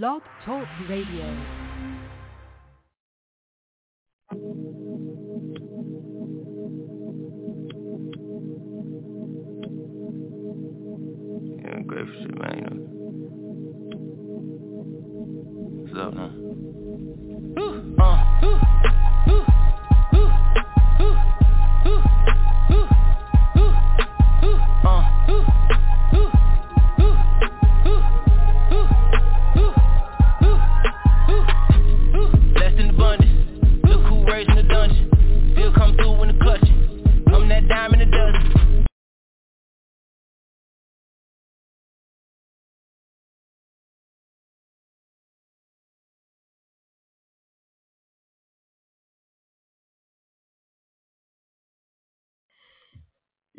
Blog 0.00 0.22
Talk 0.46 0.66
Radio. 0.88 1.36
Yeah, 11.58 11.72
I'm 11.74 11.84
grateful, 11.86 12.26
man. 12.38 12.86
What's 15.76 15.98
up, 15.98 16.14
man? 16.14 16.51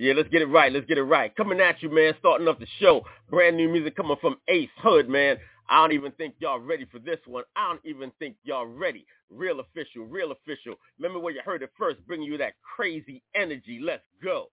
Yeah, 0.04 0.16
let's 0.18 0.28
get 0.28 0.42
it 0.42 0.48
right. 0.48 0.70
Let's 0.70 0.86
get 0.86 0.98
it 0.98 1.04
right. 1.04 1.34
Coming 1.34 1.62
at 1.62 1.82
you, 1.82 1.90
man. 1.90 2.14
Starting 2.20 2.46
off 2.50 2.60
the 2.60 2.68
show. 2.82 3.06
Brand 3.30 3.56
new 3.56 3.70
music 3.70 3.96
coming 3.96 4.18
from 4.20 4.36
Ace 4.50 4.70
Hood, 4.80 5.08
man. 5.08 5.38
I 5.70 5.78
don't 5.78 5.94
even 5.94 6.12
think 6.12 6.36
y'all 6.40 6.60
ready 6.60 6.86
for 6.92 7.00
this 7.00 7.20
one. 7.26 7.46
I 7.56 7.70
don't 7.70 7.86
even 7.86 8.12
think 8.20 8.36
y'all 8.44 8.66
ready. 8.66 9.06
Real 9.30 9.62
official, 9.62 10.04
real 10.04 10.34
official. 10.34 10.76
Remember 11.00 11.20
where 11.20 11.34
you 11.34 11.40
heard 11.46 11.64
it 11.64 11.72
first, 11.78 12.06
bringing 12.06 12.28
you 12.28 12.38
that 12.40 12.56
crazy 12.76 13.24
energy. 13.34 13.80
Let's 13.82 14.04
go. 14.22 14.50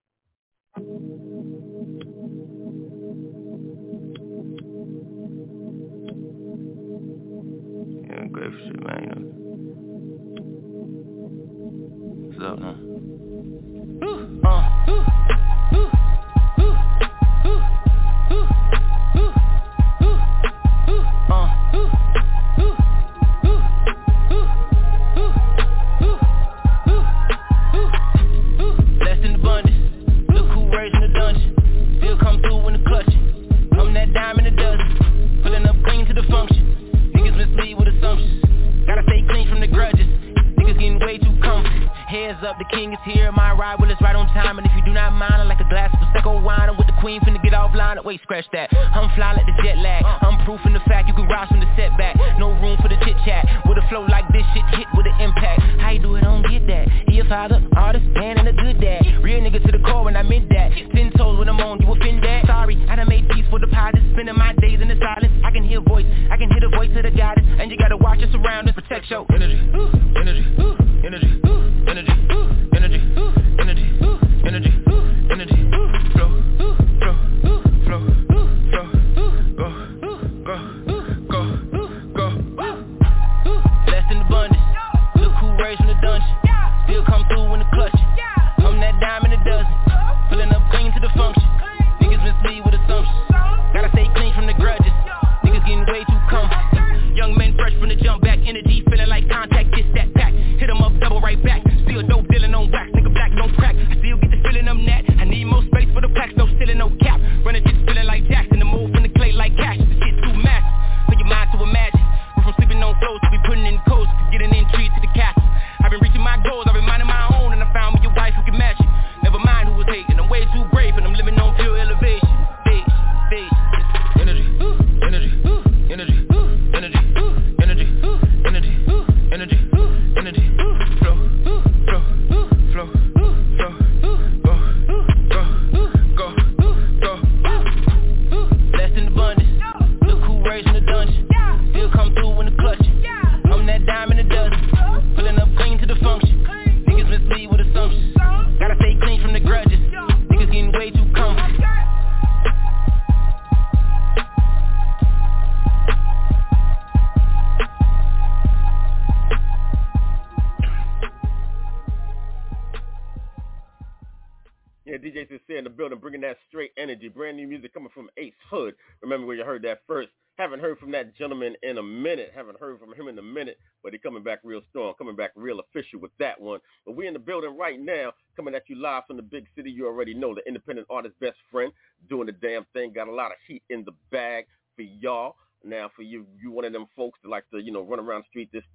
that 48.51 48.70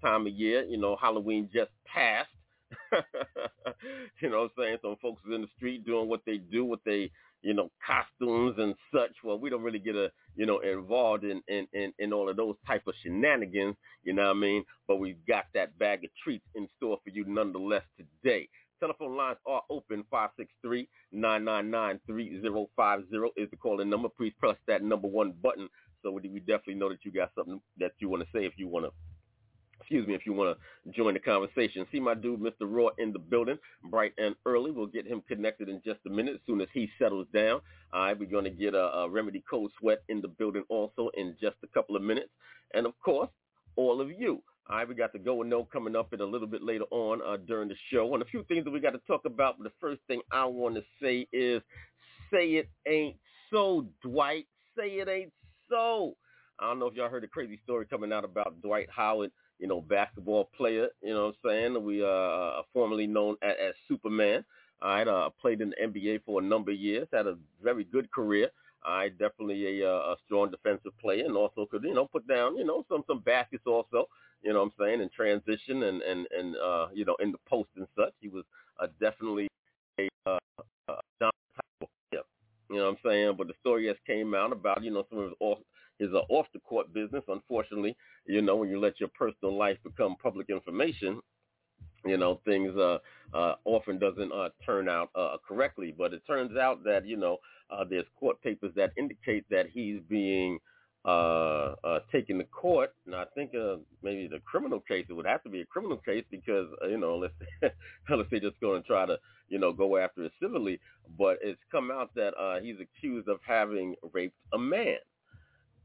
time 0.02 0.26
of 0.26 0.32
year. 0.32 0.64
You 0.64 0.78
know, 0.78 0.96
Halloween 1.00 1.48
just 1.52 1.70
passed. 1.86 2.30
you 4.22 4.30
know 4.30 4.42
what 4.42 4.44
I'm 4.44 4.50
saying? 4.58 4.78
Some 4.82 4.96
folks 5.00 5.22
is 5.26 5.34
in 5.34 5.42
the 5.42 5.48
street 5.56 5.84
doing 5.86 6.08
what 6.08 6.22
they 6.26 6.38
do 6.38 6.64
with 6.64 6.80
they, 6.84 7.10
you 7.42 7.54
know, 7.54 7.70
costumes 7.86 8.56
and 8.58 8.74
such. 8.92 9.12
Well, 9.22 9.38
we 9.38 9.50
don't 9.50 9.62
really 9.62 9.78
get 9.78 9.94
a, 9.94 10.10
you 10.34 10.46
know, 10.46 10.58
involved 10.60 11.24
in, 11.24 11.42
in, 11.48 11.66
in, 11.72 11.92
in 11.98 12.12
all 12.12 12.28
of 12.28 12.36
those 12.36 12.56
type 12.66 12.82
of 12.86 12.94
shenanigans, 13.02 13.76
you 14.02 14.12
know 14.12 14.24
what 14.24 14.36
I 14.36 14.40
mean? 14.40 14.64
But 14.88 14.96
we've 14.96 15.24
got 15.26 15.44
that 15.54 15.78
bag 15.78 16.04
of 16.04 16.10
treats 16.22 16.46
in 16.54 16.68
store 16.76 16.98
for 17.04 17.10
you 17.10 17.24
nonetheless 17.26 17.84
today. 17.96 18.48
Telephone 18.80 19.16
lines 19.16 19.38
are 19.46 19.62
open. 19.70 20.04
563-999-3050 21.14 21.98
is 23.36 23.50
the 23.50 23.56
calling 23.56 23.88
number. 23.88 24.08
Please 24.10 24.34
press 24.38 24.56
that 24.66 24.82
number 24.82 25.08
one 25.08 25.32
button 25.42 25.68
so 26.02 26.12
we 26.12 26.20
definitely 26.40 26.74
know 26.74 26.88
that 26.88 27.04
you 27.04 27.10
got 27.10 27.32
something 27.36 27.60
that 27.78 27.92
you 27.98 28.08
want 28.08 28.22
to 28.22 28.28
say 28.32 28.44
if 28.44 28.52
you 28.56 28.68
want 28.68 28.86
to 28.86 28.92
excuse 29.86 30.08
me, 30.08 30.14
if 30.14 30.26
you 30.26 30.32
want 30.32 30.58
to 30.84 30.90
join 30.90 31.14
the 31.14 31.20
conversation. 31.20 31.86
See 31.92 32.00
my 32.00 32.14
dude, 32.14 32.40
Mr. 32.40 32.62
Raw, 32.62 32.88
in 32.98 33.12
the 33.12 33.20
building, 33.20 33.56
bright 33.84 34.12
and 34.18 34.34
early. 34.44 34.72
We'll 34.72 34.86
get 34.86 35.06
him 35.06 35.22
connected 35.28 35.68
in 35.68 35.80
just 35.84 36.00
a 36.06 36.10
minute 36.10 36.34
as 36.34 36.40
soon 36.44 36.60
as 36.60 36.66
he 36.74 36.90
settles 36.98 37.28
down. 37.32 37.60
All 37.92 38.06
right, 38.06 38.18
we're 38.18 38.28
going 38.28 38.44
to 38.44 38.50
get 38.50 38.74
a, 38.74 38.82
a 38.82 39.08
Remedy 39.08 39.44
Cold 39.48 39.70
Sweat 39.78 40.02
in 40.08 40.20
the 40.20 40.26
building 40.26 40.64
also 40.68 41.10
in 41.16 41.36
just 41.40 41.54
a 41.62 41.68
couple 41.68 41.94
of 41.94 42.02
minutes. 42.02 42.30
And, 42.74 42.84
of 42.84 42.98
course, 42.98 43.30
all 43.76 44.00
of 44.00 44.10
you. 44.10 44.42
All 44.68 44.78
right, 44.78 44.88
we 44.88 44.96
got 44.96 45.12
the 45.12 45.20
Go 45.20 45.40
and 45.42 45.48
No 45.48 45.62
coming 45.62 45.94
up 45.94 46.12
in 46.12 46.20
a 46.20 46.24
little 46.24 46.48
bit 46.48 46.64
later 46.64 46.84
on 46.90 47.20
uh, 47.24 47.36
during 47.46 47.68
the 47.68 47.76
show. 47.92 48.12
And 48.14 48.22
a 48.24 48.26
few 48.26 48.42
things 48.48 48.64
that 48.64 48.72
we 48.72 48.80
got 48.80 48.90
to 48.90 49.00
talk 49.06 49.24
about. 49.24 49.58
But 49.58 49.64
the 49.64 49.72
first 49.80 50.00
thing 50.08 50.20
I 50.32 50.46
want 50.46 50.74
to 50.74 50.82
say 51.00 51.28
is 51.32 51.62
say 52.32 52.54
it 52.54 52.68
ain't 52.88 53.18
so, 53.52 53.86
Dwight. 54.02 54.46
Say 54.76 54.94
it 54.94 55.08
ain't 55.08 55.32
so. 55.70 56.16
I 56.58 56.66
don't 56.66 56.80
know 56.80 56.88
if 56.88 56.94
y'all 56.94 57.08
heard 57.08 57.22
the 57.22 57.28
crazy 57.28 57.60
story 57.62 57.86
coming 57.86 58.12
out 58.12 58.24
about 58.24 58.60
Dwight 58.62 58.88
Howard– 58.90 59.30
you 59.58 59.66
know, 59.66 59.80
basketball 59.80 60.50
player, 60.56 60.88
you 61.02 61.14
know 61.14 61.26
what 61.26 61.36
I'm 61.44 61.50
saying? 61.50 61.84
We 61.84 62.02
uh, 62.02 62.06
uh 62.06 62.62
formerly 62.72 63.06
known 63.06 63.36
as, 63.42 63.54
as 63.68 63.74
Superman. 63.88 64.44
I 64.82 65.02
uh, 65.02 65.30
played 65.40 65.62
in 65.62 65.70
the 65.70 65.88
NBA 65.88 66.20
for 66.24 66.40
a 66.40 66.44
number 66.44 66.70
of 66.70 66.76
years, 66.76 67.08
had 67.12 67.26
a 67.26 67.38
very 67.62 67.84
good 67.84 68.10
career. 68.10 68.50
I 68.84 69.08
definitely 69.08 69.80
a, 69.80 69.90
uh, 69.90 70.12
a 70.12 70.16
strong 70.24 70.50
defensive 70.50 70.96
player, 71.00 71.24
and 71.24 71.36
also 71.36 71.66
could 71.66 71.82
you 71.82 71.94
know 71.94 72.06
put 72.06 72.26
down 72.28 72.56
you 72.56 72.64
know 72.64 72.84
some 72.88 73.02
some 73.06 73.20
baskets 73.20 73.64
also. 73.66 74.08
You 74.42 74.52
know 74.52 74.60
what 74.60 74.66
I'm 74.66 74.86
saying 74.86 75.00
in 75.00 75.08
transition 75.08 75.82
and 75.82 76.02
and 76.02 76.26
and 76.30 76.56
uh, 76.56 76.88
you 76.94 77.04
know 77.04 77.16
in 77.20 77.32
the 77.32 77.38
post 77.48 77.70
and 77.76 77.86
such. 77.96 78.12
He 78.20 78.28
was 78.28 78.44
uh, 78.78 78.86
definitely 79.00 79.48
a 79.98 80.08
uh, 80.26 80.38
uh, 80.88 81.00
type 81.20 81.32
of 81.80 81.88
player. 82.10 82.22
You 82.70 82.76
know 82.76 82.84
what 82.84 82.90
I'm 82.90 83.10
saying? 83.10 83.34
But 83.36 83.48
the 83.48 83.54
story 83.60 83.86
has 83.88 83.96
came 84.06 84.34
out 84.34 84.52
about 84.52 84.84
you 84.84 84.92
know 84.92 85.04
some 85.10 85.18
of 85.18 85.24
his 85.24 85.34
off 85.40 85.58
is 86.00 86.10
an 86.10 86.22
off 86.28 86.46
the 86.52 86.60
court 86.60 86.92
business. 86.92 87.24
Unfortunately, 87.28 87.96
you 88.26 88.42
know, 88.42 88.56
when 88.56 88.68
you 88.68 88.80
let 88.80 89.00
your 89.00 89.10
personal 89.10 89.56
life 89.56 89.78
become 89.84 90.16
public 90.22 90.50
information, 90.50 91.20
you 92.04 92.16
know, 92.16 92.40
things 92.44 92.76
uh, 92.76 92.98
uh, 93.34 93.54
often 93.64 93.98
doesn't 93.98 94.32
uh, 94.32 94.50
turn 94.64 94.88
out 94.88 95.10
uh, 95.14 95.36
correctly. 95.46 95.94
But 95.96 96.14
it 96.14 96.22
turns 96.26 96.56
out 96.56 96.84
that, 96.84 97.06
you 97.06 97.16
know, 97.16 97.38
uh, 97.70 97.84
there's 97.88 98.06
court 98.18 98.40
papers 98.42 98.72
that 98.76 98.92
indicate 98.96 99.44
that 99.50 99.66
he's 99.72 100.00
being 100.08 100.58
uh, 101.04 101.74
uh, 101.84 101.98
taken 102.12 102.38
to 102.38 102.44
court. 102.44 102.94
And 103.06 103.14
I 103.14 103.24
think 103.34 103.52
uh, 103.54 103.76
maybe 104.02 104.28
the 104.28 104.40
criminal 104.40 104.80
case, 104.80 105.06
it 105.08 105.12
would 105.12 105.26
have 105.26 105.42
to 105.44 105.48
be 105.48 105.60
a 105.60 105.66
criminal 105.66 105.96
case 105.98 106.24
because, 106.30 106.66
uh, 106.82 106.88
you 106.88 106.98
know, 106.98 107.16
let's, 107.16 107.34
unless 108.08 108.26
they're 108.30 108.40
just 108.40 108.60
going 108.60 108.82
to 108.82 108.86
try 108.86 109.06
to, 109.06 109.18
you 109.48 109.58
know, 109.58 109.72
go 109.72 109.96
after 109.96 110.24
it 110.24 110.32
civilly. 110.40 110.80
But 111.18 111.38
it's 111.42 111.60
come 111.70 111.90
out 111.90 112.14
that 112.14 112.34
uh, 112.36 112.60
he's 112.60 112.76
accused 112.80 113.28
of 113.28 113.38
having 113.46 113.94
raped 114.12 114.36
a 114.52 114.58
man 114.58 114.96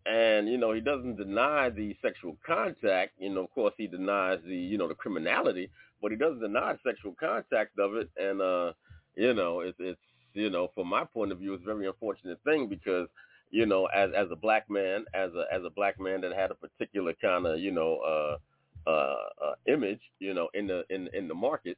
and 0.05 0.47
you 0.49 0.57
know 0.57 0.73
he 0.73 0.81
doesn't 0.81 1.17
deny 1.17 1.69
the 1.69 1.95
sexual 2.01 2.35
contact 2.45 3.13
you 3.19 3.29
know 3.29 3.43
of 3.43 3.51
course 3.51 3.73
he 3.77 3.87
denies 3.87 4.39
the 4.45 4.55
you 4.55 4.77
know 4.77 4.87
the 4.87 4.95
criminality 4.95 5.69
but 6.01 6.11
he 6.11 6.17
doesn't 6.17 6.41
deny 6.41 6.75
sexual 6.83 7.15
contact 7.19 7.77
of 7.77 7.95
it 7.95 8.09
and 8.17 8.41
uh 8.41 8.71
you 9.15 9.33
know 9.33 9.59
it's 9.59 9.77
it's 9.79 9.99
you 10.33 10.49
know 10.49 10.69
from 10.73 10.87
my 10.87 11.03
point 11.03 11.31
of 11.31 11.37
view 11.39 11.53
it's 11.53 11.63
a 11.63 11.65
very 11.65 11.85
unfortunate 11.87 12.39
thing 12.43 12.67
because 12.67 13.07
you 13.51 13.65
know 13.65 13.85
as 13.87 14.09
as 14.15 14.27
a 14.31 14.35
black 14.35 14.69
man 14.69 15.05
as 15.13 15.29
a 15.35 15.45
as 15.53 15.61
a 15.65 15.69
black 15.69 15.99
man 15.99 16.21
that 16.21 16.33
had 16.33 16.49
a 16.51 16.55
particular 16.55 17.13
kind 17.21 17.45
of 17.45 17.59
you 17.59 17.71
know 17.71 17.97
uh 17.97 18.37
uh, 18.89 19.15
uh 19.45 19.53
image 19.67 19.99
you 20.19 20.33
know 20.33 20.49
in 20.55 20.65
the 20.65 20.83
in 20.89 21.07
in 21.13 21.27
the 21.27 21.35
market 21.35 21.77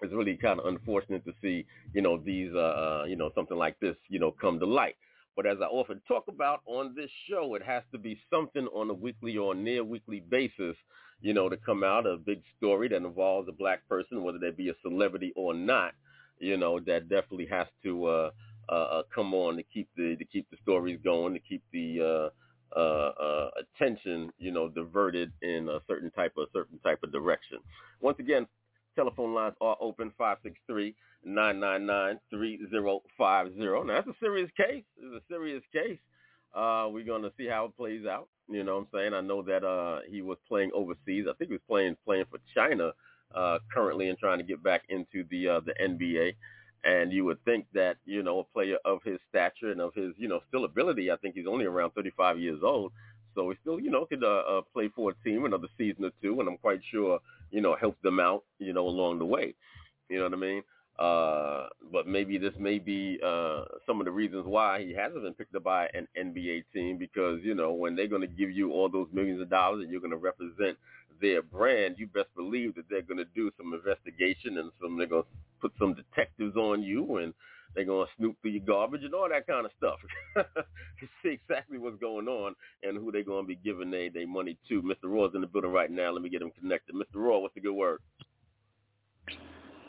it's 0.00 0.12
really 0.14 0.36
kind 0.36 0.58
of 0.58 0.66
unfortunate 0.66 1.24
to 1.24 1.32
see 1.42 1.66
you 1.92 2.00
know 2.00 2.16
these 2.16 2.50
uh, 2.54 2.58
uh 2.58 3.04
you 3.06 3.16
know 3.16 3.30
something 3.34 3.58
like 3.58 3.78
this 3.80 3.96
you 4.08 4.18
know 4.18 4.30
come 4.30 4.58
to 4.58 4.66
light 4.66 4.96
but 5.36 5.46
as 5.46 5.58
I 5.60 5.66
often 5.66 6.00
talk 6.06 6.24
about 6.28 6.60
on 6.66 6.94
this 6.94 7.10
show, 7.28 7.54
it 7.54 7.62
has 7.62 7.82
to 7.92 7.98
be 7.98 8.20
something 8.30 8.66
on 8.68 8.90
a 8.90 8.94
weekly 8.94 9.36
or 9.36 9.54
near 9.54 9.84
weekly 9.84 10.20
basis, 10.20 10.76
you 11.20 11.34
know, 11.34 11.48
to 11.48 11.56
come 11.56 11.82
out 11.82 12.06
a 12.06 12.16
big 12.16 12.42
story 12.56 12.88
that 12.88 12.96
involves 12.96 13.48
a 13.48 13.52
black 13.52 13.86
person, 13.88 14.22
whether 14.22 14.38
they 14.38 14.50
be 14.50 14.68
a 14.68 14.74
celebrity 14.82 15.32
or 15.36 15.54
not, 15.54 15.92
you 16.38 16.56
know, 16.56 16.80
that 16.80 17.08
definitely 17.08 17.46
has 17.46 17.66
to 17.82 18.06
uh, 18.06 18.30
uh, 18.68 18.72
uh 18.72 19.02
come 19.14 19.34
on 19.34 19.56
to 19.56 19.62
keep 19.62 19.88
the 19.96 20.16
to 20.16 20.24
keep 20.24 20.48
the 20.50 20.56
stories 20.62 20.98
going, 21.04 21.34
to 21.34 21.40
keep 21.40 21.62
the 21.72 22.00
uh, 22.00 22.78
uh, 22.78 23.12
uh, 23.20 23.50
attention, 23.60 24.32
you 24.38 24.50
know, 24.50 24.68
diverted 24.68 25.32
in 25.42 25.68
a 25.68 25.80
certain 25.86 26.10
type 26.10 26.32
of 26.36 26.48
certain 26.52 26.78
type 26.80 26.98
of 27.02 27.12
direction. 27.12 27.58
Once 28.00 28.18
again, 28.18 28.46
telephone 28.94 29.34
lines 29.34 29.54
are 29.60 29.76
open 29.80 30.12
five 30.16 30.38
six 30.42 30.56
three. 30.66 30.94
999-3050. 31.26 33.86
Now, 33.86 33.94
that's 33.94 34.08
a 34.08 34.14
serious 34.20 34.50
case. 34.56 34.84
It's 34.98 35.14
a 35.14 35.20
serious 35.28 35.62
case. 35.72 35.98
Uh, 36.54 36.88
we're 36.90 37.04
going 37.04 37.22
to 37.22 37.32
see 37.36 37.46
how 37.46 37.66
it 37.66 37.76
plays 37.76 38.06
out. 38.06 38.28
You 38.48 38.62
know 38.62 38.76
what 38.76 38.82
I'm 38.82 38.88
saying? 38.92 39.14
I 39.14 39.22
know 39.22 39.42
that 39.42 39.64
uh, 39.64 40.00
he 40.08 40.22
was 40.22 40.38
playing 40.46 40.70
overseas. 40.74 41.26
I 41.28 41.32
think 41.34 41.48
he 41.48 41.54
was 41.54 41.62
playing 41.66 41.96
playing 42.04 42.26
for 42.30 42.38
China 42.54 42.92
uh, 43.34 43.58
currently 43.72 44.08
and 44.08 44.18
trying 44.18 44.38
to 44.38 44.44
get 44.44 44.62
back 44.62 44.82
into 44.88 45.24
the 45.30 45.48
uh, 45.48 45.60
the 45.60 45.74
NBA. 45.80 46.34
And 46.84 47.12
you 47.12 47.24
would 47.24 47.42
think 47.46 47.64
that, 47.72 47.96
you 48.04 48.22
know, 48.22 48.40
a 48.40 48.44
player 48.44 48.76
of 48.84 49.02
his 49.04 49.18
stature 49.30 49.72
and 49.72 49.80
of 49.80 49.94
his, 49.94 50.12
you 50.18 50.28
know, 50.28 50.40
still 50.48 50.66
ability, 50.66 51.10
I 51.10 51.16
think 51.16 51.34
he's 51.34 51.46
only 51.48 51.64
around 51.64 51.92
35 51.92 52.38
years 52.38 52.60
old. 52.62 52.92
So 53.34 53.48
he 53.48 53.56
still, 53.62 53.80
you 53.80 53.90
know, 53.90 54.04
could 54.04 54.22
uh, 54.22 54.42
uh, 54.46 54.60
play 54.72 54.90
for 54.94 55.10
a 55.10 55.14
team 55.24 55.46
another 55.46 55.68
season 55.78 56.04
or 56.04 56.10
two. 56.20 56.38
And 56.40 56.48
I'm 56.48 56.58
quite 56.58 56.80
sure, 56.90 57.20
you 57.54 57.60
know, 57.60 57.76
help 57.80 57.96
them 58.02 58.18
out, 58.18 58.42
you 58.58 58.72
know, 58.72 58.86
along 58.86 59.20
the 59.20 59.24
way. 59.24 59.54
You 60.08 60.18
know 60.18 60.24
what 60.24 60.32
I 60.32 60.36
mean? 60.36 60.62
Uh, 60.98 61.68
but 61.92 62.06
maybe 62.06 62.36
this 62.36 62.52
may 62.58 62.80
be 62.80 63.18
uh, 63.24 63.64
some 63.86 64.00
of 64.00 64.06
the 64.06 64.10
reasons 64.10 64.44
why 64.44 64.84
he 64.84 64.92
hasn't 64.92 65.22
been 65.22 65.34
picked 65.34 65.54
up 65.54 65.62
by 65.62 65.86
an 65.94 66.08
NBA 66.18 66.64
team 66.72 66.98
because, 66.98 67.40
you 67.42 67.54
know, 67.54 67.72
when 67.72 67.94
they're 67.94 68.08
going 68.08 68.22
to 68.22 68.26
give 68.26 68.50
you 68.50 68.72
all 68.72 68.88
those 68.88 69.06
millions 69.12 69.40
of 69.40 69.48
dollars 69.50 69.82
and 69.82 69.90
you're 69.90 70.00
going 70.00 70.10
to 70.10 70.16
represent 70.16 70.76
their 71.20 71.42
brand, 71.42 71.94
you 71.96 72.08
best 72.08 72.28
believe 72.36 72.74
that 72.74 72.84
they're 72.90 73.02
going 73.02 73.18
to 73.18 73.26
do 73.36 73.52
some 73.56 73.72
investigation 73.72 74.58
and 74.58 74.72
some 74.82 74.98
they're 74.98 75.06
going 75.06 75.22
to 75.22 75.28
put 75.60 75.72
some 75.78 75.94
detectives 75.94 76.56
on 76.56 76.82
you 76.82 77.18
and 77.18 77.32
they're 77.74 77.84
going 77.84 78.06
to 78.06 78.12
snoop 78.16 78.36
through 78.40 78.52
your 78.52 78.64
garbage 78.64 79.02
and 79.04 79.14
all 79.14 79.28
that 79.28 79.46
kind 79.46 79.66
of 79.66 79.72
stuff 79.76 79.98
to 80.36 81.06
see 81.22 81.30
exactly 81.30 81.78
what's 81.78 81.98
going 82.00 82.28
on 82.28 82.54
and 82.82 82.96
who 82.96 83.10
they're 83.10 83.24
going 83.24 83.44
to 83.44 83.48
be 83.48 83.58
giving 83.64 83.90
their, 83.90 84.10
their 84.10 84.26
money 84.26 84.56
to. 84.68 84.82
Mr. 84.82 85.04
Raw's 85.04 85.32
in 85.34 85.40
the 85.40 85.46
building 85.46 85.72
right 85.72 85.90
now. 85.90 86.12
Let 86.12 86.22
me 86.22 86.28
get 86.28 86.42
him 86.42 86.52
connected. 86.58 86.94
Mr. 86.94 87.16
Raw, 87.16 87.38
what's 87.38 87.54
the 87.54 87.60
good 87.60 87.74
word? 87.74 88.00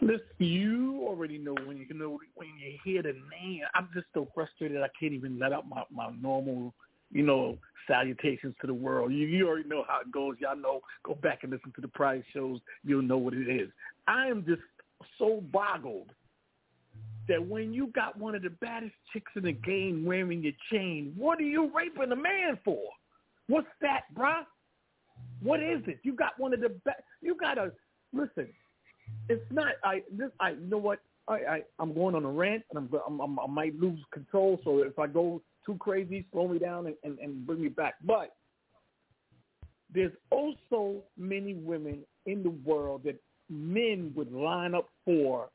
Listen, 0.01 0.21
you 0.39 1.01
already 1.03 1.37
know 1.37 1.55
when 1.65 1.77
you 1.77 1.87
know 1.93 2.19
when 2.35 2.49
you 2.59 2.77
hear 2.83 3.01
the 3.01 3.13
name. 3.13 3.61
I'm 3.73 3.89
just 3.93 4.07
so 4.13 4.27
frustrated 4.35 4.81
I 4.81 4.89
can't 4.99 5.13
even 5.13 5.39
let 5.39 5.53
out 5.53 5.67
my 5.69 5.83
my 5.89 6.11
normal, 6.21 6.73
you 7.11 7.23
know, 7.23 7.57
salutations 7.87 8.55
to 8.61 8.67
the 8.67 8.73
world. 8.73 9.13
You 9.13 9.25
you 9.25 9.47
already 9.47 9.67
know 9.67 9.85
how 9.87 10.01
it 10.01 10.11
goes. 10.11 10.35
Y'all 10.39 10.57
know. 10.57 10.81
Go 11.03 11.15
back 11.15 11.39
and 11.43 11.51
listen 11.51 11.71
to 11.75 11.81
the 11.81 11.87
prize 11.87 12.23
shows. 12.33 12.59
You'll 12.83 13.03
know 13.03 13.17
what 13.17 13.33
it 13.33 13.49
is. 13.49 13.69
I 14.07 14.27
am 14.27 14.45
just 14.45 14.61
so 15.17 15.41
boggled 15.51 16.11
that 17.27 17.45
when 17.45 17.73
you 17.73 17.87
got 17.87 18.17
one 18.17 18.35
of 18.35 18.41
the 18.41 18.49
baddest 18.49 18.93
chicks 19.11 19.31
in 19.35 19.43
the 19.43 19.51
game 19.51 20.05
wearing 20.05 20.43
your 20.43 20.53
chain, 20.71 21.13
what 21.17 21.39
are 21.39 21.43
you 21.43 21.71
raping 21.75 22.11
a 22.11 22.15
man 22.15 22.59
for? 22.63 22.83
What's 23.47 23.67
that, 23.81 24.01
bruh? 24.15 24.43
What 25.41 25.61
is 25.61 25.81
it? 25.87 25.99
You 26.03 26.13
got 26.13 26.37
one 26.37 26.53
of 26.53 26.59
the 26.59 26.69
best. 26.69 27.01
You 27.21 27.35
got 27.35 27.57
a 27.57 27.71
listen 28.13 28.47
it's 29.29 29.43
not. 29.51 29.73
I 29.83 30.01
this. 30.11 30.29
I 30.39 30.51
you 30.51 30.67
know 30.67 30.77
what. 30.77 30.99
I, 31.27 31.33
I 31.33 31.61
I'm 31.79 31.93
going 31.93 32.13
on 32.13 32.23
a 32.23 32.29
rant, 32.29 32.63
and 32.69 32.77
I'm, 32.77 32.99
I'm, 33.07 33.19
I'm 33.19 33.39
I 33.39 33.47
might 33.47 33.79
lose 33.79 33.99
control. 34.11 34.59
So 34.63 34.79
if 34.79 34.99
I 34.99 35.07
go 35.07 35.41
too 35.65 35.75
crazy, 35.79 36.25
slow 36.31 36.47
me 36.47 36.59
down 36.59 36.85
and, 36.85 36.95
and, 37.03 37.17
and 37.17 37.45
bring 37.47 37.63
me 37.63 37.69
back. 37.69 37.95
But 38.03 38.35
there's 39.91 40.11
also 40.29 41.01
many 41.17 41.55
women 41.55 41.99
in 42.27 42.43
the 42.43 42.51
world 42.51 43.01
that 43.05 43.19
men 43.49 44.13
would 44.15 44.31
line 44.31 44.75
up 44.75 44.89
for, 45.03 45.49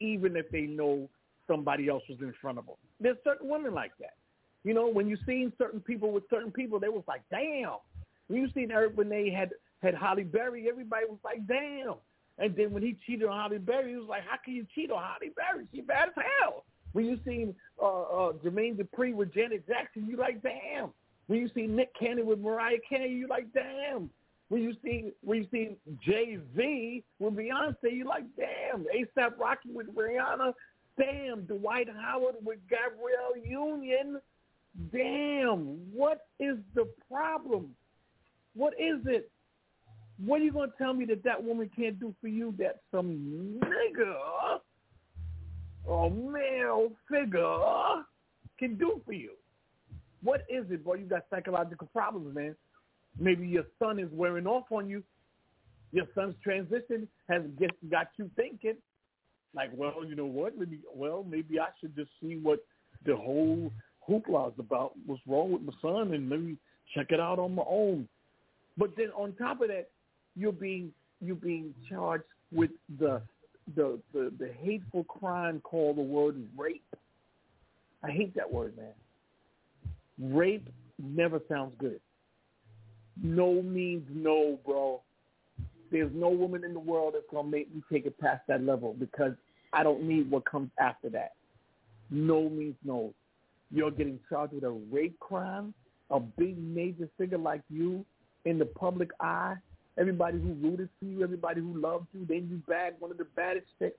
even 0.00 0.36
if 0.36 0.50
they 0.50 0.62
know 0.62 1.08
somebody 1.46 1.88
else 1.88 2.02
was 2.08 2.18
in 2.20 2.32
front 2.40 2.58
of 2.58 2.66
them. 2.66 2.76
There's 3.00 3.16
certain 3.24 3.48
women 3.48 3.74
like 3.74 3.92
that. 4.00 4.14
You 4.64 4.72
know, 4.72 4.88
when 4.88 5.08
you 5.08 5.16
seen 5.26 5.52
certain 5.58 5.80
people 5.80 6.10
with 6.10 6.24
certain 6.30 6.50
people, 6.50 6.80
they 6.80 6.88
was 6.88 7.04
like, 7.06 7.22
damn. 7.30 7.76
When 8.28 8.40
you 8.40 8.48
seen 8.54 8.70
Eric 8.70 8.96
when 8.96 9.10
they 9.10 9.30
had 9.30 9.50
had 9.82 9.94
Halle 9.94 10.24
Berry, 10.24 10.66
everybody 10.68 11.04
was 11.06 11.18
like, 11.22 11.46
damn. 11.46 11.94
And 12.38 12.56
then 12.56 12.72
when 12.72 12.82
he 12.82 12.96
cheated 13.06 13.28
on 13.28 13.38
Halle 13.38 13.58
Berry, 13.58 13.90
he 13.90 13.96
was 13.96 14.08
like, 14.08 14.22
how 14.28 14.36
can 14.42 14.54
you 14.54 14.66
cheat 14.74 14.90
on 14.90 15.02
Halle 15.02 15.30
Berry? 15.36 15.66
She 15.72 15.82
bad 15.82 16.08
as 16.08 16.24
hell. 16.40 16.64
When 16.92 17.04
you 17.04 17.18
seen 17.26 17.54
uh, 17.80 18.02
uh, 18.02 18.32
Jermaine 18.44 18.76
Dupri 18.76 19.14
with 19.14 19.34
Janet 19.34 19.66
Jackson, 19.66 20.06
you 20.08 20.16
like, 20.16 20.42
damn. 20.42 20.90
When 21.26 21.38
you 21.40 21.50
see 21.54 21.66
Nick 21.66 21.90
Cannon 21.98 22.26
with 22.26 22.38
Mariah 22.38 22.78
Carey, 22.88 23.12
you 23.12 23.28
like, 23.28 23.52
damn. 23.52 24.10
When 24.54 24.62
you 24.62 24.76
see 24.84 25.10
when 25.24 25.38
you 25.38 25.48
see 25.50 25.76
Jay 26.06 26.38
Z 26.56 27.02
with 27.18 27.34
Beyonce, 27.34 27.90
you 27.90 28.04
like, 28.04 28.22
damn. 28.36 28.84
ASAP 28.84 29.36
Rocky 29.36 29.72
with 29.72 29.88
Rihanna, 29.96 30.54
damn. 30.96 31.40
Dwight 31.40 31.88
Howard 31.92 32.36
with 32.40 32.60
Gabrielle 32.70 33.36
Union, 33.44 34.20
damn. 34.92 35.58
What 35.92 36.28
is 36.38 36.58
the 36.76 36.88
problem? 37.10 37.74
What 38.54 38.74
is 38.74 39.00
it? 39.06 39.28
What 40.24 40.40
are 40.40 40.44
you 40.44 40.52
to 40.52 40.72
tell 40.78 40.94
me 40.94 41.04
that 41.06 41.24
that 41.24 41.42
woman 41.42 41.68
can't 41.76 41.98
do 41.98 42.14
for 42.20 42.28
you 42.28 42.54
that 42.60 42.76
some 42.92 43.58
nigga 43.60 44.60
or 45.84 46.10
male 46.12 46.92
figure 47.10 47.58
can 48.60 48.76
do 48.76 49.00
for 49.04 49.14
you? 49.14 49.32
What 50.22 50.42
is 50.48 50.64
it, 50.70 50.84
boy? 50.84 50.94
You 50.94 51.06
got 51.06 51.24
psychological 51.28 51.88
problems, 51.92 52.32
man. 52.36 52.54
Maybe 53.18 53.46
your 53.46 53.64
son 53.78 53.98
is 53.98 54.08
wearing 54.12 54.46
off 54.46 54.64
on 54.70 54.88
you. 54.88 55.02
Your 55.92 56.06
son's 56.14 56.34
transition 56.42 57.06
has 57.28 57.42
got 57.90 58.08
you 58.16 58.28
thinking, 58.34 58.76
like, 59.54 59.70
well, 59.74 60.04
you 60.06 60.16
know 60.16 60.26
what? 60.26 60.58
Maybe, 60.58 60.80
well, 60.92 61.24
maybe 61.28 61.60
I 61.60 61.68
should 61.80 61.94
just 61.94 62.10
see 62.20 62.36
what 62.42 62.58
the 63.06 63.14
whole 63.14 63.70
hoopla 64.08 64.48
is 64.52 64.58
about. 64.58 64.92
What's 65.06 65.22
wrong 65.26 65.52
with 65.52 65.62
my 65.62 65.72
son, 65.80 66.12
and 66.12 66.28
maybe 66.28 66.56
check 66.94 67.06
it 67.10 67.20
out 67.20 67.38
on 67.38 67.54
my 67.54 67.62
own. 67.66 68.08
But 68.76 68.96
then 68.96 69.10
on 69.16 69.34
top 69.34 69.60
of 69.62 69.68
that, 69.68 69.88
you're 70.36 70.52
being 70.52 70.92
you're 71.20 71.36
being 71.36 71.72
charged 71.88 72.24
with 72.52 72.70
the 72.98 73.22
the 73.76 74.00
the, 74.12 74.32
the 74.38 74.50
hateful 74.60 75.04
crime 75.04 75.60
called 75.60 75.96
the 75.96 76.02
word 76.02 76.36
rape. 76.56 76.82
I 78.02 78.10
hate 78.10 78.34
that 78.34 78.52
word, 78.52 78.76
man. 78.76 78.92
Rape 80.18 80.68
never 81.02 81.40
sounds 81.48 81.74
good. 81.78 82.00
No 83.22 83.62
means 83.62 84.06
no, 84.12 84.58
bro. 84.64 85.00
There's 85.90 86.12
no 86.14 86.28
woman 86.28 86.64
in 86.64 86.72
the 86.72 86.80
world 86.80 87.14
that's 87.14 87.26
gonna 87.30 87.48
make 87.48 87.72
me 87.74 87.82
take 87.92 88.06
it 88.06 88.18
past 88.18 88.42
that 88.48 88.62
level 88.62 88.94
because 88.98 89.32
I 89.72 89.82
don't 89.82 90.02
need 90.02 90.30
what 90.30 90.44
comes 90.44 90.70
after 90.78 91.08
that. 91.10 91.32
No 92.10 92.48
means 92.48 92.76
no. 92.84 93.12
You're 93.70 93.90
getting 93.90 94.18
charged 94.28 94.54
with 94.54 94.64
a 94.64 94.70
rape 94.70 95.18
crime. 95.20 95.74
A 96.10 96.20
big 96.20 96.58
major 96.58 97.08
figure 97.18 97.38
like 97.38 97.62
you 97.70 98.04
in 98.44 98.58
the 98.58 98.66
public 98.66 99.10
eye. 99.20 99.56
Everybody 99.98 100.38
who 100.38 100.54
rooted 100.54 100.88
for 100.98 101.06
you, 101.06 101.22
everybody 101.22 101.60
who 101.60 101.80
loved 101.80 102.06
you, 102.12 102.26
then 102.26 102.48
you 102.50 102.60
bag 102.68 102.94
one 102.98 103.10
of 103.10 103.18
the 103.18 103.26
baddest 103.36 103.66
chicks. 103.78 103.96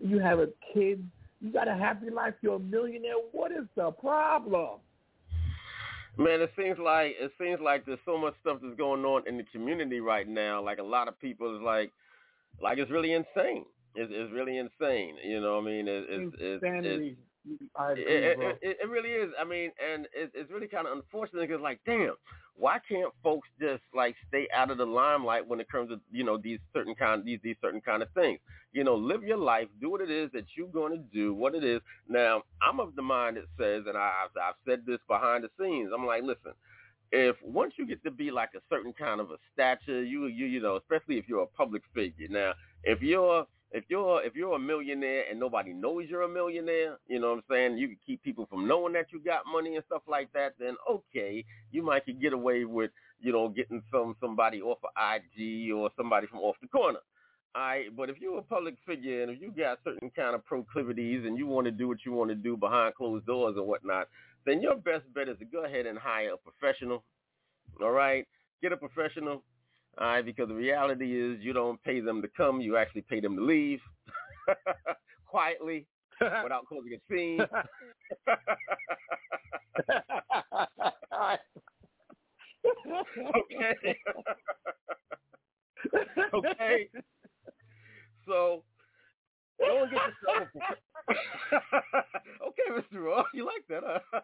You 0.00 0.18
have 0.18 0.38
a 0.38 0.48
kid. 0.72 1.08
You 1.40 1.52
got 1.52 1.68
a 1.68 1.74
happy 1.74 2.10
life. 2.10 2.34
You're 2.40 2.56
a 2.56 2.60
millionaire. 2.60 3.14
What 3.32 3.52
is 3.52 3.66
the 3.76 3.90
problem? 3.90 4.78
Man, 6.18 6.42
it 6.42 6.52
seems 6.56 6.78
like 6.78 7.14
it 7.18 7.32
seems 7.40 7.60
like 7.60 7.86
there's 7.86 7.98
so 8.04 8.18
much 8.18 8.34
stuff 8.40 8.58
that's 8.62 8.76
going 8.76 9.04
on 9.04 9.26
in 9.26 9.38
the 9.38 9.44
community 9.44 10.00
right 10.00 10.28
now. 10.28 10.62
Like 10.62 10.78
a 10.78 10.82
lot 10.82 11.08
of 11.08 11.18
people 11.18 11.56
is 11.56 11.62
like, 11.62 11.90
like 12.60 12.78
it's 12.78 12.90
really 12.90 13.14
insane. 13.14 13.64
It's, 13.94 14.10
it's 14.14 14.32
really 14.32 14.58
insane. 14.58 15.16
You 15.24 15.40
know, 15.40 15.56
what 15.56 15.62
I 15.62 15.66
mean, 15.66 15.88
it, 15.88 16.04
it's, 16.08 16.34
it's, 16.38 16.62
it's, 16.62 17.16
it, 17.96 18.58
it, 18.62 18.78
it, 18.80 18.88
really 18.88 19.10
is. 19.10 19.30
I 19.40 19.44
mean, 19.44 19.70
and 19.82 20.06
it, 20.14 20.30
it's 20.34 20.50
really 20.50 20.68
kind 20.68 20.86
of 20.86 20.96
unfortunate 20.96 21.48
because, 21.48 21.62
like, 21.62 21.80
damn, 21.84 22.14
why 22.56 22.78
can't 22.88 23.12
folks 23.22 23.48
just 23.60 23.82
like 23.94 24.14
stay 24.28 24.46
out 24.54 24.70
of 24.70 24.78
the 24.78 24.84
limelight 24.84 25.46
when 25.46 25.60
it 25.60 25.70
comes 25.70 25.90
to 25.90 26.00
you 26.10 26.24
know 26.24 26.36
these 26.36 26.58
certain 26.72 26.94
kind 26.94 27.24
these 27.24 27.40
these 27.42 27.56
certain 27.62 27.80
kind 27.80 28.02
of 28.02 28.10
things? 28.12 28.38
You 28.72 28.84
know, 28.84 28.94
live 28.94 29.22
your 29.22 29.38
life, 29.38 29.68
do 29.80 29.90
what 29.90 30.00
it 30.00 30.10
is 30.10 30.30
that 30.32 30.44
you're 30.56 30.68
going 30.68 30.92
to 30.92 30.98
do, 30.98 31.34
what 31.34 31.54
it 31.54 31.64
is. 31.64 31.80
Now, 32.08 32.42
I'm 32.62 32.80
of 32.80 32.94
the 32.94 33.02
mind 33.02 33.36
that 33.36 33.44
says, 33.58 33.84
and 33.86 33.98
I, 33.98 34.24
I've, 34.24 34.30
I've 34.36 34.54
said 34.66 34.84
this 34.86 34.98
behind 35.08 35.44
the 35.44 35.50
scenes. 35.60 35.90
I'm 35.94 36.06
like, 36.06 36.22
listen, 36.22 36.52
if 37.10 37.36
once 37.42 37.74
you 37.76 37.86
get 37.86 38.02
to 38.04 38.10
be 38.10 38.30
like 38.30 38.50
a 38.56 38.60
certain 38.70 38.92
kind 38.92 39.20
of 39.20 39.30
a 39.30 39.36
stature, 39.52 40.02
you 40.02 40.26
you 40.26 40.46
you 40.46 40.60
know, 40.60 40.76
especially 40.76 41.18
if 41.18 41.28
you're 41.28 41.42
a 41.42 41.46
public 41.46 41.82
figure. 41.94 42.28
Now, 42.28 42.52
if 42.84 43.02
you're 43.02 43.46
if 43.72 43.84
you're 43.88 44.22
if 44.22 44.34
you're 44.34 44.54
a 44.54 44.58
millionaire 44.58 45.24
and 45.30 45.40
nobody 45.40 45.72
knows 45.72 46.04
you're 46.08 46.22
a 46.22 46.28
millionaire, 46.28 46.98
you 47.08 47.18
know 47.18 47.30
what 47.30 47.38
I'm 47.38 47.44
saying, 47.50 47.78
you 47.78 47.88
can 47.88 47.96
keep 48.06 48.22
people 48.22 48.46
from 48.46 48.68
knowing 48.68 48.92
that 48.92 49.06
you 49.12 49.20
got 49.20 49.42
money 49.50 49.76
and 49.76 49.84
stuff 49.86 50.02
like 50.06 50.30
that, 50.34 50.54
then 50.58 50.76
okay, 50.90 51.44
you 51.70 51.82
might 51.82 52.04
could 52.04 52.20
get 52.20 52.34
away 52.34 52.66
with, 52.66 52.90
you 53.20 53.32
know, 53.32 53.48
getting 53.48 53.82
some 53.90 54.14
somebody 54.20 54.60
off 54.60 54.78
of 54.84 54.90
IG 54.96 55.72
or 55.72 55.90
somebody 55.96 56.26
from 56.26 56.40
off 56.40 56.56
the 56.60 56.68
corner. 56.68 56.98
All 57.54 57.62
right, 57.62 57.94
but 57.94 58.08
if 58.08 58.16
you're 58.20 58.38
a 58.38 58.42
public 58.42 58.76
figure 58.86 59.22
and 59.22 59.30
if 59.30 59.40
you 59.40 59.50
got 59.50 59.78
certain 59.84 60.10
kind 60.10 60.34
of 60.34 60.44
proclivities 60.44 61.24
and 61.26 61.36
you 61.36 61.46
want 61.46 61.66
to 61.66 61.70
do 61.70 61.88
what 61.88 61.98
you 62.04 62.12
want 62.12 62.30
to 62.30 62.34
do 62.34 62.56
behind 62.56 62.94
closed 62.94 63.26
doors 63.26 63.56
and 63.56 63.66
whatnot, 63.66 64.08
then 64.46 64.62
your 64.62 64.74
best 64.76 65.04
bet 65.14 65.28
is 65.28 65.38
to 65.38 65.44
go 65.44 65.64
ahead 65.64 65.86
and 65.86 65.98
hire 65.98 66.34
a 66.34 66.36
professional. 66.36 67.04
All 67.82 67.90
right, 67.90 68.26
get 68.62 68.72
a 68.72 68.76
professional 68.76 69.42
all 69.98 70.06
right, 70.06 70.24
because 70.24 70.48
the 70.48 70.54
reality 70.54 71.20
is 71.20 71.38
you 71.42 71.52
don't 71.52 71.82
pay 71.82 72.00
them 72.00 72.22
to 72.22 72.28
come, 72.36 72.60
you 72.60 72.76
actually 72.76 73.02
pay 73.02 73.20
them 73.20 73.36
to 73.36 73.44
leave 73.44 73.80
quietly 75.26 75.86
without 76.20 76.64
causing 76.68 76.94
a 76.94 76.98
scene. 77.12 77.40
okay. 83.36 83.96
okay. 86.34 86.88
So 88.26 88.62
don't 89.58 89.90
get 89.90 90.00
yourself 90.22 90.48
a 90.54 91.16
Okay, 92.46 92.68
Mr. 92.70 93.04
Raw, 93.04 93.24
you 93.34 93.44
like 93.44 93.66
that, 93.68 93.82
huh? 93.84 94.20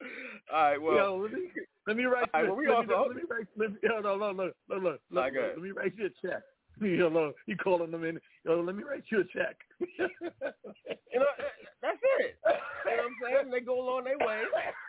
All 0.52 0.62
right, 0.62 0.80
well, 0.82 0.96
Yo, 0.96 1.16
let 1.22 1.32
me 1.32 1.40
let 1.86 1.96
me 1.96 2.04
write 2.04 2.28
right, 2.34 2.42
you. 2.42 2.48
well, 2.48 2.56
we 2.56 2.68
let, 2.68 2.86
me, 2.86 2.94
let 2.94 3.16
me 3.16 3.22
write. 3.30 3.46
Let 3.56 3.70
me, 3.72 3.78
yo, 3.82 4.00
no, 4.00 4.16
no, 4.16 4.32
no, 4.32 4.50
no, 4.68 4.78
no, 4.78 4.96
no, 5.10 5.20
right, 5.20 5.32
go. 5.34 5.52
Let 5.54 5.62
me 5.62 5.70
write 5.70 5.92
you 5.96 6.06
a 6.06 6.26
check. 6.26 6.42
Yo, 6.80 7.08
no, 7.10 7.32
you 7.46 7.56
calling 7.56 7.90
them 7.90 8.04
in? 8.04 8.18
Yo, 8.44 8.60
let 8.60 8.74
me 8.74 8.82
write 8.82 9.04
you 9.10 9.20
a 9.20 9.24
check. 9.24 9.56
You 11.12 11.18
know, 11.18 11.26
eh, 11.38 11.42
that's 11.82 11.98
it. 12.20 12.36
You 12.46 12.96
know 12.96 13.02
what 13.02 13.04
I'm 13.04 13.16
saying? 13.42 13.50
They 13.50 13.60
go 13.60 13.80
along 13.82 14.04
their 14.04 14.18
way. 14.18 14.42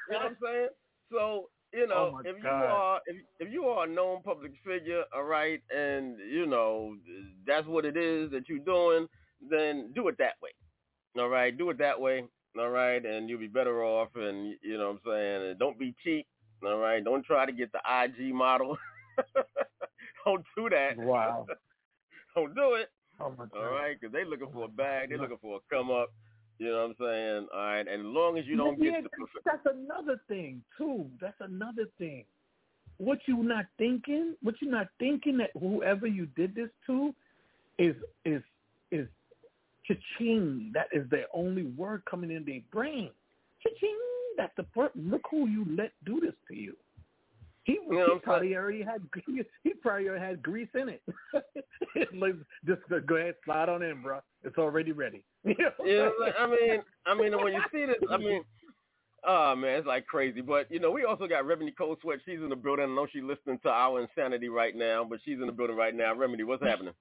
You 0.08 0.13
know 0.13 0.20
what 0.20 0.25
I'm 0.27 0.38
saying? 0.41 0.68
So, 1.12 1.50
you 1.74 1.84
oh 1.84 1.88
know, 1.88 2.12
Oh, 2.15 2.20
if 2.24 2.38
you 2.38 2.44
God. 2.44 2.63
are 2.63 3.01
if 3.08 3.15
if 3.39 3.51
you 3.51 3.65
are 3.65 3.86
a 3.86 3.89
known 3.89 4.22
public 4.22 4.51
figure, 4.65 5.03
all 5.15 5.24
right, 5.24 5.62
and 5.75 6.18
you 6.20 6.46
know 6.46 6.96
that's 7.46 7.68
what 7.68 7.86
it 7.86 7.98
is 7.98 8.32
that 8.32 8.48
you're 8.48 8.60
doing, 8.60 9.08
then 9.50 9.91
do 9.96 10.08
it 10.08 10.18
that 10.20 10.36
way. 10.41 10.51
All 11.20 11.30
right, 11.30 11.58
do 11.58 11.70
it 11.72 11.77
that 11.80 12.00
way. 12.00 12.24
All 12.58 12.70
right, 12.70 13.03
and 13.05 13.29
you'll 13.29 13.39
be 13.39 13.48
better 13.48 13.84
off. 13.84 14.10
And 14.15 14.55
you 14.62 14.77
know 14.77 14.88
what 14.88 15.12
I'm 15.13 15.13
saying? 15.13 15.50
And 15.50 15.60
don't 15.60 15.79
be 15.79 15.96
cheap. 16.03 16.27
All 16.63 16.77
right, 16.77 17.03
don't 17.03 17.25
try 17.25 17.46
to 17.46 17.51
get 17.51 17.72
the 17.72 17.79
IG 17.79 18.34
model. 18.34 18.77
don't 20.25 20.46
do 20.55 20.70
that. 20.70 20.98
wow. 20.98 21.46
Don't 22.34 22.55
do 22.55 22.75
it. 22.75 22.89
Oh. 23.20 23.34
All 23.58 23.65
right, 23.65 24.00
because 24.00 24.13
they 24.13 24.24
looking 24.24 24.48
oh 24.51 24.53
for 24.53 24.63
a 24.63 24.67
bag, 24.70 25.10
they 25.10 25.17
looking 25.17 25.38
for 25.41 25.58
a 25.58 25.75
come 25.75 25.91
up. 25.91 26.13
You 26.60 26.67
know 26.67 26.77
what 26.77 26.84
I'm 26.84 26.96
saying? 26.98 27.48
All 27.53 27.60
right, 27.60 27.79
and 27.79 27.89
as 27.89 28.05
long 28.05 28.38
as 28.38 28.46
you 28.46 28.55
don't 28.55 28.81
yeah, 28.81 29.01
get 29.01 29.03
the 29.03 29.10
that's, 29.43 29.62
that's 29.65 29.75
another 29.75 30.22
thing 30.27 30.63
too. 30.77 31.08
That's 31.20 31.36
another 31.39 31.88
thing. 31.98 32.24
What 32.98 33.20
you 33.25 33.43
not 33.43 33.65
thinking? 33.77 34.36
What 34.41 34.55
you 34.62 34.70
not 34.70 34.88
thinking 35.00 35.38
that 35.38 35.50
whoever 35.60 36.08
you 36.08 36.27
did 36.38 36.55
this 36.55 36.70
to 36.88 37.13
is 37.79 37.96
is 38.25 38.41
cha-ching. 39.88 40.72
That 40.74 40.88
is 40.92 41.10
their 41.10 41.26
only 41.34 41.64
word 41.64 42.04
coming 42.10 42.32
in 42.32 42.46
their 42.46 42.62
brain. 42.72 43.10
Cha-ching. 43.64 43.98
That's 44.38 44.54
the 44.58 44.66
first. 44.74 44.96
Look 44.96 45.22
who 45.30 45.48
you 45.48 45.66
let 45.76 45.92
do 46.06 46.20
this 46.20 46.34
to 46.50 46.56
you. 46.56 46.76
He, 47.64 47.74
You 47.74 48.00
know 48.00 48.14
he 48.16 48.20
probably 48.22 48.56
already 48.56 48.82
had 48.82 49.02
he, 49.28 49.44
he 49.64 49.74
probably 49.76 50.10
already 50.10 50.26
had 50.26 50.42
grease 50.42 50.70
in 50.74 50.90
it. 50.90 51.02
Just 52.66 52.82
go 53.06 53.16
ahead, 53.18 53.36
slide 53.46 53.70
on 53.70 53.84
in, 53.84 54.02
bro. 54.02 54.20
It's 54.44 54.58
already 54.58 54.92
ready. 54.92 55.24
You 55.44 55.56
know? 55.58 55.86
you 55.86 55.98
know, 55.98 56.12
what 56.20 56.36
I'm 56.40 56.56
saying? 56.60 56.82
I 57.06 57.16
mean, 57.16 57.34
I 57.34 57.36
mean, 57.36 57.44
when 57.44 57.54
you 57.54 57.62
see 57.72 57.86
this, 57.86 57.98
I 58.12 58.18
mean, 58.18 58.44
oh 59.26 59.56
man, 59.56 59.80
it's 59.80 59.88
like 59.88 60.06
crazy. 60.06 60.42
But 60.42 60.70
you 60.70 60.80
know, 60.80 60.92
we 60.92 61.04
also 61.04 61.28
got 61.28 61.46
Remedy 61.46 61.74
Cold 61.76 61.98
Sweat. 62.02 62.20
She's 62.26 62.40
in 62.40 62.50
the 62.50 62.56
building. 62.56 62.86
I 62.86 62.88
know 62.96 63.08
she's 63.12 63.24
listening 63.24 63.60
to 63.64 63.70
our 63.70 64.02
insanity 64.02 64.50
right 64.50 64.76
now, 64.76 65.04
but 65.04 65.20
she's 65.26 65.40
in 65.40 65.48
the 65.48 65.52
building 65.52 65.76
right 65.76 65.96
now. 65.96 66.16
Remedy, 66.16 66.44
what's 66.44 66.64
happening? 66.64 66.94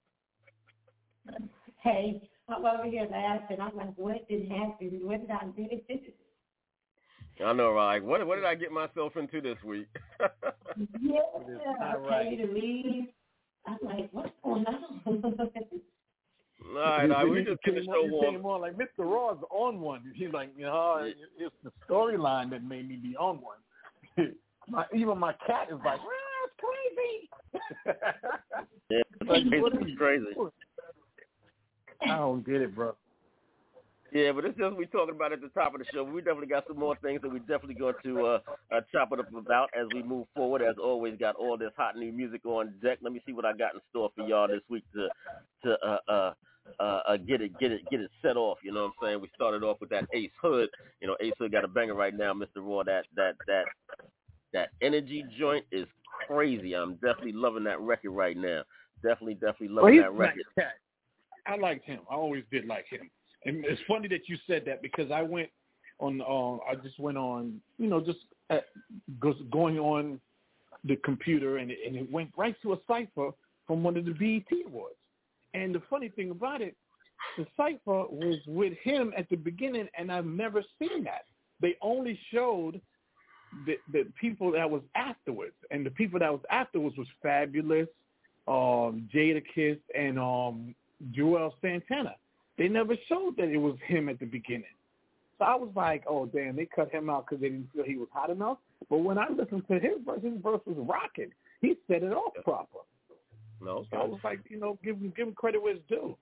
Hey, 1.83 2.29
I'm 2.51 2.65
over 2.65 2.85
here 2.85 3.07
laughing. 3.11 3.61
I'm 3.61 3.77
like, 3.77 3.95
what 3.97 4.29
did 4.29 4.51
happen? 4.51 5.01
What 5.03 5.21
did 5.21 5.31
I 5.31 5.45
do? 5.57 5.69
I 7.45 7.53
know, 7.53 7.73
right? 7.73 8.03
What 8.05 8.27
what 8.27 8.37
did 8.37 8.45
I 8.45 8.55
get 8.55 8.71
myself 8.71 9.17
into 9.17 9.41
this 9.41 9.57
week? 9.65 9.87
yeah, 10.21 11.21
not 11.81 11.97
okay 11.97 12.09
right. 12.09 12.39
to 12.39 12.53
leave. 12.53 13.07
I'm 13.67 13.79
like, 13.83 14.09
what's 14.13 14.31
going 14.45 14.67
on? 14.67 15.01
all 15.07 15.23
right, 16.75 17.03
all 17.03 17.09
right, 17.09 17.29
we 17.29 17.45
just 17.45 17.63
get 17.63 17.75
the 17.75 17.81
came 17.81 17.85
show 17.87 18.05
on, 18.05 18.11
warm. 18.11 18.35
came 18.35 18.47
on 18.47 18.61
like 18.61 18.75
Mr. 18.77 18.99
Raw's 18.99 19.39
on 19.51 19.81
one. 19.81 20.03
He's 20.15 20.33
like, 20.33 20.51
you 20.57 20.65
know, 20.65 21.11
it's 21.39 21.55
the 21.65 21.73
storyline 21.89 22.51
that 22.51 22.63
made 22.63 22.89
me 22.89 22.97
be 22.97 23.17
on 23.17 23.41
one. 23.41 23.59
my, 24.69 24.85
even 24.95 25.17
my 25.19 25.33
cat 25.47 25.69
is 25.71 25.79
like, 25.85 26.01
"Ah, 26.01 26.41
it's 26.45 26.55
crazy. 26.61 27.29
Yeah, 28.91 29.03
it's 29.21 29.63
what 29.63 29.73
crazy. 29.97 30.27
Are 32.03 32.07
It's 32.07 32.09
crazy. 32.09 32.13
I 32.13 32.19
don't 32.19 32.47
get 32.47 32.63
it, 32.63 32.75
bro. 32.75 32.95
Yeah, 34.13 34.33
but 34.33 34.45
it's 34.45 34.59
just 34.59 34.77
we 34.77 34.87
talking 34.87 35.15
about 35.15 35.33
at 35.33 35.41
the 35.41 35.49
top 35.49 35.73
of 35.75 35.81
the 35.81 35.87
show. 35.93 36.03
We 36.03 36.21
definitely 36.21 36.49
got 36.49 36.65
some 36.67 36.79
more 36.79 36.97
things 36.97 37.23
that 37.23 37.31
we 37.31 37.39
definitely 37.41 37.75
going 37.75 37.95
to 38.03 38.27
uh, 38.27 38.39
uh, 38.75 38.81
chop 38.91 39.13
it 39.13 39.21
up 39.21 39.33
about 39.33 39.71
as 39.79 39.87
we 39.95 40.03
move 40.03 40.27
forward. 40.35 40.63
As 40.63 40.75
always, 40.83 41.17
got 41.17 41.37
all 41.37 41.57
this 41.57 41.71
hot 41.77 41.97
new 41.97 42.11
music 42.11 42.45
on 42.45 42.75
deck. 42.83 42.99
Let 43.03 43.13
me 43.13 43.23
see 43.25 43.33
what 43.33 43.45
I 43.45 43.53
got 43.53 43.75
in 43.75 43.81
store 43.91 44.11
for 44.17 44.27
y'all 44.27 44.49
this 44.49 44.63
week 44.69 44.83
to 44.95 45.09
to 45.65 45.79
uh, 45.87 45.99
uh, 46.09 46.33
uh, 46.81 47.01
uh, 47.09 47.17
get 47.19 47.41
it 47.41 47.57
get 47.61 47.71
it 47.71 47.89
get 47.89 48.01
it 48.01 48.11
set 48.21 48.37
off. 48.37 48.59
You 48.65 48.73
know 48.73 48.83
what 48.83 48.87
I'm 48.87 49.09
saying? 49.09 49.21
We 49.21 49.31
started 49.37 49.63
off 49.63 49.81
with 49.81 49.91
that 49.91 50.07
Ace 50.13 50.31
Hood. 50.43 50.71
You 51.01 51.07
know, 51.07 51.17
Ace 51.21 51.35
Hood 51.39 51.53
got 51.53 51.65
a 51.65 51.69
banger 51.69 51.95
right 51.95 52.17
now, 52.17 52.35
Mr. 52.35 52.57
Raw. 52.57 52.83
That 52.83 53.05
that 53.15 53.37
that 53.47 53.67
that 54.53 54.71
energy 54.83 55.25
joint 55.39 55.65
is 55.71 55.87
crazy. 56.27 56.75
I'm 56.75 56.95
definitely 56.95 57.33
loving 57.33 57.65
that 57.65 57.81
record 57.81 58.11
right 58.11 58.37
now. 58.37 58.63
Definitely, 59.03 59.35
definitely 59.35 59.69
loving 59.69 59.95
he's 59.95 60.03
that 60.03 60.11
nice 60.11 60.19
record. 60.19 60.45
cat. 60.59 60.73
I 61.47 61.57
liked 61.57 61.85
him. 61.85 62.01
I 62.11 62.15
always 62.15 62.45
did 62.51 62.67
like 62.67 62.87
him. 62.89 63.11
And 63.45 63.65
it's 63.65 63.81
funny 63.89 64.09
that 64.09 64.29
you 64.29 64.37
said 64.47 64.65
that 64.67 64.83
because 64.83 65.11
I 65.11 65.23
went 65.23 65.49
on. 65.99 66.21
Uh, 66.21 66.57
I 66.71 66.75
just 66.83 66.99
went 66.99 67.17
on. 67.17 67.61
You 67.79 67.89
know, 67.89 68.01
just 68.01 68.19
at, 68.51 68.65
going 69.51 69.79
on 69.79 70.21
the 70.85 70.97
computer, 70.97 71.59
and 71.59 71.71
it, 71.71 71.79
and 71.87 71.97
it 71.97 72.11
went 72.11 72.31
right 72.37 72.57
to 72.63 72.73
a 72.73 72.79
cipher 72.87 73.31
from 73.67 73.83
one 73.83 73.97
of 73.97 74.05
the 74.05 74.13
BET 74.13 74.59
awards. 74.67 74.97
And 75.55 75.75
the 75.75 75.83
funny 75.91 76.09
thing 76.09 76.31
about 76.31 76.63
it, 76.63 76.77
the 77.37 77.47
cipher 77.57 78.05
was 78.09 78.39
with 78.47 78.73
him 78.83 79.13
at 79.17 79.29
the 79.29 79.37
beginning, 79.37 79.89
and 79.99 80.11
I've 80.11 80.27
never 80.27 80.63
seen 80.79 81.05
that. 81.05 81.27
They 81.61 81.77
only 81.83 82.19
showed 82.33 82.81
the, 83.67 83.77
the 83.93 84.07
people 84.21 84.53
that 84.53 84.71
was 84.71 84.83
afterwards, 84.95 85.55
and 85.71 85.85
the 85.85 85.91
people 85.91 86.19
that 86.21 86.33
was 86.33 86.43
afterwards 86.51 86.97
was 86.97 87.07
Fabolous, 87.25 87.89
um, 88.49 89.09
Jadakiss, 89.15 89.79
and 89.97 90.19
um, 90.19 90.75
Juelz 91.13 91.53
Santana. 91.61 92.17
They 92.59 92.69
never 92.69 92.95
showed 93.09 93.37
that 93.39 93.49
it 93.49 93.57
was 93.57 93.77
him 93.87 94.09
at 94.09 94.19
the 94.19 94.27
beginning. 94.27 94.65
So 95.39 95.47
I 95.47 95.55
was 95.55 95.71
like, 95.75 96.05
oh, 96.07 96.27
damn, 96.27 96.57
they 96.57 96.67
cut 96.67 96.93
him 96.93 97.09
out 97.09 97.27
because 97.27 97.41
they 97.41 97.49
didn't 97.49 97.71
feel 97.73 97.85
he 97.85 97.97
was 97.97 98.09
hot 98.13 98.29
enough. 98.29 98.59
But 98.91 98.99
when 98.99 99.17
I 99.17 99.29
listened 99.31 99.67
to 99.69 99.75
his 99.75 99.99
verse, 100.05 100.23
his 100.23 100.35
verse 100.43 100.61
was 100.67 100.77
rocking. 100.77 101.31
He 101.63 101.77
set 101.89 102.03
it 102.03 102.13
off 102.13 102.35
proper. 102.45 102.79
No, 103.63 103.85
so 103.91 103.97
I 103.97 104.05
was 104.05 104.21
like, 104.25 104.41
you 104.49 104.59
know, 104.59 104.79
give 104.83 104.97
him 104.97 105.13
give 105.17 105.29
him 105.29 105.35
credit 105.35 105.63
where 105.63 105.75
it's 105.75 105.87
due. 105.89 106.17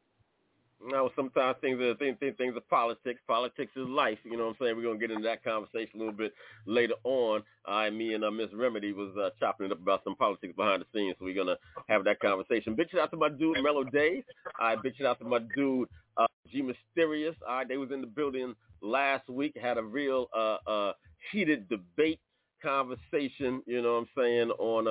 No, 0.85 1.11
sometimes 1.17 1.57
things 1.61 1.81
are 1.81 1.95
things, 1.97 2.17
things, 2.21 2.37
things 2.39 2.57
are 2.57 2.61
politics. 2.61 3.21
Politics 3.27 3.73
is 3.75 3.89
life. 3.89 4.19
You 4.25 4.37
know 4.37 4.45
what 4.47 4.51
I'm 4.51 4.57
saying? 4.61 4.77
We're 4.77 4.85
gonna 4.85 4.99
get 4.99 5.11
into 5.11 5.25
that 5.25 5.43
conversation 5.43 5.97
a 5.97 5.99
little 5.99 6.13
bit 6.13 6.33
later 6.67 6.95
on. 7.03 7.43
I, 7.67 7.91
me 7.91 8.15
and 8.15 8.25
uh, 8.25 8.31
Miss 8.31 8.49
Remedy 8.55 8.93
was 8.93 9.11
uh, 9.17 9.31
chopping 9.41 9.67
it 9.67 9.73
up 9.73 9.83
about 9.83 10.05
some 10.05 10.15
politics 10.15 10.55
behind 10.57 10.83
the 10.83 10.87
scenes, 10.95 11.17
so 11.19 11.25
we're 11.25 11.35
gonna 11.35 11.57
have 11.89 12.05
that 12.05 12.21
conversation. 12.21 12.77
Big 12.77 12.91
shout 12.91 13.01
out 13.01 13.11
to 13.11 13.17
my 13.17 13.29
dude 13.29 13.59
Mellow 13.63 13.85
Days. 13.85 14.23
I 14.61 14.75
right, 14.75 14.83
big 14.83 14.97
shout 14.97 15.07
out 15.07 15.19
to 15.19 15.25
my 15.25 15.41
dude 15.57 15.89
uh, 16.17 16.27
G 16.53 16.63
Mysterious. 16.63 17.35
Right, 17.47 17.67
they 17.69 17.77
was 17.77 17.91
in 17.91 18.01
the 18.01 18.07
building 18.07 18.55
last 18.81 19.29
week. 19.29 19.57
Had 19.61 19.79
a 19.79 19.83
real 19.83 20.29
uh, 20.37 20.59
uh, 20.67 20.93
heated 21.33 21.69
debate 21.69 22.21
conversation. 22.63 23.63
You 23.67 23.83
know 23.83 23.95
what 23.95 23.99
I'm 23.99 24.09
saying 24.17 24.51
on 24.53 24.87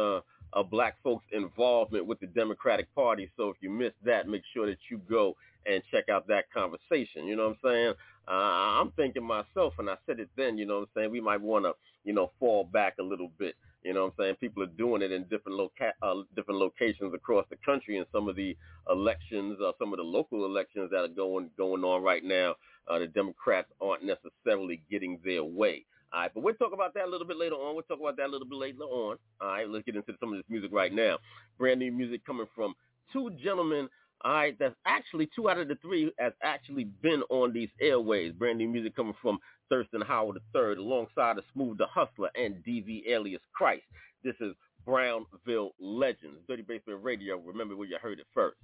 uh, 0.53 0.63
black 0.63 0.96
folks' 1.03 1.25
involvement 1.32 2.06
with 2.06 2.20
the 2.20 2.27
Democratic 2.27 2.94
Party. 2.94 3.32
So 3.38 3.50
if 3.50 3.58
you 3.62 3.70
missed 3.70 3.96
that, 4.03 4.27
make 4.27 4.44
sure 4.53 4.65
that 4.67 4.79
you 4.89 5.00
go 5.10 5.36
and 5.68 5.84
check 5.92 6.10
out 6.10 6.28
that 6.28 6.46
conversation. 6.52 7.26
You 7.26 7.36
know 7.36 7.50
what 7.50 7.58
I'm 7.64 7.72
saying? 7.72 7.94
Uh, 8.28 8.82
I'm 8.82 8.92
thinking 8.92 9.24
myself, 9.24 9.74
and 9.80 9.90
I 9.90 9.96
said 10.06 10.20
it 10.20 10.30
then, 10.36 10.58
you 10.58 10.66
know 10.66 10.80
what 10.80 10.82
I'm 10.82 10.90
saying? 10.96 11.12
We 11.12 11.22
might 11.22 11.42
want 11.42 11.66
to, 11.66 11.74
you 12.04 12.14
know, 12.14 12.32
fall 12.40 12.64
back 12.66 12.96
a 13.00 13.04
little 13.04 13.32
bit. 13.38 13.56
You 13.84 13.94
know 13.94 14.06
what 14.06 14.14
I'm 14.20 14.24
saying? 14.26 14.36
People 14.42 14.64
are 14.64 14.68
doing 14.78 15.02
it 15.02 15.12
in 15.12 15.24
different 15.26 15.58
loca- 15.58 15.94
uh, 16.02 16.16
different 16.36 16.60
locations 16.60 17.14
across 17.14 17.46
the 17.50 17.56
country, 17.66 17.98
and 17.98 18.06
some 18.12 18.28
of 18.28 18.36
the 18.36 18.58
elections, 18.90 19.60
uh, 19.64 19.72
some 19.80 19.94
of 19.94 19.98
the 19.98 20.04
local 20.04 20.46
elections 20.46 20.90
that 20.92 21.04
are 21.04 21.08
going 21.08 21.50
going 21.58 21.84
on 21.84 22.04
right 22.04 22.24
now, 22.24 22.56
uh, 22.90 23.00
the 23.00 23.08
Democrats 23.08 23.70
aren't 23.80 24.04
necessarily 24.04 24.82
getting 24.90 25.20
their 25.24 25.44
way. 25.44 25.86
All 26.12 26.22
right, 26.22 26.32
but 26.34 26.42
we'll 26.44 26.56
talk 26.56 26.74
about 26.74 26.94
that 26.96 27.06
a 27.06 27.10
little 27.10 27.28
bit 27.28 27.38
later 27.38 27.56
on. 27.56 27.76
We'll 27.76 27.84
talk 27.84 28.00
about 28.00 28.18
that 28.18 28.28
a 28.28 28.32
little 28.32 28.48
bit 28.48 28.58
later 28.58 28.80
on. 28.80 29.18
All 29.42 29.48
right, 29.48 29.70
let's 29.70 29.86
get 29.86 29.96
into 29.96 30.14
some 30.20 30.34
of 30.34 30.40
this 30.40 30.46
music 30.50 30.72
right 30.74 30.94
now. 30.94 31.18
Brand 31.58 31.80
new 31.80 31.92
music 31.92 32.26
coming 32.26 32.48
from 32.56 32.74
two 33.14 33.30
gentlemen 33.42 33.90
all 34.24 34.34
right, 34.34 34.58
that's 34.60 34.76
actually 34.86 35.30
two 35.36 35.50
out 35.50 35.60
of 35.60 35.68
the 35.68 35.76
three 35.76 36.12
has 36.18 36.34
actually 36.42 36.86
been 37.04 37.22
on 37.30 37.54
these 37.54 37.70
airways. 37.80 38.34
Brand 38.34 38.58
new 38.58 38.68
music 38.68 38.96
coming 38.96 39.14
from 39.22 39.38
Thirstin 39.72 40.06
Howl 40.06 40.34
III 40.56 40.78
alongside 40.78 41.38
of 41.38 41.44
Smoothe 41.56 41.78
da 41.78 41.86
Hustler 41.88 42.30
and 42.36 42.56
DV 42.68 43.08
alias 43.08 43.42
Christ. 43.54 43.84
This 44.24 44.36
is 44.42 44.56
Brownsville 44.86 45.72
Legends. 45.80 46.40
Dirty 46.48 46.64
Basement 46.64 47.04
Radio. 47.04 47.38
Remember 47.38 47.76
where 47.76 47.88
you 47.88 47.98
heard 48.02 48.20
it 48.20 48.26
first. 48.34 48.58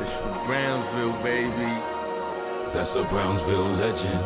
This 0.00 0.08
is 0.08 0.36
Brownsville, 0.46 1.22
baby. 1.22 1.72
That's 2.72 2.90
a 2.96 3.04
Brownsville 3.10 3.76
legend. 3.76 4.24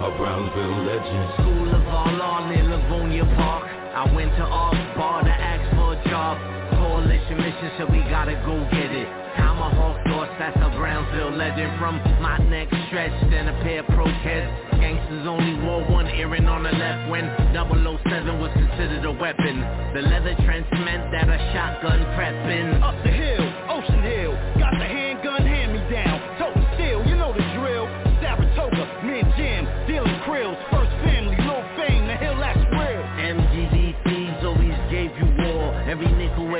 A 0.00 0.10
Brownsville 0.16 0.84
legend. 0.86 1.32
School 1.34 1.74
of 1.74 1.86
All 1.86 2.12
Law 2.16 2.48
near 2.48 2.64
Livonia 2.64 3.24
Park. 3.36 3.68
I 3.94 4.10
went 4.14 4.30
to 4.36 4.42
off 4.42 4.96
bar 4.96 5.22
to 5.22 5.30
ask 5.30 5.71
job. 6.34 6.52
Coalition 6.72 7.36
mission, 7.36 7.70
so 7.78 7.86
we 7.86 8.00
gotta 8.10 8.34
go 8.44 8.56
get 8.70 8.90
it. 8.90 9.08
Tomahawk 9.36 9.96
thoughts, 10.06 10.32
that's 10.38 10.56
a 10.56 10.70
Brownsville 10.76 11.36
legend. 11.36 11.78
From 11.78 11.96
my 12.20 12.38
neck 12.38 12.68
stretched 12.88 13.32
and 13.32 13.48
a 13.48 13.52
pair 13.62 13.80
of 13.80 13.86
protests. 13.86 14.50
Gangsters 14.80 15.26
only 15.26 15.54
wore 15.64 15.84
one 15.90 16.08
earring 16.08 16.46
on 16.46 16.64
the 16.64 16.72
left 16.72 17.10
when 17.10 17.24
007 17.54 18.40
was 18.40 18.50
considered 18.52 19.04
a 19.04 19.12
weapon. 19.12 19.60
The 19.94 20.02
leather 20.02 20.34
trench 20.44 20.66
meant 20.72 21.12
that 21.12 21.28
a 21.28 21.38
shotgun 21.52 22.00
prepping. 22.16 22.82
Up 22.82 22.96
the 23.04 23.10
hill, 23.10 23.44
Ocean 23.70 24.02
Hill, 24.02 24.32
got 24.58 24.72
the 24.78 24.84
handgun 24.84 25.11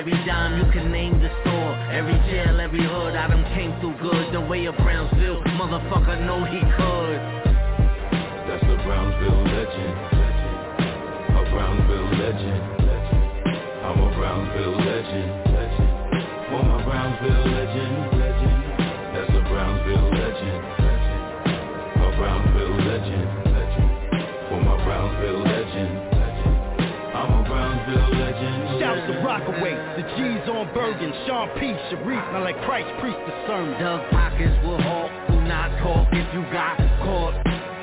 every 0.03 0.27
dime, 0.27 0.59
you 0.59 0.73
can 0.73 0.91
name 0.91 1.21
the 1.21 1.29
store. 1.43 1.75
Every 1.93 2.19
jail, 2.29 2.61
every 2.61 2.83
hood, 2.83 3.15
I 3.15 3.29
done 3.29 3.45
came 3.55 3.71
through 3.79 3.95
good. 4.03 4.35
The 4.35 4.41
way 4.41 4.65
of 4.65 4.77
Brownsville, 4.79 5.43
motherfucker 5.55 6.27
know 6.27 6.45
he 6.45 6.59
could. 6.77 7.42
To 29.33 29.39
Rockaway, 29.39 29.73
the 29.97 30.05
G's 30.13 30.45
on 30.45 30.69
Bergen, 30.75 31.09
Sean 31.25 31.49
P, 31.57 31.73
Sharif, 31.89 32.21
now 32.37 32.45
like 32.45 32.57
Christ 32.69 32.85
preach 33.01 33.17
the 33.17 33.33
sermon. 33.49 33.81
Doug 33.81 34.05
pockets 34.11 34.53
will 34.61 34.77
halt, 34.77 35.09
do 35.33 35.41
not 35.49 35.73
talk 35.81 36.07
if 36.13 36.29
you 36.37 36.45
got 36.53 36.77
caught. 37.01 37.33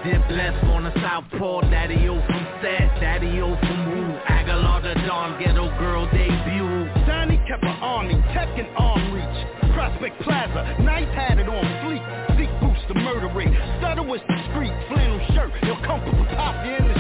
Dip 0.06 0.22
left 0.30 0.62
on 0.70 0.84
the 0.86 0.94
south 1.02 1.26
pole, 1.40 1.62
Daddy-O 1.62 2.22
from 2.22 2.46
Set, 2.62 3.02
Daddy-O 3.02 3.58
from 3.66 3.80
Woo, 3.90 4.14
Aguilar 4.30 4.94
the 4.94 4.94
Dawn, 5.10 5.42
Ghetto 5.42 5.74
Girl 5.82 6.06
debut. 6.14 6.86
Donnie 7.10 7.42
kept 7.50 7.64
an 7.64 7.82
army, 7.82 8.14
tech 8.30 8.54
and 8.54 8.70
arm 8.78 9.10
reach. 9.10 9.74
Prospect 9.74 10.22
Plaza, 10.22 10.78
Nice 10.86 11.10
had 11.18 11.40
it 11.40 11.50
on 11.50 11.66
fleek. 11.82 12.06
Zeke 12.38 12.54
boost 12.62 12.86
the 12.94 12.94
murder 12.94 13.28
rate, 13.34 13.50
stutter 13.82 14.04
was 14.04 14.22
discreet. 14.30 14.74
Flannel 14.86 15.20
shirt, 15.34 15.50
he'll 15.66 15.82
comfortable 15.82 16.26
pop 16.38 16.62
you 16.64 16.78
in 16.78 16.88
the 16.94 16.99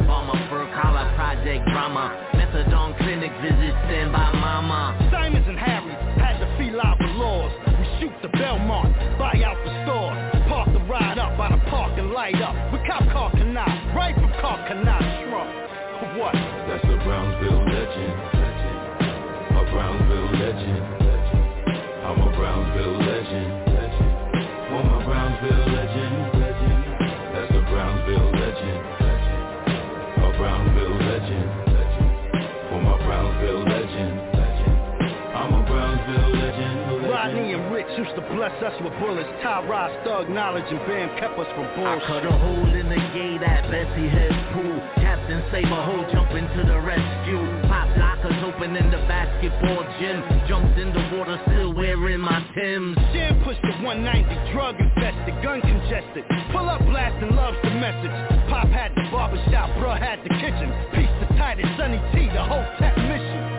Leather 0.00 0.06
bomber, 0.06 0.48
fur 0.48 0.66
collar, 0.80 1.12
project 1.14 1.66
drama. 1.68 2.30
Methadone 2.34 2.96
clinic 2.98 3.32
visits 3.42 3.76
sent 3.88 4.12
by 4.12 4.32
mama. 4.32 4.96
Simons 5.10 5.46
and 5.48 5.58
Harry 5.58 5.92
had 6.20 6.38
to 6.38 6.46
feel 6.58 6.76
the 6.76 7.06
laws. 7.18 7.52
We 7.66 8.00
shoot 8.00 8.12
the 8.22 8.28
Belmont, 8.28 8.94
buy 9.18 9.40
out 9.44 9.56
the 9.64 9.72
store. 9.84 10.12
Park 10.48 10.72
the 10.72 10.80
ride 10.80 11.18
up 11.18 11.36
by 11.36 11.50
the 11.50 11.62
park 11.70 11.98
and 11.98 12.12
light 12.12 12.40
up. 12.40 12.54
We 12.72 12.78
cop 12.86 13.02
car 13.12 13.30
canal, 13.32 13.66
right 13.94 14.14
from 14.14 14.30
car 14.40 14.66
canal 14.68 15.19
bless 38.40 38.72
us 38.72 38.72
with 38.80 38.96
bullets. 38.96 39.28
Ty 39.44 39.68
Ross, 39.68 39.92
Thug 40.00 40.32
Knowledge, 40.32 40.64
and 40.72 40.80
Bam 40.88 41.12
kept 41.20 41.36
us 41.36 41.44
from 41.52 41.68
bullshit. 41.76 42.00
I 42.00 42.08
cut 42.08 42.24
a 42.24 42.32
hole 42.32 42.72
in 42.72 42.88
the 42.88 42.96
gate 43.12 43.44
at 43.44 43.68
Betsy 43.68 44.08
Head 44.08 44.32
Pool. 44.56 44.80
Captain 44.96 45.44
Saberho 45.52 46.08
jumping 46.08 46.48
to 46.56 46.64
the 46.64 46.80
rescue. 46.80 47.36
Pop 47.68 47.92
lockers 48.00 48.40
open 48.40 48.72
in 48.80 48.88
the 48.88 48.96
basketball 49.04 49.84
gym. 50.00 50.24
Jumped 50.48 50.72
in 50.80 50.88
the 50.88 51.04
water, 51.12 51.36
still 51.52 51.76
wearing 51.76 52.24
my 52.24 52.40
Timbs. 52.56 52.96
Jam 53.12 53.44
pushed 53.44 53.60
the 53.60 53.76
190, 53.84 54.08
drug 54.56 54.72
infested, 54.80 55.36
gun 55.44 55.60
congested. 55.60 56.24
Pull 56.48 56.64
up 56.64 56.80
blasting, 56.88 57.36
loves 57.36 57.60
the 57.60 57.76
message. 57.76 58.14
Pop 58.48 58.72
had 58.72 58.96
the 58.96 59.04
barbershop, 59.12 59.68
bro 59.76 59.92
had 59.92 60.16
the 60.24 60.32
kitchen. 60.40 60.72
Piece 60.96 61.12
the 61.20 61.28
tightest, 61.36 61.68
Sunny 61.76 62.00
T, 62.16 62.24
the 62.32 62.40
whole 62.40 62.64
tech 62.80 62.96
mission 62.96 63.49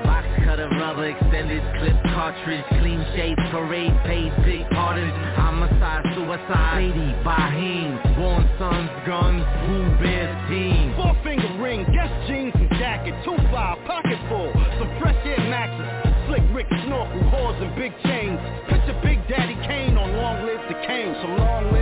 cutter 0.52 0.68
rubber, 0.76 1.08
extended 1.08 1.64
clip 1.80 1.96
cartridge, 2.12 2.66
clean 2.84 3.00
shave, 3.16 3.38
parade, 3.52 3.96
paid 4.04 4.32
big 4.44 4.68
pardons, 4.72 5.14
homicide, 5.40 6.04
suicide, 6.14 6.76
lady, 6.76 7.16
Bahim, 7.24 7.96
born 8.20 8.44
sons, 8.60 8.92
guns, 9.08 9.44
who 9.64 9.80
bears 10.04 10.36
team. 10.52 10.92
Four 10.98 11.16
finger 11.24 11.48
ring, 11.64 11.86
guest 11.96 12.12
jeans 12.28 12.52
and 12.56 12.70
jacket, 12.72 13.16
two 13.24 13.38
five, 13.48 13.80
pocket 13.88 14.20
full, 14.28 14.52
some 14.76 14.92
fresh 15.00 15.16
air 15.24 15.40
maxes, 15.48 15.88
slick 16.28 16.44
Rick 16.52 16.68
snorkel, 16.84 17.22
whores 17.32 17.56
and 17.64 17.74
big 17.80 17.94
chains. 18.04 18.36
Picture 18.68 19.00
Big 19.04 19.24
Daddy 19.32 19.56
Kane 19.64 19.96
on 19.96 20.12
long 20.18 20.46
live 20.46 20.68
the 20.68 20.76
Kane, 20.86 21.16
so 21.24 21.28
long 21.40 21.72
That's 21.72 21.81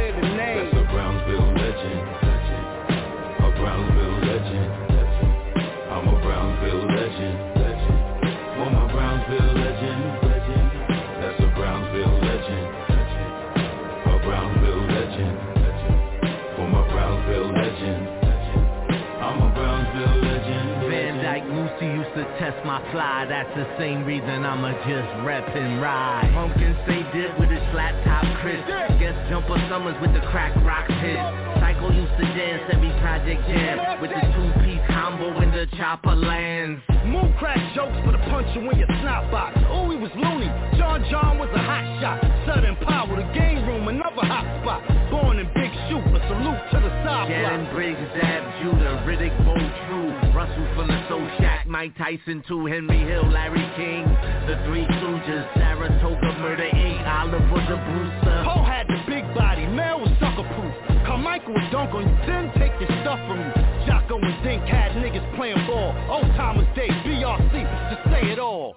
test 22.60 22.66
my 22.66 22.80
fly. 22.92 23.26
That's 23.28 23.50
the 23.56 23.68
same 23.78 24.06
reason 24.06 24.46
I'ma 24.46 24.72
just 24.88 25.26
rep 25.26 25.48
and 25.56 25.82
ride. 25.82 26.30
Pumpkin 26.34 26.76
say 26.88 27.04
dip 27.14 27.40
with 27.40 27.50
his 27.50 27.64
flat 27.72 27.94
top 28.06 28.24
crisp. 28.42 28.68
Guess 29.00 29.16
jumper 29.30 29.58
summers 29.70 29.96
with 30.02 30.14
the 30.14 30.22
crack 30.32 30.56
rock 30.64 30.88
hit. 30.88 31.18
Psycho 31.60 31.92
used 31.92 32.16
to 32.20 32.26
dance 32.36 32.64
every 32.72 32.92
project 33.00 33.42
jam 33.48 34.02
with 34.02 34.12
the 34.12 34.22
two-piece 34.22 34.84
combo 34.88 35.42
in 35.42 35.52
the 35.52 35.68
chopper 35.78 36.16
lands. 36.16 36.82
Moon 37.06 37.34
crack 37.40 37.60
jokes 37.76 37.96
for 38.06 38.12
the 38.12 38.22
puncher 38.30 38.62
when 38.62 38.78
your 38.78 38.90
snot 39.02 39.32
box. 39.32 39.58
Oh, 39.70 39.90
he 39.90 39.98
was 39.98 40.12
loony. 40.16 40.50
John 40.78 41.04
John 41.10 41.40
was 41.40 41.50
a 41.54 41.64
hot 41.64 41.86
shot. 42.02 42.20
Southern 42.46 42.76
power, 42.86 43.16
the 43.16 43.28
game 43.34 43.66
room, 43.68 43.88
another 43.88 44.26
hot 44.26 44.46
spot. 44.62 44.84
Born 45.10 45.40
in 45.40 45.48
Big 45.56 45.72
Shoot, 45.88 46.04
a 46.06 46.20
salute 46.28 46.64
to 46.72 46.78
the 46.84 46.92
side 47.04 47.30
block. 47.30 47.74
Briggs, 47.74 48.00
Zab 48.20 48.44
Judah, 48.62 49.02
Riddick, 49.08 49.34
Bo 49.46 49.56
True, 49.56 50.12
Russell 50.36 50.68
from 50.76 50.88
the 50.88 51.00
Soul 51.10 51.26
Shack, 51.40 51.66
Mike 51.68 51.98
Tyson 51.98 52.44
2, 52.50 52.66
Henry 52.66 52.98
Hill, 53.06 53.30
Larry 53.30 53.62
King, 53.78 54.10
The 54.50 54.58
Three 54.66 54.82
Stooges, 54.98 55.46
Saratoga, 55.54 56.34
Murder 56.42 56.66
Inc., 56.74 57.06
Oliver 57.06 57.62
the 57.70 57.78
Brewster. 57.78 58.42
Poe 58.44 58.66
had 58.66 58.88
the 58.88 58.98
big 59.06 59.24
body, 59.38 59.68
Mel 59.68 60.00
was 60.02 60.10
sucker 60.20 60.50
proof. 60.58 60.74
Carmichael 61.06 61.54
would 61.54 61.70
dunk 61.72 61.94
on 61.94 62.10
you, 62.10 62.18
then 62.26 62.50
take 62.58 62.74
your 62.82 62.90
stuff 63.06 63.22
from 63.30 63.38
you. 63.38 63.54
Jocko 63.86 64.18
and 64.18 64.44
Dink 64.44 64.64
had 64.66 64.94
niggas 64.98 65.24
playing 65.38 65.62
ball. 65.68 65.94
Old 66.10 66.26
timers 66.34 66.66
day, 66.76 66.90
BRC, 67.06 67.54
just 67.94 68.04
say 68.10 68.34
it 68.34 68.40
all. 68.40 68.76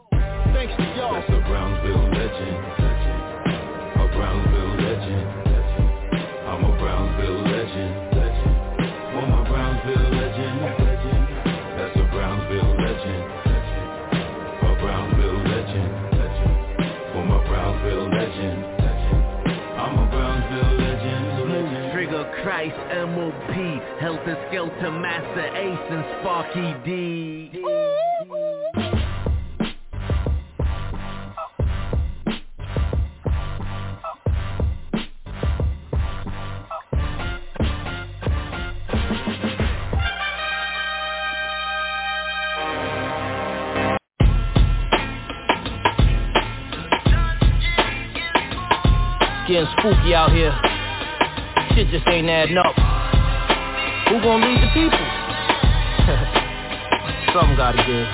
Thanks 0.53 0.77
to 0.77 0.85
y'all. 0.95 1.25
Christ, 22.43 22.75
M.O.P., 22.91 23.55
Heltah 24.01 24.51
Skeltah, 24.51 24.91
Masta 25.01 25.45
Ace, 25.57 25.79
and 25.91 26.05
Sparky 26.21 26.75
D. 26.85 27.51
Getting 49.47 49.69
spooky 49.79 50.15
out 50.15 50.33
here. 50.33 50.72
Shit 51.83 51.91
just 51.91 52.07
ain't 52.07 52.29
adding 52.29 52.57
up. 52.57 52.77
Who 54.07 54.23
gonna 54.23 54.47
lead 54.47 54.63
the 54.63 54.71
people? 54.71 54.95
Something 57.35 57.57
gotta 57.57 57.83
give. 57.83 58.07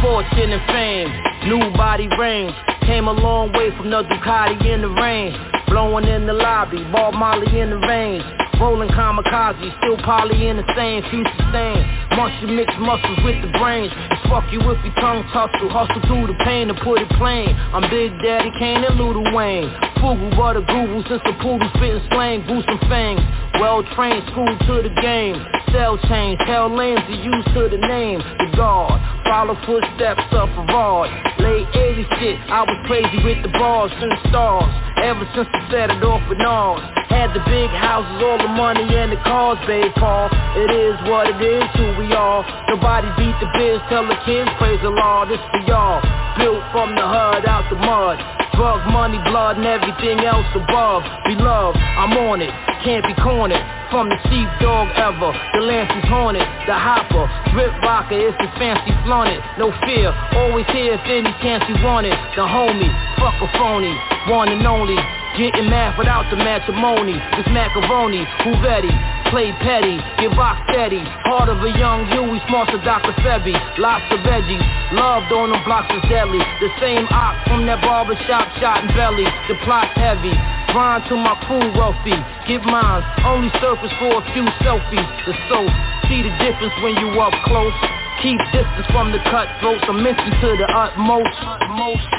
Fortune 0.00 0.52
and 0.52 0.62
fame, 0.70 1.10
new 1.50 1.58
body 1.76 2.06
range. 2.16 2.54
Came 2.82 3.08
a 3.08 3.12
long 3.12 3.52
way 3.52 3.70
from 3.76 3.90
the 3.90 4.04
Ducati 4.04 4.64
in 4.72 4.82
the 4.82 4.90
rain. 4.90 5.34
Blowing 5.66 6.06
in 6.06 6.28
the 6.28 6.34
lobby, 6.34 6.84
Bob 6.92 7.14
Molly 7.14 7.58
in 7.58 7.70
the 7.70 7.78
range. 7.78 8.22
Rolling 8.60 8.90
kamikaze, 8.90 9.76
still 9.78 9.96
poly 10.04 10.46
in 10.46 10.58
the 10.58 10.74
same, 10.76 11.02
few 11.10 11.24
sustain. 11.24 11.84
Muscle 12.14 12.54
mix 12.54 12.72
muscles 12.78 13.18
with 13.24 13.42
the 13.42 13.48
brains. 13.58 13.92
And 14.28 14.44
fuck 14.44 14.52
you 14.52 14.60
if 14.60 14.84
your 14.84 14.94
tongue 15.00 15.24
tussle. 15.32 15.68
Hustle 15.70 16.02
through 16.06 16.26
the 16.28 16.38
pain 16.44 16.68
to 16.68 16.74
put 16.74 17.00
it 17.00 17.08
plain. 17.16 17.48
I'm 17.72 17.88
Big 17.88 18.12
Daddy 18.20 18.50
Kane 18.58 18.84
and 18.84 18.96
Little 18.96 19.24
Wayne. 19.34 19.70
Fugu, 20.00 20.36
but 20.36 20.56
a 20.56 20.60
Google 20.60 21.04
since 21.08 21.22
the 21.24 21.32
poodle 21.40 21.68
spitting 21.76 22.02
slang, 22.10 22.46
boosting 22.46 22.78
fangs. 22.88 23.20
Well 23.60 23.82
trained, 23.96 24.24
school 24.32 24.48
to 24.48 24.82
the 24.84 24.92
game. 25.00 25.36
Cell 25.72 25.98
change, 26.08 26.40
hell 26.46 26.68
lanes 26.68 27.00
to 27.08 27.14
use 27.16 27.44
to 27.54 27.68
the 27.68 27.80
name. 27.80 28.20
The 28.20 28.52
God, 28.56 29.00
follow 29.24 29.56
footsteps 29.66 30.24
of 30.32 30.48
Farad. 30.50 31.08
Late 31.40 31.68
80 31.74 32.06
shit, 32.18 32.36
I 32.48 32.62
was 32.62 32.78
crazy 32.86 33.22
with 33.24 33.42
the 33.42 33.52
bars 33.56 33.92
and 33.96 34.12
the 34.12 34.20
stars. 34.28 34.70
Ever 35.02 35.24
since 35.34 35.48
I 35.52 35.70
set 35.70 35.90
it 35.90 36.02
off 36.04 36.22
with 36.28 36.38
Nas. 36.38 36.97
Had 37.08 37.32
the 37.32 37.40
big 37.48 37.70
houses, 37.72 38.20
all 38.22 38.38
the 38.38 38.52
money 38.52 38.84
and 38.84 39.12
the 39.12 39.20
cars, 39.24 39.58
babe 39.66 39.92
Paul. 39.96 40.28
It 40.56 40.70
is 40.70 40.96
what 41.08 41.28
it 41.28 41.40
is, 41.40 41.64
who 41.74 41.96
we 41.96 42.12
are. 42.12 42.44
Nobody 42.68 43.08
beat 43.16 43.36
the 43.40 43.48
biz, 43.56 43.80
tell 43.88 44.04
the 44.04 44.16
kids 44.28 44.48
praise 44.60 44.80
the 44.84 44.92
Lord. 44.92 45.28
This 45.32 45.40
for 45.50 45.62
y'all. 45.64 46.04
Built 46.36 46.62
from 46.70 46.94
the 46.94 47.02
hood 47.02 47.48
out 47.48 47.64
the 47.72 47.80
mud. 47.80 48.20
Drug 48.58 48.82
money, 48.90 49.18
blood, 49.22 49.56
and 49.56 49.66
everything 49.66 50.18
else 50.26 50.46
above. 50.50 51.06
Be 51.26 51.38
loved, 51.38 51.78
I'm 51.78 52.10
on 52.26 52.42
it, 52.42 52.50
can't 52.82 53.06
be 53.06 53.14
cornered. 53.22 53.62
From 53.88 54.10
the 54.10 54.18
sheepdog 54.26 54.90
ever, 54.98 55.30
the 55.54 55.62
lance 55.62 55.94
is 55.94 56.04
haunted. 56.10 56.42
The 56.66 56.74
hopper, 56.74 57.30
drip 57.54 57.70
rocker, 57.86 58.18
it's 58.18 58.36
the 58.36 58.50
fancy 58.58 58.90
flaunted. 59.06 59.38
No 59.62 59.70
fear, 59.86 60.10
always 60.34 60.66
here 60.74 60.98
if 60.98 61.06
any 61.06 61.30
chance 61.38 61.62
you 61.70 61.78
want 61.86 62.10
it. 62.10 62.18
The 62.34 62.42
homie, 62.42 62.90
fuck 63.16 63.38
a 63.38 63.48
phony, 63.56 63.94
one 64.26 64.50
and 64.50 64.66
only. 64.66 64.98
Getting 65.38 65.70
mad 65.70 65.94
without 65.94 66.26
the 66.34 66.36
matrimony. 66.36 67.14
This 67.38 67.46
macaroni, 67.54 68.26
ready? 68.58 68.90
Play 69.30 69.54
petty, 69.62 69.94
get 70.18 70.34
rock 70.34 70.58
steady. 70.66 70.98
Heart 71.30 71.54
of 71.54 71.62
a 71.62 71.70
young 71.78 72.10
Huey, 72.10 72.42
smart 72.50 72.66
to 72.74 72.78
Dr. 72.82 73.14
Febby. 73.22 73.54
Lots 73.78 74.02
of 74.10 74.18
veggies, 74.26 74.58
loved 74.98 75.30
on 75.30 75.54
them 75.54 75.62
blocks 75.62 75.94
is 75.94 76.02
deadly. 76.10 76.42
The 76.58 76.74
same 76.82 77.06
op 77.14 77.38
from 77.46 77.70
that 77.70 77.78
barber 77.86 78.18
shop, 78.26 78.50
shot 78.58 78.82
in 78.82 78.90
belly. 78.98 79.30
The 79.46 79.54
plot's 79.62 79.94
heavy. 79.94 80.34
Grind 80.74 81.06
to 81.06 81.14
my 81.14 81.38
crew 81.46 81.70
wealthy. 81.70 82.18
Get 82.50 82.66
mine, 82.66 83.06
only 83.22 83.54
surface 83.62 83.94
for 84.02 84.18
a 84.18 84.22
few 84.34 84.42
selfies. 84.66 85.06
The 85.22 85.38
soap, 85.46 85.70
see 86.10 86.26
the 86.26 86.34
difference 86.42 86.74
when 86.82 86.98
you 86.98 87.14
up 87.22 87.30
close. 87.46 87.78
Keep 88.26 88.42
distance 88.50 88.90
from 88.90 89.14
the 89.14 89.22
cutthroats. 89.30 89.86
I'm 89.86 90.02
to 90.02 90.48
the 90.58 90.66
utmost. 90.66 91.30
utmost. 91.46 92.10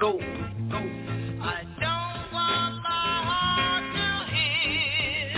Go, 0.00 0.12
go. 0.12 0.20
I 1.40 1.64
don't 1.80 2.32
want 2.32 2.74
my 2.82 3.22
heart 3.26 3.84
to 3.96 4.08
hear. 4.32 5.32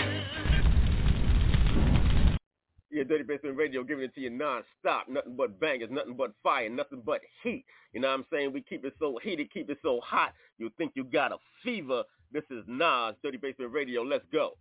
Yeah, 2.91 3.05
Dirty 3.05 3.25
Basement 3.25 3.57
Radio 3.57 3.83
giving 3.83 4.05
it 4.05 4.15
to 4.17 4.21
you 4.21 4.29
non-stop. 4.29 5.09
Nothing 5.09 5.37
but 5.37 5.59
bangers, 5.59 5.89
nothing 5.91 6.15
but 6.15 6.33
fire, 6.43 6.69
nothing 6.69 7.01
but 7.07 7.23
heat. 7.43 7.65
You 7.95 8.01
know 8.01 8.09
what 8.09 8.15
I'm 8.15 8.27
saying? 8.31 8.53
We 8.53 8.61
keep 8.61 8.85
it 8.85 8.93
so 8.99 9.19
heated, 9.23 9.51
keep 9.51 9.71
it 9.71 9.79
so 9.83 9.99
hot, 10.05 10.35
you 10.59 10.71
think 10.77 10.93
you 10.95 11.05
got 11.05 11.33
a 11.33 11.39
fever. 11.65 12.05
This 12.31 12.45
is 12.51 12.63
Nas, 12.67 13.15
Dirty 13.23 13.39
Basement 13.39 13.73
Radio. 13.73 14.03
Let's 14.03 14.27
go. 14.31 14.57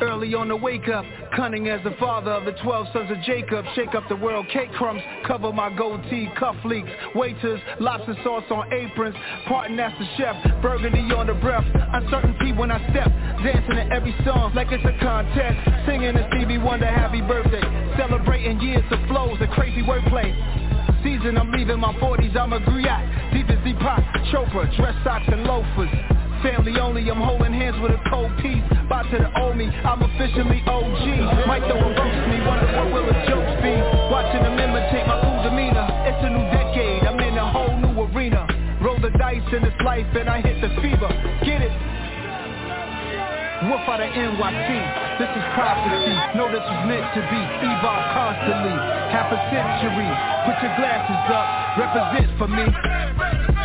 Early 0.00 0.32
on 0.34 0.48
the 0.48 0.56
wake 0.56 0.88
up, 0.88 1.04
cunning 1.36 1.68
as 1.68 1.84
the 1.84 1.94
father 2.00 2.30
of 2.30 2.46
the 2.46 2.52
twelve 2.62 2.86
sons 2.92 3.10
of 3.10 3.20
Jacob. 3.22 3.66
Shake 3.74 3.94
up 3.94 4.08
the 4.08 4.16
world, 4.16 4.46
cake 4.48 4.72
crumbs, 4.72 5.02
cover 5.26 5.52
my 5.52 5.68
goatee, 5.76 6.28
cuff 6.38 6.56
leaks, 6.64 6.88
waiters, 7.14 7.60
lobster 7.78 8.16
sauce 8.24 8.44
on 8.50 8.72
aprons, 8.72 9.14
parting 9.46 9.78
as 9.78 9.92
the 9.98 10.06
chef, 10.16 10.36
burgundy 10.62 11.12
on 11.12 11.26
the 11.26 11.34
breath, 11.34 11.66
uncertainty 11.92 12.52
when 12.52 12.70
I 12.70 12.80
step, 12.90 13.12
dancing 13.44 13.76
to 13.76 13.92
every 13.92 14.16
song 14.24 14.54
like 14.54 14.68
it's 14.72 14.84
a 14.84 14.96
contest, 15.04 15.86
singing 15.86 16.14
to 16.14 16.26
Stevie 16.32 16.56
Wonder 16.56 16.86
happy 16.86 17.20
birthday, 17.20 17.62
celebrating 17.98 18.58
years 18.60 18.84
of 18.90 18.98
flows 19.08 19.36
and 19.40 19.50
crazy 19.52 19.82
wordplay. 19.82 20.32
Season, 21.04 21.36
I'm 21.36 21.52
leaving 21.52 21.78
my 21.78 21.92
40s, 21.94 22.36
I'm 22.36 22.52
a 22.52 22.60
griot, 22.60 23.32
deep 23.32 23.48
as 23.50 23.62
Deepak 23.80 24.28
Chopra, 24.28 24.68
dress 24.76 24.94
socks 25.04 25.24
and 25.32 25.44
loafers. 25.44 25.88
Family 26.44 26.76
only, 26.80 27.08
I'm 27.08 27.20
holding 27.20 27.52
hands 27.52 27.80
with 27.80 27.92
a 27.92 28.00
cold 28.12 28.28
piece. 28.44 28.60
About 28.84 29.08
to 29.08 29.16
the 29.16 29.32
Omi, 29.40 29.72
I'm 29.72 30.04
officially 30.04 30.60
OG. 30.68 31.48
Might 31.48 31.64
throw 31.64 31.80
a 31.80 31.88
roast 31.88 32.22
me, 32.28 32.44
wonder 32.44 32.68
what 32.76 32.92
will 32.92 33.06
the 33.08 33.16
jokes 33.24 33.56
be. 33.64 33.72
Watching 34.12 34.44
them 34.44 34.60
imitate 34.60 35.08
my 35.08 35.16
cool 35.24 35.40
demeanor. 35.48 35.88
It's 36.04 36.20
a 36.20 36.28
new 36.28 36.44
decade, 36.52 37.08
I'm 37.08 37.20
in 37.24 37.36
a 37.40 37.48
whole 37.48 37.72
new 37.80 38.04
arena. 38.04 38.44
Roll 38.84 39.00
the 39.00 39.16
dice 39.16 39.48
in 39.48 39.64
this 39.64 39.76
life 39.80 40.08
and 40.12 40.28
I 40.28 40.44
hit 40.44 40.60
the 40.60 40.68
fever. 40.84 41.08
Get 41.40 41.64
it? 41.64 41.72
Wolf 43.64 43.84
out 43.88 44.00
of 44.00 44.08
NYC, 44.12 44.68
this 45.20 45.32
is 45.36 45.44
prophecy. 45.56 46.16
Know 46.36 46.48
this 46.52 46.64
was 46.64 46.80
meant 46.84 47.04
to 47.16 47.20
be. 47.32 47.40
Evolve 47.64 48.06
constantly, 48.12 48.76
half 49.12 49.28
a 49.32 49.40
century. 49.48 50.08
Put 50.48 50.56
your 50.64 50.72
glasses 50.76 51.24
up, 51.32 51.48
represent 51.80 52.28
for 52.36 52.48
me. 52.48 53.00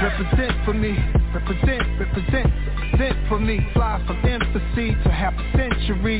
Represent 0.03 0.65
for 0.65 0.73
me, 0.73 0.91
represent, 1.33 1.81
represent, 1.99 2.51
represent 2.67 3.29
for 3.29 3.39
me. 3.39 3.65
Fly 3.73 4.03
from 4.05 4.17
infancy 4.25 4.91
to 5.03 5.09
half 5.09 5.33
a 5.33 5.57
century. 5.57 6.19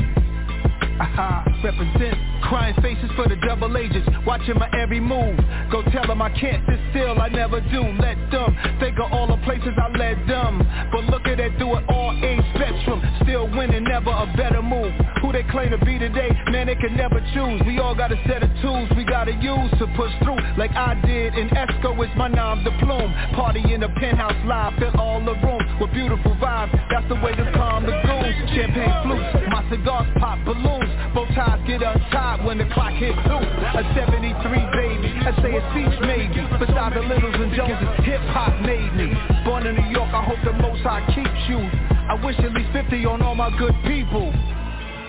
Aha, 1.00 1.44
represent. 1.62 2.16
Crying 2.42 2.76
faces 2.82 3.10
for 3.16 3.28
the 3.28 3.36
double 3.48 3.76
agents 3.76 4.08
Watching 4.26 4.58
my 4.58 4.70
every 4.80 5.00
move. 5.02 5.38
Go 5.72 5.84
tell 5.92 6.08
them 6.08 6.22
I 6.22 6.30
can't 6.40 6.64
sit 6.70 6.80
still, 6.92 7.20
I 7.20 7.28
never 7.28 7.60
do. 7.60 7.82
Let 8.00 8.16
them 8.32 8.56
think 8.80 8.98
of 9.00 9.12
all 9.12 9.28
the 9.28 9.42
places 9.44 9.74
I 9.76 9.90
led 9.98 10.28
them 10.28 10.62
But 10.92 11.06
look 11.06 11.26
at 11.26 11.40
it 11.40 11.58
through 11.58 11.76
an 11.76 11.86
all 11.90 12.16
age 12.24 12.46
spectrum 12.56 13.02
Still 13.24 13.50
winning, 13.50 13.84
never 13.84 14.12
a 14.12 14.32
better 14.38 14.62
move 14.62 14.94
They 15.36 15.44
claim 15.52 15.72
to 15.76 15.78
be 15.84 16.00
today, 16.00 16.32
man 16.48 16.68
they 16.68 16.80
can 16.80 16.96
never 16.96 17.20
choose 17.36 17.60
We 17.68 17.76
all 17.84 17.94
got 17.94 18.08
a 18.08 18.16
set 18.24 18.40
of 18.40 18.48
tools 18.64 18.88
we 18.96 19.04
gotta 19.04 19.36
use 19.36 19.68
to 19.84 19.86
push 20.00 20.16
through 20.24 20.40
Like 20.56 20.72
I 20.72 20.96
did 21.04 21.36
in 21.36 21.52
Esco, 21.52 21.92
it's 22.00 22.16
my 22.16 22.30
nom 22.30 22.64
de 22.64 22.72
plume 22.80 23.12
Party 23.36 23.60
in 23.68 23.82
the 23.82 23.92
penthouse 24.00 24.40
live, 24.48 24.80
fill 24.80 24.96
all 24.96 25.20
the 25.20 25.36
room 25.44 25.60
With 25.76 25.92
beautiful 25.92 26.40
vibes, 26.40 26.72
that's 26.88 27.04
the 27.12 27.20
way 27.20 27.36
to 27.36 27.52
calm 27.52 27.84
the 27.84 27.92
goons 28.08 28.32
Champagne 28.56 28.96
flutes, 29.04 29.52
my 29.52 29.60
cigars 29.68 30.08
pop 30.24 30.40
balloons 30.48 30.88
Both 31.12 31.28
ties 31.36 31.60
get 31.68 31.84
untied 31.84 32.46
when 32.48 32.58
the 32.58 32.72
clock 32.72 32.96
hits 32.96 33.20
two. 33.28 33.44
A 33.76 33.84
73 33.92 34.40
baby, 34.40 35.12
I 35.20 35.36
say 35.44 35.52
a 35.52 35.62
speech 35.76 36.00
maybe. 36.00 36.48
Besides 36.64 36.96
the 36.96 37.04
Littles 37.04 37.36
and 37.44 37.52
Joneses, 37.52 38.06
hip 38.08 38.24
hop 38.32 38.56
made 38.64 38.96
me. 38.96 39.12
Born 39.44 39.68
in 39.68 39.76
New 39.76 39.92
York, 39.92 40.16
I 40.16 40.24
hope 40.24 40.40
the 40.46 40.54
most 40.54 40.80
High 40.80 41.04
keeps 41.12 41.44
you. 41.52 41.60
I 41.60 42.16
wish 42.24 42.40
at 42.40 42.54
least 42.54 42.72
50 42.72 43.06
on 43.06 43.22
all 43.22 43.36
my 43.36 43.50
good 43.58 43.76
people. 43.84 44.32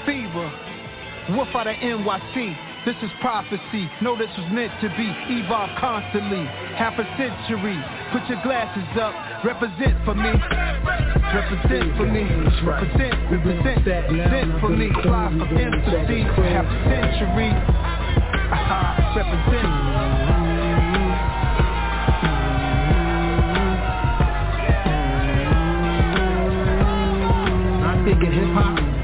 Fever, 0.06 0.48
Wolf 1.34 1.48
out 1.54 1.66
of 1.66 1.74
NYC. 1.74 2.56
This 2.86 2.94
is 3.02 3.10
prophecy, 3.20 3.90
know 4.00 4.16
this 4.16 4.30
was 4.38 4.46
meant 4.52 4.70
to 4.80 4.88
be. 4.94 5.10
Evolve 5.42 5.70
constantly, 5.80 6.46
half 6.78 6.94
a 6.94 7.04
century. 7.18 7.74
Put 8.14 8.22
your 8.30 8.40
glasses 8.46 8.86
up, 8.94 9.10
represent 9.44 9.98
for 10.06 10.14
me. 10.14 10.30
Represent 11.34 11.96
for 11.98 12.06
me, 12.06 12.22
represent, 12.62 13.18
represent, 13.26 13.82
represent 13.82 14.60
for 14.60 14.70
me. 14.70 14.86
Fly 15.02 15.34
from 15.34 15.58
infancy, 15.58 16.22
half 16.22 16.62
a 16.62 16.78
century. 16.86 17.50
Uh-huh, 18.46 19.18
Represent. 19.18 19.66
I 27.82 28.02
think 28.04 28.22
in 28.22 28.32
hip 28.32 28.54
hop, 28.54 28.95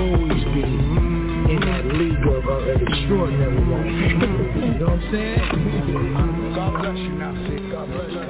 always 0.00 0.44
be 0.54 0.62
in 1.52 1.60
that 1.60 1.84
league 1.84 2.26
of 2.26 2.46
uh, 2.46 2.70
an 2.70 2.80
extraordinary 2.88 3.64
one. 3.68 3.86
you 3.90 4.78
know 4.78 4.86
what 4.86 4.98
I'm 4.98 5.12
saying? 5.12 6.54
God 6.54 6.80
bless 6.80 6.96
you 6.96 7.10
now, 7.10 7.34
sis. 7.46 7.60
God 7.70 7.86
bless 7.88 8.12
you. 8.12 8.20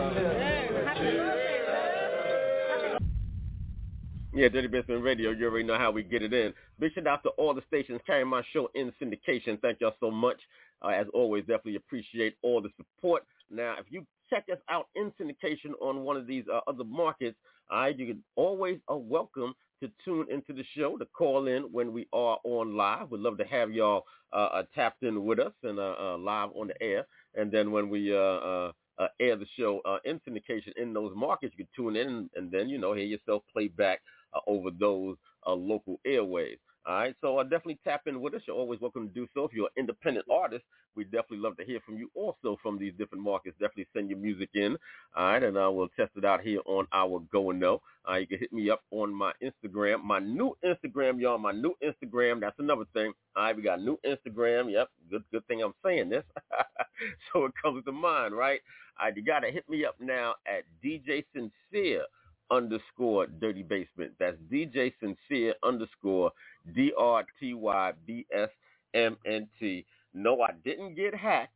Yeah, 4.32 4.48
Dirty 4.48 4.68
Basement 4.68 5.02
Radio, 5.04 5.32
you 5.32 5.46
already 5.48 5.66
know 5.66 5.76
how 5.76 5.90
we 5.90 6.02
get 6.02 6.22
it 6.22 6.32
in. 6.32 6.54
Big 6.78 6.94
shout 6.94 7.06
out 7.06 7.22
to 7.24 7.30
all 7.30 7.52
the 7.52 7.62
stations 7.66 8.00
carrying 8.06 8.28
my 8.28 8.42
show 8.52 8.70
in 8.74 8.92
syndication. 9.02 9.60
Thank 9.60 9.80
y'all 9.80 9.94
so 10.00 10.10
much. 10.10 10.38
Uh, 10.82 10.88
as 10.88 11.06
always, 11.12 11.42
definitely 11.42 11.76
appreciate 11.76 12.36
all 12.42 12.62
the 12.62 12.70
support. 12.76 13.24
Now, 13.50 13.74
if 13.78 13.86
you 13.90 14.06
check 14.30 14.44
us 14.50 14.58
out 14.70 14.86
in 14.94 15.12
syndication 15.20 15.72
on 15.82 16.04
one 16.04 16.16
of 16.16 16.26
these 16.26 16.44
uh, 16.50 16.60
other 16.66 16.84
markets, 16.84 17.36
all 17.70 17.80
right, 17.80 17.98
you 17.98 18.06
can 18.06 18.22
always 18.36 18.78
are 18.88 18.94
uh, 18.94 18.98
welcome 18.98 19.54
to 19.80 19.90
tune 20.04 20.26
into 20.30 20.52
the 20.52 20.64
show, 20.76 20.96
to 20.96 21.06
call 21.06 21.48
in 21.48 21.62
when 21.64 21.92
we 21.92 22.06
are 22.12 22.38
on 22.44 22.76
live. 22.76 23.10
We'd 23.10 23.20
love 23.20 23.38
to 23.38 23.44
have 23.44 23.70
y'all 23.72 24.04
uh, 24.32 24.48
uh, 24.52 24.62
tapped 24.74 25.02
in 25.02 25.24
with 25.24 25.40
us 25.40 25.52
and 25.62 25.78
uh, 25.78 25.94
uh 25.98 26.18
live 26.18 26.50
on 26.54 26.68
the 26.68 26.82
air. 26.82 27.06
And 27.34 27.50
then 27.50 27.70
when 27.70 27.88
we 27.88 28.14
uh, 28.14 28.18
uh, 28.18 28.72
air 29.18 29.36
the 29.36 29.46
show 29.58 29.80
in 30.04 30.20
syndication 30.20 30.76
in 30.76 30.92
those 30.92 31.12
markets, 31.16 31.54
you 31.56 31.64
can 31.64 31.72
tune 31.74 31.96
in 31.96 32.08
and, 32.08 32.30
and 32.36 32.50
then, 32.50 32.68
you 32.68 32.78
know, 32.78 32.92
hear 32.92 33.04
yourself 33.04 33.42
play 33.52 33.68
back 33.68 34.00
over 34.46 34.70
those 34.78 35.16
local 35.46 36.00
airways. 36.04 36.58
All 36.86 36.94
right, 36.94 37.14
so 37.20 37.38
uh, 37.38 37.42
definitely 37.42 37.78
tap 37.84 38.02
in 38.06 38.22
with 38.22 38.34
us. 38.34 38.42
You're 38.46 38.56
always 38.56 38.80
welcome 38.80 39.06
to 39.06 39.14
do 39.14 39.26
so. 39.34 39.44
If 39.44 39.52
you're 39.52 39.66
an 39.66 39.82
independent 39.82 40.26
artist, 40.30 40.64
we 40.96 41.04
definitely 41.04 41.38
love 41.38 41.56
to 41.58 41.64
hear 41.64 41.78
from 41.84 41.98
you 41.98 42.10
also 42.14 42.58
from 42.62 42.78
these 42.78 42.94
different 42.98 43.22
markets. 43.22 43.54
Definitely 43.60 43.88
send 43.94 44.08
your 44.08 44.18
music 44.18 44.48
in, 44.54 44.78
all 45.14 45.26
right, 45.26 45.42
and 45.42 45.58
uh, 45.58 45.70
we'll 45.70 45.88
test 45.88 46.12
it 46.16 46.24
out 46.24 46.40
here 46.40 46.60
on 46.64 46.86
our 46.92 47.20
Go 47.30 47.50
and 47.50 47.60
Know. 47.60 47.82
Uh, 48.08 48.16
you 48.16 48.26
can 48.26 48.38
hit 48.38 48.52
me 48.52 48.70
up 48.70 48.80
on 48.92 49.14
my 49.14 49.32
Instagram, 49.42 50.02
my 50.02 50.20
new 50.20 50.56
Instagram, 50.64 51.20
y'all, 51.20 51.36
my 51.38 51.52
new 51.52 51.74
Instagram. 51.84 52.40
That's 52.40 52.58
another 52.58 52.86
thing. 52.94 53.12
All 53.36 53.44
right, 53.44 53.56
we 53.56 53.62
got 53.62 53.82
new 53.82 53.98
Instagram. 54.06 54.72
Yep, 54.72 54.88
good 55.10 55.24
good 55.32 55.46
thing 55.48 55.62
I'm 55.62 55.74
saying 55.84 56.08
this. 56.08 56.24
so 57.32 57.44
it 57.44 57.52
comes 57.62 57.84
to 57.84 57.92
mind, 57.92 58.34
right? 58.34 58.60
All 58.98 59.06
right, 59.06 59.16
you 59.16 59.22
got 59.22 59.40
to 59.40 59.50
hit 59.50 59.68
me 59.68 59.84
up 59.84 59.96
now 60.00 60.34
at 60.46 60.64
DJ 60.82 61.24
Sincere 61.34 62.04
underscore 62.50 63.26
dirty 63.26 63.62
basement. 63.62 64.12
That's 64.18 64.36
DJ 64.50 64.92
Sincere 65.00 65.54
underscore 65.62 66.32
D 66.74 66.92
R 66.96 67.24
T 67.38 67.54
Y 67.54 67.92
B 68.06 68.26
S 68.32 68.50
M 68.94 69.16
N 69.26 69.48
T. 69.58 69.84
No, 70.12 70.40
I 70.42 70.50
didn't 70.64 70.94
get 70.94 71.14
hacked. 71.14 71.52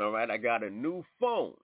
All 0.00 0.10
right, 0.10 0.30
I 0.30 0.36
got 0.36 0.64
a 0.64 0.70
new 0.70 1.04
phone. 1.20 1.54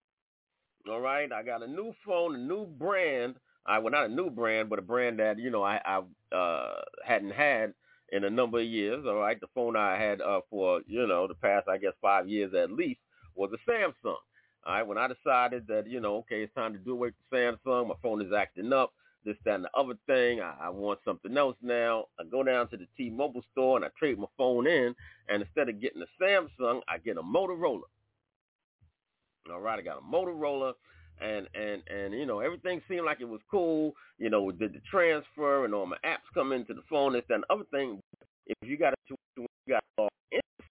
All 0.88 1.00
right, 1.00 1.30
I 1.32 1.42
got 1.42 1.62
a 1.62 1.66
new 1.66 1.92
phone, 2.06 2.34
a 2.34 2.38
new 2.38 2.66
brand. 2.66 3.34
I 3.66 3.78
well, 3.78 3.92
not 3.92 4.06
a 4.06 4.14
new 4.14 4.30
brand, 4.30 4.70
but 4.70 4.78
a 4.78 4.82
brand 4.82 5.18
that 5.18 5.38
you 5.38 5.50
know 5.50 5.62
I, 5.62 5.80
I 5.84 6.36
uh, 6.36 6.80
hadn't 7.04 7.32
had 7.32 7.74
in 8.12 8.24
a 8.24 8.30
number 8.30 8.60
of 8.60 8.66
years. 8.66 9.04
All 9.06 9.16
right, 9.16 9.40
the 9.40 9.48
phone 9.54 9.76
I 9.76 9.98
had 9.98 10.20
uh, 10.20 10.40
for 10.48 10.80
you 10.86 11.06
know 11.06 11.26
the 11.26 11.34
past 11.34 11.68
I 11.68 11.76
guess 11.78 11.92
five 12.00 12.28
years 12.28 12.54
at 12.54 12.70
least 12.70 13.00
was 13.34 13.50
a 13.52 13.70
Samsung. 13.70 14.16
All 14.66 14.74
right, 14.74 14.86
when 14.86 14.98
I 14.98 15.08
decided 15.08 15.66
that, 15.68 15.88
you 15.88 16.00
know, 16.00 16.16
okay, 16.18 16.42
it's 16.42 16.54
time 16.54 16.74
to 16.74 16.78
do 16.78 16.92
away 16.92 17.08
with 17.08 17.14
Samsung, 17.32 17.88
my 17.88 17.94
phone 18.02 18.20
is 18.20 18.32
acting 18.32 18.72
up, 18.72 18.92
this, 19.24 19.36
that, 19.44 19.54
and 19.56 19.64
the 19.64 19.70
other 19.76 19.94
thing. 20.06 20.40
I, 20.40 20.54
I 20.62 20.68
want 20.70 21.00
something 21.04 21.36
else 21.36 21.56
now. 21.62 22.06
I 22.18 22.24
go 22.24 22.42
down 22.42 22.68
to 22.70 22.76
the 22.76 22.86
T-Mobile 22.96 23.44
store 23.52 23.76
and 23.76 23.84
I 23.84 23.88
trade 23.98 24.18
my 24.18 24.26
phone 24.36 24.66
in, 24.66 24.94
and 25.28 25.42
instead 25.42 25.68
of 25.68 25.80
getting 25.80 26.02
a 26.02 26.22
Samsung, 26.22 26.80
I 26.88 26.98
get 26.98 27.16
a 27.16 27.22
Motorola. 27.22 27.82
All 29.50 29.60
right, 29.60 29.78
I 29.78 29.82
got 29.82 29.98
a 29.98 30.00
Motorola, 30.00 30.74
and 31.20 31.48
and 31.54 31.82
and 31.88 32.14
you 32.14 32.26
know 32.26 32.40
everything 32.40 32.80
seemed 32.88 33.04
like 33.04 33.20
it 33.20 33.28
was 33.28 33.40
cool. 33.50 33.92
You 34.18 34.30
know, 34.30 34.42
we 34.42 34.52
did 34.52 34.74
the 34.74 34.80
transfer, 34.90 35.64
and 35.64 35.74
all 35.74 35.86
my 35.86 35.96
apps 36.04 36.28
come 36.34 36.52
into 36.52 36.74
the 36.74 36.82
phone. 36.88 37.14
This, 37.14 37.24
that, 37.28 37.34
and 37.36 37.44
the 37.48 37.54
other 37.54 37.64
thing. 37.70 38.00
If 38.46 38.68
you 38.68 38.76
got 38.76 38.94
to, 39.08 39.14
you 39.36 39.46
got 39.68 39.84
to 39.98 40.08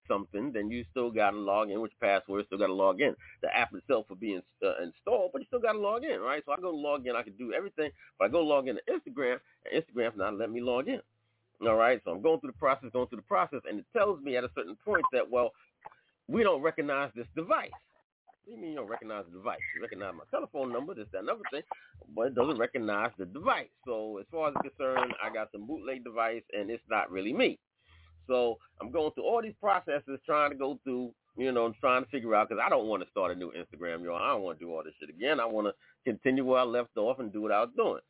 something, 0.09 0.51
then 0.51 0.69
you 0.69 0.83
still 0.91 1.11
got 1.11 1.31
to 1.31 1.37
log 1.37 1.69
in 1.69 1.79
with 1.79 1.91
your 1.99 2.09
password. 2.09 2.45
Still 2.47 2.57
got 2.57 2.67
to 2.67 2.73
log 2.73 2.99
in. 2.99 3.15
The 3.41 3.55
app 3.55 3.73
itself 3.73 4.07
will 4.09 4.17
be 4.17 4.33
in, 4.33 4.41
uh, 4.61 4.83
installed, 4.83 5.31
but 5.31 5.41
you 5.41 5.47
still 5.47 5.61
got 5.61 5.73
to 5.73 5.79
log 5.79 6.03
in, 6.03 6.19
right? 6.19 6.43
So 6.45 6.51
I 6.51 6.57
go 6.57 6.71
log 6.71 7.07
in. 7.07 7.15
I 7.15 7.23
can 7.23 7.33
do 7.37 7.53
everything, 7.53 7.91
but 8.17 8.25
I 8.25 8.27
go 8.27 8.41
log 8.41 8.67
in 8.67 8.75
to 8.75 8.81
Instagram, 8.91 9.37
and 9.65 9.83
Instagram's 9.83 10.17
not 10.17 10.37
letting 10.37 10.55
me 10.55 10.61
log 10.61 10.89
in. 10.89 10.99
All 11.61 11.75
right, 11.75 11.99
so 12.05 12.11
I'm 12.11 12.21
going 12.21 12.39
through 12.39 12.51
the 12.51 12.57
process, 12.57 12.89
going 12.93 13.07
through 13.07 13.17
the 13.17 13.23
process, 13.23 13.59
and 13.67 13.79
it 13.79 13.85
tells 13.95 14.21
me 14.21 14.37
at 14.37 14.45
a 14.45 14.49
certain 14.55 14.77
point 14.85 15.03
that 15.11 15.29
well, 15.29 15.51
we 16.29 16.41
don't 16.41 16.61
recognize 16.61 17.11
this 17.15 17.27
device. 17.35 17.71
What 18.45 18.45
do 18.45 18.51
you 18.55 18.61
mean 18.61 18.71
you 18.71 18.77
don't 18.77 18.87
recognize 18.87 19.25
the 19.29 19.37
device? 19.37 19.59
You 19.75 19.81
recognize 19.81 20.13
my 20.17 20.23
telephone 20.31 20.71
number, 20.71 20.95
this, 20.95 21.07
that, 21.11 21.23
another 21.23 21.41
thing, 21.51 21.63
but 22.15 22.27
it 22.27 22.35
doesn't 22.35 22.57
recognize 22.57 23.11
the 23.17 23.25
device. 23.25 23.67
So 23.85 24.19
as 24.19 24.25
far 24.31 24.47
as 24.49 24.53
I'm 24.55 24.69
concerned, 24.69 25.13
I 25.21 25.33
got 25.33 25.51
some 25.51 25.67
bootleg 25.67 26.05
device, 26.05 26.43
and 26.53 26.69
it's 26.71 26.83
not 26.89 27.11
really 27.11 27.33
me. 27.33 27.59
So 28.29 28.59
I'm 28.79 28.91
going 28.91 29.11
through 29.11 29.25
all 29.25 29.41
these 29.41 29.55
processes, 29.59 30.19
trying 30.25 30.51
to 30.51 30.55
go 30.55 30.79
through, 30.83 31.11
you 31.35 31.51
know, 31.51 31.73
trying 31.81 32.03
to 32.03 32.09
figure 32.09 32.35
out 32.35 32.47
because 32.47 32.63
I 32.65 32.69
don't 32.69 32.87
want 32.87 33.03
to 33.03 33.09
start 33.09 33.31
a 33.31 33.35
new 33.35 33.51
Instagram, 33.51 34.03
y'all. 34.03 34.15
I 34.15 34.29
don't 34.29 34.43
want 34.43 34.59
to 34.59 34.65
do 34.65 34.71
all 34.71 34.83
this 34.83 34.93
shit 34.99 35.09
again. 35.09 35.39
I 35.39 35.45
want 35.45 35.67
to 35.67 35.73
continue 36.05 36.45
where 36.45 36.59
I 36.59 36.63
left 36.63 36.95
off 36.95 37.19
and 37.19 37.33
do 37.33 37.41
what 37.41 37.51
I 37.51 37.61
was 37.61 37.71
doing. 37.75 38.01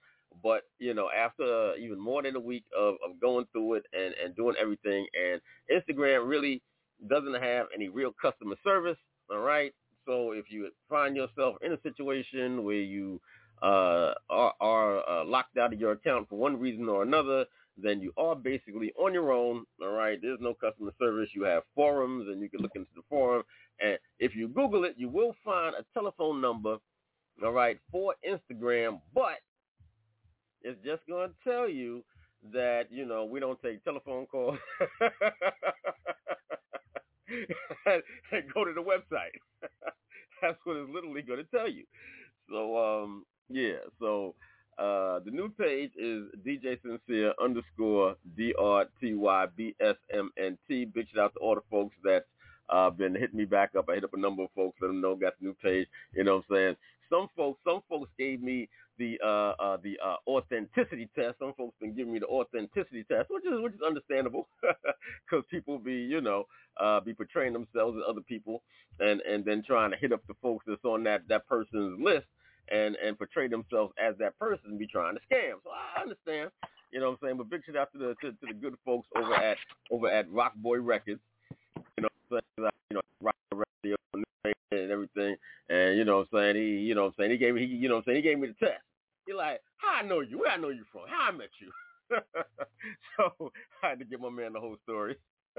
But 0.43 0.63
you 0.77 0.93
know, 0.93 1.09
after 1.09 1.75
even 1.75 1.99
more 1.99 2.21
than 2.21 2.35
a 2.35 2.39
week 2.39 2.65
of, 2.77 2.95
of 3.05 3.19
going 3.19 3.45
through 3.51 3.75
it 3.75 3.85
and, 3.93 4.13
and 4.23 4.35
doing 4.35 4.55
everything, 4.59 5.07
and 5.17 5.41
Instagram 5.71 6.27
really 6.27 6.61
doesn't 7.09 7.41
have 7.41 7.67
any 7.73 7.87
real 7.87 8.13
customer 8.21 8.55
service. 8.63 8.97
All 9.31 9.39
right. 9.39 9.73
So 10.05 10.33
if 10.33 10.45
you 10.49 10.69
find 10.89 11.15
yourself 11.15 11.55
in 11.61 11.71
a 11.71 11.81
situation 11.81 12.63
where 12.63 12.75
you 12.75 13.21
uh, 13.61 14.13
are, 14.29 14.53
are 14.59 15.09
uh, 15.09 15.25
locked 15.25 15.57
out 15.57 15.73
of 15.73 15.79
your 15.79 15.93
account 15.93 16.29
for 16.29 16.37
one 16.37 16.59
reason 16.59 16.89
or 16.89 17.03
another, 17.03 17.45
then 17.81 18.01
you 18.01 18.13
are 18.17 18.35
basically 18.35 18.91
on 18.97 19.13
your 19.13 19.31
own. 19.31 19.65
All 19.81 19.91
right. 19.91 20.19
There's 20.21 20.39
no 20.41 20.53
customer 20.53 20.91
service. 20.99 21.29
You 21.33 21.43
have 21.43 21.63
forums 21.75 22.27
and 22.27 22.41
you 22.41 22.49
can 22.49 22.61
look 22.61 22.75
into 22.75 22.91
the 22.95 23.01
forum. 23.09 23.43
And 23.79 23.97
if 24.19 24.35
you 24.35 24.47
Google 24.47 24.83
it, 24.85 24.95
you 24.97 25.09
will 25.09 25.35
find 25.43 25.75
a 25.75 25.85
telephone 25.93 26.41
number, 26.41 26.77
all 27.43 27.51
right, 27.51 27.79
for 27.91 28.15
Instagram, 28.27 28.99
but 29.13 29.39
it's 30.61 30.83
just 30.83 31.05
going 31.07 31.29
to 31.29 31.35
tell 31.49 31.69
you 31.69 32.03
that 32.53 32.83
you 32.91 33.05
know 33.05 33.25
we 33.25 33.39
don't 33.39 33.61
take 33.61 33.83
telephone 33.83 34.25
calls. 34.25 34.57
and 37.85 38.01
go 38.53 38.65
to 38.65 38.73
the 38.73 38.81
website. 38.81 39.35
That's 40.41 40.57
what 40.63 40.77
it's 40.77 40.89
literally 40.91 41.21
going 41.21 41.43
to 41.43 41.57
tell 41.57 41.69
you. 41.69 41.83
So 42.49 42.77
um, 42.77 43.25
yeah, 43.49 43.77
so 43.99 44.35
uh, 44.79 45.19
the 45.25 45.31
new 45.31 45.49
page 45.49 45.91
is 45.97 46.23
DJ 46.45 46.81
Sincere 46.81 47.33
underscore 47.41 48.15
D 48.37 48.53
R 48.57 48.85
T 49.01 49.13
Y 49.13 49.45
B 49.55 49.75
S 49.81 49.95
M 50.13 50.31
N 50.37 50.57
T. 50.67 50.85
Big 50.85 51.07
shout 51.13 51.25
out 51.25 51.33
to 51.33 51.39
all 51.39 51.55
the 51.55 51.61
folks 51.69 51.95
that 52.03 52.25
uh, 52.69 52.89
been 52.89 53.13
hitting 53.13 53.37
me 53.37 53.45
back 53.45 53.71
up. 53.77 53.89
I 53.89 53.95
hit 53.95 54.03
up 54.05 54.13
a 54.13 54.19
number 54.19 54.43
of 54.43 54.49
folks, 54.55 54.77
let 54.81 54.87
them 54.87 55.01
know 55.01 55.15
got 55.15 55.33
the 55.39 55.47
new 55.47 55.55
page. 55.61 55.87
You 56.15 56.23
know 56.23 56.37
what 56.37 56.45
I'm 56.49 56.55
saying? 56.55 56.75
Some 57.09 57.27
folks, 57.35 57.59
some 57.65 57.81
folks 57.89 58.09
gave 58.17 58.41
me 58.41 58.69
the 58.97 59.19
uh, 59.23 59.61
uh, 59.61 59.77
the 59.83 59.97
uh, 60.05 60.15
authenticity 60.27 61.09
test. 61.17 61.39
Some 61.39 61.53
folks 61.57 61.75
been 61.81 61.95
giving 61.95 62.13
me 62.13 62.19
the 62.19 62.27
authenticity 62.27 63.03
test, 63.03 63.29
which 63.29 63.45
is 63.45 63.59
which 63.61 63.73
is 63.73 63.81
understandable 63.85 64.47
because 65.29 65.43
people 65.49 65.79
be 65.79 65.93
you 65.93 66.21
know 66.21 66.45
uh, 66.79 66.99
be 66.99 67.13
portraying 67.13 67.53
themselves 67.53 67.97
as 67.97 68.03
other 68.07 68.21
people 68.21 68.61
and 68.99 69.21
and 69.21 69.43
then 69.43 69.63
trying 69.65 69.91
to 69.91 69.97
hit 69.97 70.13
up 70.13 70.21
the 70.27 70.35
folks 70.41 70.65
that's 70.67 70.85
on 70.85 71.03
that 71.03 71.27
that 71.27 71.47
person's 71.47 71.99
list 71.99 72.27
and 72.71 72.95
and 72.95 73.17
portray 73.17 73.47
themselves 73.47 73.93
as 74.01 74.15
that 74.19 74.37
person 74.39 74.65
and 74.71 74.79
be 74.79 74.87
trying 74.87 75.15
to 75.15 75.21
scam. 75.31 75.53
So 75.63 75.69
I 75.71 76.01
understand, 76.01 76.51
you 76.91 76.99
know 76.99 77.11
what 77.11 77.19
I'm 77.21 77.27
saying. 77.27 77.37
But 77.37 77.49
big 77.49 77.61
shout 77.65 77.75
out 77.75 77.91
to 77.93 77.97
the 77.99 78.15
to, 78.21 78.31
to 78.31 78.45
the 78.47 78.53
good 78.53 78.75
folks 78.85 79.07
over 79.15 79.33
at 79.33 79.57
over 79.91 80.09
at 80.09 80.31
Rock 80.31 80.53
Boy 80.55 80.79
Records. 80.79 81.21
You 81.97 82.03
know, 82.03 82.39
you 82.61 82.95
know, 82.95 83.01
Rock 83.21 83.35
Radio 83.53 83.95
and 84.71 84.91
everything. 84.91 85.35
And 85.69 85.97
you 85.97 86.05
know 86.05 86.17
what 86.17 86.39
I'm 86.39 86.39
saying? 86.39 86.55
He 86.55 86.79
you 86.79 86.95
know 86.95 87.03
what 87.03 87.07
I'm 87.07 87.13
saying, 87.19 87.31
he 87.31 87.37
gave 87.37 87.53
me 87.55 87.65
he 87.65 87.73
you 87.73 87.89
know 87.89 87.95
what 87.95 87.99
I'm 88.01 88.05
saying, 88.13 88.15
he 88.17 88.21
gave 88.21 88.39
me 88.39 88.47
the 88.47 88.65
test. 88.65 88.81
He 89.25 89.33
like, 89.33 89.61
how 89.77 89.99
I 89.99 90.01
know 90.01 90.21
you, 90.21 90.39
where 90.39 90.51
I 90.51 90.57
know 90.57 90.69
you 90.69 90.83
from, 90.91 91.03
how 91.07 91.29
I 91.29 91.31
met 91.31 91.49
you. 91.59 91.71
so 93.17 93.51
I 93.83 93.89
had 93.89 93.99
to 93.99 94.05
give 94.05 94.21
my 94.21 94.29
man 94.29 94.53
the 94.53 94.59
whole 94.59 94.77
story. 94.83 95.15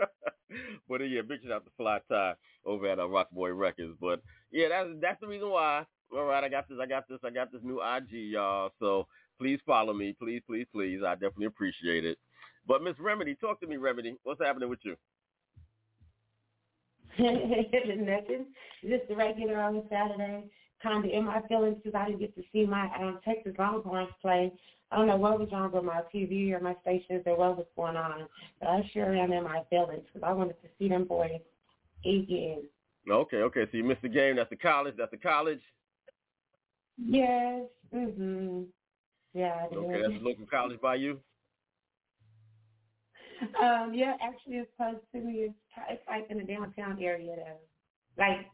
but 0.89 1.01
uh, 1.01 1.05
yeah, 1.05 1.23
big 1.23 1.43
shout 1.43 1.53
out 1.53 1.65
to 1.65 1.71
Fly 1.77 2.01
Tie 2.09 2.35
over 2.65 2.89
at 2.89 2.99
uh, 2.99 3.09
Rock 3.09 3.31
Boy 3.31 3.53
Records. 3.53 3.95
But 4.01 4.23
yeah, 4.51 4.69
that's 4.69 4.89
that's 5.01 5.21
the 5.21 5.29
reason 5.29 5.51
why. 5.51 5.85
All 6.13 6.25
right, 6.25 6.43
I 6.43 6.49
got 6.49 6.69
this, 6.69 6.79
I 6.81 6.87
got 6.87 7.09
this, 7.09 7.19
I 7.25 7.31
got 7.31 7.53
this 7.53 7.61
new 7.63 7.81
IG, 7.81 8.33
y'all. 8.33 8.71
So 8.81 9.07
please 9.39 9.61
follow 9.67 9.93
me, 9.93 10.15
please, 10.19 10.43
please, 10.47 10.67
please. 10.73 11.01
I 11.07 11.15
definitely 11.15 11.47
appreciate 11.47 12.05
it. 12.05 12.19
But 12.67 12.83
Miss 12.83 12.99
Remedy, 12.99 13.35
talk 13.35 13.61
to 13.61 13.67
me, 13.67 13.77
Remedy. 13.77 14.17
What's 14.25 14.43
happening 14.43 14.69
with 14.69 14.81
you? 14.83 14.97
Nothing. 17.19 18.47
Just 18.83 19.09
the 19.09 19.17
regular 19.17 19.61
on 19.61 19.83
Saturday. 19.91 20.51
Kind 20.83 21.05
of 21.05 21.11
in 21.11 21.27
my 21.27 21.43
feelings 21.49 21.77
because 21.83 21.99
I 21.99 22.07
didn't 22.07 22.21
get 22.21 22.35
to 22.37 22.43
see 22.53 22.65
my 22.65 22.89
um, 22.99 23.21
Texas 23.25 23.53
Longhorns 23.59 24.09
play. 24.23 24.53
I 24.91 24.97
don't 24.97 25.07
know 25.07 25.17
what 25.17 25.39
was 25.39 25.49
wrong 25.53 25.71
with 25.71 25.85
my 25.85 26.01
TV 26.13 26.53
or 26.53 26.61
my 26.61 26.75
stations 26.83 27.23
or 27.27 27.37
what 27.37 27.57
was 27.57 27.67
going 27.77 27.97
on, 27.97 28.27
but 28.59 28.69
I 28.69 28.91
sure 28.93 29.15
am 29.15 29.33
in 29.33 29.45
my 29.45 29.63
feelings 29.71 30.03
because 30.07 30.27
I 30.27 30.33
wanted 30.33 30.61
to 30.63 30.69
see 30.79 30.89
them 30.89 31.05
boys 31.05 31.41
again. 32.05 32.63
Okay, 33.09 33.39
okay. 33.39 33.67
So 33.71 33.77
you 33.77 33.85
missed 33.85 34.03
the 34.03 34.09
game. 34.09 34.37
That's 34.37 34.51
the 34.51 34.57
college. 34.57 34.95
That's 34.97 35.11
the 35.11 35.17
college. 35.17 35.61
Yes. 37.05 37.63
Mhm. 37.93 38.67
Yeah. 39.33 39.69
I 39.71 39.75
Okay, 39.75 40.03
that's 40.03 40.15
a 40.15 40.25
local 40.25 40.47
college 40.47 40.81
by 40.81 40.97
you. 40.97 41.21
Um, 43.59 43.95
yeah, 43.95 44.17
actually, 44.21 44.57
it's 44.57 44.71
close 44.77 45.01
to 45.13 45.21
me. 45.21 45.49
It's, 45.49 45.55
it's 45.89 46.03
like 46.07 46.27
in 46.31 46.39
the 46.39 46.45
downtown 46.45 47.03
area, 47.03 47.37
though. 47.37 47.61
Like 48.19 48.47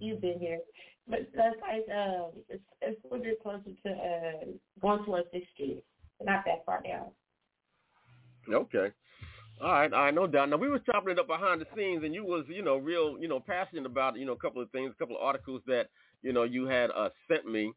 you've 0.00 0.20
been 0.20 0.38
here, 0.38 0.60
but 1.08 1.20
that's 1.34 1.56
like 1.62 1.86
um, 1.96 2.32
it's 2.48 2.62
it's 2.82 3.00
a 3.04 3.08
little 3.08 3.24
bit 3.24 3.42
closer 3.42 3.70
to 3.84 3.90
uh, 3.90 4.44
going 4.82 5.04
towards 5.04 5.28
Sixth 5.32 5.48
Street, 5.54 5.82
not 6.22 6.44
that 6.44 6.64
far 6.66 6.82
down. 6.82 7.06
Okay. 8.52 8.92
All 9.62 9.72
right, 9.72 9.92
I 9.92 10.10
know 10.10 10.26
down. 10.26 10.50
Now 10.50 10.58
we 10.58 10.68
was 10.68 10.82
chopping 10.84 11.12
it 11.12 11.18
up 11.18 11.26
behind 11.28 11.62
the 11.62 11.66
scenes, 11.74 12.04
and 12.04 12.14
you 12.14 12.24
was, 12.24 12.44
you 12.48 12.62
know, 12.62 12.76
real, 12.76 13.16
you 13.18 13.26
know, 13.26 13.40
passionate 13.40 13.86
about, 13.86 14.18
you 14.18 14.26
know, 14.26 14.32
a 14.32 14.38
couple 14.38 14.60
of 14.60 14.70
things, 14.70 14.92
a 14.94 14.98
couple 14.98 15.16
of 15.16 15.22
articles 15.22 15.62
that, 15.66 15.86
you 16.22 16.32
know, 16.32 16.44
you 16.44 16.66
had 16.66 16.90
uh, 16.90 17.10
sent 17.28 17.46
me. 17.46 17.72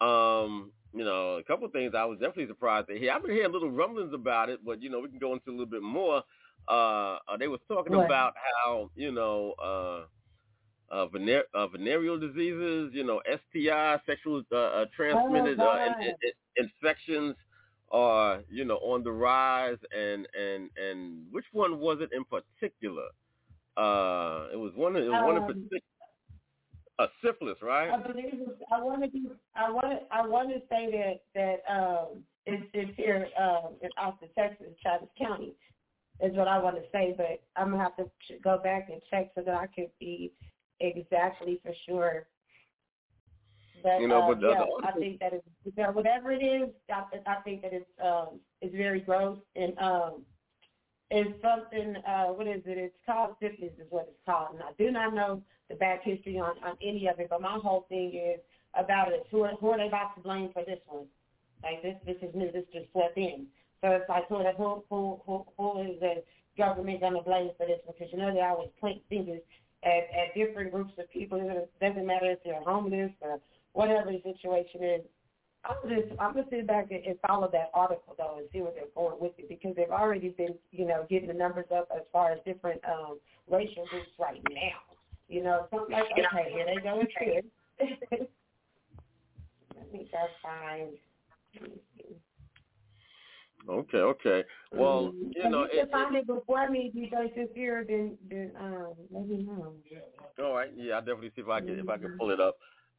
Um, 0.00 0.72
you 0.92 1.04
know, 1.04 1.36
a 1.38 1.44
couple 1.44 1.66
of 1.66 1.72
things 1.72 1.94
I 1.96 2.04
was 2.04 2.18
definitely 2.18 2.48
surprised 2.48 2.88
to 2.88 2.98
hear. 2.98 3.12
I've 3.12 3.22
been 3.22 3.32
hearing 3.32 3.52
little 3.52 3.70
rumblings 3.70 4.14
about 4.14 4.48
it, 4.50 4.64
but 4.64 4.82
you 4.82 4.90
know, 4.90 5.00
we 5.00 5.08
can 5.08 5.18
go 5.18 5.32
into 5.34 5.50
a 5.50 5.52
little 5.52 5.66
bit 5.66 5.82
more. 5.82 6.22
Uh, 6.68 7.18
uh 7.28 7.36
they 7.38 7.48
was 7.48 7.60
talking 7.68 7.94
What? 7.94 8.06
about 8.06 8.34
how, 8.64 8.90
you 8.94 9.12
know, 9.12 9.52
uh, 9.62 10.06
uh, 10.94 11.06
vener- 11.08 11.44
uh, 11.54 11.66
venereal 11.68 12.18
diseases, 12.18 12.90
you 12.94 13.04
know, 13.04 13.20
STI, 13.26 14.00
sexual 14.06 14.42
uh, 14.52 14.56
uh, 14.56 14.86
transmitted 14.94 15.60
Oh, 15.60 15.68
uh, 15.68 15.86
in, 15.86 16.08
in, 16.08 16.14
in- 16.22 16.64
infections 16.66 17.36
are, 17.90 18.42
you 18.50 18.64
know, 18.64 18.76
on 18.78 19.02
the 19.04 19.12
rise, 19.12 19.78
and 19.96 20.26
and 20.38 20.70
and 20.76 21.26
which 21.32 21.46
one 21.52 21.78
was 21.80 21.98
it 22.00 22.10
in 22.12 22.24
particular? 22.24 23.08
Uh, 23.76 24.48
it 24.52 24.56
was 24.56 24.72
one. 24.74 24.96
It 24.96 25.08
was 25.08 25.22
one 25.24 25.36
in 25.36 25.42
Um, 25.42 25.46
particular. 25.46 25.80
Uh, 26.96 27.06
syphilis, 27.24 27.56
right? 27.60 27.90
I 27.90 27.96
believe 28.06 28.26
it's, 28.34 28.62
I 28.72 28.80
want 28.80 29.02
to 29.02 29.08
be. 29.08 29.26
I 29.56 29.68
want 29.68 29.86
to. 29.90 30.14
I 30.14 30.24
want 30.24 30.50
to 30.50 30.60
say 30.70 30.90
that 30.92 31.22
that 31.34 31.72
um, 31.72 32.22
it's, 32.46 32.64
it's 32.72 32.96
here 32.96 33.26
um, 33.36 33.72
in 33.82 33.90
Austin, 33.98 34.28
Texas, 34.38 34.68
Travis 34.80 35.08
County, 35.18 35.54
is 36.22 36.36
what 36.36 36.46
I 36.46 36.58
want 36.58 36.76
to 36.76 36.82
say. 36.92 37.12
But 37.16 37.42
I'm 37.56 37.72
gonna 37.72 37.82
have 37.82 37.96
to 37.96 38.08
go 38.44 38.58
back 38.62 38.90
and 38.92 39.00
check 39.10 39.32
so 39.34 39.42
that 39.42 39.54
I 39.56 39.66
can 39.66 39.88
be 39.98 40.32
exactly 40.78 41.58
for 41.64 41.72
sure. 41.84 42.28
But 43.82 44.00
You 44.00 44.06
know, 44.06 44.22
uh, 44.22 44.28
but 44.28 44.40
the- 44.40 44.50
yeah, 44.50 44.64
I 44.84 44.92
think 44.92 45.18
that 45.18 45.32
is 45.32 45.42
it's 45.64 45.74
that 45.74 45.92
whatever 45.92 46.30
it 46.30 46.44
is, 46.44 46.68
I, 46.92 47.02
I 47.26 47.34
think 47.42 47.62
that 47.62 47.72
it's 47.72 47.90
um, 48.00 48.38
it's 48.60 48.74
very 48.74 49.00
gross 49.00 49.38
and 49.56 49.76
um, 49.80 50.22
it's 51.10 51.42
something. 51.42 51.96
Uh, 52.06 52.26
what 52.26 52.46
is 52.46 52.62
it? 52.66 52.78
It's 52.78 52.94
called 53.04 53.34
syphilis, 53.42 53.72
is 53.80 53.86
what 53.90 54.06
it's 54.08 54.24
called. 54.24 54.54
And 54.54 54.62
I 54.62 54.70
do 54.78 54.92
not 54.92 55.12
know 55.12 55.42
the 55.68 55.74
back 55.76 56.02
history 56.02 56.38
on 56.38 56.56
on 56.64 56.76
any 56.82 57.06
of 57.08 57.18
it, 57.18 57.28
but 57.30 57.40
my 57.40 57.58
whole 57.62 57.86
thing 57.88 58.14
is 58.14 58.40
about 58.78 59.12
it. 59.12 59.26
Who 59.30 59.42
are, 59.42 59.54
who 59.60 59.70
are 59.70 59.78
they 59.78 59.88
about 59.88 60.14
to 60.16 60.22
blame 60.22 60.50
for 60.52 60.64
this 60.64 60.80
one? 60.86 61.06
Like 61.62 61.82
this, 61.82 61.96
this 62.04 62.16
is 62.22 62.34
new. 62.34 62.52
This 62.52 62.64
just 62.72 62.90
swept 62.92 63.16
in. 63.16 63.46
So 63.80 63.90
it's 63.90 64.08
like 64.08 64.28
who 64.28 64.42
who 64.88 65.20
who 65.26 65.46
who, 65.56 65.82
is 65.82 66.00
the 66.00 66.22
government 66.56 67.00
going 67.00 67.14
to 67.14 67.22
blame 67.22 67.50
for 67.56 67.66
this? 67.66 67.80
Because 67.86 68.08
you 68.12 68.18
know 68.18 68.32
they 68.32 68.40
always 68.40 68.68
point 68.80 69.02
fingers 69.08 69.40
at 69.82 70.08
at 70.12 70.34
different 70.34 70.72
groups 70.72 70.92
of 70.98 71.10
people. 71.10 71.38
It 71.40 71.70
doesn't 71.80 72.06
matter 72.06 72.30
if 72.30 72.38
they're 72.44 72.62
homeless 72.62 73.12
or 73.20 73.40
whatever 73.72 74.10
the 74.10 74.20
situation 74.22 74.82
is. 74.84 75.00
I'm 75.64 75.88
just 75.88 76.12
I'm 76.20 76.34
gonna 76.34 76.46
sit 76.50 76.66
back 76.66 76.90
and, 76.90 77.04
and 77.04 77.16
follow 77.26 77.48
that 77.52 77.70
article 77.72 78.14
though 78.18 78.36
and 78.38 78.48
see 78.52 78.60
where 78.60 78.72
they're 78.72 78.92
going 78.94 79.18
with 79.18 79.32
it 79.38 79.48
because 79.48 79.74
they've 79.76 79.90
already 79.90 80.28
been 80.30 80.54
you 80.72 80.86
know 80.86 81.06
getting 81.08 81.28
the 81.28 81.34
numbers 81.34 81.66
up 81.74 81.88
as 81.94 82.02
far 82.12 82.32
as 82.32 82.38
different 82.44 82.80
um 82.84 83.18
racial 83.50 83.86
groups 83.90 84.10
right 84.18 84.42
now. 84.50 84.93
You 85.28 85.42
know, 85.42 85.66
so 85.70 85.86
I'm 85.86 85.92
like, 85.92 86.04
okay, 86.12 86.52
here 86.52 86.66
they 86.66 86.80
go 86.82 87.00
again. 87.00 87.50
Let 89.76 89.92
me 89.92 90.08
go 90.12 90.18
find. 90.42 90.90
let 91.60 91.62
me. 91.70 92.16
Okay, 93.68 93.98
okay. 93.98 94.44
Well, 94.72 95.12
Mhm. 95.12 95.34
you 95.36 95.42
So 95.42 95.48
know, 95.48 95.62
you 95.62 95.68
can 95.68 95.78
it, 95.80 95.90
find 95.90 96.16
it 96.16 96.26
before 96.26 96.68
me, 96.70 96.90
DJ 96.94 97.34
Sincere, 97.34 97.84
then 97.84 98.18
then 98.28 98.52
um 98.58 98.94
let 99.10 99.26
me 99.28 99.38
know. 99.44 99.74
All 100.42 100.54
right, 100.54 100.70
yeah, 100.76 100.94
I'll 100.94 101.00
definitely 101.00 101.32
see 101.36 101.42
if 101.42 101.48
I 101.48 101.60
can 101.60 101.78
if 101.78 101.88
I 101.88 101.98
can 101.98 102.10
pull 102.18 102.30
it 102.30 102.40
up. 102.40 102.56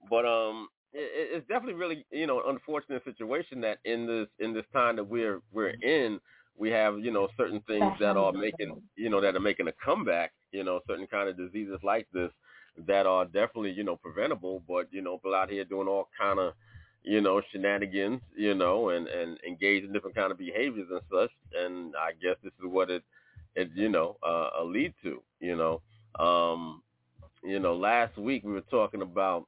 But 0.10 0.26
um, 0.26 0.70
it, 0.94 1.38
it's 1.38 1.48
definitely 1.48 1.74
really 1.76 2.06
you 2.12 2.28
know 2.28 2.40
an 2.42 2.56
unfortunate 2.56 3.04
situation 3.04 3.62
that 3.62 3.80
in 3.86 4.08
this 4.08 4.28
in 4.40 4.54
this 4.54 4.66
time 4.74 4.96
that 4.98 5.04
we're 5.04 5.42
we're 5.52 5.76
in, 5.82 6.20
we 6.58 6.70
have 6.72 7.00
you 7.00 7.12
know 7.12 7.28
certain 7.38 7.62
things 7.68 7.94
that 8.00 8.18
are 8.18 8.32
making 8.34 8.82
you 8.96 9.10
know 9.10 9.22
that 9.22 9.36
are 9.36 9.40
making 9.42 9.68
a 9.68 9.74
comeback. 9.84 10.34
You 10.56 10.64
know, 10.64 10.80
certain 10.88 11.08
kind 11.08 11.30
of 11.30 11.38
diseases 11.38 11.80
like 11.84 12.08
this 12.14 12.32
that 12.88 13.06
are 13.06 13.26
definitely 13.26 13.72
you 13.72 13.84
know 13.84 13.96
preventable, 13.96 14.62
but 14.68 14.88
you 14.92 15.02
know 15.02 15.18
people 15.18 15.36
out 15.36 15.50
here 15.50 15.66
doing 15.66 15.88
all 15.88 16.08
kind 16.20 16.40
of 16.40 16.54
you 17.04 17.22
know 17.22 17.42
shenanigans, 17.52 18.22
you 18.36 18.56
know, 18.56 18.90
and 18.90 19.08
and 19.08 19.38
engage 19.48 19.84
in 19.84 19.94
different 19.94 20.16
kind 20.16 20.32
of 20.32 20.38
behaviors 20.38 20.88
and 20.92 21.02
such. 21.12 21.32
And 21.54 21.94
I 21.96 22.12
guess 22.22 22.38
this 22.44 22.54
is 22.60 22.66
what 22.66 22.90
it 22.90 23.04
it 23.56 23.70
you 23.76 23.90
know 23.90 24.18
uh, 24.24 24.50
uh 24.60 24.64
lead 24.64 24.94
to. 25.04 25.22
You 25.40 25.56
know. 25.56 25.82
Um, 26.20 26.82
you 27.46 27.60
know, 27.60 27.76
last 27.76 28.18
week 28.18 28.44
we 28.44 28.52
were 28.54 28.62
talking 28.62 29.02
about, 29.02 29.48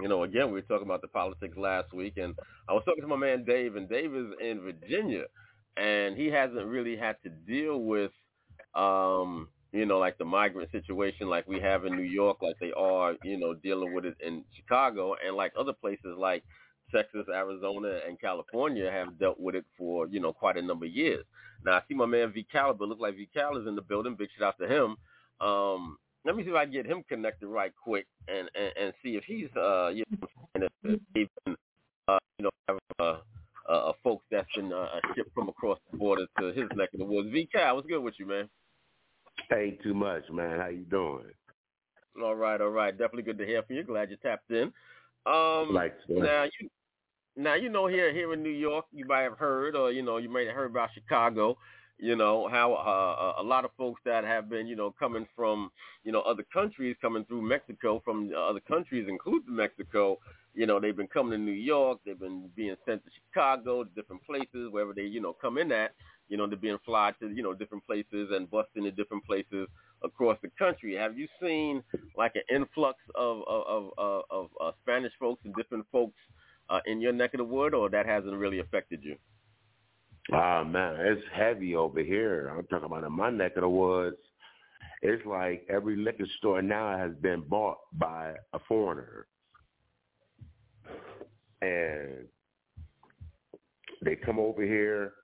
you 0.00 0.08
know, 0.08 0.24
again 0.24 0.46
we 0.46 0.54
were 0.54 0.62
talking 0.62 0.86
about 0.86 1.00
the 1.00 1.08
politics 1.08 1.56
last 1.56 1.92
week, 1.92 2.18
and 2.18 2.34
I 2.68 2.72
was 2.72 2.82
talking 2.84 3.02
to 3.02 3.08
my 3.08 3.16
man 3.16 3.44
Dave, 3.44 3.76
and 3.76 3.88
Dave 3.88 4.14
is 4.14 4.26
in 4.40 4.60
Virginia, 4.60 5.24
and 5.76 6.16
he 6.16 6.26
hasn't 6.26 6.66
really 6.66 6.96
had 6.96 7.16
to 7.22 7.30
deal 7.30 7.78
with, 7.78 8.12
um, 8.74 9.48
you 9.72 9.86
know, 9.86 9.98
like 9.98 10.18
the 10.18 10.24
migrant 10.24 10.70
situation 10.72 11.28
like 11.28 11.46
we 11.46 11.60
have 11.60 11.84
in 11.84 11.96
New 11.96 12.02
York, 12.02 12.38
like 12.42 12.56
they 12.60 12.72
are, 12.72 13.14
you 13.22 13.38
know, 13.38 13.54
dealing 13.54 13.94
with 13.94 14.04
it 14.04 14.16
in 14.24 14.44
Chicago, 14.56 15.14
and 15.24 15.36
like 15.36 15.52
other 15.58 15.72
places 15.72 16.16
like 16.18 16.42
Texas, 16.94 17.26
Arizona, 17.32 18.00
and 18.06 18.20
California 18.20 18.90
have 18.90 19.18
dealt 19.18 19.38
with 19.38 19.54
it 19.54 19.64
for, 19.78 20.08
you 20.08 20.20
know, 20.20 20.32
quite 20.32 20.56
a 20.56 20.62
number 20.62 20.86
of 20.86 20.92
years. 20.92 21.24
Now 21.64 21.72
I 21.74 21.82
see 21.88 21.94
my 21.94 22.06
man 22.06 22.32
V 22.32 22.46
Caliber, 22.50 22.86
look 22.86 23.00
like 23.00 23.16
V 23.16 23.28
Cal 23.32 23.56
is 23.56 23.66
in 23.66 23.76
the 23.76 23.82
building. 23.82 24.16
Big 24.18 24.28
shout 24.38 24.54
out 24.54 24.58
to 24.58 24.66
him. 24.66 24.96
Um, 25.46 25.98
let 26.24 26.36
me 26.36 26.42
see 26.44 26.50
if 26.50 26.56
I 26.56 26.64
can 26.64 26.72
get 26.72 26.86
him 26.86 27.02
connected 27.08 27.48
right 27.48 27.72
quick 27.82 28.06
and 28.28 28.50
and, 28.54 28.72
and 28.80 28.92
see 29.02 29.16
if 29.16 29.24
he's 29.24 29.48
uh 29.56 29.88
you 29.88 30.04
know 30.58 30.68
if 31.14 31.28
uh 32.08 32.18
you 32.38 32.44
know 32.44 32.50
have 32.68 32.78
a, 32.98 33.20
uh, 33.68 33.92
folks 34.02 34.24
that's 34.30 34.48
been 34.56 34.72
uh, 34.72 34.86
shipped 35.14 35.32
from 35.32 35.48
across 35.48 35.78
the 35.90 35.96
border 35.96 36.26
to 36.40 36.46
his 36.48 36.68
neck 36.74 36.88
of 36.92 36.98
the 36.98 37.04
woods. 37.04 37.28
V. 37.30 37.48
Cal, 37.52 37.76
what's 37.76 37.86
good 37.86 38.00
with 38.00 38.14
you, 38.18 38.26
man? 38.26 38.48
Ain't 39.54 39.82
too 39.82 39.94
much, 39.94 40.24
man. 40.30 40.58
How 40.58 40.68
you 40.68 40.84
doing? 40.90 41.24
All 42.22 42.34
right, 42.34 42.60
all 42.60 42.68
right. 42.68 42.96
Definitely 42.96 43.22
good 43.22 43.38
to 43.38 43.46
hear 43.46 43.62
from 43.62 43.76
you. 43.76 43.82
Glad 43.84 44.10
you 44.10 44.16
tapped 44.16 44.50
in. 44.50 44.72
Um, 45.26 45.72
like 45.72 45.94
now 46.08 46.44
you 46.44 46.70
now 47.36 47.54
you 47.54 47.68
know 47.68 47.86
here 47.86 48.12
here 48.12 48.32
in 48.32 48.42
New 48.42 48.50
York, 48.50 48.86
you 48.92 49.06
might 49.06 49.22
have 49.22 49.38
heard, 49.38 49.76
or 49.76 49.92
you 49.92 50.02
know, 50.02 50.16
you 50.16 50.28
may 50.28 50.46
have 50.46 50.54
heard 50.54 50.70
about 50.70 50.90
Chicago. 50.94 51.56
You 51.98 52.16
know 52.16 52.48
how 52.48 52.72
uh, 52.72 53.42
a 53.42 53.44
lot 53.44 53.66
of 53.66 53.72
folks 53.76 54.00
that 54.06 54.24
have 54.24 54.48
been, 54.48 54.66
you 54.66 54.74
know, 54.74 54.94
coming 54.98 55.26
from, 55.36 55.70
you 56.02 56.12
know, 56.12 56.22
other 56.22 56.44
countries, 56.50 56.96
coming 57.02 57.26
through 57.26 57.42
Mexico 57.42 58.00
from 58.04 58.32
other 58.36 58.60
countries, 58.60 59.06
including 59.08 59.54
Mexico. 59.54 60.18
You 60.54 60.66
know, 60.66 60.80
they've 60.80 60.96
been 60.96 61.06
coming 61.06 61.32
to 61.32 61.38
New 61.38 61.52
York. 61.52 61.98
They've 62.04 62.18
been 62.18 62.48
being 62.56 62.74
sent 62.86 63.04
to 63.04 63.10
Chicago, 63.28 63.84
to 63.84 63.90
different 63.90 64.24
places, 64.24 64.70
wherever 64.70 64.94
they, 64.94 65.02
you 65.02 65.20
know, 65.20 65.34
come 65.34 65.58
in 65.58 65.70
at. 65.72 65.92
You 66.30 66.38
know, 66.38 66.46
they're 66.46 66.56
being 66.56 66.78
fly 66.86 67.12
to, 67.20 67.28
you 67.28 67.42
know, 67.42 67.52
different 67.52 67.84
places 67.86 68.30
and 68.32 68.50
busting 68.50 68.86
in 68.86 68.94
different 68.94 69.26
places 69.26 69.68
across 70.02 70.38
the 70.42 70.50
country. 70.58 70.94
Have 70.94 71.18
you 71.18 71.28
seen 71.42 71.82
like 72.16 72.32
an 72.36 72.42
influx 72.54 72.98
of 73.16 73.42
of 73.46 73.62
of, 73.66 73.90
of, 73.98 74.22
of 74.30 74.50
uh, 74.58 74.70
Spanish 74.82 75.12
folks 75.20 75.42
and 75.44 75.54
different 75.56 75.84
folks 75.90 76.16
uh, 76.70 76.80
in 76.86 77.00
your 77.00 77.12
neck 77.12 77.34
of 77.34 77.38
the 77.38 77.44
wood, 77.44 77.74
or 77.74 77.90
that 77.90 78.06
hasn't 78.06 78.34
really 78.34 78.60
affected 78.60 79.00
you? 79.02 79.16
Ah 80.32 80.62
man, 80.62 80.96
it's 81.00 81.22
heavy 81.34 81.74
over 81.74 82.00
here. 82.00 82.52
I'm 82.56 82.64
talking 82.68 82.86
about 82.86 83.04
in 83.04 83.12
my 83.12 83.30
neck 83.30 83.56
of 83.56 83.62
the 83.62 83.68
woods. 83.68 84.16
It's 85.02 85.24
like 85.26 85.66
every 85.68 85.96
liquor 85.96 86.26
store 86.38 86.62
now 86.62 86.96
has 86.96 87.12
been 87.20 87.40
bought 87.40 87.78
by 87.94 88.34
a 88.52 88.58
foreigner, 88.68 89.26
and 91.60 92.28
they 94.04 94.14
come 94.14 94.38
over 94.38 94.62
here. 94.62 95.14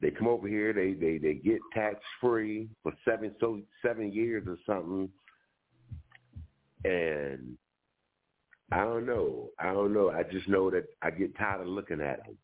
They 0.00 0.10
come 0.10 0.28
over 0.28 0.46
here. 0.46 0.72
They 0.72 0.92
they 0.92 1.18
they 1.18 1.34
get 1.34 1.58
tax 1.74 1.96
free 2.20 2.68
for 2.82 2.92
seven 3.04 3.34
so 3.40 3.60
seven 3.84 4.12
years 4.12 4.46
or 4.46 4.56
something, 4.64 5.08
and 6.84 7.56
I 8.70 8.84
don't 8.84 9.06
know. 9.06 9.50
I 9.58 9.72
don't 9.72 9.92
know. 9.92 10.10
I 10.10 10.22
just 10.22 10.48
know 10.48 10.70
that 10.70 10.84
I 11.02 11.10
get 11.10 11.36
tired 11.36 11.62
of 11.62 11.66
looking 11.66 12.00
at 12.00 12.24
them. 12.24 12.36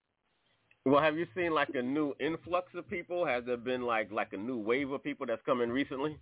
Well, 0.87 1.03
have 1.03 1.17
you 1.17 1.27
seen 1.35 1.53
like 1.53 1.71
a 1.75 1.83
new 1.83 2.15
influx 2.19 2.69
of 2.75 2.89
people? 2.89 3.25
Has 3.25 3.45
there 3.47 3.57
been 3.57 3.83
like 3.83 4.11
like 4.11 4.33
a 4.33 4.37
new 4.37 4.59
wave 4.59 4.91
of 4.91 5.03
people 5.03 5.27
that's 5.27 5.43
come 5.47 5.61
in 5.61 5.71
recently? 5.71 6.19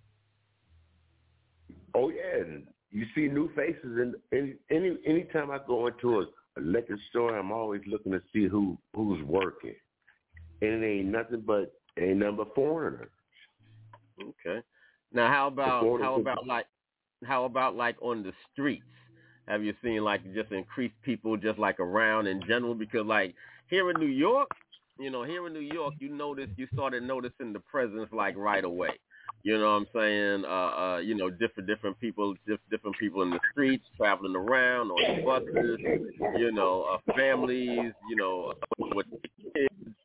Oh 1.95 2.11
yeah, 2.11 2.45
you 2.91 3.07
see 3.15 3.29
new 3.29 3.51
faces, 3.55 3.77
and 3.85 4.15
any 4.33 4.55
any 4.71 4.99
anytime 5.07 5.51
I 5.51 5.59
go 5.67 5.87
into 5.87 6.21
a, 6.21 6.27
a 6.59 6.61
liquor 6.61 6.99
store, 7.11 7.37
I'm 7.37 7.53
always 7.53 7.81
looking 7.87 8.13
to 8.13 8.21
see 8.33 8.47
who 8.47 8.77
who's 8.95 9.23
working, 9.25 9.75
and 10.63 10.83
it 10.83 10.87
ain't 10.87 11.09
nothing 11.09 11.43
but 11.47 11.73
ain't 11.99 12.19
nothing 12.19 12.37
but 12.37 12.55
foreigners. 12.55 13.11
Okay. 14.21 14.61
Now, 15.13 15.29
how 15.29 15.49
about 15.49 16.01
how 16.01 16.15
about 16.19 16.47
like 16.47 16.67
how 17.25 17.45
about 17.45 17.77
like 17.77 17.97
on 18.01 18.23
the 18.23 18.33
streets? 18.53 18.85
Have 19.49 19.63
you 19.63 19.75
seen 19.83 20.05
like 20.05 20.23
just 20.35 20.53
increased 20.53 20.95
people 21.03 21.37
just 21.37 21.59
like 21.59 21.81
around 21.81 22.27
in 22.27 22.41
general? 22.47 22.75
Because 22.75 23.05
like 23.07 23.35
here 23.69 23.91
in 23.91 24.01
New 24.01 24.07
York, 24.07 24.49
you 24.99 25.11
know, 25.11 25.25
here 25.25 25.47
in 25.47 25.53
New 25.53 25.61
York, 25.61 25.95
you 25.99 26.09
notice 26.09 26.49
you 26.57 26.69
started 26.73 27.03
noticing 27.03 27.53
the 27.53 27.61
presence 27.61 28.09
like 28.13 28.37
right 28.37 28.65
away. 28.65 28.99
You 29.43 29.59
know 29.59 29.65
what 29.65 29.71
I'm 29.71 29.87
saying? 29.95 30.45
Uh, 30.45 30.49
uh, 30.49 30.99
you 30.99 31.17
know, 31.17 31.29
different 31.29 31.67
different 31.67 31.99
people, 31.99 32.35
diff, 32.47 32.61
different 32.71 32.97
people 32.99 33.23
in 33.23 33.31
the 33.31 33.41
streets, 33.51 33.85
traveling 33.97 34.37
around 34.37 34.91
on 34.91 35.25
buses. 35.25 35.79
You 36.39 36.53
know, 36.53 36.87
uh, 36.93 37.13
families. 37.17 37.93
You 38.09 38.17
know, 38.17 38.55
with 38.79 39.07
kids. 39.55 39.97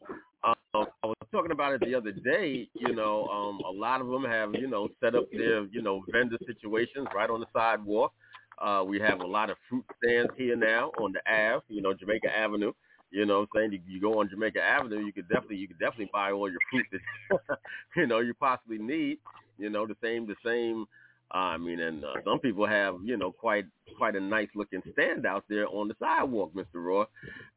I 1.03 1.07
was 1.07 1.15
talking 1.31 1.51
about 1.51 1.73
it 1.73 1.81
the 1.81 1.95
other 1.95 2.11
day. 2.11 2.69
You 2.73 2.93
know, 2.93 3.27
um, 3.27 3.59
a 3.67 3.71
lot 3.71 4.01
of 4.01 4.07
them 4.07 4.23
have 4.23 4.53
you 4.55 4.67
know 4.67 4.89
set 5.01 5.15
up 5.15 5.25
their 5.31 5.65
you 5.65 5.81
know 5.81 6.03
vendor 6.11 6.37
situations 6.45 7.07
right 7.15 7.29
on 7.29 7.39
the 7.39 7.47
sidewalk. 7.53 8.13
Uh, 8.59 8.83
we 8.85 8.99
have 8.99 9.21
a 9.21 9.27
lot 9.27 9.49
of 9.49 9.57
fruit 9.69 9.85
stands 10.03 10.31
here 10.35 10.55
now 10.55 10.89
on 10.99 11.13
the 11.13 11.21
Ave, 11.31 11.63
you 11.67 11.81
know, 11.81 11.93
Jamaica 11.93 12.27
Avenue. 12.35 12.73
You 13.11 13.25
know 13.25 13.41
what 13.41 13.49
I'm 13.55 13.71
saying? 13.71 13.71
You, 13.73 13.79
you 13.87 14.01
go 14.01 14.19
on 14.19 14.29
Jamaica 14.29 14.61
Avenue, 14.61 15.05
you 15.05 15.13
could 15.13 15.29
definitely 15.29 15.57
you 15.57 15.67
could 15.67 15.79
definitely 15.79 16.09
buy 16.11 16.31
all 16.31 16.49
your 16.49 16.59
fruit 16.71 16.85
that 16.91 17.59
you 17.95 18.07
know 18.07 18.19
you 18.19 18.33
possibly 18.33 18.77
need. 18.77 19.19
You 19.57 19.69
know, 19.69 19.87
the 19.87 19.95
same 20.03 20.27
the 20.27 20.35
same 20.45 20.85
I 21.31 21.57
mean, 21.57 21.79
and 21.79 22.03
uh, 22.03 22.13
some 22.23 22.39
people 22.39 22.65
have, 22.67 22.95
you 23.03 23.17
know, 23.17 23.31
quite 23.31 23.65
quite 23.97 24.15
a 24.15 24.19
nice 24.19 24.47
looking 24.55 24.81
stand 24.93 25.25
out 25.25 25.43
there 25.49 25.67
on 25.67 25.87
the 25.87 25.95
sidewalk, 25.99 26.53
Mr. 26.53 26.75
Raw, 26.75 27.05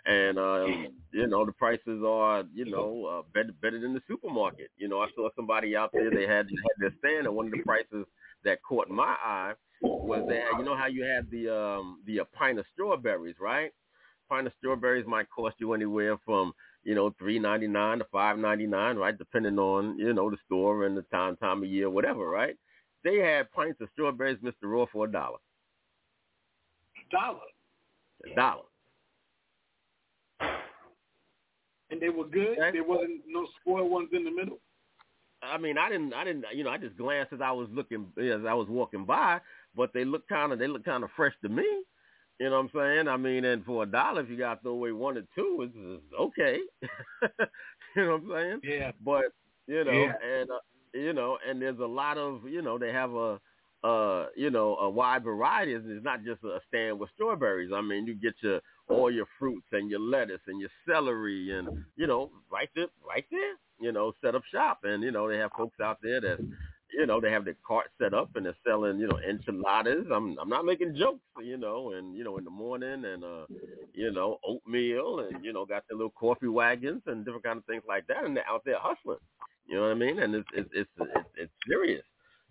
and 0.06 0.38
um, 0.38 0.88
you 1.12 1.26
know 1.26 1.44
the 1.46 1.52
prices 1.52 2.02
are, 2.04 2.44
you 2.52 2.64
know, 2.64 3.06
uh, 3.06 3.22
better 3.32 3.52
better 3.62 3.80
than 3.80 3.94
the 3.94 4.00
supermarket. 4.08 4.70
You 4.76 4.88
know, 4.88 5.00
I 5.00 5.08
saw 5.14 5.28
somebody 5.36 5.76
out 5.76 5.90
there 5.92 6.10
they 6.10 6.26
had 6.26 6.46
had 6.46 6.76
their 6.78 6.94
stand, 6.98 7.26
and 7.26 7.36
one 7.36 7.46
of 7.46 7.52
the 7.52 7.62
prices 7.64 8.06
that 8.44 8.62
caught 8.62 8.88
my 8.88 9.16
eye 9.22 9.52
was 9.82 10.22
that 10.28 10.58
you 10.58 10.64
know 10.64 10.76
how 10.76 10.86
you 10.86 11.04
had 11.04 11.30
the 11.30 11.48
um 11.54 12.02
the 12.06 12.20
uh, 12.20 12.24
pint 12.32 12.58
of 12.58 12.66
strawberries, 12.72 13.36
right? 13.40 13.72
Pint 14.28 14.46
of 14.46 14.52
strawberries 14.58 15.06
might 15.06 15.28
cost 15.30 15.56
you 15.58 15.72
anywhere 15.74 16.16
from 16.24 16.52
you 16.82 16.94
know 16.94 17.10
three 17.18 17.38
ninety 17.38 17.68
nine 17.68 17.98
to 17.98 18.04
five 18.10 18.38
ninety 18.38 18.66
nine, 18.66 18.96
right? 18.96 19.16
Depending 19.16 19.58
on 19.58 19.98
you 19.98 20.12
know 20.12 20.30
the 20.30 20.38
store 20.46 20.86
and 20.86 20.96
the 20.96 21.02
time 21.02 21.36
time 21.36 21.62
of 21.62 21.68
year, 21.68 21.88
whatever, 21.90 22.28
right? 22.28 22.56
They 23.04 23.16
had 23.18 23.50
pints 23.52 23.80
of 23.80 23.88
strawberries, 23.92 24.38
Mister 24.42 24.68
Raw, 24.68 24.86
for 24.92 25.06
a 25.06 25.10
dollar. 25.10 25.38
Dollar. 27.10 27.40
A 28.30 28.34
dollar. 28.34 28.62
And 31.90 32.00
they 32.00 32.08
were 32.08 32.26
good. 32.26 32.58
Okay. 32.58 32.70
There 32.72 32.84
wasn't 32.84 33.22
no 33.26 33.46
spoiled 33.60 33.90
ones 33.90 34.10
in 34.12 34.24
the 34.24 34.30
middle. 34.30 34.58
I 35.42 35.58
mean, 35.58 35.78
I 35.78 35.88
didn't, 35.88 36.12
I 36.12 36.22
didn't, 36.24 36.44
you 36.54 36.62
know, 36.62 36.70
I 36.70 36.76
just 36.76 36.96
glanced 36.96 37.32
as 37.32 37.40
I 37.40 37.50
was 37.50 37.66
looking, 37.72 38.06
as 38.18 38.44
I 38.46 38.52
was 38.52 38.68
walking 38.68 39.06
by, 39.06 39.40
but 39.74 39.92
they 39.94 40.04
look 40.04 40.28
kind 40.28 40.52
of, 40.52 40.58
they 40.58 40.68
look 40.68 40.84
kind 40.84 41.02
of 41.02 41.10
fresh 41.16 41.32
to 41.42 41.48
me. 41.48 41.64
You 42.38 42.50
know 42.50 42.62
what 42.62 42.70
I'm 42.74 42.96
saying? 42.96 43.08
I 43.08 43.16
mean, 43.16 43.44
and 43.44 43.64
for 43.64 43.82
a 43.82 43.86
dollar, 43.86 44.20
if 44.20 44.28
you 44.30 44.36
got 44.36 44.56
to 44.56 44.60
throw 44.62 44.72
away 44.72 44.92
one 44.92 45.16
or 45.18 45.22
two, 45.34 45.62
it's, 45.62 45.74
it's 45.76 46.14
okay. 46.20 46.58
you 47.96 48.02
know 48.06 48.18
what 48.18 48.22
I'm 48.22 48.30
saying? 48.30 48.60
Yeah. 48.64 48.92
But 49.04 49.24
you 49.66 49.84
know, 49.84 49.92
Yeah. 49.92 50.12
and 50.24 50.50
uh, 50.50 50.58
you 50.94 51.12
know, 51.12 51.38
and 51.48 51.60
there's 51.60 51.78
a 51.78 51.86
lot 51.86 52.18
of, 52.18 52.42
you 52.48 52.62
know, 52.62 52.78
they 52.78 52.92
have 52.92 53.12
a, 53.12 53.40
uh, 53.82 54.26
you 54.36 54.50
know, 54.50 54.76
a 54.76 54.90
wide 54.90 55.24
variety. 55.24 55.72
It's 55.72 56.04
not 56.04 56.24
just 56.24 56.42
a 56.44 56.60
stand 56.68 56.98
with 56.98 57.10
strawberries. 57.14 57.70
I 57.74 57.80
mean, 57.80 58.06
you 58.06 58.14
get 58.14 58.34
your 58.40 58.60
all 58.88 59.10
your 59.10 59.26
fruits 59.38 59.66
and 59.72 59.90
your 59.90 60.00
lettuce 60.00 60.40
and 60.48 60.60
your 60.60 60.70
celery 60.86 61.56
and 61.56 61.84
you 61.96 62.06
know, 62.06 62.30
right 62.50 62.68
there, 62.74 62.88
right 63.06 63.24
there, 63.30 63.54
you 63.80 63.92
know, 63.92 64.12
set 64.22 64.34
up 64.34 64.42
shop. 64.52 64.80
And 64.84 65.02
you 65.02 65.10
know, 65.12 65.28
they 65.28 65.38
have 65.38 65.52
folks 65.56 65.80
out 65.80 65.98
there 66.02 66.20
that, 66.20 66.38
you 66.92 67.06
know, 67.06 67.20
they 67.20 67.30
have 67.30 67.44
their 67.46 67.56
cart 67.66 67.86
set 67.98 68.12
up 68.12 68.36
and 68.36 68.44
they're 68.44 68.56
selling, 68.66 68.98
you 68.98 69.06
know, 69.08 69.18
enchiladas. 69.26 70.06
I'm 70.12 70.36
I'm 70.38 70.48
not 70.50 70.66
making 70.66 70.96
jokes, 70.96 71.20
you 71.42 71.56
know, 71.56 71.92
and 71.92 72.14
you 72.14 72.24
know, 72.24 72.36
in 72.36 72.44
the 72.44 72.50
morning 72.50 73.04
and 73.06 73.24
uh, 73.24 73.46
you 73.94 74.12
know, 74.12 74.38
oatmeal 74.46 75.20
and 75.20 75.42
you 75.42 75.54
know, 75.54 75.64
got 75.64 75.84
their 75.88 75.96
little 75.96 76.10
coffee 76.10 76.48
wagons 76.48 77.02
and 77.06 77.24
different 77.24 77.44
kind 77.44 77.58
of 77.58 77.64
things 77.64 77.84
like 77.88 78.06
that, 78.08 78.24
and 78.24 78.36
they're 78.36 78.48
out 78.48 78.62
there 78.66 78.76
hustling. 78.78 79.18
You 79.70 79.76
know 79.76 79.82
what 79.82 79.92
I 79.92 79.94
mean? 79.94 80.18
And 80.18 80.34
it's 80.34 80.48
it's 80.52 80.68
it's 80.74 80.90
it's, 80.98 81.28
it's 81.36 81.52
serious. 81.68 82.02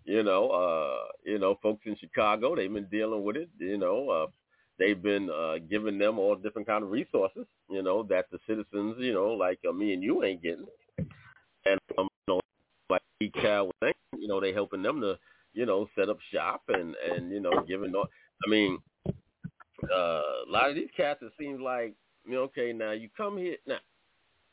You 0.04 0.22
know, 0.22 0.48
uh, 0.48 1.12
you 1.22 1.38
know, 1.38 1.58
folks 1.62 1.82
in 1.84 1.94
Chicago, 1.96 2.56
they've 2.56 2.72
been 2.72 2.86
dealing 2.86 3.22
with 3.22 3.36
it. 3.36 3.50
You 3.58 3.76
know, 3.76 4.08
uh, 4.08 4.26
they've 4.78 5.00
been 5.00 5.28
uh, 5.28 5.56
giving 5.68 5.98
them 5.98 6.18
all 6.18 6.34
different 6.34 6.66
kind 6.66 6.82
of 6.82 6.90
resources. 6.90 7.44
You 7.68 7.82
know, 7.82 8.02
that 8.04 8.24
the 8.32 8.38
citizens, 8.46 8.96
you 8.98 9.12
know, 9.12 9.28
like 9.32 9.58
uh, 9.68 9.72
me 9.72 9.92
and 9.92 10.02
you 10.02 10.24
ain't 10.24 10.42
getting. 10.42 10.64
And 11.66 11.78
um, 11.98 12.08
you 12.26 12.34
know, 12.34 12.40
like 12.88 13.02
Cal 13.34 13.70
you 14.16 14.26
know, 14.26 14.40
they 14.40 14.54
helping 14.54 14.82
them 14.82 15.02
to, 15.02 15.18
you 15.52 15.66
know, 15.66 15.88
set 15.94 16.08
up 16.08 16.18
shop 16.32 16.62
and 16.68 16.94
and 16.94 17.30
you 17.30 17.40
know, 17.40 17.52
giving. 17.68 17.94
all 17.94 18.08
I 18.46 18.48
mean, 18.48 18.78
uh, 19.06 19.94
a 19.94 20.48
lot 20.48 20.70
of 20.70 20.74
these 20.74 20.88
cats, 20.96 21.20
it 21.20 21.32
seems 21.38 21.60
like, 21.60 21.92
you 22.24 22.32
know, 22.32 22.42
okay, 22.44 22.72
now 22.72 22.92
you 22.92 23.10
come 23.14 23.36
here 23.36 23.56
now. 23.66 23.78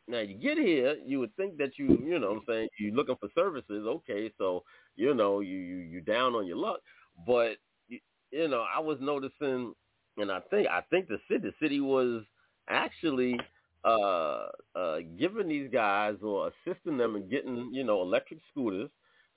Now 0.07 0.19
you 0.19 0.35
get 0.35 0.57
here, 0.57 0.95
you 1.05 1.19
would 1.19 1.35
think 1.35 1.57
that 1.57 1.77
you, 1.77 1.87
you 2.03 2.17
know, 2.19 2.29
what 2.29 2.37
I'm 2.37 2.43
saying 2.47 2.69
you're 2.79 2.93
looking 2.95 3.17
for 3.19 3.29
services. 3.35 3.85
Okay, 3.85 4.31
so 4.37 4.63
you 4.95 5.13
know 5.13 5.41
you 5.41 5.57
you 5.57 5.77
you 5.77 6.01
down 6.01 6.33
on 6.33 6.47
your 6.47 6.57
luck, 6.57 6.79
but 7.25 7.57
you, 7.89 7.99
you 8.31 8.47
know 8.47 8.63
I 8.73 8.79
was 8.79 8.97
noticing, 9.01 9.73
and 10.17 10.31
I 10.31 10.39
think 10.49 10.67
I 10.67 10.81
think 10.89 11.07
the 11.07 11.19
city 11.27 11.49
the 11.49 11.53
city 11.61 11.81
was 11.81 12.23
actually 12.69 13.39
uh 13.85 14.47
uh 14.75 14.97
giving 15.19 15.49
these 15.49 15.69
guys 15.71 16.15
or 16.23 16.51
assisting 16.65 16.97
them 16.97 17.15
in 17.15 17.29
getting 17.29 17.69
you 17.73 17.83
know 17.83 18.01
electric 18.01 18.39
scooters 18.51 18.89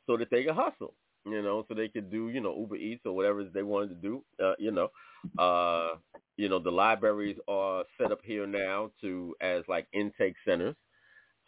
so 0.06 0.16
that 0.16 0.30
they 0.30 0.44
could 0.44 0.54
hustle, 0.54 0.94
you 1.24 1.42
know, 1.42 1.64
so 1.68 1.74
they 1.74 1.88
could 1.88 2.10
do 2.10 2.28
you 2.30 2.40
know 2.40 2.56
Uber 2.58 2.76
Eats 2.76 3.02
or 3.06 3.14
whatever 3.14 3.44
they 3.44 3.62
wanted 3.62 3.88
to 3.90 3.94
do, 3.96 4.24
uh, 4.42 4.54
you 4.58 4.70
know. 4.70 4.88
Uh, 5.38 5.96
you 6.36 6.48
know, 6.48 6.58
the 6.58 6.70
libraries 6.70 7.36
are 7.48 7.84
set 8.00 8.10
up 8.10 8.20
here 8.24 8.46
now 8.46 8.90
to 9.02 9.34
as 9.40 9.62
like 9.68 9.86
intake 9.92 10.34
centers, 10.46 10.76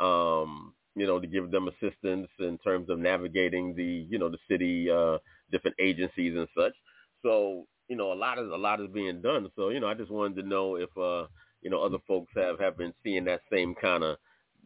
um, 0.00 0.74
you 0.94 1.06
know, 1.06 1.18
to 1.18 1.26
give 1.26 1.50
them 1.50 1.68
assistance 1.68 2.28
in 2.38 2.58
terms 2.58 2.88
of 2.90 2.98
navigating 2.98 3.74
the, 3.74 4.06
you 4.10 4.18
know, 4.18 4.28
the 4.28 4.38
city, 4.48 4.90
uh, 4.90 5.18
different 5.50 5.76
agencies 5.80 6.36
and 6.36 6.48
such. 6.56 6.74
So, 7.22 7.66
you 7.88 7.96
know, 7.96 8.12
a 8.12 8.14
lot 8.14 8.38
of 8.38 8.50
a 8.50 8.56
lot 8.56 8.80
is 8.80 8.88
being 8.92 9.20
done. 9.22 9.50
So, 9.56 9.68
you 9.70 9.80
know, 9.80 9.88
I 9.88 9.94
just 9.94 10.10
wanted 10.10 10.42
to 10.42 10.48
know 10.48 10.76
if, 10.76 10.90
uh, 10.96 11.26
you 11.62 11.70
know 11.70 11.82
other 11.82 11.98
folks 12.06 12.32
have 12.36 12.58
have 12.58 12.76
been 12.76 12.92
seeing 13.04 13.24
that 13.24 13.40
same 13.50 13.74
kind 13.74 14.02
of 14.02 14.16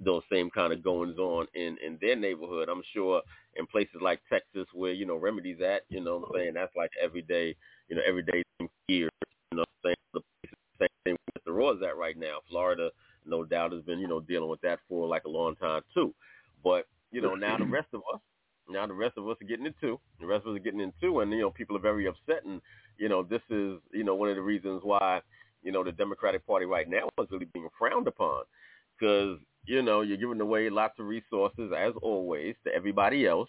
those 0.03 0.23
same 0.31 0.51
kind 0.51 0.73
of 0.73 0.83
goings 0.83 1.19
on 1.19 1.47
in 1.55 1.77
in 1.85 1.99
their 2.01 2.17
neighborhood. 2.17 2.69
I'm 2.69 2.83
sure 2.93 3.23
in 3.57 3.67
places 3.67 3.97
like 4.01 4.21
Texas 4.31 4.67
where 4.75 4.93
you 4.93 5.07
know 5.07 5.17
remedies 5.17 5.61
at, 5.61 5.83
you 5.89 6.01
know, 6.03 6.19
what 6.19 6.29
I'm 6.29 6.35
saying 6.35 6.55
that's 6.55 6.77
like 6.77 6.91
everyday, 7.03 7.57
you 7.89 7.97
know, 7.97 8.03
everyday 8.07 8.43
here. 8.89 9.09
You 9.53 9.59
know, 9.59 9.65
what 9.83 9.91
I'm 9.91 9.91
saying 9.91 9.97
the 10.13 10.49
same 10.81 10.89
thing 11.05 11.17
with 11.35 11.45
the 11.45 11.53
Roy's 11.53 11.83
at 11.83 11.97
right 11.97 12.19
now. 12.19 12.39
Florida, 12.49 12.91
no 13.25 13.45
doubt, 13.45 13.73
has 13.73 13.83
been 13.83 13.99
you 13.99 14.09
know 14.09 14.21
dealing 14.21 14.51
with 14.51 14.61
that 14.63 14.81
for 14.89 15.07
like 15.07 15.25
a 15.25 15.31
long 15.31 15.57
time 15.57 15.83
too. 15.95 16.15
But 16.63 16.87
you 17.11 17.21
know 17.21 17.35
now 17.35 17.57
the 17.57 17.65
rest 17.71 17.89
of 17.95 18.03
us, 18.13 18.21
now 18.69 18.87
the 18.87 18.95
rest 18.95 19.17
of 19.17 19.29
us 19.29 19.37
are 19.41 19.47
getting 19.47 19.67
it 19.67 19.75
too. 19.81 19.99
The 20.21 20.27
rest 20.27 20.45
of 20.45 20.53
us 20.53 20.61
are 20.61 20.63
getting 20.63 20.81
it 20.81 20.95
too, 21.01 21.21
and 21.21 21.33
you 21.33 21.41
know 21.41 21.51
people 21.51 21.77
are 21.77 21.81
very 21.81 22.07
upset, 22.07 22.45
and 22.45 22.61
you 22.99 23.09
know 23.09 23.23
this 23.23 23.43
is 23.51 23.79
you 23.93 24.05
know 24.05 24.15
one 24.15 24.29
of 24.29 24.37
the 24.37 24.43
reasons 24.43 24.83
why 24.85 25.21
you 25.63 25.73
know 25.73 25.83
the 25.83 25.93
Democratic 25.93 26.47
Party 26.47 26.67
right 26.67 26.89
now 26.89 27.09
is 27.19 27.31
really 27.31 27.49
being 27.53 27.69
frowned 27.79 28.09
upon 28.09 28.45
because 28.99 29.39
you 29.67 29.83
know 29.83 30.01
you're 30.01 30.17
giving 30.17 30.41
away 30.41 30.71
lots 30.71 30.99
of 30.99 31.07
resources 31.07 31.73
as 31.77 31.93
always 32.03 32.55
to 32.64 32.75
everybody 32.75 33.27
else. 33.27 33.49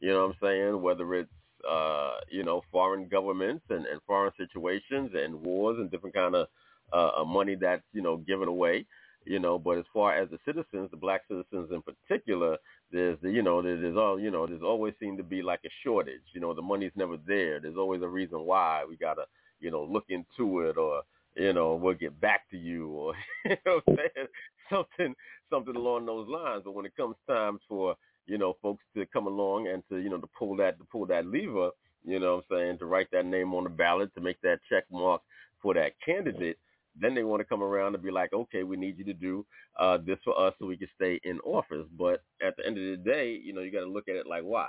You 0.00 0.10
know 0.10 0.26
what 0.26 0.36
I'm 0.36 0.36
saying? 0.42 0.82
Whether 0.82 1.14
it's 1.14 1.30
uh, 1.68 2.14
you 2.30 2.44
know 2.44 2.62
foreign 2.72 3.08
governments 3.08 3.64
and, 3.70 3.86
and 3.86 4.00
foreign 4.06 4.32
situations 4.36 5.12
and 5.14 5.40
wars 5.42 5.78
and 5.78 5.90
different 5.90 6.14
kind 6.14 6.34
of 6.34 6.48
uh, 6.92 7.24
money 7.24 7.54
that's 7.54 7.82
you 7.92 8.02
know 8.02 8.16
given 8.18 8.48
away. 8.48 8.86
You 9.24 9.38
know, 9.38 9.56
but 9.56 9.78
as 9.78 9.84
far 9.94 10.16
as 10.16 10.28
the 10.30 10.38
citizens, 10.44 10.90
the 10.90 10.96
black 10.96 11.22
citizens 11.28 11.70
in 11.70 11.80
particular, 11.82 12.56
there's 12.90 13.16
the, 13.22 13.30
you 13.30 13.42
know 13.42 13.62
there's 13.62 13.96
all 13.96 14.18
you 14.18 14.32
know 14.32 14.46
there's 14.48 14.62
always 14.62 14.94
seemed 14.98 15.18
to 15.18 15.24
be 15.24 15.42
like 15.42 15.60
a 15.64 15.70
shortage. 15.84 16.22
You 16.32 16.40
know, 16.40 16.52
the 16.54 16.62
money's 16.62 16.90
never 16.96 17.16
there. 17.26 17.60
There's 17.60 17.76
always 17.76 18.02
a 18.02 18.08
reason 18.08 18.40
why 18.40 18.84
we 18.88 18.96
gotta 18.96 19.26
you 19.60 19.70
know 19.70 19.84
look 19.84 20.06
into 20.08 20.62
it 20.62 20.76
or 20.76 21.02
you 21.36 21.52
know, 21.52 21.74
we'll 21.74 21.94
get 21.94 22.20
back 22.20 22.48
to 22.50 22.56
you 22.56 22.88
or 22.88 23.14
you 23.44 23.56
know 23.66 23.80
what 23.84 23.84
I'm 23.88 23.96
saying? 23.96 24.28
something 24.70 25.14
something 25.50 25.76
along 25.76 26.06
those 26.06 26.28
lines. 26.28 26.62
But 26.64 26.74
when 26.74 26.86
it 26.86 26.96
comes 26.96 27.16
time 27.28 27.58
for, 27.68 27.94
you 28.26 28.38
know, 28.38 28.56
folks 28.62 28.84
to 28.96 29.06
come 29.06 29.26
along 29.26 29.68
and 29.68 29.82
to, 29.90 29.98
you 29.98 30.10
know, 30.10 30.18
to 30.18 30.28
pull 30.38 30.56
that 30.56 30.78
to 30.78 30.84
pull 30.84 31.06
that 31.06 31.26
lever, 31.26 31.70
you 32.04 32.18
know 32.18 32.36
what 32.36 32.56
I'm 32.56 32.58
saying, 32.58 32.78
to 32.78 32.86
write 32.86 33.08
that 33.12 33.26
name 33.26 33.54
on 33.54 33.64
the 33.64 33.70
ballot, 33.70 34.14
to 34.14 34.20
make 34.20 34.40
that 34.42 34.60
check 34.68 34.84
mark 34.90 35.22
for 35.60 35.74
that 35.74 35.92
candidate, 36.04 36.58
then 37.00 37.14
they 37.14 37.22
want 37.22 37.40
to 37.40 37.44
come 37.44 37.62
around 37.62 37.94
and 37.94 38.02
be 38.02 38.10
like, 38.10 38.32
okay, 38.32 38.64
we 38.64 38.76
need 38.76 38.98
you 38.98 39.04
to 39.04 39.14
do 39.14 39.46
uh, 39.78 39.98
this 39.98 40.18
for 40.24 40.38
us 40.38 40.54
so 40.58 40.66
we 40.66 40.76
can 40.76 40.88
stay 40.96 41.20
in 41.24 41.38
office. 41.40 41.86
But 41.96 42.22
at 42.44 42.56
the 42.56 42.66
end 42.66 42.78
of 42.78 42.84
the 42.84 43.10
day, 43.10 43.38
you 43.42 43.52
know, 43.52 43.60
you 43.60 43.70
got 43.70 43.80
to 43.80 43.86
look 43.90 44.08
at 44.08 44.16
it 44.16 44.26
like, 44.26 44.42
why? 44.42 44.68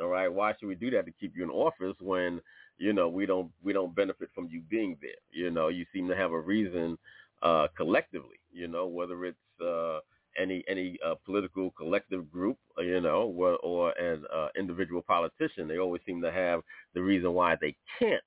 All 0.00 0.08
right, 0.08 0.28
why 0.28 0.52
should 0.58 0.68
we 0.68 0.74
do 0.74 0.90
that 0.90 1.06
to 1.06 1.12
keep 1.12 1.34
you 1.34 1.42
in 1.42 1.50
office 1.50 1.96
when 2.00 2.40
you 2.78 2.92
know 2.92 3.08
we 3.08 3.26
don't 3.26 3.50
we 3.62 3.72
don't 3.72 3.94
benefit 3.94 4.28
from 4.34 4.48
you 4.50 4.62
being 4.68 4.96
there? 5.00 5.10
You 5.32 5.50
know, 5.50 5.68
you 5.68 5.86
seem 5.92 6.08
to 6.08 6.16
have 6.16 6.32
a 6.32 6.40
reason 6.40 6.98
uh, 7.42 7.68
collectively. 7.76 8.36
You 8.52 8.68
know, 8.68 8.86
whether 8.86 9.24
it's 9.24 9.60
uh, 9.60 10.00
any 10.38 10.64
any 10.68 10.98
uh, 11.06 11.14
political 11.24 11.70
collective 11.72 12.30
group, 12.30 12.58
uh, 12.78 12.82
you 12.82 13.00
know, 13.00 13.32
or, 13.36 13.56
or 13.56 13.98
an 13.98 14.24
uh, 14.34 14.48
individual 14.58 15.02
politician, 15.02 15.68
they 15.68 15.78
always 15.78 16.02
seem 16.06 16.20
to 16.22 16.32
have 16.32 16.60
the 16.94 17.02
reason 17.02 17.32
why 17.32 17.56
they 17.60 17.76
can't 17.98 18.22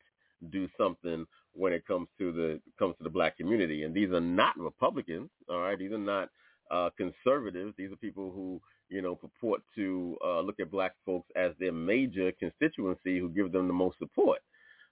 do 0.52 0.68
something 0.78 1.26
when 1.54 1.74
it 1.74 1.86
comes 1.86 2.08
to 2.18 2.32
the 2.32 2.60
comes 2.78 2.96
to 2.98 3.04
the 3.04 3.10
black 3.10 3.38
community. 3.38 3.84
And 3.84 3.94
these 3.94 4.12
are 4.12 4.22
not 4.22 4.58
Republicans, 4.58 5.30
all 5.50 5.62
right. 5.62 5.78
These 5.78 5.92
are 5.92 5.98
not 5.98 6.30
uh, 6.72 6.90
conservatives. 6.98 7.74
These 7.78 7.92
are 7.92 7.98
people 7.98 8.32
who 8.32 8.62
you 8.90 9.02
know, 9.02 9.16
purport 9.16 9.62
to 9.76 10.18
uh, 10.26 10.42
look 10.42 10.60
at 10.60 10.72
black 10.72 10.94
folks 11.06 11.30
as 11.36 11.52
their 11.60 11.72
major 11.72 12.32
constituency 12.40 13.20
who 13.20 13.30
give 13.30 13.52
them 13.52 13.68
the 13.68 13.74
most 13.74 13.98
support. 14.00 14.40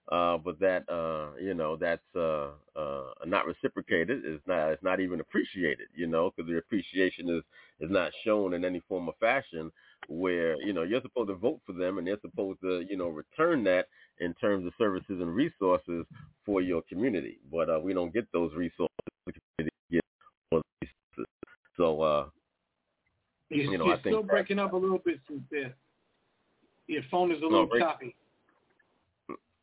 Uh, 0.10 0.38
but 0.38 0.58
that, 0.60 0.88
uh, 0.90 1.36
you 1.38 1.54
know, 1.54 1.76
that's 1.76 2.02
uh, 2.16 2.52
uh, 2.78 3.10
not 3.26 3.46
reciprocated. 3.46 4.22
It's 4.24 4.48
not, 4.48 4.70
it's 4.70 4.84
not 4.84 5.02
even 5.02 5.20
appreciated, 5.20 5.88
you 5.94 6.08
know, 6.08 6.32
because 6.36 6.50
the 6.50 6.58
appreciation 6.58 7.30
is, 7.30 7.44
is 7.82 7.92
not 7.92 8.14
shown 8.24 8.54
in 8.54 8.64
any 8.64 8.82
form 8.88 9.10
or 9.10 9.16
fashion 9.20 9.70
where, 10.08 10.56
you 10.62 10.72
know, 10.72 10.84
you're 10.84 11.02
supposed 11.02 11.28
to 11.28 11.36
vote 11.36 11.60
for 11.66 11.74
them 11.74 11.98
and 11.98 12.08
they're 12.08 12.22
supposed 12.22 12.62
to, 12.62 12.86
you 12.90 12.96
know, 12.96 13.10
return 13.10 13.66
that 13.66 13.88
in 14.20 14.34
terms 14.36 14.66
of 14.66 14.72
services 14.78 15.20
and 15.20 15.36
resources 15.36 16.06
for 16.46 16.62
your 16.62 16.82
community. 16.84 17.40
But 17.52 17.70
uh, 17.70 17.80
we 17.84 17.94
don't 17.94 18.14
get 18.14 18.32
those 18.32 18.54
resources. 18.56 18.88
So, 21.76 22.02
uh, 22.02 22.26
you're, 23.50 23.72
you 23.72 23.78
know, 23.78 23.86
you're 23.86 23.96
I 23.96 24.02
think 24.02 24.16
still 24.16 24.24
breaking 24.24 24.60
up 24.60 24.74
a 24.74 24.78
little 24.78 25.00
bit 25.00 25.20
since 25.28 25.42
there. 25.52 25.74
Your 26.88 27.04
phone 27.12 27.32
is 27.32 27.42
a 27.42 27.46
little 27.46 27.66
break- 27.66 27.84
choppy. 27.84 28.16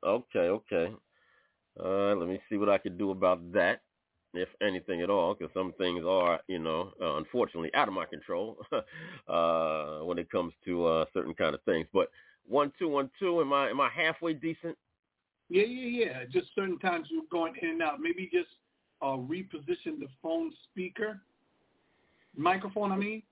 Okay, 0.04 0.38
okay. 0.38 0.94
Uh, 1.82 2.14
let 2.14 2.28
me 2.28 2.38
see 2.48 2.56
what 2.56 2.68
I 2.68 2.78
can 2.78 2.96
do 2.96 3.10
about 3.10 3.52
that, 3.52 3.80
if 4.34 4.48
anything 4.62 5.02
at 5.02 5.10
all, 5.10 5.34
because 5.34 5.52
some 5.54 5.72
things 5.78 6.04
are, 6.06 6.40
you 6.46 6.58
know, 6.58 6.92
uh, 7.00 7.16
unfortunately 7.16 7.70
out 7.74 7.88
of 7.88 7.94
my 7.94 8.04
control 8.04 8.58
uh, 9.28 10.04
when 10.04 10.18
it 10.18 10.30
comes 10.30 10.52
to 10.66 10.86
uh, 10.86 11.04
certain 11.14 11.34
kind 11.34 11.54
of 11.54 11.62
things. 11.62 11.86
But 11.92 12.10
one, 12.46 12.72
two, 12.78 12.88
one, 12.88 13.10
two. 13.18 13.40
Am 13.40 13.52
I 13.52 13.70
am 13.70 13.80
I 13.80 13.88
halfway 13.88 14.34
decent? 14.34 14.76
Yeah, 15.48 15.64
yeah, 15.64 16.04
yeah. 16.06 16.24
Just 16.30 16.48
certain 16.54 16.78
times 16.78 17.08
you're 17.10 17.22
going 17.30 17.54
in 17.60 17.70
and 17.70 17.82
out. 17.82 18.00
Maybe 18.00 18.28
just 18.30 18.50
uh, 19.02 19.16
reposition 19.16 19.98
the 19.98 20.08
phone 20.22 20.52
speaker, 20.70 21.20
microphone. 22.36 22.92
I 22.92 22.96
mean. 22.96 23.22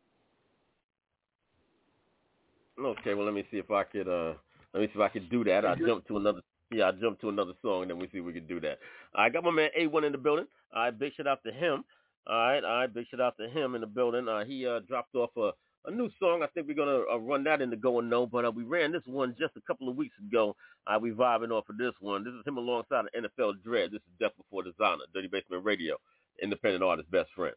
Okay, 2.81 3.15
well 3.15 3.25
let 3.27 3.35
me 3.35 3.45
see 3.51 3.59
if 3.59 3.71
I 3.71 3.85
could 3.85 4.09
uh 4.09 4.35
let 4.73 4.81
me 4.81 4.87
see 4.87 4.95
if 4.95 5.01
I 5.01 5.09
could 5.09 5.29
do 5.31 5.45
that. 5.45 5.65
I 5.65 5.75
jump 5.77 6.07
to 6.09 6.17
another 6.17 6.41
yeah, 6.71 6.89
I 6.89 6.93
jump 6.93 7.21
to 7.21 7.29
another 7.29 7.53
song 7.61 7.83
and 7.83 7.91
then 7.91 7.99
we 7.99 8.09
see 8.09 8.19
if 8.19 8.25
we 8.25 8.33
can 8.33 8.47
do 8.47 8.61
that. 8.61 8.79
I 9.15 9.29
got 9.29 9.45
my 9.45 9.51
man 9.51 9.71
A 9.77 9.87
one 9.87 10.05
in 10.05 10.13
the 10.13 10.19
building. 10.19 10.47
All 10.75 10.83
right, 10.85 10.99
big 10.99 11.15
shout 11.15 11.27
out 11.27 11.43
to 11.45 11.53
him. 11.53 11.85
All 12.27 12.37
right, 12.37 12.65
all 12.65 12.79
right, 12.81 12.93
big 12.93 13.07
shout 13.11 13.21
out 13.21 13.37
to 13.39 13.49
him 13.49 13.75
in 13.75 13.81
the 13.83 13.87
building. 13.87 14.29
Uh 14.29 14.45
he 14.45 14.67
uh 14.67 14.81
dropped 14.81 15.15
off 15.15 15.31
a 15.37 15.53
a 15.85 15.91
new 15.91 16.09
song. 16.21 16.43
I 16.43 16.47
think 16.49 16.69
we're 16.69 16.77
gonna 16.77 17.03
uh, 17.13 17.19
run 17.19 17.45
that 17.45 17.61
in 17.61 17.71
the 17.71 17.77
going 17.77 18.09
no, 18.09 18.27
but 18.27 18.45
uh, 18.45 18.51
we 18.51 18.63
ran 18.63 18.93
this 18.93 19.03
one 19.07 19.35
just 19.39 19.57
a 19.57 19.61
couple 19.63 19.89
of 19.89 19.97
weeks 19.97 20.15
ago. 20.27 20.55
Uh, 20.87 20.99
we 21.01 21.11
vibing 21.11 21.51
off 21.51 21.69
of 21.69 21.77
this 21.77 21.93
one. 22.01 22.25
This 22.25 22.35
is 22.35 22.47
him 22.47 22.57
alongside 22.57 23.05
of 23.07 23.25
NFL 23.25 23.63
Dread. 23.63 23.91
This 23.91 24.01
is 24.01 24.13
Death 24.21 24.33
Before 24.37 24.63
Dishonor, 24.63 25.05
Dirty 25.13 25.29
Basement 25.29 25.65
Radio, 25.65 25.97
independent 26.43 26.85
artist, 26.85 27.11
best 27.11 27.31
friend. 27.35 27.55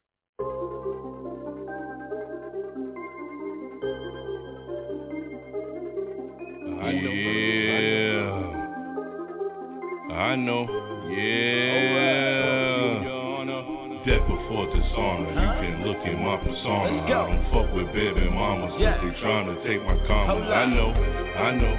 Yeah. 6.92 8.32
I 10.16 10.36
know. 10.36 10.68
Yeah. 11.10 11.86
Death 14.06 14.22
before 14.28 14.68
dishonor. 14.68 15.32
You 15.34 15.50
can 15.66 15.84
look 15.84 15.98
at 16.06 16.14
my 16.20 16.38
persona. 16.38 17.04
I 17.04 17.10
don't 17.10 17.44
fuck 17.52 17.74
with 17.74 17.88
baby 17.92 18.30
mamas 18.30 18.72
cause 18.74 19.02
they 19.02 19.20
trying 19.20 19.48
to 19.48 19.56
take 19.68 19.82
my 19.84 19.98
commas. 20.06 20.46
I 20.48 20.66
know. 20.68 20.94
I 20.94 21.52
know. 21.56 21.76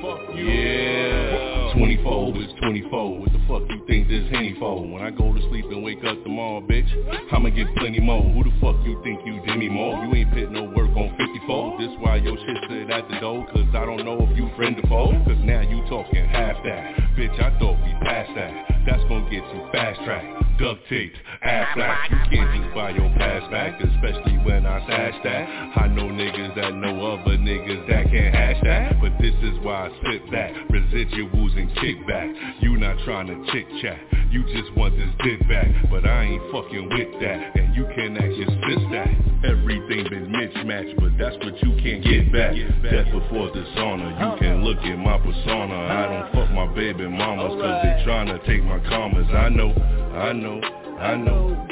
Fuck 0.00 0.34
Yeah. 0.34 1.59
24 1.72 2.36
is 2.38 2.50
24. 2.62 3.20
What 3.20 3.32
the 3.32 3.38
fuck 3.46 3.62
you 3.70 3.84
think 3.86 4.08
this 4.08 4.28
Henny 4.30 4.56
for? 4.58 4.82
When 4.82 5.02
I 5.02 5.10
go 5.10 5.32
to 5.32 5.40
sleep 5.50 5.66
and 5.66 5.82
wake 5.84 6.02
up 6.04 6.22
tomorrow, 6.22 6.60
bitch, 6.60 6.88
I'ma 7.32 7.50
get 7.50 7.66
plenty 7.76 8.00
more. 8.00 8.22
Who 8.22 8.44
the 8.44 8.52
fuck 8.60 8.76
you 8.84 9.00
think 9.04 9.20
you 9.24 9.40
Demi 9.46 9.68
Moore? 9.68 10.04
You 10.04 10.14
ain't 10.14 10.32
put 10.32 10.50
no 10.50 10.64
work 10.64 10.90
on 10.96 11.14
54. 11.16 11.78
This 11.78 11.90
why 12.00 12.16
your 12.16 12.36
shit 12.36 12.56
sit 12.68 12.90
at 12.90 13.08
the 13.08 13.20
door, 13.20 13.46
cause 13.52 13.68
I 13.74 13.84
don't 13.84 14.04
know 14.04 14.18
if 14.20 14.36
you 14.36 14.50
friend 14.56 14.78
or 14.78 14.88
foe. 14.88 15.12
Cause 15.24 15.38
now 15.44 15.60
you 15.60 15.84
talking 15.88 16.26
half 16.26 16.56
that. 16.64 16.96
Bitch, 17.16 17.38
I 17.40 17.56
thought 17.58 17.78
we 17.84 17.92
passed 18.04 18.34
that. 18.34 18.84
That's 18.86 19.02
gonna 19.08 19.30
get 19.30 19.44
you 19.54 19.68
fast 19.72 20.00
track. 20.04 20.39
Duct 20.60 20.86
taped, 20.90 21.16
ass 21.40 21.72
flat. 21.72 22.10
You 22.10 22.18
can't 22.30 22.62
just 22.62 22.74
buy 22.74 22.90
your 22.90 23.08
pass 23.16 23.50
back, 23.50 23.80
especially 23.80 24.36
when 24.44 24.66
I 24.66 24.86
sash 24.86 25.14
that. 25.24 25.48
I 25.80 25.88
know 25.88 26.04
niggas 26.04 26.54
that 26.54 26.74
know 26.74 27.00
other 27.16 27.38
niggas 27.38 27.88
that 27.88 28.10
can't 28.12 28.34
hash 28.34 28.62
that. 28.64 29.00
But 29.00 29.12
this 29.22 29.32
is 29.40 29.58
why 29.64 29.88
I 29.88 29.98
spit 30.00 30.30
back. 30.30 30.52
Residuals 30.68 31.56
and 31.56 31.70
kickback. 31.80 32.60
You 32.60 32.76
not 32.76 32.98
trying 33.06 33.28
to 33.28 33.52
chit 33.52 33.66
chat. 33.80 34.00
You 34.30 34.44
just 34.52 34.76
want 34.76 34.94
this 34.96 35.08
dick 35.24 35.40
back. 35.48 35.66
But 35.90 36.04
I 36.04 36.24
ain't 36.24 36.52
fucking 36.52 36.90
with 36.90 37.20
that. 37.22 37.56
And 37.56 37.74
you 37.74 37.86
can 37.96 38.18
actually 38.18 38.40
that. 38.90 39.08
Everything 39.44 40.04
been 40.10 40.30
mismatched, 40.30 41.00
but 41.00 41.16
that's 41.16 41.36
what 41.38 41.56
you 41.62 41.72
can't 41.80 42.04
get 42.04 42.32
back. 42.32 42.54
Death 42.82 43.08
before 43.10 43.50
dishonor. 43.54 44.10
You 44.10 44.38
can 44.38 44.64
look 44.64 44.78
at 44.78 44.98
my 44.98 45.16
persona. 45.18 45.74
I 45.74 46.06
don't 46.06 46.32
fuck 46.34 46.50
my 46.52 46.66
baby 46.74 47.08
mamas 47.08 47.56
cause 47.56 47.82
they 47.82 48.04
tryna 48.04 48.44
take 48.46 48.62
my 48.64 48.78
commas. 48.88 49.26
I 49.32 49.48
know, 49.48 49.72
I 50.12 50.32
know, 50.32 50.60
I 50.98 51.16
know. 51.16 51.66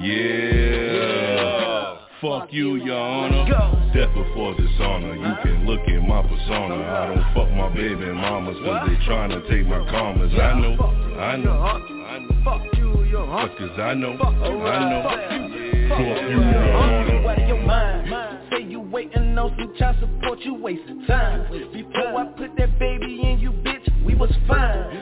Yeah. 0.00 1.96
Fuck 2.20 2.52
you, 2.52 2.76
your 2.76 2.96
honor. 2.96 3.44
Death 3.92 4.14
before 4.14 4.54
dishonor. 4.54 5.16
You 5.16 5.34
can 5.42 5.66
look 5.66 5.80
at 5.80 6.02
my 6.02 6.22
persona. 6.22 6.76
I 6.76 7.06
don't 7.14 7.34
fuck 7.34 7.50
my 7.50 7.68
baby 7.74 8.12
mamas 8.12 8.56
cause 8.64 8.88
they 8.88 8.94
tryna 9.06 9.48
take 9.50 9.66
my 9.66 9.84
commas. 9.90 10.32
I 10.34 10.60
know, 10.60 10.76
I 11.18 11.36
know, 11.36 11.60
I 11.60 12.18
know. 12.18 12.42
Fuck 12.44 12.62
you, 12.78 13.04
your 13.04 13.24
honor. 13.24 13.54
Cause 13.58 13.78
I 13.78 13.94
know, 13.94 14.12
I 14.12 14.78
know. 14.88 15.02
Fuck 15.88 16.30
you, 16.30 16.40
your 16.40 16.72
honor. 16.74 17.28
Out 17.28 17.38
of 17.38 17.48
your 17.48 17.62
mind. 17.62 18.48
Say 18.52 18.62
you 18.62 18.80
waiting 18.80 19.36
on 19.36 19.54
some 19.58 19.74
child 19.76 19.96
support, 19.98 20.38
you 20.40 20.54
wasting 20.54 21.04
time. 21.06 21.50
Before 21.72 22.16
I 22.18 22.24
put 22.36 22.56
that 22.56 22.78
baby 22.78 23.20
in 23.24 23.40
you, 23.40 23.50
bitch, 23.50 24.04
we 24.04 24.14
was 24.14 24.30
fine. 24.46 24.94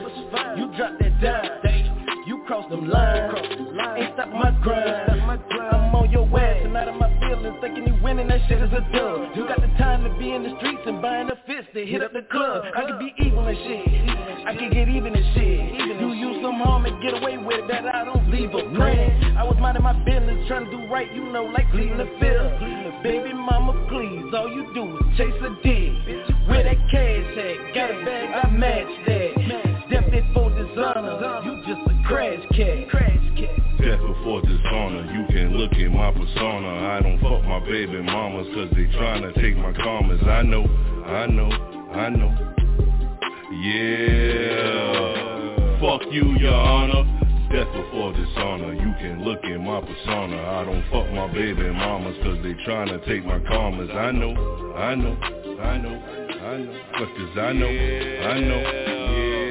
You 0.57 0.71
dropped 0.75 0.99
that 1.01 1.21
dime, 1.21 2.00
you 2.31 2.41
cross 2.47 2.63
them 2.69 2.87
lines. 2.87 3.35
Ain't 3.35 4.13
stop 4.15 4.29
my 4.29 4.55
grind. 4.63 5.19
I'm 5.19 5.93
on 5.93 6.09
your 6.11 6.23
ass 6.39 6.63
and 6.63 6.77
out 6.77 6.87
of 6.87 6.95
my 6.95 7.11
feelings, 7.19 7.57
thinking 7.59 7.85
you 7.85 7.99
winning 8.01 8.29
that 8.29 8.39
shit 8.47 8.61
is 8.63 8.71
a 8.71 8.79
dub. 8.95 9.35
You 9.35 9.43
got 9.51 9.59
the 9.59 9.67
time 9.75 10.07
to 10.07 10.17
be 10.17 10.31
in 10.31 10.43
the 10.43 10.55
streets 10.55 10.79
and 10.85 11.01
buying 11.01 11.27
a 11.27 11.35
fist 11.45 11.75
to 11.75 11.85
hit 11.85 12.01
up 12.01 12.13
the 12.13 12.23
club. 12.31 12.63
I 12.73 12.87
could 12.87 12.99
be 12.99 13.11
evil 13.19 13.45
and 13.45 13.57
shit. 13.67 14.47
I 14.47 14.55
could 14.55 14.71
get 14.71 14.87
even 14.87 15.11
and 15.13 15.27
shit. 15.35 15.99
You 15.99 16.13
use 16.15 16.39
some 16.41 16.55
harm 16.63 16.85
and 16.85 17.03
get 17.03 17.21
away 17.21 17.35
with 17.35 17.67
it, 17.67 17.67
that 17.67 17.83
I 17.83 18.05
don't 18.05 18.31
leave 18.31 18.55
a 18.55 18.63
print. 18.79 19.35
I 19.35 19.43
was 19.43 19.57
minding 19.59 19.83
my 19.83 19.99
business, 20.07 20.47
trying 20.47 20.65
to 20.65 20.71
do 20.71 20.87
right, 20.87 21.11
you 21.13 21.27
know, 21.35 21.51
like 21.51 21.69
clean 21.71 21.97
the 21.97 22.07
field. 22.15 23.03
Baby 23.03 23.33
mama, 23.33 23.75
please, 23.91 24.31
all 24.31 24.47
you 24.47 24.71
do 24.71 24.87
is 24.87 25.17
chase 25.19 25.35
a 25.35 25.51
dick. 25.67 25.91
Where 26.47 26.63
that 26.63 26.79
cash 26.95 27.27
at? 27.43 27.75
Got 27.75 27.91
a 27.91 28.05
bag, 28.07 28.45
I 28.45 28.49
match 28.55 28.87
that. 29.07 29.70
Death 29.91 30.09
before 30.09 30.49
dishonor, 30.51 31.43
you 31.43 31.61
just 31.67 31.81
a 31.85 32.07
crash 32.07 32.39
cat. 32.55 32.87
Crash 32.89 33.19
cat. 33.35 33.59
Death 33.77 33.99
before 33.99 34.41
dishonor, 34.41 35.03
you 35.11 35.27
can 35.27 35.57
look 35.57 35.73
at 35.73 35.91
my 35.91 36.11
persona. 36.11 36.95
I 36.95 37.01
don't 37.01 37.19
fuck 37.19 37.43
my 37.43 37.59
baby 37.59 38.01
mamas 38.01 38.47
cause 38.55 38.69
they 38.71 38.85
tryna 38.95 39.35
take 39.35 39.57
my 39.57 39.73
commas 39.73 40.21
I 40.23 40.43
know, 40.43 40.63
I 41.05 41.25
know, 41.27 41.51
I 41.91 42.07
know. 42.07 42.31
Yeah. 43.59 45.11
Fuck 45.81 46.07
you, 46.09 46.37
your 46.39 46.55
honor. 46.55 47.03
Death 47.51 47.67
before 47.73 48.13
dishonor, 48.13 48.73
you 48.73 48.93
can 48.95 49.25
look 49.25 49.43
at 49.43 49.59
my 49.59 49.81
persona. 49.81 50.41
I 50.41 50.63
don't 50.63 50.85
fuck 50.89 51.11
my 51.11 51.27
baby 51.33 51.69
mamas 51.69 52.15
cause 52.23 52.37
they 52.43 52.53
tryna 52.65 53.05
take 53.05 53.25
my 53.25 53.39
commas 53.39 53.89
I 53.91 54.11
know, 54.11 54.31
I 54.77 54.95
know, 54.95 55.17
I 55.59 55.77
know, 55.77 55.99
I 55.99 56.57
know. 56.59 56.79
Cause 56.93 57.37
I 57.37 57.51
know, 57.51 57.67
I 57.67 58.39
know, 58.39 58.61
yeah 59.11 59.50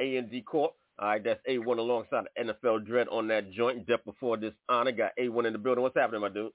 A&D 0.00 0.42
Corp. 0.42 0.72
All 0.98 1.08
right, 1.08 1.24
that's 1.24 1.40
A1 1.48 1.78
alongside 1.78 2.24
NFL 2.38 2.86
Dread 2.86 3.08
on 3.08 3.26
that 3.28 3.50
joint. 3.52 3.86
Death 3.86 4.04
before 4.04 4.36
this 4.36 4.52
honor. 4.68 4.92
Got 4.92 5.12
A1 5.18 5.46
in 5.46 5.52
the 5.52 5.58
building. 5.58 5.82
What's 5.82 5.96
happening, 5.96 6.20
my 6.20 6.28
dude? 6.28 6.52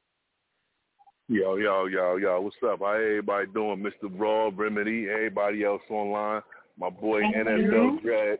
Yo, 1.27 1.55
yo, 1.55 1.87
yo, 1.87 2.17
yo, 2.17 2.39
what's 2.41 2.55
up? 2.63 2.79
How 2.79 2.93
everybody 2.93 3.47
doing? 3.51 3.83
Mr. 3.83 4.11
Raw, 4.19 4.51
Remedy, 4.55 5.07
everybody 5.09 5.63
else 5.63 5.81
online. 5.89 6.43
My 6.77 6.91
boy 6.91 7.21
NFL 7.23 8.03
Dread, 8.03 8.37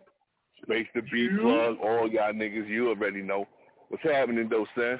Space 0.61 0.85
the 0.93 1.01
B 1.01 1.27
Plug, 1.41 1.77
all 1.83 2.07
y'all 2.07 2.33
niggas, 2.33 2.69
you 2.69 2.89
already 2.89 3.23
know. 3.23 3.47
What's 3.89 4.03
happening 4.03 4.47
though, 4.49 4.67
son? 4.75 4.99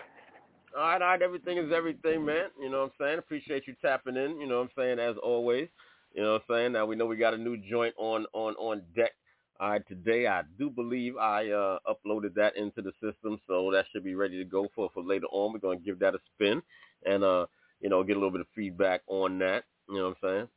All 0.76 0.82
right, 0.82 1.02
all 1.02 1.08
right. 1.10 1.22
Everything 1.22 1.60
is 1.60 1.72
everything, 1.72 2.26
man. 2.26 2.46
You 2.60 2.70
know 2.70 2.82
what 2.82 2.92
I'm 3.00 3.08
saying? 3.08 3.20
Appreciate 3.20 3.68
you 3.68 3.76
tapping 3.82 4.18
in. 4.18 4.40
You 4.40 4.48
know 4.48 4.58
what 4.58 4.64
I'm 4.64 4.70
saying? 4.76 5.00
As 5.00 5.16
always. 5.22 5.70
You 6.14 6.24
know 6.24 6.34
what 6.34 6.44
I'm 6.50 6.56
saying? 6.56 6.72
Now 6.74 6.86
we 6.86 6.96
know 6.96 7.06
we 7.06 7.18
got 7.18 7.34
a 7.34 7.38
new 7.38 7.58
joint 7.58 7.94
on 7.98 8.26
on 8.34 8.56
on 8.56 8.82
deck. 8.96 9.12
All 9.58 9.70
right, 9.70 9.88
today 9.88 10.28
I 10.28 10.42
do 10.60 10.70
believe 10.70 11.16
I 11.16 11.50
uh, 11.50 11.78
uploaded 11.88 12.34
that 12.36 12.58
into 12.58 12.82
the 12.82 12.92
system, 13.02 13.40
so 13.48 13.72
that 13.72 13.86
should 13.92 14.04
be 14.04 14.14
ready 14.14 14.38
to 14.38 14.44
go 14.44 14.68
for 14.76 14.90
for 14.94 15.02
later 15.02 15.28
on. 15.32 15.54
We're 15.54 15.60
gonna 15.60 15.80
give 15.80 16.00
that 16.00 16.14
a 16.14 16.20
spin 16.34 16.62
and 17.06 17.24
uh, 17.24 17.46
you 17.80 17.90
know, 17.90 18.04
get 18.04 18.18
a 18.18 18.20
little 18.20 18.32
bit 18.32 18.42
of 18.42 18.48
feedback 18.54 19.02
on 19.08 19.40
that. 19.40 19.64
You 19.88 19.98
know 19.98 20.16
what 20.22 20.30
I'm 20.30 20.30
saying? 20.30 20.48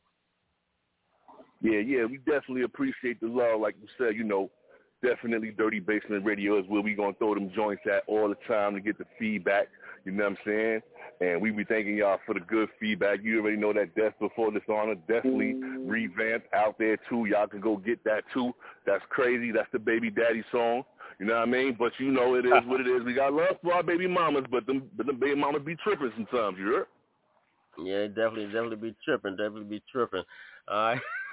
Yeah, 1.61 1.80
yeah, 1.80 2.05
we 2.07 2.18
definitely 2.18 2.62
appreciate 2.62 3.20
the 3.20 3.28
love. 3.28 3.61
Like 3.61 3.76
you 3.80 3.86
said, 3.99 4.16
you 4.16 4.24
know, 4.24 4.51
definitely 5.05 5.51
Dirty 5.51 5.78
Basement 5.78 6.24
Radio 6.24 6.59
is 6.59 6.64
where 6.66 6.82
we 6.82 6.94
gonna 6.94 7.14
throw 7.18 7.34
them 7.34 7.53
joints 7.55 7.82
at 7.86 8.03
all 8.09 8.28
the 8.28 8.36
time 8.53 8.74
to 8.74 8.80
get 8.80 8.99
the 8.99 9.07
feedback. 9.16 9.68
You 10.05 10.12
know 10.12 10.24
what 10.24 10.32
I'm 10.32 10.38
saying? 10.44 10.80
And 11.20 11.42
we 11.42 11.51
be 11.51 11.64
thanking 11.64 11.96
y'all 11.96 12.18
for 12.24 12.34
the 12.34 12.40
good 12.40 12.68
feedback. 12.78 13.20
You 13.22 13.40
already 13.40 13.57
know 13.57 13.72
that 13.72 13.94
Death 13.94 14.14
Before 14.20 14.51
Dishonor 14.51 14.94
definitely 15.09 15.55
revamped 15.84 16.53
out 16.55 16.78
there 16.78 16.96
too. 17.09 17.26
Y'all 17.26 17.46
can 17.46 17.61
go 17.61 17.76
get 17.76 18.03
that 18.05 18.24
too. 18.32 18.53
That's 18.86 19.03
crazy. 19.11 19.51
That's 19.53 19.68
the 19.72 19.78
baby 19.78 20.11
daddy 20.11 20.44
song. 20.53 20.84
You 21.18 21.26
know 21.26 21.34
what 21.34 21.42
I 21.42 21.46
mean? 21.46 21.76
But 21.78 21.92
you 21.99 22.11
know 22.12 22.34
it 22.34 22.46
is 22.46 22.53
what 22.66 22.80
it 22.80 22.86
is. 22.86 23.03
We 23.05 23.14
got 23.14 23.32
love 23.32 23.57
for 23.62 23.74
our 23.74 23.82
baby 23.82 24.07
mamas, 24.07 24.44
but 24.51 24.66
them 24.66 24.84
but 24.96 25.07
them 25.07 25.18
baby 25.18 25.34
mamas 25.34 25.62
be 25.64 25.76
tripping 25.76 26.12
sometimes, 26.16 26.59
you 26.59 26.66
heard? 26.66 26.86
Yeah, 27.78 28.07
definitely, 28.09 28.46
definitely 28.46 28.76
be 28.76 28.96
tripping, 29.05 29.32
definitely 29.32 29.64
be 29.64 29.82
tripping. 29.90 30.22
Right, 30.68 31.01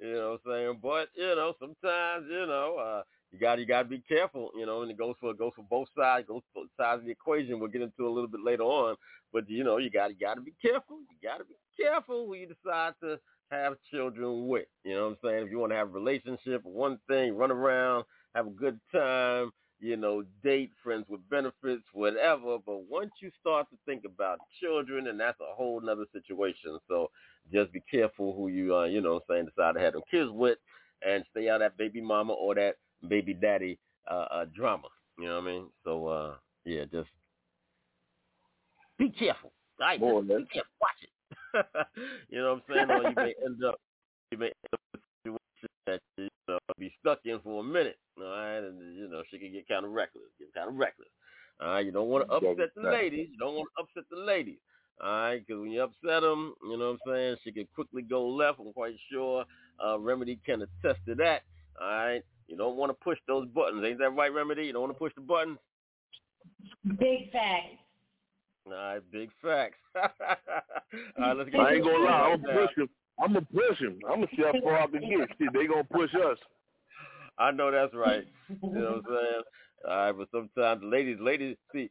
you 0.00 0.12
know 0.12 0.38
what 0.44 0.52
I'm 0.52 0.58
saying? 0.58 0.78
But 0.82 1.08
you 1.14 1.34
know, 1.34 1.54
sometimes 1.58 2.26
you 2.30 2.46
know, 2.46 2.76
uh, 2.78 3.02
you 3.32 3.38
got 3.38 3.58
you 3.58 3.66
got 3.66 3.82
to 3.82 3.88
be 3.88 4.02
careful. 4.08 4.50
You 4.56 4.66
know, 4.66 4.82
and 4.82 4.90
it 4.90 4.98
goes 4.98 5.14
for 5.20 5.30
it 5.30 5.38
goes 5.38 5.52
for 5.54 5.64
both 5.68 5.88
sides, 5.96 6.26
goes 6.28 6.42
for 6.52 6.62
both 6.62 6.70
sides 6.76 7.00
of 7.00 7.06
the 7.06 7.12
equation. 7.12 7.58
We'll 7.58 7.70
get 7.70 7.82
into 7.82 8.06
a 8.06 8.10
little 8.10 8.28
bit 8.28 8.40
later 8.44 8.64
on. 8.64 8.96
But 9.32 9.48
you 9.48 9.64
know, 9.64 9.78
you 9.78 9.90
got 9.90 10.10
you 10.10 10.16
got 10.20 10.34
to 10.34 10.40
be 10.40 10.54
careful. 10.60 10.98
You 10.98 11.28
got 11.28 11.38
to 11.38 11.44
be 11.44 11.54
careful 11.80 12.26
who 12.26 12.34
you 12.34 12.46
decide 12.46 12.94
to 13.02 13.18
have 13.50 13.74
children 13.90 14.48
with. 14.48 14.66
You 14.84 14.94
know 14.94 15.02
what 15.02 15.10
I'm 15.10 15.16
saying? 15.24 15.44
If 15.46 15.50
you 15.50 15.58
want 15.58 15.72
to 15.72 15.76
have 15.76 15.88
a 15.88 15.92
relationship, 15.92 16.62
one 16.64 16.98
thing, 17.08 17.36
run 17.36 17.50
around, 17.50 18.04
have 18.34 18.46
a 18.46 18.50
good 18.50 18.78
time, 18.92 19.50
you 19.80 19.96
know, 19.96 20.24
date, 20.44 20.70
friends 20.82 21.06
with 21.08 21.20
benefits, 21.28 21.82
whatever. 21.92 22.58
But 22.64 22.88
once 22.88 23.10
you 23.20 23.30
start 23.40 23.68
to 23.70 23.76
think 23.86 24.04
about 24.04 24.38
children, 24.60 25.08
and 25.08 25.18
that's 25.18 25.40
a 25.40 25.54
whole 25.54 25.80
nother 25.80 26.06
situation. 26.12 26.78
So 26.88 27.10
just 27.52 27.72
be 27.72 27.82
careful 27.90 28.34
who 28.34 28.48
you, 28.48 28.76
uh, 28.76 28.84
you 28.84 29.00
know, 29.00 29.20
saying 29.28 29.46
decide 29.46 29.74
to 29.74 29.80
have 29.80 29.94
them 29.94 30.02
kids 30.10 30.30
with, 30.30 30.58
and 31.06 31.24
stay 31.30 31.48
out 31.48 31.62
of 31.62 31.72
that 31.72 31.78
baby 31.78 32.00
mama 32.00 32.32
or 32.34 32.54
that 32.54 32.74
baby 33.08 33.34
daddy 33.34 33.78
uh, 34.10 34.26
uh, 34.30 34.44
drama. 34.54 34.88
You 35.18 35.26
know 35.26 35.36
what 35.36 35.44
I 35.44 35.52
mean? 35.52 35.66
So 35.84 36.06
uh, 36.06 36.34
yeah, 36.64 36.84
just 36.90 37.08
be 38.98 39.10
careful. 39.10 39.52
All 39.80 39.86
right, 39.86 40.00
More 40.00 40.22
just 40.22 40.36
be 40.36 40.44
careful. 40.44 40.72
Watch 40.80 41.00
it. 41.02 41.10
you 42.28 42.38
know 42.38 42.60
what 42.68 42.74
I'm 42.78 42.88
saying? 42.88 42.90
Or 42.90 43.08
you 43.08 43.16
may 43.16 43.34
end 43.44 43.64
up, 43.64 43.80
you 44.30 44.38
may 44.38 44.46
end 44.46 44.72
up 44.72 44.80
with 44.92 45.00
a 45.00 45.28
situation 45.28 45.68
that 45.86 46.00
you 46.16 46.28
know, 46.48 46.58
be 46.78 46.92
stuck 47.00 47.20
in 47.24 47.40
for 47.40 47.60
a 47.60 47.64
minute. 47.64 47.98
All 48.18 48.24
right, 48.24 48.58
and 48.58 48.96
you 48.96 49.08
know 49.08 49.22
she 49.30 49.38
can 49.38 49.52
get 49.52 49.68
kind 49.68 49.84
of 49.84 49.92
reckless, 49.92 50.24
get 50.38 50.52
kind 50.54 50.68
of 50.68 50.76
reckless. 50.76 51.08
All 51.60 51.68
right, 51.68 51.84
you 51.84 51.92
don't 51.92 52.08
want 52.08 52.26
to 52.28 52.34
upset 52.34 52.70
the 52.74 52.82
ladies. 52.82 53.28
You 53.32 53.38
don't 53.38 53.54
want 53.54 53.68
to 53.76 53.82
upset 53.82 54.04
the 54.10 54.18
ladies. 54.18 54.58
All 55.02 55.10
right, 55.10 55.46
because 55.46 55.60
when 55.60 55.70
you 55.70 55.82
upset 55.82 56.22
them, 56.22 56.54
you 56.62 56.76
know 56.76 56.92
what 56.92 56.98
I'm 57.06 57.14
saying, 57.14 57.36
she 57.42 57.52
can 57.52 57.66
quickly 57.74 58.02
go 58.02 58.26
left. 58.26 58.60
I'm 58.60 58.72
quite 58.72 58.96
sure 59.10 59.44
uh, 59.84 59.98
Remedy 59.98 60.38
can 60.44 60.62
attest 60.62 61.00
to 61.06 61.14
that. 61.16 61.42
All 61.80 61.88
right, 61.88 62.22
you 62.50 62.56
don't 62.56 62.76
want 62.76 62.90
to 62.90 62.94
push 62.94 63.18
those 63.28 63.46
buttons. 63.48 63.84
Ain't 63.86 64.00
that 64.00 64.10
right, 64.10 64.34
Remedy? 64.34 64.64
You 64.64 64.72
don't 64.72 64.82
want 64.82 64.92
to 64.92 64.98
push 64.98 65.12
the 65.14 65.20
buttons. 65.20 65.58
Big 66.98 67.30
facts. 67.30 67.78
All 68.66 68.72
right, 68.72 69.00
big 69.12 69.30
facts. 69.40 69.78
All 69.96 70.08
right, 71.18 71.36
let's 71.36 71.48
get 71.50 71.60
I 71.60 71.74
ain't 71.74 71.84
gonna 71.84 72.04
lie, 72.04 72.10
I'm 72.10 72.42
now. 72.42 72.46
gonna 72.48 72.66
push 72.66 72.76
him. 72.76 72.88
I'm 73.22 73.32
gonna 73.32 73.46
push 73.46 73.78
him. 73.78 73.98
I'm 74.08 74.14
gonna 74.16 74.26
see 74.36 74.42
how 74.42 74.52
far 74.62 74.80
I 74.80 74.86
can 74.88 75.00
get. 75.00 75.28
See, 75.38 75.46
they 75.54 75.66
gonna 75.66 75.84
push 75.84 76.10
us. 76.14 76.38
I 77.38 77.52
know 77.52 77.70
that's 77.70 77.94
right. 77.94 78.26
You 78.48 78.58
know 78.62 78.80
what 78.80 78.96
I'm 78.96 79.02
saying? 79.06 79.42
All 79.88 79.96
right, 79.96 80.12
but 80.12 80.28
sometimes 80.32 80.82
ladies, 80.84 81.18
ladies, 81.20 81.56
see, 81.72 81.88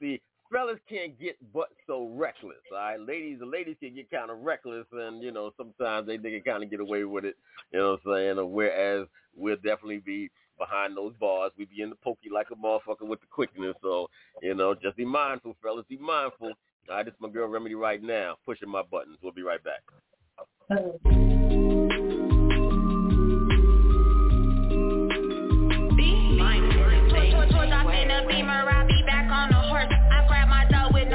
see, 0.00 0.20
fellas 0.50 0.78
can't 0.88 1.18
get 1.18 1.36
but 1.52 1.68
so 1.86 2.08
reckless. 2.14 2.58
All 2.72 2.78
right, 2.78 3.00
ladies, 3.00 3.38
the 3.38 3.46
ladies 3.46 3.76
can 3.80 3.94
get 3.94 4.10
kind 4.10 4.30
of 4.30 4.40
reckless, 4.40 4.86
and 4.92 5.22
you 5.22 5.32
know 5.32 5.52
sometimes 5.56 6.06
they 6.06 6.16
they 6.16 6.30
can 6.30 6.42
kind 6.42 6.62
of 6.62 6.70
get 6.70 6.80
away 6.80 7.04
with 7.04 7.24
it. 7.24 7.36
You 7.72 7.78
know 7.78 7.98
what 8.04 8.12
I'm 8.12 8.36
saying? 8.36 8.52
Whereas 8.52 9.06
we'll 9.36 9.56
definitely 9.56 9.98
be 9.98 10.30
behind 10.58 10.96
those 10.96 11.14
bars. 11.18 11.52
We 11.56 11.64
be 11.64 11.82
in 11.82 11.90
the 11.90 11.96
pokey 11.96 12.28
like 12.32 12.48
a 12.50 12.54
motherfucker 12.54 13.08
with 13.08 13.20
the 13.20 13.26
quickness. 13.30 13.74
So 13.82 14.08
you 14.42 14.54
know, 14.54 14.74
just 14.74 14.96
be 14.96 15.04
mindful, 15.04 15.56
fellas. 15.62 15.86
Be 15.88 15.98
mindful. 15.98 16.52
All 16.88 16.96
right, 16.96 17.04
this 17.04 17.14
is 17.14 17.20
my 17.20 17.28
girl 17.28 17.48
Remedy 17.48 17.74
right 17.74 18.02
now, 18.02 18.36
pushing 18.44 18.68
my 18.68 18.82
buttons. 18.82 19.18
We'll 19.22 19.32
be 19.32 19.42
right 19.42 19.60
back. 19.62 19.82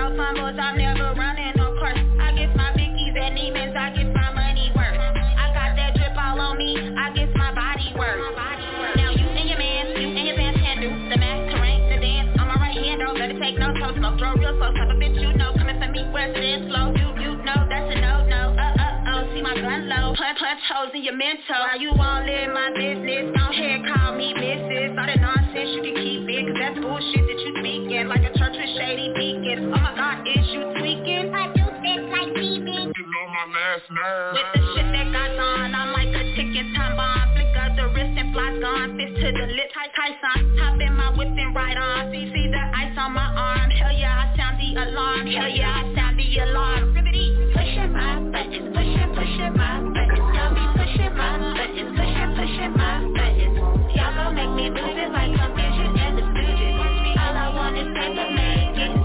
I'm 0.06 0.78
never 0.78 1.18
running 1.18 1.54
no 1.58 1.74
course. 1.82 1.98
I 2.22 2.30
get 2.38 2.56
my 2.56 2.70
bickies 2.78 3.18
and 3.18 3.34
Neiman's, 3.34 3.74
I 3.74 3.90
get 3.90 4.14
my 4.14 4.30
money 4.38 4.70
worth. 4.78 5.02
I 5.02 5.50
got 5.50 5.74
that 5.74 5.98
drip 5.98 6.14
all 6.14 6.40
on 6.40 6.58
me, 6.60 6.78
I 6.78 7.10
get 7.10 7.34
my 7.34 7.50
body 7.56 7.90
worth. 7.98 8.22
Now 8.98 9.10
you 9.18 9.26
and 9.26 9.50
your 9.50 9.58
man, 9.58 9.98
you 9.98 10.14
and 10.14 10.28
your 10.28 10.38
can 10.62 10.78
do 10.82 10.90
the 11.10 11.18
rank 11.58 11.90
the 11.90 11.98
dance. 12.06 12.38
Right 12.38 12.78
let 13.18 13.32
it 13.32 13.40
take 13.42 13.58
throw 13.58 14.34
real 14.38 14.54
slow. 14.62 14.70
Type 14.78 14.94
of 14.94 14.98
bitch 15.02 15.18
you 15.18 15.34
know, 15.34 15.54
coming 15.58 15.82
for 15.82 15.90
me, 15.90 16.06
where's 16.14 16.38
slow, 16.70 16.94
you, 16.94 17.10
you 17.25 17.25
oh, 19.16 19.34
see 19.34 19.42
my 19.42 19.56
gun 19.56 19.88
low. 19.88 20.14
Punch, 20.16 20.40
punch 20.40 20.64
holes 20.68 20.92
in 20.94 21.04
your 21.04 21.16
mental. 21.16 21.56
While 21.56 21.80
you 21.80 21.92
all 21.92 22.26
in 22.28 22.52
my 22.52 22.70
business, 22.76 23.32
don't 23.32 23.54
hear 23.54 23.80
call 23.88 24.16
me 24.16 24.34
missus. 24.36 24.92
All 25.00 25.08
that 25.08 25.20
nonsense 25.20 25.72
you 25.76 25.82
can 25.82 25.96
keep 25.96 26.28
it, 26.28 26.44
cause 26.52 26.58
that's 26.60 26.80
bullshit 26.80 27.24
that 27.24 27.40
you 27.40 27.52
speaking. 27.60 28.08
Like 28.08 28.24
a 28.28 28.32
church 28.36 28.56
with 28.60 28.72
shady 28.76 29.14
deacons. 29.16 29.72
Oh 29.72 29.80
my 29.80 29.94
god, 29.96 30.28
is 30.28 30.46
you 30.52 30.62
tweaking? 30.80 31.32
I 31.32 31.48
do 31.56 31.66
this 31.80 32.02
like 32.12 32.32
TV. 32.36 32.68
You 32.92 33.06
know 33.08 33.26
my 33.32 33.46
last 33.56 33.88
name. 33.88 34.32
With 34.36 34.50
the 34.54 34.62
shit 34.76 34.88
that 34.92 35.08
got 35.16 35.32
on, 35.40 35.76
I'm 35.76 35.92
like 35.96 36.05
ticking 36.56 36.74
time 36.74 36.96
bomb. 36.96 37.36
Flick 37.36 37.56
up 37.60 37.76
the 37.76 37.88
wrist 37.92 38.16
and 38.16 38.32
flies 38.34 38.60
gone. 38.60 38.96
Fist 38.96 39.16
to 39.20 39.32
the 39.32 39.46
lip, 39.52 39.70
Tyson. 39.76 40.58
Hop 40.60 40.80
in 40.80 40.94
my 40.96 41.12
whip 41.18 41.28
and 41.28 41.56
ride 41.56 41.78
on. 41.78 42.12
See, 42.12 42.32
see 42.32 42.48
the 42.48 42.64
ice 42.76 42.96
on 42.98 43.12
my 43.12 43.28
arm. 43.28 43.70
Hell 43.72 43.92
yeah, 43.92 44.24
I 44.24 44.38
sound 44.38 44.60
the 44.60 44.70
alarm. 44.80 45.28
Hell 45.28 45.50
yeah, 45.50 45.84
I 45.84 45.96
sound 45.96 46.20
the 46.20 46.40
alarm. 46.40 46.96
Pushing 46.96 47.92
my 47.92 48.20
buttons, 48.32 48.72
pushing, 48.72 49.10
pushing 49.16 49.54
my 49.56 49.84
buttons. 49.84 50.28
Y'all 50.36 50.56
be 50.56 50.64
pushing 50.80 51.14
my 51.16 51.32
buttons, 51.56 51.92
pushing, 51.96 52.30
pushing 52.40 52.74
my 52.76 53.04
buttons. 53.16 53.56
Y'all 53.96 54.16
gon' 54.16 54.36
make 54.36 54.52
me 54.56 54.66
lose 54.72 54.96
it 54.96 55.12
like 55.12 55.32
confusion 55.36 55.92
and 56.00 56.18
the 56.18 56.24
fusion. 56.24 57.20
All 57.20 57.36
I 57.36 57.52
want 57.56 57.78
is 57.78 57.88
paper, 57.96 58.28
man. 58.32 59.05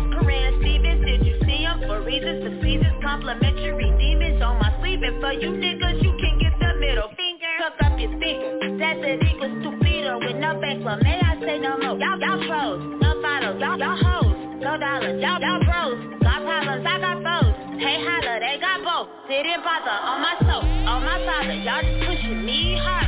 Corinne 0.31 0.61
Stevens. 0.63 1.03
Did 1.05 1.25
you 1.27 1.35
see 1.45 1.65
'em 1.65 1.81
for 1.81 1.99
reasons? 2.01 2.39
The 2.43 2.51
seasons 2.63 3.03
complimentary 3.03 3.91
demons 3.99 4.41
on 4.41 4.59
my 4.59 4.71
sleeve. 4.79 5.03
And 5.03 5.19
for 5.19 5.33
you 5.33 5.49
niggas, 5.51 6.01
you 6.01 6.13
can 6.21 6.39
get 6.39 6.57
the 6.57 6.73
middle 6.79 7.09
finger. 7.19 7.51
Cook 7.59 7.75
up 7.83 7.99
your 7.99 8.11
speaker. 8.15 8.77
That's 8.79 9.03
it 9.03 9.23
equals 9.27 9.51
stupido 9.59 10.19
with 10.23 10.37
no 10.37 10.55
bankroll. 10.61 10.99
May 11.03 11.19
I 11.19 11.35
say 11.41 11.59
no 11.59 11.77
more? 11.77 11.99
Y'all, 11.99 12.17
y'all 12.17 12.39
pros, 12.47 12.79
no 13.03 13.11
follows. 13.21 13.59
Y'all, 13.59 13.77
y'all 13.77 13.97
hoes, 13.97 14.35
no 14.63 14.77
dollars. 14.77 15.19
Y'all, 15.21 15.41
y'all 15.41 15.63
bros, 15.67 15.99
got 16.23 16.39
problems. 16.47 16.85
I 16.87 16.95
got 17.05 17.17
foes. 17.27 17.53
Hey, 17.83 17.97
holla, 18.07 18.39
they 18.39 18.55
got 18.61 18.79
both. 18.87 19.09
Didn't 19.27 19.63
bother 19.67 19.97
on 20.11 20.21
my 20.21 20.35
soul, 20.47 20.63
on 20.63 21.03
my 21.03 21.17
father. 21.27 21.55
Y'all 21.59 21.83
just 21.83 22.07
pushing 22.07 22.45
me 22.45 22.77
harder. 22.77 23.00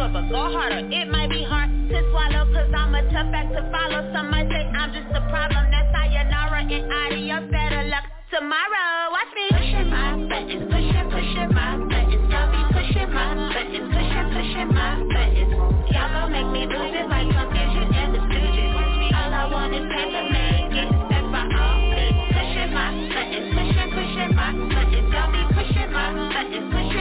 Go 0.00 0.48
harder. 0.48 0.80
It 0.88 1.12
might 1.12 1.28
be 1.28 1.44
hard 1.44 1.68
to 1.68 1.98
swallow, 2.08 2.48
cause 2.56 2.72
I'm 2.72 2.96
a 2.96 3.04
tough 3.12 3.28
act 3.36 3.52
to 3.52 3.60
follow. 3.68 4.00
Some 4.16 4.32
might 4.32 4.48
say 4.48 4.64
I'm 4.64 4.96
just 4.96 5.12
a 5.12 5.20
problem. 5.28 5.68
That's 5.68 5.92
sayonara 5.92 6.64
and 6.64 6.88
adios. 6.88 7.44
Better 7.52 7.84
luck 7.84 8.08
tomorrow. 8.32 9.12
Watch 9.12 9.28
me. 9.36 9.52
Pushing 9.52 9.92
my 9.92 10.16
buttons, 10.24 10.72
pushing, 10.72 11.04
pushing 11.12 11.52
my 11.52 11.76
buttons. 11.84 12.32
Y'all 12.32 12.48
be 12.48 12.60
pushing 12.72 13.12
my 13.12 13.28
buttons, 13.52 13.92
pushing, 13.92 14.26
pushing 14.32 14.68
my 14.72 15.04
buttons. 15.04 15.52
Y'all 15.92 16.08
gon' 16.16 16.32
make 16.32 16.48
me 16.48 16.64
lose 16.64 16.96
it 16.96 17.04
like 17.12 17.28
confusion 17.28 17.92
and 17.92 18.10
the 18.16 18.20
fusion. 18.24 18.72
All 19.20 19.36
I 19.36 19.44
want 19.52 19.76
is 19.76 19.84
paper, 19.84 20.24
man. 20.32 20.72
Get 20.72 20.88
means. 20.96 22.16
Pushing 22.40 22.72
my 22.72 22.88
buttons, 23.04 23.52
pushing, 23.52 23.88
pushing 23.92 24.32
my 24.32 24.48
buttons. 24.64 25.12
Y'all 25.12 25.28
be 25.28 25.44
pushing 25.52 25.92
my 25.92 26.08
buttons, 26.32 26.72
pushing 26.72 26.99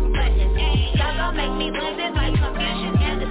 my. 0.00 0.94
Y'all 0.94 1.16
gon' 1.16 1.36
make 1.36 1.54
me 1.58 1.68
lose 1.70 1.98
it 1.98 2.12
like 2.14 2.34
confusion 2.34 2.94
and. 2.98 3.22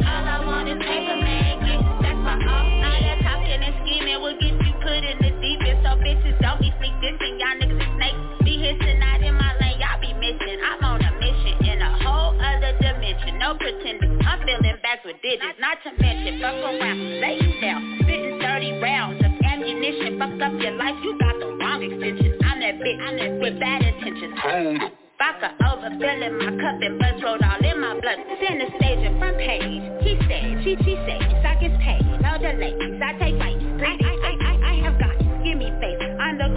All 0.00 0.26
I 0.26 0.36
want 0.44 0.68
is 0.68 0.78
paper, 0.80 1.16
man. 1.20 1.60
Get 1.64 1.80
stuck 1.80 2.18
by 2.24 2.34
all 2.40 2.64
means. 2.66 2.84
All 2.88 3.00
that 3.04 3.18
talking 3.22 3.60
and 3.62 4.22
will 4.22 4.36
get 4.40 4.56
you 4.56 4.74
put 4.82 5.00
in 5.04 5.16
the 5.20 5.30
deep 5.38 5.60
end. 5.64 5.80
So 5.84 5.96
bitches 6.00 6.36
don't 6.40 6.60
be 6.60 6.72
sneak 6.80 6.94
dissing. 7.04 7.38
Y'all 7.38 7.56
niggas 7.60 7.80
snakes. 7.96 8.20
Be 8.44 8.58
hissing 8.58 9.00
out 9.02 9.22
in 9.22 9.34
my 9.34 9.52
lane. 9.60 9.78
Y'all 9.80 10.00
be 10.00 10.12
missing. 10.16 10.58
I'm 10.60 10.84
on 10.84 11.00
a 11.00 11.12
mission 11.20 11.54
in 11.64 11.78
a 11.80 11.90
whole 12.04 12.34
other 12.40 12.72
dimension. 12.80 13.38
No 13.38 13.54
pretending. 13.54 14.18
I'm 14.24 14.40
feeling 14.44 14.80
back 14.82 15.04
with 15.04 15.16
digits. 15.22 15.58
Not 15.60 15.78
to 15.84 15.90
mention, 16.00 16.40
fuck 16.40 16.54
around, 16.54 16.98
lay 17.20 17.38
you 17.40 17.60
down. 17.60 17.80
Spitting 18.02 18.40
30 18.40 18.80
rounds 18.80 19.20
of 19.24 19.32
ammunition. 19.44 20.18
Fuck 20.18 20.40
up 20.40 20.52
your 20.60 20.72
life. 20.76 20.96
You 21.04 21.18
got 21.18 21.38
the 21.38 21.48
wrong 21.56 21.82
extensions. 21.82 22.40
I'm 22.44 22.60
that 22.60 22.74
bitch. 22.80 22.98
I'm 23.00 23.16
that 23.16 23.32
with 23.40 23.60
bad 23.60 23.82
intentions. 23.82 24.99
Vodka 25.20 25.52
overfilling 25.60 26.32
my 26.40 26.48
cup 26.64 26.80
and 26.80 26.96
rolled 27.20 27.44
all 27.44 27.60
in 27.60 27.76
my 27.76 27.92
blood. 28.00 28.16
Center 28.40 28.72
stage 28.80 29.04
and 29.04 29.20
front 29.20 29.36
page. 29.36 29.84
He 30.00 30.16
said, 30.24 30.64
she, 30.64 30.80
she 30.80 30.96
said, 31.04 31.20
stock 31.44 31.60
is 31.60 31.76
paid. 31.84 32.00
No 32.24 32.40
delays. 32.40 32.96
I 33.04 33.12
take 33.20 33.36
fights. 33.36 33.60
I, 33.84 34.00
I, 34.00 34.12
I, 34.16 34.32
I, 34.40 34.52
I 34.64 34.74
have 34.80 34.96
got 34.96 35.12
Give 35.44 35.60
me 35.60 35.68
face. 35.76 36.00
On 36.00 36.40
the 36.40 36.48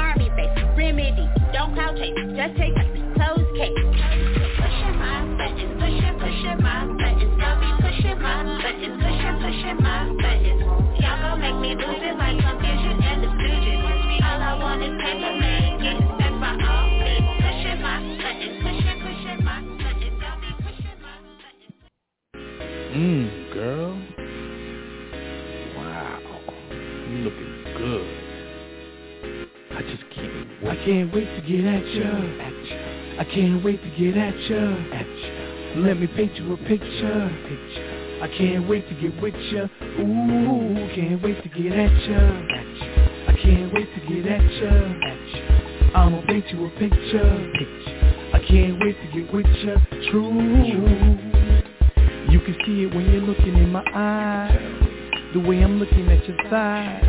army 0.00 0.32
base. 0.32 0.48
Remedy. 0.80 1.28
Don't 1.52 1.76
cloud 1.76 1.92
chase. 2.00 2.16
Just 2.32 2.56
take 2.56 2.72
place. 2.72 2.88
Close 3.20 3.44
case. 3.52 3.84
Pushing 3.84 4.96
my 4.96 5.20
buttons. 5.36 5.76
Pushing, 5.76 6.16
pushing 6.16 6.58
my 6.64 6.88
buttons. 6.96 7.36
Y'all 7.36 7.60
be 7.60 7.68
pushing 7.84 8.16
my 8.16 8.48
buttons. 8.64 8.96
Pushing, 8.96 9.36
pushing 9.44 9.76
my 9.84 10.08
buttons. 10.24 10.64
Y'all 11.04 11.20
gon' 11.20 11.36
make 11.36 11.58
me 11.60 11.76
lose 11.76 12.00
it 12.00 12.16
like 12.16 12.40
confusion 12.40 12.96
and 12.96 13.20
the. 13.20 13.30
All 14.24 14.40
I 14.40 14.52
want 14.56 14.80
is 14.80 14.96
paper, 15.04 15.32
man. 15.36 15.84
Get 15.84 16.15
Mmm, 22.96 23.52
girl. 23.52 23.92
Wow. 25.76 26.40
You 27.10 27.16
looking 27.28 27.64
good. 27.76 28.08
I 29.72 29.82
just 29.82 30.04
can't 30.14 30.48
wait. 30.62 30.70
I 30.70 30.76
can't 30.82 31.12
wait 31.12 31.26
to 31.26 31.42
get 31.42 31.66
at 31.66 31.86
ya. 31.92 32.08
At 32.40 32.56
ya. 32.64 33.20
I 33.20 33.24
can't 33.24 33.62
wait 33.62 33.82
to 33.82 33.90
get 33.90 34.16
at 34.16 34.34
ya. 34.48 34.96
At 34.96 35.06
ya. 35.06 35.82
Let 35.82 36.00
me 36.00 36.06
paint 36.06 36.36
you 36.36 36.54
a 36.54 36.56
picture. 36.56 37.30
Picture. 37.44 38.18
I 38.22 38.28
can't 38.38 38.66
wait 38.66 38.88
to 38.88 38.94
get 38.94 39.20
with 39.20 39.34
ya. 39.52 39.68
Ooh, 40.00 40.88
can't 40.94 41.22
wait 41.22 41.42
to 41.42 41.48
get 41.50 41.72
at 41.72 41.92
ya. 42.08 42.16
At 42.16 42.66
ya. 42.80 43.28
I 43.28 43.36
can't 43.42 43.74
wait 43.74 43.88
to 43.92 44.00
get 44.08 44.24
at 44.24 44.40
ya. 44.40 44.72
At 45.04 45.20
ya. 45.34 46.00
I'ma 46.00 46.22
paint 46.28 46.46
you 46.48 46.64
a 46.64 46.70
picture. 46.70 47.52
Picture. 47.58 48.30
I 48.32 48.40
can't 48.48 48.80
wait 48.80 48.96
to 49.02 49.20
get 49.20 49.34
with 49.34 49.46
ya. 49.46 49.76
True. 50.10 51.25
You 52.36 52.42
can 52.42 52.56
see 52.66 52.82
it 52.82 52.94
when 52.94 53.10
you're 53.10 53.22
looking 53.22 53.56
in 53.56 53.72
my 53.72 53.82
eyes. 53.94 55.32
The 55.32 55.40
way 55.40 55.62
I'm 55.62 55.78
looking 55.78 56.06
at 56.12 56.28
your 56.28 56.36
side. 56.50 57.00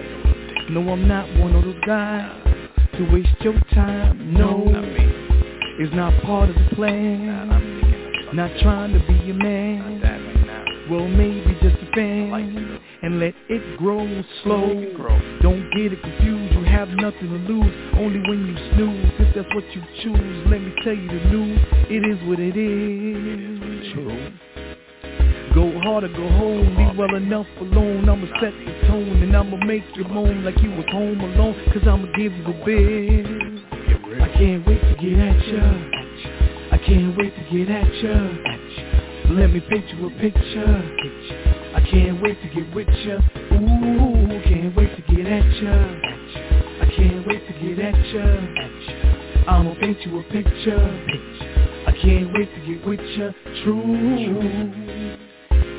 No, 0.70 0.90
I'm 0.90 1.06
not 1.06 1.28
one 1.38 1.54
of 1.54 1.66
those 1.66 1.84
guys 1.86 2.32
to 2.94 3.12
waste 3.12 3.36
your 3.42 3.60
time. 3.74 4.34
No, 4.34 4.64
it's 5.80 5.94
not 5.94 6.14
part 6.24 6.50
of 6.50 6.56
the 6.56 6.76
plan. 6.76 8.32
Not 8.36 8.52
trying 8.62 8.94
to 8.94 9.06
be 9.06 9.16
your 9.26 9.36
man. 9.36 10.00
Well, 10.90 11.10
maybe 11.10 11.58
just 11.62 11.76
a 11.76 11.92
fan. 11.94 12.80
And 13.02 13.20
let 13.20 13.34
it 13.50 13.78
grow 13.78 14.08
slow. 14.44 14.66
Don't 15.42 15.70
get 15.76 15.92
it 15.92 16.02
confused. 16.04 16.54
You 16.54 16.64
have 16.64 16.88
nothing 16.88 17.28
to 17.28 17.52
lose. 17.52 17.74
Only 18.00 18.22
when 18.30 18.48
you 18.48 18.56
snooze. 18.76 19.12
If 19.20 19.36
that's 19.36 19.54
what 19.54 19.66
you 19.76 19.82
choose, 20.02 20.48
let 20.48 20.62
me 20.62 20.74
tell 20.86 20.96
you 20.96 21.10
the 21.10 21.26
news. 21.26 21.60
It 21.90 22.06
is 22.06 22.30
what 22.30 22.40
it 22.40 22.56
is. 22.56 23.94
True. 23.94 24.32
Go 25.58 25.74
hard 25.82 26.04
or 26.04 26.10
go 26.10 26.30
home, 26.38 26.78
leave 26.78 26.96
well 26.96 27.16
enough 27.16 27.48
alone. 27.60 28.08
I'ma 28.08 28.28
set 28.40 28.54
the 28.54 28.88
tone 28.88 29.24
and 29.24 29.36
I'ma 29.36 29.58
make 29.66 29.82
you 29.96 30.04
moan 30.04 30.46
like 30.46 30.56
you 30.62 30.70
was 30.70 30.86
home 30.92 31.20
alone 31.20 31.56
Cause 31.74 31.82
I'ma 31.82 32.06
give 32.16 32.32
you 32.32 32.44
the 32.44 32.54
big 32.64 33.26
I 34.22 34.28
can't 34.38 34.68
wait 34.68 34.80
to 34.82 34.94
get 35.02 35.18
at 35.18 35.48
ya. 35.48 35.66
I 36.72 36.78
can't 36.78 37.18
wait 37.18 37.34
to 37.34 37.42
get 37.50 37.74
at 37.74 37.92
ya. 38.04 38.14
Let 39.34 39.50
me 39.50 39.60
paint 39.68 39.90
you 39.96 40.06
a 40.06 40.12
picture. 40.22 40.78
I 41.74 41.82
can't 41.90 42.22
wait 42.22 42.38
to 42.44 42.50
get 42.54 42.76
with 42.76 42.90
ya. 42.90 43.18
Ooh, 43.54 44.28
can't 44.46 44.76
wait 44.76 44.96
to 44.96 45.02
get 45.12 45.26
at 45.26 45.54
ya. 45.58 45.74
I 46.82 46.92
can't 46.96 47.26
wait 47.26 47.48
to 47.48 47.54
get 47.66 47.80
at 47.84 47.98
ya. 48.14 49.52
I'ma 49.52 49.74
paint 49.82 49.98
you 50.06 50.20
a 50.20 50.24
picture. 50.26 50.86
I 51.88 51.94
can't 52.00 52.32
wait 52.32 52.54
to 52.54 52.60
get 52.68 52.86
with 52.86 53.02
ya. 53.18 53.32
True 53.64 55.27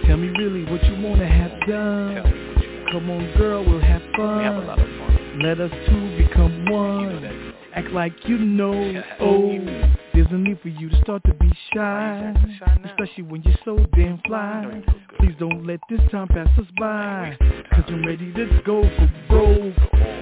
Tell 0.09 0.17
me 0.17 0.29
really 0.39 0.65
what 0.65 0.83
you 0.85 1.07
wanna 1.07 1.29
have 1.29 1.69
done. 1.69 2.87
Come 2.91 3.11
on, 3.11 3.31
girl, 3.37 3.63
we'll 3.63 3.79
have 3.79 4.01
fun. 4.17 4.39
We 4.39 4.45
Have 4.45 4.57
a 4.57 4.67
lot 4.67 4.79
of 4.79 4.87
fun. 4.87 5.41
Let 5.43 5.61
us 5.61 5.71
two 5.87 6.17
become 6.17 6.65
one. 6.65 7.53
Act 7.75 7.91
like 7.91 8.15
you 8.27 8.39
know. 8.39 9.03
Oh, 9.21 9.51
there's 10.15 10.27
a 10.31 10.39
need 10.39 10.61
for 10.63 10.69
you 10.69 10.89
to 10.89 11.01
start 11.03 11.21
to 11.27 11.35
be 11.35 11.53
shy. 11.75 12.35
Especially 12.87 13.25
when 13.25 13.43
you're 13.43 13.59
so 13.67 13.77
damn 13.95 14.19
fly. 14.27 14.83
Please 15.19 15.35
don't 15.39 15.67
let 15.67 15.79
this 15.91 16.01
time 16.11 16.29
pass 16.29 16.49
us 16.59 16.67
by. 16.81 17.37
Cause 17.75 17.85
I'm 17.89 18.07
ready 18.07 18.33
to 18.33 18.63
go 18.65 18.81
for 18.81 19.13
broke. 19.29 19.75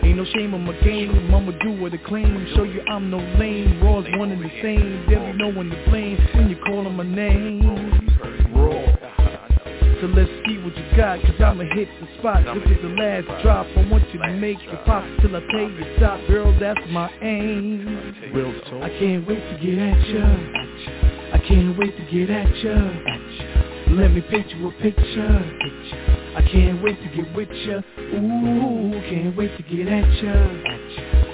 Ain't 0.02 0.16
no 0.16 0.24
shame 0.34 0.52
on 0.52 0.64
my 0.64 0.76
game 0.80 1.32
I'ma 1.32 1.52
do 1.62 1.80
what 1.80 1.94
I 1.94 1.98
claim. 1.98 2.44
Show 2.56 2.64
you 2.64 2.82
I'm 2.88 3.08
no 3.08 3.18
lame. 3.38 3.80
Raw's 3.84 4.04
one 4.18 4.32
and 4.32 4.42
the 4.42 4.50
same. 4.62 5.06
There'll 5.08 5.30
be 5.30 5.38
no 5.38 5.52
one 5.52 5.70
to 5.70 5.90
blame 5.90 6.18
When 6.34 6.50
you 6.50 6.56
call 6.56 6.88
on 6.88 6.96
my 6.96 7.04
name 7.04 7.85
so 10.00 10.06
let's 10.08 10.30
see 10.46 10.58
what 10.58 10.76
you 10.76 10.96
got, 10.96 11.20
cause 11.22 11.40
I'ma 11.40 11.64
hit 11.74 11.88
the 12.00 12.18
spot. 12.18 12.44
This 12.44 12.76
is 12.76 12.82
the 12.82 12.88
last 12.88 13.26
drop, 13.42 13.66
I 13.76 13.88
want 13.88 14.04
you 14.12 14.20
to 14.20 14.32
make 14.34 14.58
it 14.60 14.84
pop 14.84 15.04
Till 15.20 15.34
I 15.36 15.40
tell 15.40 15.70
you 15.70 15.96
stop, 15.96 16.20
girl, 16.28 16.54
that's 16.58 16.80
my 16.90 17.10
aim. 17.22 18.14
Real 18.34 18.52
talk 18.64 18.82
I 18.82 18.88
can't 18.98 19.26
wait 19.26 19.40
to 19.40 19.58
get 19.64 19.78
at 19.78 20.08
ya. 20.08 20.26
I 21.32 21.38
can't 21.48 21.78
wait 21.78 21.96
to 21.96 22.04
get 22.10 22.30
at 22.30 22.56
ya. 22.62 22.74
Let 23.94 24.10
me 24.12 24.20
paint 24.20 24.50
you 24.50 24.68
a 24.68 24.72
picture. 24.82 25.42
I 26.36 26.42
can't 26.42 26.82
wait 26.82 26.98
to 27.00 27.16
get 27.16 27.34
with 27.34 27.50
ya. 27.50 27.80
Ooh, 27.98 28.90
can't 29.08 29.36
wait 29.36 29.56
to 29.56 29.62
get 29.62 29.88
at 29.88 30.22
ya. 30.22 30.32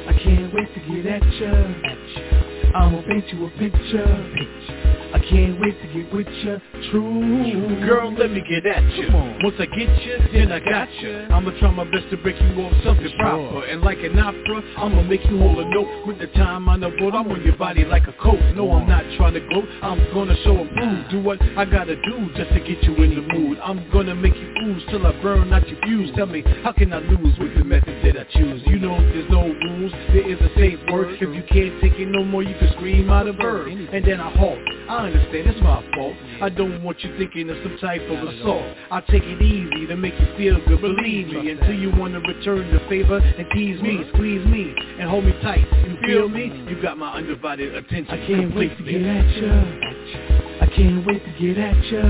I 0.08 0.12
can't 0.22 0.54
wait 0.54 0.72
to 0.74 0.80
get 0.80 1.06
at 1.06 1.22
ya. 1.40 2.78
I'ma 2.78 3.02
paint 3.08 3.28
you 3.32 3.46
a 3.46 3.50
picture 3.58 4.81
I 5.14 5.18
can't 5.18 5.60
wait 5.60 5.80
to 5.82 5.88
get 5.92 6.12
with 6.12 6.26
ya, 6.44 6.58
true. 6.90 7.80
Girl, 7.86 8.12
let 8.12 8.30
me 8.30 8.42
get 8.48 8.66
at 8.66 8.82
ya. 8.96 9.36
Once 9.42 9.56
I 9.58 9.66
get 9.66 9.88
ya, 10.06 10.16
then 10.32 10.52
I 10.52 10.58
got 10.60 10.88
ya. 11.00 11.26
I'ma 11.30 11.50
try 11.58 11.70
my 11.70 11.84
best 11.84 12.08
to 12.10 12.16
break 12.16 12.40
you 12.40 12.62
off 12.62 12.72
something 12.84 13.12
proper. 13.18 13.64
And 13.64 13.82
like 13.82 13.98
an 13.98 14.18
opera, 14.18 14.62
I'ma 14.78 15.02
make 15.02 15.24
you 15.26 15.38
hold 15.38 15.58
a 15.58 15.68
note. 15.68 16.06
With 16.06 16.18
the 16.18 16.28
time 16.28 16.68
on 16.68 16.80
the 16.80 16.90
boat, 16.98 17.14
I'm 17.14 17.30
on 17.30 17.42
your 17.42 17.56
body 17.56 17.84
like 17.84 18.08
a 18.08 18.12
coat. 18.14 18.40
No, 18.54 18.72
I'm 18.72 18.88
not 18.88 19.04
trying 19.16 19.34
to 19.34 19.40
gloat, 19.40 19.68
I'm 19.82 19.98
gonna 20.12 20.36
show 20.44 20.58
a 20.58 20.66
prove 20.68 21.10
Do 21.10 21.22
what 21.22 21.42
I 21.56 21.64
gotta 21.64 21.96
do 21.96 22.30
just 22.36 22.50
to 22.52 22.60
get 22.60 22.82
you 22.82 22.94
in 22.96 23.14
the 23.14 23.34
mood. 23.34 23.58
I'm 23.62 23.90
gonna 23.92 24.14
make 24.14 24.34
you 24.34 24.54
ooze 24.64 24.82
till 24.90 25.06
I 25.06 25.12
burn 25.22 25.52
out 25.52 25.68
your 25.68 25.80
fuse 25.82 26.10
Tell 26.16 26.26
me, 26.26 26.42
how 26.62 26.72
can 26.72 26.92
I 26.92 26.98
lose 26.98 27.38
with 27.38 27.56
the 27.56 27.64
method 27.64 28.04
that 28.04 28.20
I 28.20 28.24
choose? 28.38 28.62
You 28.66 28.78
know 28.78 29.00
there's 29.00 29.30
no 29.30 29.42
rules, 29.42 29.92
there 30.12 30.28
is 30.28 30.40
a 30.40 30.54
safe 30.54 30.78
word. 30.90 31.16
If 31.20 31.34
you 31.34 31.42
can't 31.48 31.80
take 31.80 31.98
it 31.98 32.08
no 32.08 32.24
more, 32.24 32.42
you 32.42 32.54
can 32.58 32.72
scream 32.76 33.10
out 33.10 33.26
a 33.26 33.32
verb. 33.32 33.68
And 33.68 34.04
then 34.04 34.20
I 34.20 34.30
halt, 34.30 34.58
I 34.88 35.01
understand, 35.06 35.48
it's 35.48 35.60
my 35.60 35.82
fault. 35.94 36.14
I 36.40 36.48
don't 36.48 36.82
want 36.82 37.00
you 37.02 37.16
thinking 37.18 37.50
of 37.50 37.56
some 37.62 37.78
type 37.78 38.02
of 38.02 38.28
assault. 38.28 38.62
I 38.90 39.00
take 39.00 39.22
it 39.24 39.42
easy 39.42 39.86
to 39.86 39.96
make 39.96 40.14
you 40.18 40.26
feel 40.36 40.58
good, 40.66 40.80
believe 40.80 41.28
me 41.28 41.50
Until 41.50 41.74
you 41.74 41.90
wanna 41.96 42.20
return 42.20 42.72
the 42.72 42.80
favor 42.88 43.18
and 43.18 43.46
tease 43.52 43.80
me 43.80 44.04
Squeeze 44.12 44.46
me 44.46 44.74
and 44.98 45.08
hold 45.08 45.24
me 45.24 45.32
tight, 45.42 45.66
you 45.86 45.96
feel 46.06 46.28
me? 46.28 46.52
You 46.68 46.80
got 46.82 46.98
my 46.98 47.12
undivided 47.14 47.74
attention. 47.74 48.10
I 48.10 48.26
can't 48.26 48.54
wait 48.54 48.76
to 48.76 48.82
get 48.84 49.02
at 49.02 49.36
ya. 49.36 50.62
I 50.62 50.66
can't 50.74 51.06
wait 51.06 51.22
to 51.24 51.32
get 51.40 51.58
at 51.58 51.84
ya. 51.90 52.02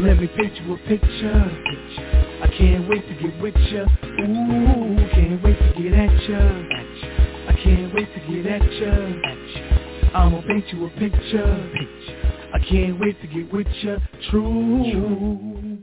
Let 0.00 0.18
me 0.18 0.28
paint 0.28 0.56
you 0.56 0.74
a 0.74 0.78
picture. 0.88 1.50
I 2.42 2.48
can't 2.56 2.88
wait 2.88 3.06
to 3.08 3.14
get 3.22 3.40
with 3.40 3.56
ya. 3.56 3.84
Ooh, 3.84 4.96
can't 5.12 5.42
wait 5.42 5.58
to 5.58 5.82
get 5.82 5.92
at 5.94 6.28
ya. 6.28 6.38
I 7.48 7.52
can't 7.62 7.94
wait 7.94 8.08
to 8.14 8.20
get 8.32 8.46
at 8.46 8.72
ya 8.72 9.89
I'ma 10.12 10.42
paint 10.42 10.64
you 10.72 10.86
a 10.86 10.90
picture. 10.90 11.70
I 12.52 12.58
can't 12.68 12.98
wait 12.98 13.20
to 13.20 13.28
get 13.28 13.52
with 13.52 13.68
ya. 13.80 13.96
True. 14.30 15.78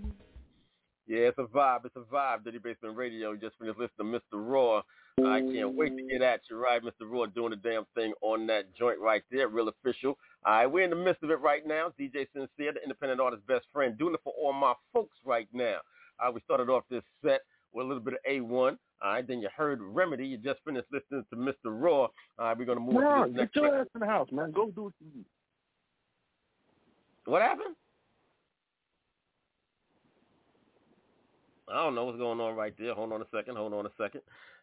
Yeah, 1.07 1.29
it's 1.29 1.37
a 1.37 1.43
vibe. 1.43 1.85
It's 1.85 1.95
a 1.95 2.01
vibe. 2.13 2.43
Dirty 2.43 2.57
Basement 2.57 2.97
Radio. 2.97 3.31
You 3.31 3.37
just 3.37 3.57
finished 3.57 3.79
listening 3.79 4.11
to 4.11 4.19
Mr. 4.19 4.51
Raw. 4.51 4.81
I 5.25 5.39
can't 5.39 5.75
wait 5.75 5.95
to 5.95 6.03
get 6.03 6.21
at 6.21 6.41
you, 6.49 6.57
right? 6.57 6.83
Mr. 6.83 7.09
Raw 7.09 7.25
doing 7.27 7.51
the 7.51 7.55
damn 7.55 7.85
thing 7.95 8.13
on 8.21 8.45
that 8.47 8.75
joint 8.75 8.99
right 8.99 9.23
there. 9.31 9.47
Real 9.47 9.69
official. 9.69 10.17
All 10.45 10.53
right, 10.53 10.67
we're 10.67 10.83
in 10.83 10.89
the 10.89 10.97
midst 10.97 11.23
of 11.23 11.31
it 11.31 11.39
right 11.39 11.65
now. 11.65 11.93
DJ 11.99 12.27
Sincere, 12.33 12.73
the 12.73 12.83
independent 12.83 13.21
artist 13.21 13.47
best 13.47 13.65
friend, 13.71 13.97
doing 13.97 14.13
it 14.13 14.19
for 14.25 14.33
all 14.39 14.53
my 14.53 14.73
folks 14.93 15.17
right 15.25 15.47
now. 15.53 15.77
All 16.19 16.27
right, 16.27 16.35
we 16.35 16.41
started 16.41 16.69
off 16.69 16.83
this 16.91 17.03
set 17.23 17.41
with 17.73 17.85
a 17.85 17.87
little 17.87 18.03
bit 18.03 18.15
of 18.15 18.19
A1. 18.29 18.77
All 19.01 19.11
right, 19.11 19.27
then 19.27 19.41
you 19.41 19.49
heard 19.55 19.79
Remedy. 19.81 20.25
You 20.25 20.37
just 20.37 20.59
finished 20.65 20.87
listening 20.91 21.23
to 21.29 21.35
Mr. 21.35 21.53
Raw. 21.65 22.01
All 22.01 22.11
right, 22.39 22.57
we're 22.57 22.65
going 22.65 22.79
to 22.79 22.83
move 22.83 22.95
Ron, 22.95 23.27
to 23.27 23.33
this 23.33 23.41
next 23.41 23.53
get 23.53 23.63
your 23.63 23.81
ass 23.81 23.87
in 23.93 23.99
the 23.99 24.07
house, 24.07 24.29
man. 24.31 24.51
Go 24.51 24.71
do 24.71 24.83
what 24.83 24.93
you 24.99 25.07
do. 25.13 25.25
What 27.31 27.41
happened? 27.41 27.75
I 31.69 31.75
don't 31.75 31.95
know 31.95 32.05
what's 32.05 32.17
going 32.17 32.39
on 32.39 32.55
right 32.55 32.73
there. 32.79 32.93
Hold 32.93 33.11
on 33.11 33.21
a 33.21 33.27
second. 33.35 33.57
Hold 33.57 33.73
on 33.73 33.85
a 33.85 33.89
second. 34.01 34.21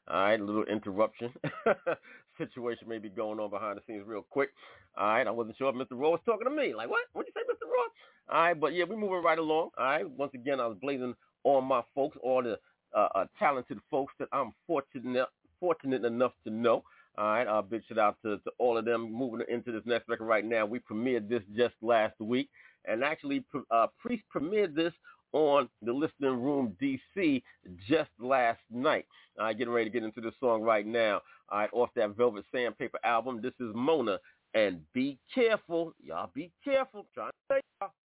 All 0.08 0.16
right, 0.16 0.40
a 0.40 0.44
little 0.44 0.64
interruption. 0.64 1.32
Situation 2.38 2.88
may 2.88 2.98
be 2.98 3.08
going 3.08 3.38
on 3.38 3.50
behind 3.50 3.78
the 3.78 3.82
scenes 3.86 4.04
real 4.06 4.24
quick. 4.28 4.50
All 4.96 5.06
right, 5.06 5.26
I 5.26 5.30
wasn't 5.30 5.56
sure 5.56 5.68
if 5.68 5.76
Mr. 5.76 5.92
Raw 5.92 6.10
was 6.10 6.20
talking 6.24 6.48
to 6.48 6.54
me. 6.54 6.74
Like, 6.74 6.90
what? 6.90 7.02
What 7.12 7.26
did 7.26 7.34
you 7.34 7.42
say, 7.42 7.52
Mr. 7.52 7.68
Raw? 7.70 8.36
All 8.36 8.44
right, 8.44 8.60
but 8.60 8.74
yeah, 8.74 8.84
we're 8.88 8.96
moving 8.96 9.22
right 9.22 9.38
along. 9.38 9.70
All 9.78 9.84
right, 9.84 10.10
once 10.10 10.32
again, 10.34 10.60
I 10.60 10.66
was 10.66 10.76
blazing 10.80 11.14
on 11.44 11.64
my 11.64 11.82
folks, 11.94 12.16
all 12.22 12.42
the 12.42 12.58
uh, 12.94 13.08
uh, 13.14 13.24
talented 13.38 13.78
folks 13.90 14.14
that 14.18 14.28
I'm 14.32 14.52
fortunate 14.66 15.28
fortunate 15.60 16.04
enough 16.04 16.32
to 16.44 16.50
know. 16.50 16.82
All 17.16 17.26
right, 17.26 17.46
uh, 17.46 17.62
big 17.62 17.82
shout 17.88 17.98
out 17.98 18.16
to, 18.24 18.38
to 18.38 18.50
all 18.58 18.76
of 18.76 18.84
them 18.84 19.12
moving 19.12 19.46
into 19.48 19.70
this 19.70 19.82
next 19.86 20.08
record 20.08 20.26
right 20.26 20.44
now. 20.44 20.66
We 20.66 20.80
premiered 20.80 21.28
this 21.28 21.42
just 21.56 21.74
last 21.80 22.18
week, 22.20 22.48
and 22.86 23.04
actually, 23.04 23.44
uh, 23.70 23.86
Priest 24.00 24.24
premiered 24.34 24.74
this 24.74 24.92
on 25.32 25.68
the 25.82 25.92
Listening 25.92 26.42
Room 26.42 26.76
DC 26.80 27.42
just 27.88 28.10
last 28.18 28.60
night. 28.70 29.06
Uh, 29.38 29.52
getting 29.52 29.72
ready 29.72 29.90
to 29.90 29.92
get 29.92 30.04
into 30.04 30.20
this 30.20 30.34
song 30.40 30.62
right 30.62 30.86
now. 30.86 31.20
All 31.50 31.58
right, 31.58 31.70
off 31.72 31.90
that 31.96 32.16
Velvet 32.16 32.44
Sandpaper 32.52 32.98
album. 33.04 33.40
This 33.42 33.54
is 33.60 33.72
Mona, 33.74 34.18
and 34.54 34.80
be 34.92 35.18
careful, 35.32 35.94
y'all. 36.02 36.30
Be 36.34 36.50
careful. 36.64 37.06
Trying 37.14 37.30
to 37.30 37.32
tell 37.48 37.60
y'all. 37.80 38.03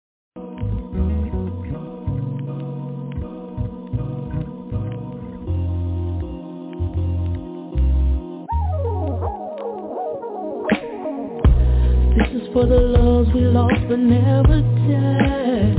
This 12.17 12.29
is 12.41 12.47
for 12.53 12.65
the 12.65 12.79
loves 12.79 13.29
we 13.33 13.41
lost 13.41 13.75
but 13.89 13.99
never 13.99 14.61
died. 14.87 15.77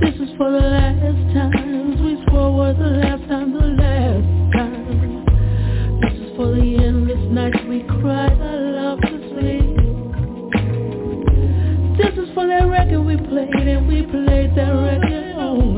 This 0.00 0.14
is 0.14 0.30
for 0.38 0.52
the 0.52 0.60
last 0.60 1.34
times 1.34 2.00
we 2.00 2.22
swore 2.28 2.54
were 2.54 2.74
the 2.74 2.90
last 3.02 3.28
time, 3.28 3.52
the 3.52 3.66
last 3.82 4.52
time. 4.54 5.26
This 6.00 6.14
is 6.14 6.36
for 6.36 6.54
the 6.54 6.76
endless 6.84 7.32
nights 7.32 7.58
we 7.68 7.82
cried 7.82 8.40
our 8.40 8.60
love 8.78 9.00
to 9.00 9.18
sleep. 9.34 9.76
This 11.98 12.14
is 12.22 12.32
for 12.34 12.46
that 12.46 12.68
record 12.70 13.02
we 13.02 13.16
played 13.16 13.66
and 13.66 13.88
we 13.88 14.02
played 14.02 14.54
that 14.54 14.70
record 14.70 15.34
on 15.38 15.77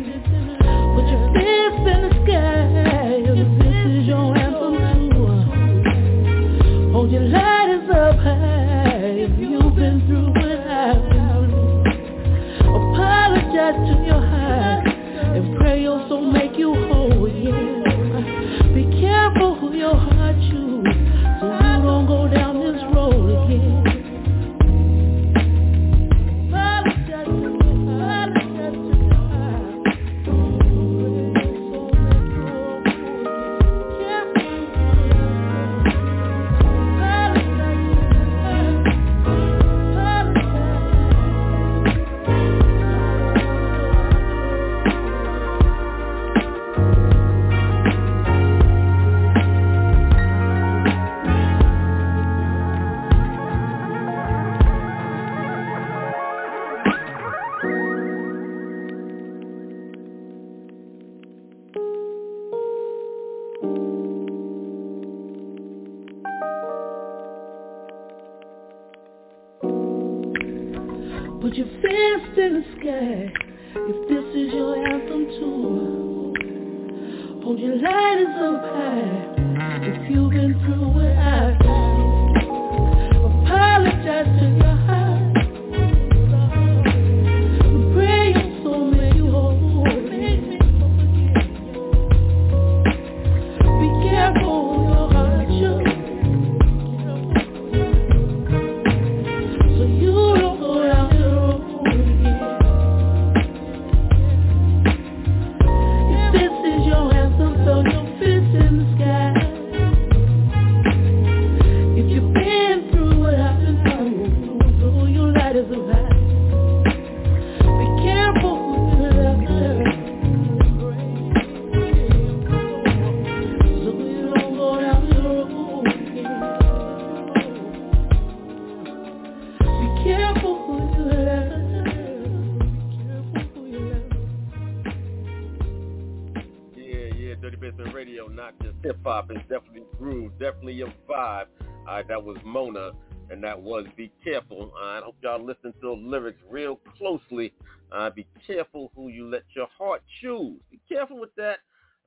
definitely 140.51 140.73
your 140.73 140.93
vibe. 141.09 141.45
All 141.87 141.95
right, 141.95 142.07
that 142.07 142.21
was 142.21 142.37
Mona, 142.43 142.91
and 143.29 143.43
that 143.43 143.59
was 143.59 143.85
Be 143.95 144.11
Careful. 144.23 144.73
I 144.81 144.99
hope 145.03 145.15
y'all 145.23 145.43
listen 145.43 145.71
to 145.73 145.79
the 145.81 145.91
lyrics 145.91 146.41
real 146.49 146.79
closely. 146.97 147.53
Uh, 147.91 148.09
be 148.09 148.27
careful 148.45 148.91
who 148.95 149.07
you 149.07 149.29
let 149.29 149.43
your 149.55 149.67
heart 149.77 150.01
choose. 150.21 150.59
Be 150.69 150.79
careful 150.89 151.19
with 151.19 151.33
that. 151.35 151.59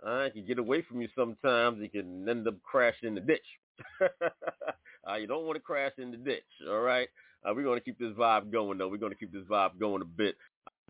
Uh, 0.06 0.24
it 0.26 0.34
can 0.34 0.46
get 0.46 0.58
away 0.58 0.82
from 0.82 1.00
you 1.00 1.08
sometimes. 1.16 1.78
You 1.80 1.88
can 1.88 2.28
end 2.28 2.46
up 2.46 2.62
crashing 2.62 3.08
in 3.08 3.14
the 3.14 3.20
ditch. 3.22 3.46
uh, 4.02 5.14
you 5.16 5.26
don't 5.26 5.46
want 5.46 5.56
to 5.56 5.62
crash 5.62 5.92
in 5.96 6.10
the 6.10 6.18
ditch, 6.18 6.42
all 6.68 6.80
right? 6.80 7.08
Uh, 7.44 7.52
we're 7.54 7.64
going 7.64 7.78
to 7.78 7.84
keep 7.84 7.98
this 7.98 8.12
vibe 8.12 8.52
going, 8.52 8.76
though. 8.76 8.88
We're 8.88 8.98
going 8.98 9.12
to 9.12 9.18
keep 9.18 9.32
this 9.32 9.44
vibe 9.44 9.78
going 9.80 10.02
a 10.02 10.06
bit. 10.06 10.34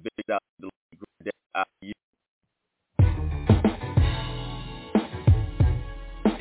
Big 0.03 0.31
out 0.31 0.43
to 0.61 0.69
the 0.91 1.94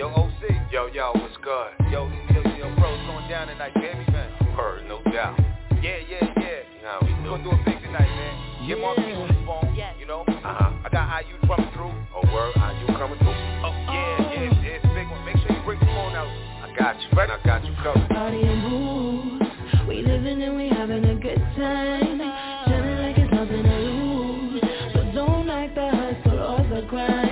Yo, 0.03 0.09
OC. 0.09 0.51
Yo, 0.69 0.87
yo, 0.91 1.11
what's 1.15 1.37
good? 1.37 1.71
Yo, 1.89 2.11
yo, 2.35 2.41
yo, 2.59 2.75
bro, 2.75 2.91
it's 2.91 3.07
going 3.07 3.23
down 3.29 3.47
tonight, 3.47 3.73
baby, 3.73 4.03
man. 4.11 4.29
Heard, 4.51 4.83
no 4.85 4.99
doubt. 5.13 5.39
Yeah, 5.79 5.95
yeah, 6.11 6.27
yeah. 6.43 6.59
You 6.75 6.83
know 6.83 6.91
how 6.91 6.99
we 7.03 7.07
do. 7.07 7.23
We're 7.23 7.39
gonna 7.39 7.43
do 7.43 7.51
it 7.55 7.63
big 7.63 7.79
tonight, 7.79 8.11
man. 8.11 8.67
Get 8.67 8.81
Mark 8.81 8.97
on 8.99 9.27
the 9.31 9.45
phone, 9.47 9.73
you 9.97 10.05
know? 10.05 10.25
Uh-huh. 10.27 10.75
I 10.83 10.89
got 10.91 11.23
IU 11.23 11.39
coming 11.47 11.71
through. 11.71 11.95
Oh, 12.11 12.19
word, 12.35 12.51
IU 12.51 12.87
coming 12.99 13.15
through. 13.15 13.31
Oh, 13.63 13.71
yeah, 13.95 14.27
yeah, 14.27 14.51
it's, 14.51 14.83
it's 14.83 14.83
a 14.83 14.91
big 14.91 15.07
one. 15.07 15.23
Make 15.23 15.37
sure 15.39 15.55
you 15.55 15.63
bring 15.63 15.79
the 15.79 15.85
phone 15.85 16.19
out. 16.19 16.27
I 16.27 16.75
got 16.77 16.99
you, 16.99 17.07
man. 17.15 17.31
I 17.31 17.39
got 17.47 17.63
you 17.63 17.71
covered. 17.79 18.09
Party 18.09 18.43
and 18.43 18.59
moves. 18.59 19.47
We 19.87 20.03
living 20.03 20.43
and 20.43 20.57
we 20.57 20.67
having 20.67 21.05
a 21.05 21.15
good 21.15 21.39
time. 21.55 22.19
Feeling 22.67 22.99
like 22.99 23.15
it's 23.23 23.31
nothing 23.31 23.63
to 23.63 23.77
lose. 23.87 24.63
So 24.91 24.99
don't 25.15 25.47
act 25.47 25.75
the 25.75 25.87
hustle 25.87 26.59
or 26.59 26.67
the 26.67 26.87
grind. 26.91 27.22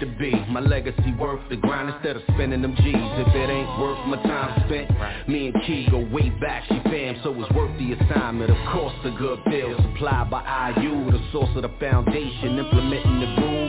In 0.00 0.08
to 0.08 0.18
be. 0.18 0.30
My 0.50 0.60
legacy 0.60 1.12
worth 1.18 1.40
the 1.48 1.56
grind 1.56 1.92
instead 1.92 2.16
of 2.16 2.22
spending 2.34 2.62
them 2.62 2.74
G's. 2.76 2.94
If 2.94 3.34
it 3.34 3.50
ain't 3.50 3.80
worth 3.80 3.98
my 4.06 4.22
time 4.22 4.62
spent, 4.66 4.90
me 5.28 5.48
and 5.48 5.56
Key 5.66 5.88
go 5.90 5.98
way 5.98 6.30
back. 6.30 6.64
She 6.68 6.78
fam, 6.84 7.18
so 7.22 7.34
it's 7.40 7.50
worth 7.52 7.76
the 7.78 7.92
assignment. 7.94 8.50
Of 8.50 8.72
course, 8.72 8.94
the 9.02 9.10
good 9.10 9.40
deal 9.50 9.76
supplied 9.76 10.30
by 10.30 10.74
IU, 10.76 11.10
the 11.10 11.20
source 11.32 11.50
of 11.56 11.62
the 11.62 11.72
foundation, 11.80 12.58
implementing 12.58 13.20
the 13.20 13.42
rules. 13.42 13.68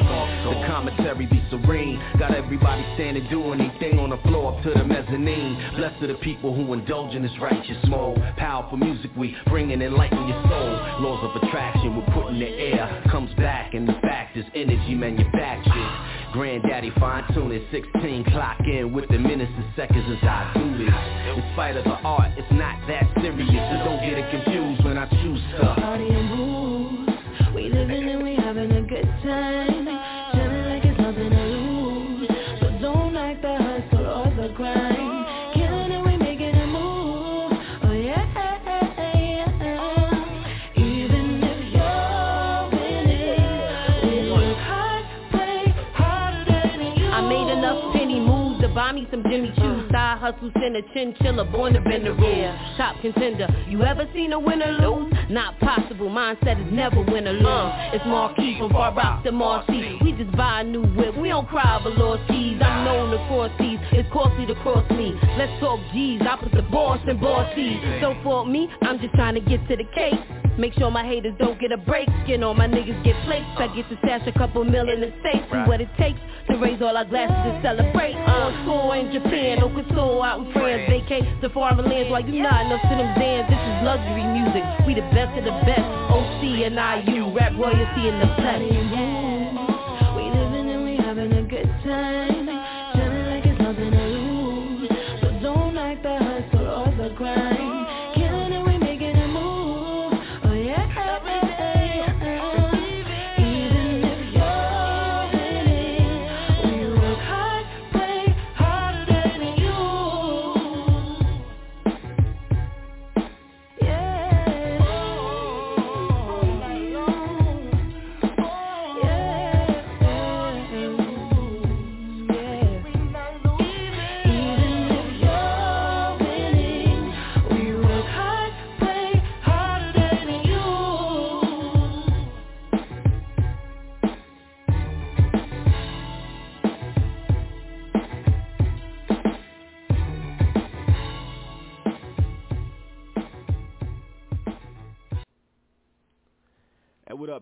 The 0.50 0.68
commentary 0.68 1.26
be 1.26 1.42
serene. 1.50 2.00
Got 2.18 2.34
everybody 2.34 2.84
standing, 2.96 3.28
doing 3.30 3.62
anything 3.62 4.00
on 4.00 4.10
the 4.10 4.18
floor 4.18 4.58
up 4.58 4.64
to 4.64 4.70
the 4.72 4.84
mezzanine. 4.84 5.78
Blessed 5.78 6.02
the 6.02 6.16
people 6.22 6.56
who 6.56 6.74
indulge 6.74 7.16
in 7.16 7.24
this 7.24 7.38
righteous 7.42 7.78
mode. 7.88 8.18
Powerful 8.38 8.78
music, 8.78 9.12
we 9.18 9.36
bringing 9.48 9.82
enlighten 9.82 10.28
your 10.28 10.42
soul. 10.44 10.72
Laws 11.02 11.24
of 11.24 11.44
attraction, 11.44 11.96
we're 11.96 12.14
putting 12.14 12.40
the 12.40 12.50
air. 12.50 13.04
Comes 13.12 13.34
back, 13.36 13.74
and 13.74 13.88
the 13.88 13.94
fact 14.02 14.38
is 14.38 14.46
energy 14.54 14.96
manufactured. 14.96 16.19
Granddaddy 16.34 16.92
fine 17.00 17.26
tuning 17.34 17.66
16, 17.72 18.26
clock 18.26 18.60
in 18.62 18.94
with 18.94 19.10
the 19.10 19.18
minutes 19.18 19.52
and 19.56 19.66
seconds 19.76 20.06
as 20.08 20.24
I 20.24 20.52
do 20.56 20.78
this. 20.78 20.94
In 21.38 21.54
spite 21.54 21.78
of 21.78 21.84
the 21.86 21.98
art, 22.06 22.32
it's 22.38 22.52
not 22.52 22.88
that 22.88 23.06
serious, 23.22 23.50
so 23.50 23.86
don't 23.86 24.02
get 24.02 24.18
it 24.20 24.30
confused 24.32 24.86
when 24.86 24.98
I 24.98 25.08
choose 25.10 25.42
stuff. 25.56 25.78
Party 25.78 26.08
and 26.10 26.30
moves. 26.30 27.12
We 27.56 27.70
living 27.70 28.10
and 28.10 28.24
we 28.24 28.36
having 28.36 28.72
a 28.72 28.82
good 28.84 29.06
time. 29.24 29.79
Hustle, 50.32 50.52
a 50.76 50.82
chinchilla, 50.94 51.46
born 51.46 51.74
to 51.74 51.82
bend 51.82 52.06
the 52.06 52.14
rules 52.14 52.56
Top 52.78 53.00
contender, 53.02 53.48
you 53.68 53.84
ever 53.84 54.08
seen 54.14 54.34
a 54.34 54.40
winner 54.40 54.72
lose? 54.72 55.14
Not 55.30 55.60
possible, 55.60 56.10
mindset 56.10 56.66
is 56.66 56.72
never 56.72 57.02
win 57.02 57.28
or 57.28 57.34
lose 57.34 57.74
It's 57.94 58.06
Marquis 58.06 58.58
from 58.60 58.72
Far 58.72 58.94
Rock 58.94 59.24
to 59.24 59.32
Marcy 59.32 59.98
We 60.02 60.12
just 60.14 60.36
buy 60.36 60.62
a 60.62 60.64
new 60.64 60.84
whip, 60.84 61.18
we 61.18 61.30
don't 61.30 61.48
cry 61.48 61.80
over 61.80 61.90
lost 61.90 62.28
keys 62.30 62.60
I'm 62.62 62.86
known 62.86 63.12
to 63.12 63.18
cross 63.28 63.52
seas, 63.60 63.80
it's 63.92 64.10
costly 64.12 64.46
to 64.46 64.56
cross 64.62 64.90
me 64.92 65.14
Let's 65.38 65.60
talk 65.60 65.80
G's, 65.94 66.22
I 66.22 66.38
put 66.42 66.52
the 66.52 66.64
boss 66.64 67.00
in 67.08 67.20
boss 67.20 67.54
C's 67.56 67.80
So 68.02 68.16
for 68.24 68.46
me, 68.46 68.70
I'm 68.82 69.00
just 69.00 69.14
trying 69.16 69.36
to 69.36 69.42
get 69.42 69.68
to 69.68 69.76
the 69.76 69.86
cake 69.96 70.20
Make 70.60 70.74
sure 70.74 70.92
my 70.92 71.06
haters 71.06 71.34
don't 71.40 71.58
get 71.58 71.72
a 71.72 71.78
break. 71.78 72.10
Skin 72.26 72.44
on 72.44 72.58
my 72.58 72.68
niggas 72.68 73.02
get 73.06 73.16
plates. 73.24 73.48
I 73.56 73.74
get 73.74 73.88
to 73.88 73.98
stash 74.04 74.28
a 74.28 74.38
couple 74.38 74.66
mil 74.66 74.90
in 74.90 75.00
the 75.00 75.14
safe. 75.24 75.42
Do 75.50 75.60
what 75.70 75.80
it 75.80 75.88
takes 75.98 76.20
to 76.50 76.58
raise 76.58 76.82
all 76.82 76.96
our 76.98 77.06
glasses 77.06 77.36
and 77.36 77.62
celebrate. 77.62 78.16
Uh. 78.16 78.40
On 78.40 78.52
tour 78.66 78.96
in 78.96 79.12
Japan, 79.12 79.60
no 79.60 79.70
console 79.70 80.24
out 80.24 80.46
in 80.46 80.52
France. 80.54 80.90
Vacate 80.90 81.26
the 81.42 81.50
foreign 81.50 81.78
lands 81.78 82.10
while 82.10 82.26
you 82.26 82.42
nodding 82.42 82.72
up 82.72 82.82
to 82.82 82.96
them 82.98 83.14
bands. 83.16 83.50
This 83.50 83.62
is 83.62 83.78
luxury 83.86 84.26
music. 84.26 84.64
We 84.86 84.96
the 84.96 85.06
best 85.14 85.38
of 85.38 85.46
the 85.46 85.56
best. 85.66 85.86
OC 86.10 86.66
and 86.66 86.76
IU, 86.76 87.30
rap 87.36 87.54
royalty 87.54 88.10
in 88.10 88.20
the 88.20 88.30
flesh. 88.36 89.19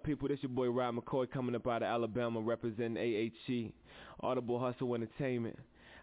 People? 0.08 0.30
This 0.30 0.40
your 0.42 0.50
boy 0.50 0.70
Rob 0.70 0.96
McCoy 0.96 1.30
coming 1.30 1.54
up 1.54 1.68
out 1.68 1.84
of 1.84 1.90
Alabama 1.90 2.40
representing 2.40 2.96
AHC, 2.96 3.74
Audible 4.22 4.58
Hustle 4.58 4.96
Entertainment. 4.96 5.60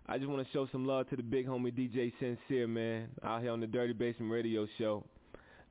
I 0.07 0.19
just 0.19 0.29
want 0.29 0.47
to 0.47 0.53
show 0.53 0.69
some 0.71 0.87
love 0.87 1.09
to 1.09 1.17
the 1.17 1.23
big 1.23 1.47
homie 1.47 1.73
DJ 1.73 2.13
Sincere, 2.21 2.69
man, 2.69 3.09
out 3.23 3.41
here 3.41 3.51
on 3.51 3.61
the 3.61 3.67
Dirty 3.67 3.95
Basement 3.95 4.31
Radio 4.31 4.69
Show. 4.77 5.05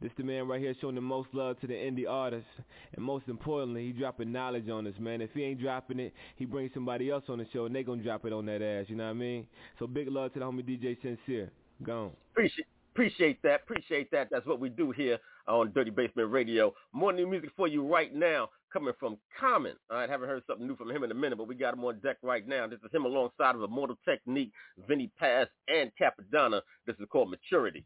This 0.01 0.11
the 0.17 0.23
man 0.23 0.47
right 0.47 0.59
here 0.59 0.73
showing 0.81 0.95
the 0.95 1.01
most 1.01 1.29
love 1.31 1.59
to 1.61 1.67
the 1.67 1.75
indie 1.75 2.09
artists. 2.09 2.49
And 2.95 3.05
most 3.05 3.27
importantly, 3.27 3.85
he 3.85 3.91
dropping 3.91 4.31
knowledge 4.31 4.67
on 4.67 4.87
us, 4.87 4.95
man. 4.99 5.21
If 5.21 5.29
he 5.35 5.43
ain't 5.43 5.61
dropping 5.61 5.99
it, 5.99 6.11
he 6.35 6.45
brings 6.45 6.73
somebody 6.73 7.11
else 7.11 7.25
on 7.29 7.37
the 7.37 7.45
show 7.53 7.65
and 7.65 7.75
they 7.75 7.83
gonna 7.83 8.01
drop 8.01 8.25
it 8.25 8.33
on 8.33 8.47
that 8.47 8.63
ass, 8.63 8.85
you 8.87 8.95
know 8.95 9.03
what 9.03 9.11
I 9.11 9.13
mean? 9.13 9.45
So 9.77 9.85
big 9.85 10.09
love 10.09 10.33
to 10.33 10.39
the 10.39 10.45
homie 10.45 10.63
DJ 10.63 10.97
Sincere. 11.03 11.51
Gone. 11.83 12.11
Appreciate 12.31 12.65
appreciate 12.93 13.43
that. 13.43 13.61
Appreciate 13.61 14.09
that. 14.11 14.29
That's 14.31 14.45
what 14.47 14.59
we 14.59 14.69
do 14.69 14.89
here 14.89 15.19
on 15.47 15.71
Dirty 15.73 15.91
Basement 15.91 16.31
Radio. 16.31 16.73
More 16.93 17.13
new 17.13 17.27
music 17.27 17.51
for 17.55 17.67
you 17.67 17.85
right 17.85 18.13
now 18.13 18.49
coming 18.71 18.93
from 18.99 19.17
Common. 19.39 19.73
All 19.89 19.97
right, 19.97 20.09
haven't 20.09 20.29
heard 20.29 20.43
something 20.47 20.67
new 20.67 20.75
from 20.75 20.89
him 20.89 21.03
in 21.03 21.11
a 21.11 21.15
minute, 21.15 21.37
but 21.37 21.47
we 21.47 21.55
got 21.55 21.73
him 21.75 21.83
on 21.83 21.99
deck 21.99 22.17
right 22.23 22.47
now. 22.47 22.67
This 22.67 22.79
is 22.83 22.91
him 22.91 23.05
alongside 23.05 23.55
of 23.55 23.61
Immortal 23.61 23.97
Technique, 24.03 24.51
Vinnie 24.87 25.11
Paz, 25.19 25.47
and 25.67 25.91
Cappadonna. 26.01 26.61
This 26.87 26.95
is 26.99 27.05
called 27.11 27.29
Maturity. 27.29 27.85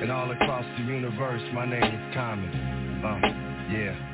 And 0.00 0.10
all 0.10 0.30
across 0.30 0.64
the 0.78 0.84
universe, 0.84 1.42
my 1.52 1.66
name 1.66 1.82
is 1.82 2.14
Common. 2.14 2.48
Uh, 3.04 3.20
yeah. 3.70 4.09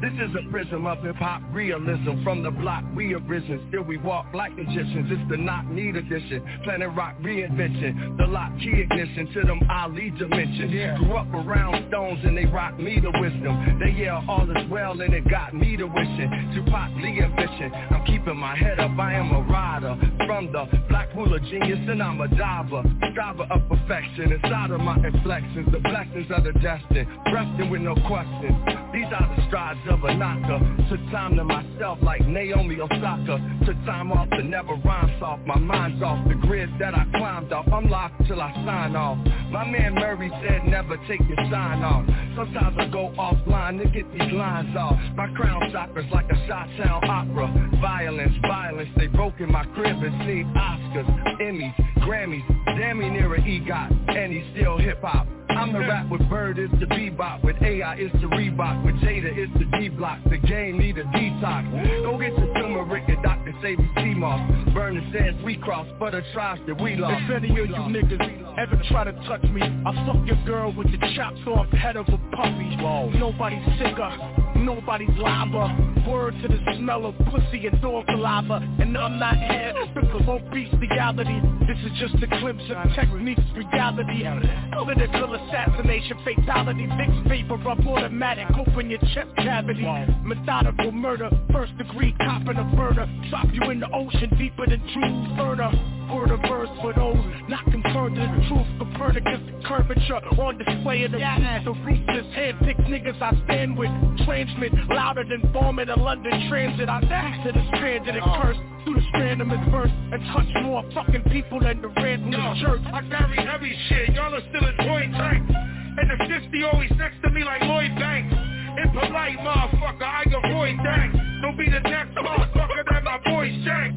This 0.00 0.12
is 0.12 0.30
a 0.38 0.48
prism 0.52 0.86
of 0.86 1.02
hip-hop 1.02 1.42
realism. 1.50 2.22
From 2.22 2.44
the 2.44 2.52
block 2.52 2.84
we 2.94 3.14
arisen. 3.14 3.66
Still 3.68 3.82
we 3.82 3.96
walk 3.96 4.26
like 4.32 4.56
magicians. 4.56 5.10
It's 5.10 5.28
the 5.28 5.36
knock 5.36 5.66
need 5.66 5.96
edition. 5.96 6.40
Planet 6.62 6.90
rock 6.94 7.16
reinvention. 7.20 8.16
The 8.16 8.26
lock 8.26 8.52
key 8.60 8.78
ignition 8.78 9.26
To 9.34 9.42
them 9.42 9.60
Ali 9.68 10.10
dimensions. 10.16 10.72
Yeah. 10.72 10.96
Grew 10.98 11.16
up 11.16 11.26
around 11.34 11.88
stones 11.88 12.20
and 12.22 12.38
they 12.38 12.44
rock 12.46 12.78
me 12.78 13.00
to 13.00 13.10
wisdom. 13.10 13.80
They 13.80 13.90
yell 13.90 14.24
all 14.28 14.48
is 14.48 14.70
well 14.70 15.00
and 15.00 15.12
it 15.12 15.28
got 15.28 15.52
me 15.52 15.76
to 15.76 15.86
wishing. 15.86 16.30
Tupac 16.54 16.94
Lee 17.02 17.20
ambition. 17.20 17.72
I'm 17.90 18.06
keeping 18.06 18.36
my 18.36 18.56
head 18.56 18.78
up. 18.78 18.96
I 18.96 19.14
am 19.14 19.32
a 19.32 19.40
rider. 19.50 19.98
From 20.26 20.52
the 20.52 20.66
black 20.88 21.12
ruler 21.16 21.40
genius 21.40 21.80
and 21.88 22.00
I'm 22.00 22.20
a 22.20 22.28
diver. 22.28 22.84
Striver 23.10 23.48
of 23.50 23.68
perfection. 23.68 24.30
Inside 24.30 24.70
of 24.70 24.80
my 24.80 24.94
inflections 24.94 25.66
The 25.72 25.80
blessings 25.80 26.30
of 26.30 26.44
the 26.44 26.52
destined. 26.62 27.08
Resting 27.34 27.68
with 27.68 27.80
no 27.80 27.96
questions. 28.06 28.54
These 28.92 29.10
are 29.12 29.36
the 29.36 29.46
strides 29.48 29.87
of 29.88 30.04
a 30.04 30.14
knocker 30.14 30.78
Took 30.90 31.00
time 31.10 31.36
to 31.36 31.44
myself 31.44 31.98
like 32.02 32.26
Naomi 32.26 32.80
Osaka. 32.80 33.38
Took 33.66 33.76
time 33.84 34.10
off 34.12 34.30
to 34.30 34.42
never 34.42 34.74
rhyme 34.74 35.14
soft 35.20 35.46
My 35.46 35.58
mind's 35.58 36.02
off 36.02 36.26
the 36.28 36.34
grid 36.34 36.70
that 36.80 36.94
I 36.94 37.04
climbed 37.10 37.52
off. 37.52 37.66
I'm 37.72 37.90
locked 37.90 38.26
till 38.26 38.40
I 38.40 38.52
sign 38.64 38.96
off. 38.96 39.18
My 39.50 39.64
man 39.64 39.94
Murray 39.94 40.30
said 40.42 40.66
never 40.66 40.96
take 41.08 41.20
your 41.28 41.36
sign 41.50 41.82
off. 41.82 42.06
Sometimes 42.36 42.76
I 42.78 42.88
go 42.88 43.12
offline 43.18 43.82
to 43.82 43.88
get 43.90 44.10
these 44.12 44.32
lines 44.32 44.74
off. 44.76 44.98
My 45.14 45.28
crown 45.34 45.60
chakras 45.72 46.10
like 46.10 46.30
a 46.30 46.46
shot-town 46.46 47.04
opera. 47.04 47.70
Violence, 47.80 48.34
violence, 48.42 48.90
they 48.96 49.06
broke 49.08 49.40
in 49.40 49.52
my 49.52 49.64
crib 49.74 49.96
and 50.02 50.26
seen 50.26 50.52
Oscars, 50.56 51.40
Emmys, 51.40 51.74
Grammys. 51.98 52.46
Damn 52.78 53.00
near 53.00 53.34
an 53.34 53.42
EGOT 53.42 54.16
and 54.16 54.32
he's 54.32 54.44
still 54.54 54.78
hip-hop 54.78 55.26
I'm 55.58 55.72
the 55.72 55.80
rap 55.80 56.08
with 56.08 56.28
Bird 56.30 56.56
is 56.58 56.70
the 56.78 56.86
bebop 56.86 57.42
With 57.42 57.60
AI 57.60 57.96
is 57.96 58.12
the 58.12 58.28
Reebok 58.28 58.84
With 58.84 58.94
Jada 58.96 59.36
is 59.36 59.48
the 59.58 59.78
D-Block 59.78 60.20
The 60.30 60.38
game 60.38 60.78
need 60.78 60.98
a 60.98 61.04
detox. 61.04 62.02
Go 62.04 62.16
get 62.16 62.38
your 62.38 62.54
turmeric 62.54 63.08
and 63.08 63.20
Dr. 63.24 63.52
Sebi 63.60 63.94
sea 63.96 64.14
moss 64.14 64.72
Burner 64.72 65.02
says 65.12 65.34
we 65.44 65.56
cross 65.56 65.88
for 65.98 66.12
the 66.12 66.22
tribes 66.32 66.60
that 66.68 66.80
we 66.80 66.94
lost. 66.94 67.24
If 67.24 67.42
any 67.42 67.50
of 67.50 67.56
you 67.56 67.74
niggas 67.74 68.58
ever 68.58 68.80
try 68.88 69.04
to 69.04 69.12
touch 69.26 69.42
me 69.50 69.62
I'll 69.84 70.06
fuck 70.06 70.24
your 70.26 70.42
girl 70.46 70.72
with 70.72 70.92
the 70.92 70.98
chopped 71.16 71.44
off 71.48 71.68
head 71.70 71.96
of 71.96 72.06
a 72.08 72.18
puppy. 72.36 72.76
Whoa. 72.78 73.10
Nobody's 73.10 73.64
sicker 73.78 74.16
Nobody's 74.58 75.10
lava 75.16 75.98
Word 76.08 76.34
to 76.40 76.48
the 76.48 76.58
smell 76.78 77.04
of 77.06 77.14
pussy 77.30 77.66
and 77.66 77.82
dog 77.82 78.04
saliva. 78.08 78.66
And 78.80 78.96
I'm 78.96 79.18
not 79.18 79.36
here 79.36 79.74
to 79.74 80.06
promote 80.08 80.50
bestiality. 80.50 81.40
This 81.66 81.78
is 81.84 81.98
just 81.98 82.22
a 82.22 82.26
glimpse 82.26 82.64
of 82.70 82.94
techniques 82.94 83.42
reality. 83.54 84.24
Political 84.72 85.34
assassination, 85.48 86.18
fatality, 86.24 86.86
mixed 86.86 87.28
paper 87.28 87.54
up 87.68 87.78
automatic, 87.86 88.46
open 88.56 88.90
your 88.90 89.00
chest 89.14 89.28
cavity. 89.36 89.82
Methodical 90.22 90.92
murder, 90.92 91.30
first 91.52 91.76
degree 91.78 92.14
copping 92.18 92.56
a 92.56 92.64
murder, 92.64 93.08
drop 93.30 93.46
you 93.52 93.70
in 93.70 93.80
the 93.80 93.90
ocean 93.92 94.30
deeper 94.38 94.66
than 94.66 94.80
Jules 94.92 95.36
Verner. 95.36 95.70
Word 96.12 96.30
of 96.30 96.40
verse 96.48 96.70
for 96.80 96.94
those 96.94 97.20
not 97.48 97.64
confirmed 97.64 98.16
to 98.16 98.22
the 98.22 98.48
truth. 98.48 98.66
Copernicus, 98.78 99.40
the 99.44 99.68
curvature 99.68 100.16
on 100.40 100.56
display 100.56 101.04
in 101.04 101.12
the 101.12 101.18
yeah. 101.18 101.62
The 101.62 101.72
ruthless 101.72 102.34
hand-picked 102.34 102.80
niggas 102.80 103.20
I 103.20 103.32
stand 103.44 103.76
with. 103.76 103.90
Transmit 104.24 104.72
louder 104.88 105.24
than 105.24 105.52
bombing 105.52 105.90
a 105.90 105.98
London 105.98 106.48
transit. 106.48 106.88
I 106.88 107.00
dash 107.00 107.44
to 107.46 107.52
the 107.52 107.62
stranded 107.76 108.16
and 108.16 108.24
oh. 108.24 108.40
curse 108.40 108.56
through 108.88 109.00
the 109.00 109.08
strand 109.08 109.40
of 109.42 109.48
his 109.48 109.60
verse 109.68 109.92
and 110.12 110.20
touch 110.32 110.48
more 110.64 110.82
fucking 110.94 111.24
people 111.28 111.60
than 111.60 111.82
the 111.82 111.88
red 112.00 112.20
from 112.20 112.32
the 112.32 112.56
church. 112.60 112.80
I 112.88 113.04
carry 113.04 113.36
heavy 113.36 113.76
shit, 113.88 114.14
y'all 114.16 114.32
are 114.32 114.40
still 114.48 114.64
enjoying 114.64 115.12
tank. 115.12 115.44
And 115.44 116.08
the 116.08 116.16
50 116.24 116.62
always 116.72 116.90
next 116.96 117.20
to 117.22 117.30
me 117.30 117.44
like 117.44 117.60
Lloyd 117.62 117.92
Banks. 118.00 118.32
Impolite 118.80 119.38
motherfucker, 119.44 120.08
I 120.08 120.24
avoid 120.24 120.76
thanks. 120.80 121.18
Don't 121.42 121.58
be 121.58 121.68
the 121.68 121.80
next 121.84 122.16
motherfucker 122.16 122.84
that 122.88 123.04
my 123.04 123.18
voice 123.28 123.52
jank. 123.66 123.92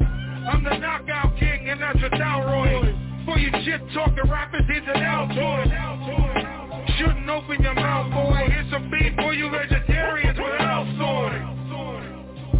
I'm 0.52 0.64
the 0.64 0.76
knockout 0.76 1.38
king 1.38 1.70
and 1.70 1.80
that's 1.80 1.98
a 2.02 2.10
Dalroy. 2.10 3.24
For 3.24 3.38
you 3.38 3.50
shit 3.64 3.80
talking 3.94 4.28
rappers, 4.28 4.64
here's 4.68 4.84
an 4.92 5.00
Altoid. 5.00 5.72
Shouldn't 6.98 7.30
open 7.30 7.62
your 7.62 7.74
mouth, 7.74 8.12
boy. 8.12 8.50
Here's 8.50 8.70
some 8.70 8.90
beef 8.90 9.14
for 9.16 9.32
you 9.32 9.48
vegetarians 9.48 10.36
with 10.36 10.60
Altoid. 10.60 11.52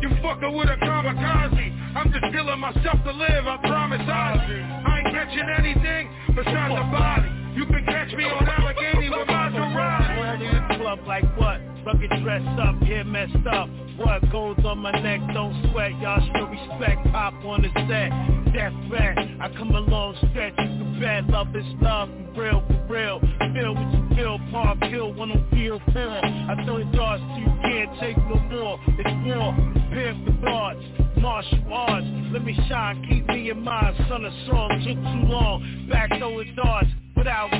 You 0.00 0.08
fucking 0.22 0.56
with 0.56 0.68
a 0.68 0.76
kamikaze. 0.76 1.81
I'm 1.94 2.10
just 2.10 2.24
killing 2.32 2.58
myself 2.58 3.04
to 3.04 3.12
live, 3.12 3.46
I 3.46 3.56
promise 3.68 4.00
I 4.00 4.82
I 4.86 4.98
ain't 4.98 5.12
catching 5.12 5.48
anything 5.58 6.08
besides 6.34 6.72
the 6.72 6.88
body. 6.88 7.28
You 7.54 7.66
can 7.66 7.84
catch 7.84 8.12
me 8.16 8.24
on 8.24 8.48
Allegheny 8.48 9.10
with 9.10 9.28
Maserati. 9.28 10.80
Club 10.80 11.00
like 11.06 11.24
what? 11.36 11.60
Rugged 11.84 12.10
dressed 12.22 12.58
up, 12.60 12.80
hair 12.82 13.04
messed 13.04 13.46
up. 13.52 13.68
What 13.98 14.22
goes 14.32 14.56
on 14.64 14.78
my 14.78 14.92
neck, 15.02 15.20
don't 15.34 15.52
sweat. 15.70 15.92
Y'all 16.00 16.18
should 16.24 16.48
respect. 16.48 17.04
Pop 17.12 17.34
on 17.44 17.60
the 17.60 17.68
set, 17.84 18.54
death 18.54 18.72
threat. 18.88 19.18
I 19.40 19.52
come 19.58 19.74
along 19.74 20.16
stretch, 20.30 20.54
you 20.56 20.64
can 20.64 20.98
bet. 20.98 21.28
Love 21.28 21.54
is 21.54 21.64
love, 21.82 22.08
for 22.34 22.40
real, 22.40 22.64
for 22.66 22.86
real. 22.88 23.20
Feel 23.52 23.74
what 23.74 23.92
you 23.92 24.16
feel, 24.16 24.38
park, 24.50 24.80
kill, 24.88 25.12
when 25.12 25.30
I'm 25.30 25.50
feel 25.50 25.78
for. 25.92 26.20
I 26.24 26.56
throw 26.64 26.78
it 26.78 26.90
darts 26.92 27.22
so 27.22 27.36
you 27.36 27.52
can't 27.60 28.00
take 28.00 28.16
no 28.16 28.40
more. 28.48 28.80
It's 28.98 29.26
war, 29.28 29.52
prepare 29.74 30.16
for 30.24 30.40
thoughts 30.40 31.01
martial 31.16 31.60
arts. 31.72 32.06
Let 32.32 32.44
me 32.44 32.58
shine, 32.68 33.06
keep 33.08 33.26
me 33.28 33.50
in 33.50 33.62
mind. 33.62 33.96
Son 34.08 34.24
of 34.24 34.32
song 34.46 34.70
took 34.86 34.96
too 34.96 35.32
long. 35.32 35.88
Back 35.90 36.10
though 36.18 36.38
it 36.40 36.54
darts 36.56 36.88
without. 37.16 37.50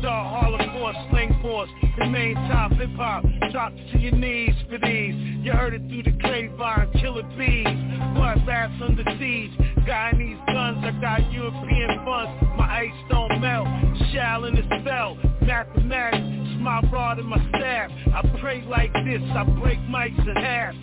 Star 0.00 0.24
Harlem 0.24 0.78
Force, 0.78 0.96
Sling 1.10 1.36
Force, 1.42 1.70
the 1.98 2.06
main 2.06 2.34
top 2.48 2.72
hip 2.72 2.90
hop. 2.96 3.24
Drop 3.50 3.72
to 3.74 3.98
your 3.98 4.12
knees 4.12 4.54
for 4.70 4.78
these. 4.78 5.14
You 5.42 5.52
heard 5.52 5.74
it 5.74 5.82
through 5.88 6.04
the 6.04 6.12
grapevine, 6.12 6.92
killer 7.00 7.24
bees. 7.36 7.66
Blood 8.14 8.46
laughs 8.46 8.80
under 8.80 9.02
siege. 9.18 9.50
Guyanese 9.86 10.44
guns, 10.46 10.84
I 10.84 10.92
got 11.00 11.32
European 11.32 12.04
funds. 12.04 12.42
My 12.56 12.86
ice 12.86 13.10
don't 13.10 13.40
melt. 13.40 13.66
Shall 14.12 14.44
in 14.44 14.54
the 14.54 14.62
spell. 14.80 15.16
Mathematics, 15.42 16.60
my 16.60 16.80
rod 16.92 17.18
and 17.18 17.28
my 17.28 17.38
staff. 17.48 17.90
I 18.14 18.38
pray 18.40 18.62
like 18.68 18.92
this, 19.04 19.22
I 19.34 19.44
break 19.60 19.78
mics 19.80 20.18
in 20.28 20.36
half. 20.36 20.74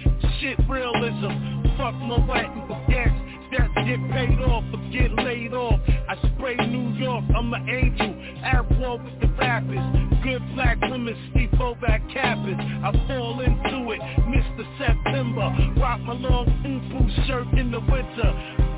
Shit 0.41 0.59
realism 0.67 1.64
fuck 1.77 1.95
no 1.95 2.17
Latin 2.27 2.61
baguettes 2.67 3.25
that 3.51 3.69
get 3.85 3.99
paid 4.11 4.39
off 4.41 4.63
or 4.73 4.91
get 4.91 5.11
laid 5.23 5.53
off. 5.53 5.79
I 6.09 6.15
spray 6.35 6.55
New 6.67 6.93
York, 6.97 7.23
I'm 7.35 7.53
an 7.53 7.69
angel. 7.69 8.15
Arab 8.43 8.79
war 8.79 8.97
with 8.97 9.19
the 9.21 9.27
rappers. 9.37 9.79
Good 10.23 10.41
black 10.55 10.79
women 10.81 11.15
sleep 11.33 11.59
over 11.59 11.85
at 11.85 12.01
cabins. 12.09 12.59
I 12.59 12.91
fall 13.07 13.39
into 13.41 13.91
it, 13.91 14.01
Mr. 14.01 14.65
September. 14.77 15.79
Rock 15.79 15.99
my 16.01 16.13
long 16.13 16.45
boot 16.63 17.27
shirt 17.27 17.47
in 17.57 17.71
the 17.71 17.79
winter. 17.79 18.74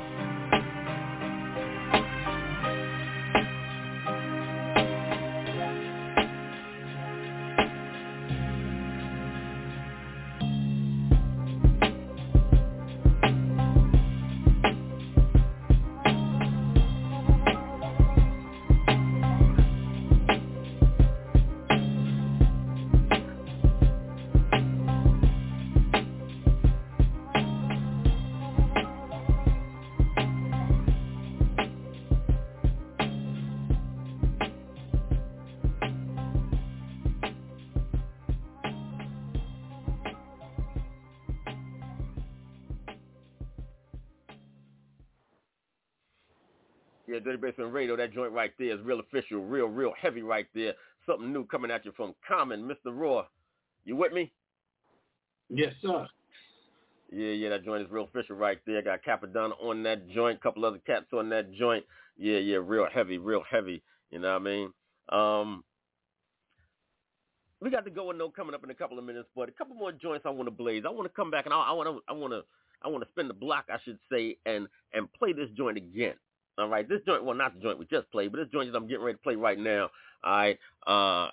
That 47.98 48.12
joint 48.12 48.32
right 48.32 48.52
there 48.58 48.74
is 48.76 48.80
real 48.82 49.00
official, 49.00 49.44
real, 49.44 49.66
real 49.66 49.92
heavy 50.00 50.22
right 50.22 50.46
there. 50.54 50.74
Something 51.06 51.32
new 51.32 51.44
coming 51.46 51.70
at 51.70 51.84
you 51.84 51.92
from 51.96 52.14
Common, 52.26 52.62
Mr. 52.68 52.92
Raw. 52.92 53.26
You 53.84 53.96
with 53.96 54.12
me? 54.12 54.32
Yes, 55.48 55.72
sir. 55.82 56.06
Yeah, 57.10 57.30
yeah, 57.30 57.48
that 57.50 57.64
joint 57.64 57.82
is 57.82 57.90
real 57.90 58.04
official 58.04 58.36
right 58.36 58.58
there. 58.66 58.82
Got 58.82 59.02
Cappadonna 59.02 59.52
on 59.62 59.82
that 59.84 60.08
joint, 60.10 60.42
couple 60.42 60.64
other 60.64 60.80
cats 60.86 61.06
on 61.12 61.30
that 61.30 61.52
joint. 61.54 61.84
Yeah, 62.18 62.38
yeah, 62.38 62.58
real 62.62 62.86
heavy, 62.92 63.16
real 63.16 63.42
heavy. 63.50 63.82
You 64.10 64.18
know 64.18 64.32
what 64.32 64.42
I 64.42 64.44
mean? 64.44 64.72
Um, 65.08 65.64
we 67.60 67.70
got 67.70 67.84
to 67.84 67.90
go 67.90 68.10
and 68.10 68.18
no 68.18 68.28
coming 68.28 68.54
up 68.54 68.62
in 68.62 68.70
a 68.70 68.74
couple 68.74 68.98
of 68.98 69.04
minutes, 69.04 69.28
but 69.34 69.48
a 69.48 69.52
couple 69.52 69.74
more 69.74 69.92
joints 69.92 70.26
I 70.26 70.30
want 70.30 70.46
to 70.48 70.50
blaze. 70.50 70.84
I 70.86 70.90
want 70.90 71.06
to 71.06 71.14
come 71.14 71.30
back 71.30 71.46
and 71.46 71.54
I 71.54 71.72
want 71.72 71.88
to, 71.88 72.02
I 72.08 72.12
want 72.12 72.32
to, 72.32 72.42
I 72.82 72.88
want 72.88 73.02
to 73.02 73.10
spin 73.10 73.26
the 73.26 73.34
block, 73.34 73.64
I 73.72 73.78
should 73.84 73.98
say, 74.10 74.36
and 74.46 74.68
and 74.92 75.12
play 75.14 75.32
this 75.32 75.48
joint 75.56 75.76
again. 75.76 76.14
All 76.58 76.68
right, 76.68 76.88
this 76.88 77.00
joint, 77.06 77.24
well, 77.24 77.36
not 77.36 77.54
the 77.54 77.60
joint 77.60 77.78
we 77.78 77.86
just 77.86 78.10
played, 78.10 78.32
but 78.32 78.38
this 78.38 78.48
joint 78.52 78.72
that 78.72 78.78
I'm 78.78 78.88
getting 78.88 79.04
ready 79.04 79.16
to 79.16 79.22
play 79.22 79.36
right 79.36 79.58
now. 79.58 79.90
All 80.24 80.36
right, 80.36 80.58
uh, 80.86 81.30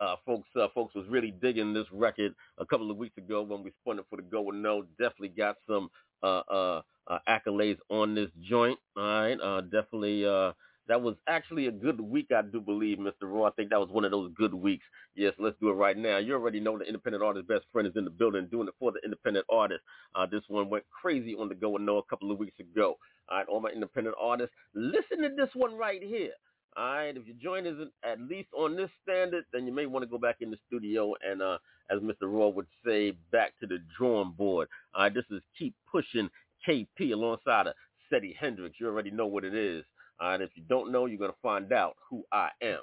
uh, 0.00 0.16
folks, 0.26 0.48
uh, 0.56 0.68
folks 0.74 0.94
was 0.94 1.06
really 1.08 1.30
digging 1.30 1.72
this 1.72 1.86
record 1.90 2.34
a 2.58 2.66
couple 2.66 2.90
of 2.90 2.96
weeks 2.96 3.16
ago 3.16 3.42
when 3.42 3.62
we 3.62 3.72
spun 3.82 3.98
it 3.98 4.04
for 4.10 4.16
the 4.16 4.22
Go 4.22 4.50
and 4.50 4.62
No. 4.62 4.82
Definitely 4.98 5.30
got 5.30 5.56
some 5.66 5.90
uh, 6.22 6.42
uh, 6.50 6.82
uh, 7.08 7.18
accolades 7.28 7.78
on 7.88 8.14
this 8.14 8.30
joint. 8.42 8.78
All 8.96 9.02
right, 9.02 9.40
uh, 9.40 9.62
definitely. 9.62 10.24
Uh, 10.26 10.52
that 10.88 11.00
was 11.00 11.16
actually 11.28 11.66
a 11.66 11.72
good 11.72 12.00
week, 12.00 12.28
I 12.36 12.42
do 12.42 12.60
believe, 12.60 12.98
Mr. 12.98 13.22
Raw. 13.22 13.44
I 13.44 13.50
think 13.50 13.70
that 13.70 13.80
was 13.80 13.90
one 13.90 14.04
of 14.04 14.10
those 14.10 14.32
good 14.36 14.54
weeks. 14.54 14.84
Yes, 15.14 15.34
let's 15.38 15.56
do 15.60 15.68
it 15.70 15.74
right 15.74 15.96
now. 15.96 16.18
You 16.18 16.34
already 16.34 16.60
know 16.60 16.78
the 16.78 16.84
independent 16.84 17.22
artist 17.22 17.48
best 17.48 17.64
friend 17.72 17.86
is 17.86 17.94
in 17.96 18.04
the 18.04 18.10
building 18.10 18.48
doing 18.50 18.68
it 18.68 18.74
for 18.78 18.92
the 18.92 19.00
independent 19.04 19.46
artist. 19.50 19.82
Uh, 20.14 20.26
this 20.26 20.42
one 20.48 20.70
went 20.70 20.84
crazy 20.90 21.34
on 21.34 21.48
the 21.48 21.54
Go 21.54 21.76
and 21.76 21.86
No 21.86 21.98
a 21.98 22.02
couple 22.04 22.32
of 22.32 22.38
weeks 22.38 22.58
ago. 22.58 22.96
All 23.30 23.38
right, 23.38 23.46
all 23.48 23.60
my 23.60 23.70
independent 23.70 24.16
artists, 24.20 24.54
listen 24.74 25.22
to 25.22 25.30
this 25.36 25.50
one 25.54 25.74
right 25.76 26.02
here. 26.02 26.32
All 26.76 26.84
right, 26.84 27.16
if 27.16 27.26
your 27.26 27.36
joint 27.42 27.66
isn't 27.66 27.90
at 28.04 28.20
least 28.20 28.48
on 28.56 28.76
this 28.76 28.90
standard, 29.02 29.44
then 29.52 29.66
you 29.66 29.72
may 29.72 29.86
want 29.86 30.04
to 30.04 30.08
go 30.10 30.18
back 30.18 30.36
in 30.40 30.50
the 30.50 30.58
studio 30.66 31.14
and, 31.26 31.42
uh, 31.42 31.58
as 31.90 32.00
Mr. 32.00 32.22
Raw 32.22 32.48
would 32.48 32.66
say, 32.84 33.12
back 33.32 33.58
to 33.60 33.66
the 33.66 33.78
drawing 33.98 34.32
board. 34.32 34.68
All 34.94 35.02
right, 35.04 35.14
this 35.14 35.24
is 35.30 35.42
Keep 35.58 35.74
Pushing 35.90 36.30
KP 36.66 37.12
alongside 37.12 37.66
of 37.66 37.74
Seddy 38.12 38.34
Hendrinx. 38.36 38.72
You 38.80 38.86
already 38.86 39.10
know 39.10 39.26
what 39.26 39.44
it 39.44 39.54
is. 39.54 39.84
All 40.20 40.30
right, 40.30 40.40
if 40.40 40.50
you 40.56 40.64
don't 40.68 40.90
know, 40.90 41.06
you're 41.06 41.18
going 41.18 41.30
to 41.30 41.36
find 41.40 41.72
out 41.72 41.96
who 42.10 42.24
I 42.32 42.48
am. 42.60 42.80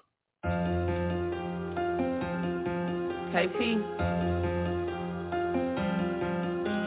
KP. 3.34 3.60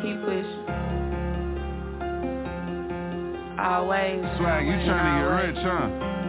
Keep 0.03 0.25
pushing. 0.25 0.65
Always. 3.59 4.25
Swag, 4.39 4.67
you 4.67 4.73
trying 4.87 5.21
to 5.21 5.29
get 5.29 5.35
rich, 5.45 5.59
huh? 5.59 6.28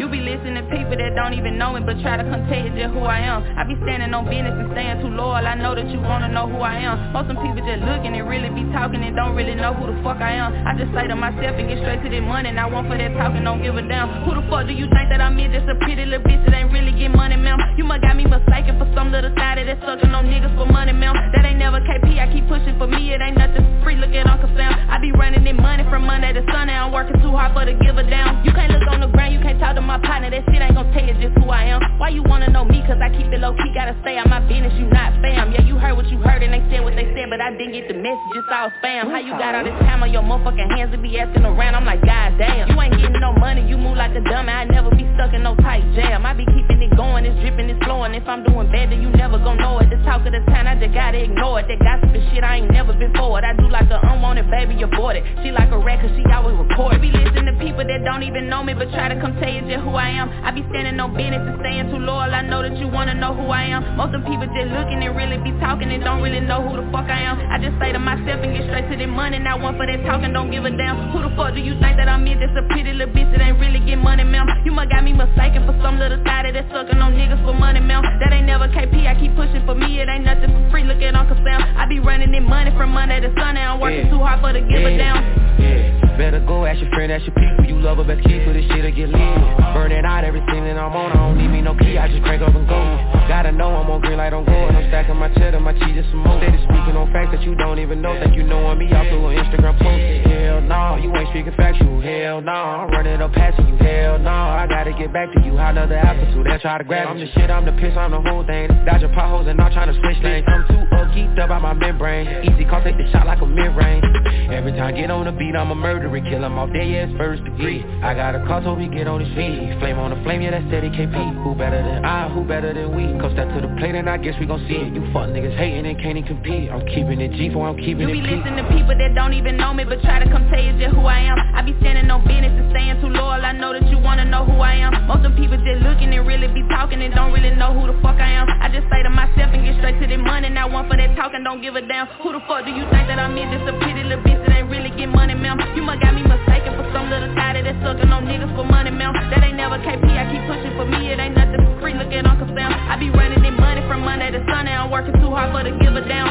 You 0.00 0.08
be 0.08 0.16
listening 0.16 0.56
to 0.56 0.64
people 0.72 0.96
that 0.96 1.12
don't 1.12 1.36
even 1.36 1.60
know 1.60 1.76
me 1.76 1.84
but 1.84 2.00
try 2.00 2.16
to 2.16 2.24
tell 2.24 2.40
just 2.72 2.96
who 2.96 3.04
I 3.04 3.20
am. 3.20 3.44
I 3.52 3.68
be 3.68 3.76
standing 3.84 4.16
on 4.16 4.24
business 4.32 4.56
and 4.56 4.72
staying 4.72 5.04
too 5.04 5.12
loyal. 5.12 5.44
I 5.44 5.52
know 5.52 5.76
that 5.76 5.92
you 5.92 6.00
wanna 6.00 6.32
know 6.32 6.48
who 6.48 6.56
I 6.64 6.80
am. 6.80 7.12
Most 7.12 7.28
people 7.28 7.60
just 7.60 7.84
looking 7.84 8.16
and 8.16 8.24
really 8.24 8.48
be 8.48 8.64
talking 8.72 9.04
and 9.04 9.12
don't 9.12 9.36
really 9.36 9.52
know 9.52 9.76
who 9.76 9.92
the 9.92 10.00
fuck 10.00 10.24
I 10.24 10.40
am. 10.40 10.56
I 10.64 10.72
just 10.72 10.88
say 10.96 11.04
to 11.04 11.12
myself 11.12 11.52
and 11.52 11.68
get 11.68 11.84
straight 11.84 12.00
to 12.00 12.08
the 12.08 12.24
money 12.24 12.48
and 12.48 12.56
I 12.56 12.64
want 12.64 12.88
for 12.88 12.96
that 12.96 13.12
talking, 13.12 13.44
don't 13.44 13.60
give 13.60 13.76
a 13.76 13.84
damn. 13.84 14.24
Who 14.24 14.40
the 14.40 14.44
fuck 14.48 14.64
do 14.64 14.72
you 14.72 14.88
think 14.88 15.12
that 15.12 15.20
I'm 15.20 15.36
in? 15.36 15.52
Just 15.52 15.68
a 15.68 15.76
pretty 15.84 16.08
little 16.08 16.24
bitch 16.24 16.48
that 16.48 16.56
ain't 16.56 16.72
really 16.72 16.96
get 16.96 17.12
money, 17.12 17.36
ma'am. 17.36 17.60
You 17.76 17.84
must 17.84 18.00
got 18.00 18.16
me 18.16 18.24
mistaken 18.24 18.80
for 18.80 18.88
some 18.96 19.12
little 19.12 19.36
side 19.36 19.60
that's 19.60 19.84
sucking 19.84 20.16
on 20.16 20.32
niggas 20.32 20.56
for 20.56 20.64
money, 20.64 20.96
ma'am. 20.96 21.12
That 21.36 21.44
ain't 21.44 21.60
never 21.60 21.76
KP, 21.84 22.16
I 22.16 22.24
keep 22.32 22.48
pushing 22.48 22.80
for 22.80 22.88
me, 22.88 23.12
it 23.12 23.20
ain't 23.20 23.36
nothing 23.36 23.68
free. 23.84 24.00
Look 24.00 24.16
at 24.16 24.24
Uncle 24.24 24.48
Sam. 24.56 24.72
I 24.88 24.96
be 24.96 25.12
running 25.12 25.44
in 25.44 25.60
money 25.60 25.84
from 25.92 26.08
Monday 26.08 26.32
to 26.32 26.40
Sunday. 26.48 26.72
I'm 26.72 26.88
working 26.88 27.20
too 27.20 27.36
hard 27.36 27.52
for 27.52 27.68
to 27.68 27.76
give 27.84 28.00
a 28.00 28.04
damn. 28.08 28.40
You 28.48 28.56
can't 28.56 28.72
look 28.72 28.88
on 28.88 29.04
the 29.04 29.12
ground, 29.12 29.36
you 29.36 29.40
can't 29.44 29.60
talk 29.60 29.76
to 29.76 29.89
my 29.90 29.98
partner, 30.06 30.30
that 30.30 30.46
shit 30.46 30.62
ain't 30.62 30.78
gon' 30.78 30.86
tell 30.94 31.02
you 31.02 31.18
just 31.18 31.34
who 31.34 31.50
I 31.50 31.66
am. 31.66 31.82
Why 31.98 32.14
you 32.14 32.22
wanna 32.22 32.46
know 32.46 32.62
me, 32.62 32.78
cause 32.86 33.02
I 33.02 33.10
keep 33.10 33.26
it 33.26 33.42
low 33.42 33.58
key, 33.58 33.74
gotta 33.74 33.98
stay 34.06 34.14
out 34.22 34.30
my 34.30 34.38
business, 34.46 34.70
you 34.78 34.86
not 34.86 35.10
fam. 35.18 35.50
Yeah, 35.50 35.66
you 35.66 35.82
heard 35.82 35.98
what 35.98 36.06
you 36.06 36.22
heard 36.22 36.46
and 36.46 36.54
they 36.54 36.62
said 36.70 36.86
what 36.86 36.94
they 36.94 37.10
said, 37.10 37.26
but 37.26 37.42
I 37.42 37.50
didn't 37.58 37.74
get 37.74 37.90
the 37.90 37.98
message, 37.98 38.38
it's 38.38 38.46
all 38.54 38.70
spam. 38.78 39.10
How 39.10 39.18
you 39.18 39.34
got 39.34 39.58
all 39.58 39.66
this 39.66 39.74
time 39.82 39.98
on 40.06 40.14
your 40.14 40.22
motherfucking 40.22 40.78
hands 40.78 40.94
to 40.94 40.98
be 41.02 41.18
asking 41.18 41.42
around, 41.42 41.74
I'm 41.74 41.84
like, 41.84 42.06
god 42.06 42.38
damn 42.38 42.70
You 42.70 42.78
ain't 42.78 42.94
getting 43.02 43.18
no 43.18 43.34
money, 43.34 43.66
you 43.66 43.74
move 43.74 43.98
like 43.98 44.14
a 44.14 44.22
dummy, 44.22 44.54
I 44.54 44.62
never 44.70 44.94
be 44.94 45.02
stuck 45.18 45.34
in 45.34 45.42
no 45.42 45.58
tight 45.58 45.82
jam. 45.98 46.22
I 46.22 46.38
be 46.38 46.46
keeping 46.46 46.78
it 46.86 46.94
going, 46.94 47.26
it's 47.26 47.34
dripping, 47.42 47.66
it's 47.66 47.82
flowing. 47.82 48.14
If 48.14 48.30
I'm 48.30 48.46
doing 48.46 48.70
bad, 48.70 48.94
then 48.94 49.02
you 49.02 49.10
never 49.10 49.42
gon' 49.42 49.58
know 49.58 49.82
it. 49.82 49.90
The 49.90 49.98
talk 50.06 50.22
of 50.22 50.30
the 50.30 50.42
town, 50.54 50.70
I 50.70 50.78
just 50.78 50.94
gotta 50.94 51.18
ignore 51.18 51.58
it. 51.58 51.66
That 51.66 51.82
gossip 51.82 52.14
and 52.14 52.22
shit, 52.30 52.46
I 52.46 52.62
ain't 52.62 52.70
never 52.70 52.94
been 52.94 53.12
forward 53.18 53.42
I 53.42 53.58
do 53.58 53.66
like 53.66 53.90
a 53.90 53.98
unwanted 54.06 54.50
baby, 54.50 54.80
aborted 54.82 55.24
She 55.42 55.50
like 55.50 55.74
a 55.74 55.78
rat, 55.78 55.98
cause 55.98 56.14
she 56.14 56.22
always 56.30 56.54
record. 56.54 57.00
Be 57.02 57.10
listening 57.10 57.50
to 57.50 57.56
people 57.58 57.82
that 57.82 58.04
don't 58.04 58.22
even 58.22 58.48
know 58.48 58.62
me, 58.62 58.74
but 58.74 58.86
try 58.94 59.10
to 59.10 59.18
come 59.20 59.34
tell 59.40 59.50
you 59.50 59.66
just 59.66 59.79
who 59.80 59.96
I 59.96 60.08
am. 60.12 60.28
I 60.44 60.50
be 60.50 60.64
standing 60.70 61.00
on 61.00 61.16
business 61.16 61.42
and 61.42 61.58
staying 61.60 61.90
too 61.90 61.98
loyal. 61.98 62.30
I 62.30 62.42
know 62.42 62.62
that 62.62 62.76
you 62.76 62.88
wanna 62.88 63.14
know 63.14 63.34
who 63.34 63.48
I 63.48 63.68
am. 63.72 63.96
Most 63.96 64.14
of 64.14 64.22
people 64.24 64.46
just 64.52 64.70
looking 64.72 65.00
and 65.02 65.12
really 65.16 65.38
be 65.40 65.52
talking 65.60 65.90
and 65.90 66.04
don't 66.04 66.22
really 66.22 66.40
know 66.40 66.60
who 66.62 66.76
the 66.76 66.86
fuck 66.92 67.08
I 67.08 67.20
am. 67.24 67.40
I 67.50 67.56
just 67.58 67.76
say 67.80 67.92
to 67.92 67.98
myself 67.98 68.40
and 68.44 68.52
get 68.52 68.68
straight 68.68 68.88
to 68.92 68.96
the 68.96 69.06
money. 69.06 69.38
Not 69.38 69.60
one 69.60 69.76
for 69.76 69.86
that 69.86 70.00
talking, 70.04 70.32
don't 70.32 70.50
give 70.50 70.64
a 70.64 70.72
damn. 70.72 71.10
Who 71.12 71.24
the 71.24 71.32
fuck 71.34 71.54
do 71.54 71.60
you 71.60 71.74
think 71.80 71.96
that 71.96 72.08
I'm 72.08 72.26
in? 72.26 72.38
Just 72.38 72.56
a 72.56 72.64
pretty 72.70 72.92
little 72.92 73.12
bitch 73.12 73.28
that 73.32 73.40
ain't 73.40 73.58
really 73.58 73.80
get 73.80 73.98
money, 73.98 74.24
ma'am. 74.24 74.46
You 74.64 74.72
must 74.72 74.90
got 74.90 75.04
me 75.04 75.12
mistaken 75.12 75.66
for 75.66 75.76
some 75.82 75.98
little 75.98 76.20
thotty 76.24 76.52
that's 76.52 76.68
sucking 76.70 77.00
on 77.00 77.16
niggas 77.16 77.40
for 77.44 77.54
money, 77.56 77.80
ma'am. 77.80 78.02
That 78.20 78.32
ain't 78.32 78.46
never 78.46 78.68
KP, 78.68 79.06
I 79.06 79.18
keep 79.18 79.34
pushing 79.34 79.64
for 79.66 79.74
me. 79.74 80.00
It 80.00 80.08
ain't 80.08 80.24
nothing 80.24 80.50
for 80.52 80.62
free, 80.70 80.84
look 80.84 81.00
at 81.02 81.14
Uncle 81.14 81.36
Sam. 81.42 81.60
I 81.76 81.86
be 81.86 82.00
running 82.00 82.34
in 82.34 82.44
money 82.44 82.70
from 82.76 82.90
Monday 82.90 83.20
to 83.20 83.32
Sunday. 83.38 83.62
I'm 83.62 83.80
working 83.80 84.06
yeah. 84.06 84.12
too 84.12 84.20
hard 84.20 84.40
for 84.40 84.52
to 84.52 84.60
give 84.60 84.82
yeah. 84.82 84.88
a 84.88 84.98
damn. 84.98 85.20
Yeah. 85.60 86.09
Better 86.18 86.40
go 86.46 86.64
ask 86.64 86.80
your 86.80 86.90
friend, 86.90 87.12
ask 87.12 87.26
your 87.26 87.34
people. 87.34 87.64
You 87.66 87.80
love 87.80 87.98
her, 87.98 88.04
best 88.04 88.22
keep 88.26 88.44
for 88.44 88.52
this 88.52 88.66
shit 88.70 88.82
to 88.82 88.92
get 88.92 89.08
lit 89.08 89.40
Burn 89.74 89.92
it 89.92 90.04
out, 90.04 90.24
everything 90.24 90.64
that 90.64 90.76
I'm 90.76 90.92
on 90.92 91.12
I 91.12 91.16
don't 91.16 91.38
need 91.38 91.48
me 91.48 91.62
no 91.62 91.74
key, 91.74 91.98
I 91.98 92.08
just 92.08 92.22
crank 92.22 92.42
up 92.42 92.54
and 92.54 92.66
go. 92.66 92.80
Gotta 93.28 93.52
know 93.52 93.74
I'm 93.74 93.90
on 93.90 94.00
green 94.00 94.18
light, 94.18 94.32
I'm 94.32 94.44
going 94.44 94.74
I'm 94.76 94.88
stacking 94.90 95.16
my 95.16 95.32
cheddar, 95.34 95.60
my 95.60 95.72
cheese 95.72 95.96
and 95.96 96.06
some 96.10 96.22
more. 96.24 96.38
Steady 96.38 96.58
speaking 96.64 96.96
on 96.96 97.12
facts 97.12 97.32
that 97.32 97.42
you 97.42 97.54
don't 97.54 97.78
even 97.78 98.02
know 98.02 98.18
Think 98.20 98.36
you 98.36 98.42
knowin' 98.42 98.78
me, 98.78 98.90
I'll 98.92 99.08
do 99.08 99.26
an 99.28 99.38
Instagram 99.38 99.78
post. 99.78 100.28
Hell 100.28 100.60
no, 100.60 100.96
you 101.00 101.14
ain't 101.16 101.30
speaking 101.30 101.54
factual. 101.56 102.00
Hell 102.00 102.40
no, 102.40 102.52
I'm 102.52 102.90
running 102.90 103.22
up 103.22 103.32
passing 103.32 103.68
you. 103.68 103.76
Hell 103.76 104.18
no, 104.18 104.30
I 104.30 104.66
gotta 104.68 104.92
get 104.92 105.12
back 105.12 105.32
to 105.32 105.40
you. 105.40 105.56
How 105.56 105.70
another 105.70 105.96
attitude, 105.96 106.46
they 106.46 106.58
try 106.58 106.78
to 106.78 106.84
grab 106.84 107.08
I'm 107.08 107.18
the 107.18 107.26
shit, 107.32 107.50
I'm 107.50 107.64
the 107.64 107.72
piss, 107.72 107.96
I'm 107.96 108.10
the 108.10 108.20
whole 108.20 108.44
thing. 108.44 108.68
Dodging 108.84 109.12
potholes 109.12 109.46
and 109.48 109.56
not 109.56 109.72
trying 109.72 109.92
to 109.92 109.98
switch 110.00 110.18
lanes. 110.22 110.44
I'm 110.48 110.66
too 110.68 110.80
up, 111.00 111.08
geeked 111.16 111.38
up 111.38 111.48
by 111.48 111.58
my 111.58 111.72
membrane. 111.72 112.44
Easy 112.44 112.64
call, 112.64 112.82
take 112.82 112.96
the 112.96 113.10
shot 113.10 113.26
like 113.26 113.40
a 113.40 113.46
mid-range. 113.46 114.04
Every 114.50 114.72
time 114.72 114.82
I 114.82 114.92
get 114.92 115.10
on 115.10 115.24
the 115.24 115.32
beat, 115.32 115.54
I'm 115.56 115.70
a 115.70 115.74
murderer 115.74 116.09
Kill 116.10 116.42
him 116.42 116.58
off 116.58 116.70
there, 116.74 116.82
yeah, 116.82 117.06
it's 117.06 117.16
first 117.16 117.42
degree. 117.44 117.86
I 118.02 118.14
got 118.14 118.34
a 118.34 118.42
call, 118.42 118.58
told 118.62 118.82
me 118.82 118.90
get 118.90 119.06
on 119.06 119.22
his 119.22 119.30
feet 119.38 119.78
Flame 119.78 119.98
on 119.98 120.10
the 120.10 120.18
flame, 120.26 120.42
yeah, 120.42 120.50
that's 120.50 120.66
steady 120.66 120.90
KP 120.90 121.14
Who 121.42 121.54
better 121.54 121.78
than 121.78 122.04
I, 122.04 122.26
who 122.28 122.42
better 122.42 122.74
than 122.74 122.94
we? 122.94 123.14
Come 123.22 123.30
step 123.38 123.46
to 123.54 123.62
the 123.62 123.70
plate 123.78 123.94
and 123.94 124.10
I 124.10 124.18
guess 124.18 124.34
we 124.42 124.46
gon' 124.46 124.58
see 124.66 124.74
it. 124.74 124.90
You 124.90 125.06
fuck 125.14 125.30
niggas 125.30 125.54
hating 125.54 125.86
and 125.86 125.94
can't 126.02 126.18
even 126.18 126.26
compete. 126.26 126.70
I'm 126.70 126.82
keeping 126.90 127.22
it 127.22 127.30
G 127.38 127.50
for 127.54 127.66
I'm 127.66 127.78
keeping 127.78 128.10
you 128.10 128.14
it 128.14 128.18
You 128.18 128.26
be 128.26 128.36
listening 128.42 128.58
to 128.58 128.66
people 128.74 128.98
that 128.98 129.14
don't 129.14 129.34
even 129.38 129.56
know 129.56 129.70
me 129.70 129.86
But 129.86 130.02
try 130.02 130.18
to 130.18 130.26
come 130.26 130.50
tell 130.50 130.58
you 130.58 130.74
just 130.82 130.98
who 130.98 131.06
I 131.06 131.22
am. 131.30 131.38
I 131.54 131.62
be 131.62 131.78
standing 131.78 132.10
on 132.10 132.26
business 132.26 132.54
and 132.58 132.66
staying 132.74 132.98
too 132.98 133.10
loyal. 133.14 133.42
I 133.42 133.54
know 133.54 133.70
that 133.70 133.86
you 133.86 134.02
wanna 134.02 134.26
know 134.26 134.42
who 134.42 134.58
I 134.58 134.82
am. 134.82 135.06
Most 135.06 135.22
of 135.22 135.30
them 135.30 135.38
people 135.38 135.62
just 135.62 135.82
looking 135.86 136.10
and 136.10 136.26
really 136.26 136.50
be 136.50 136.66
talking 136.74 136.98
And 137.02 137.14
don't 137.14 137.30
really 137.30 137.54
know 137.54 137.70
who 137.70 137.86
the 137.86 137.96
fuck 138.02 138.18
I 138.18 138.34
am. 138.34 138.50
I 138.50 138.66
just 138.66 138.90
say 138.90 139.02
to 139.06 139.10
myself 139.10 139.54
and 139.54 139.62
get 139.62 139.78
straight 139.78 139.98
to 140.02 140.06
the 140.06 140.18
money. 140.18 140.50
Not 140.50 140.70
one 140.70 140.90
for 140.90 140.96
that 140.96 141.14
talking, 141.14 141.42
don't 141.42 141.62
give 141.62 141.74
a 141.74 141.82
damn. 141.82 142.06
Who 142.22 142.32
the 142.32 142.42
fuck 142.46 142.66
do 142.66 142.70
you 142.70 142.84
think 142.90 143.06
that 143.10 143.18
I'm 143.18 143.36
in? 143.38 143.46
Just 143.50 143.66
a 143.66 143.74
pretty 143.78 144.02
little 144.06 144.22
bitch 144.22 144.38
that 144.46 144.62
ain't 144.62 144.70
really 144.70 144.90
get 144.94 145.08
money, 145.08 145.34
ma'am. 145.34 145.58
You 145.74 145.82
must 145.90 146.02
got 146.06 146.14
me 146.14 146.22
mistaken 146.22 146.78
for 146.78 146.86
some 146.94 147.10
little 147.10 147.34
thotty 147.34 147.66
that's 147.66 147.74
sucking 147.82 148.14
on 148.14 148.22
niggas 148.22 148.54
for 148.54 148.62
money, 148.62 148.94
ma'am 148.94 149.10
That 149.34 149.42
ain't 149.42 149.58
never 149.58 149.74
KP, 149.82 150.06
I 150.06 150.22
keep 150.30 150.46
pushing 150.46 150.70
for 150.78 150.86
me 150.86 151.10
It 151.10 151.18
ain't 151.18 151.34
nothing 151.34 151.58
for 151.66 151.74
free, 151.82 151.94
look 151.98 152.14
at 152.14 152.26
Uncle 152.26 152.46
Sam 152.54 152.70
I 152.70 152.94
be 152.94 153.10
running 153.10 153.42
in 153.42 153.58
money 153.58 153.82
from 153.90 154.06
Monday 154.06 154.30
to 154.30 154.38
Sunday 154.46 154.70
I'm 154.70 154.90
working 154.90 155.14
too 155.18 155.34
hard 155.34 155.50
for 155.50 155.66
to 155.66 155.74
give 155.82 155.96
a 155.98 156.06
damn 156.06 156.30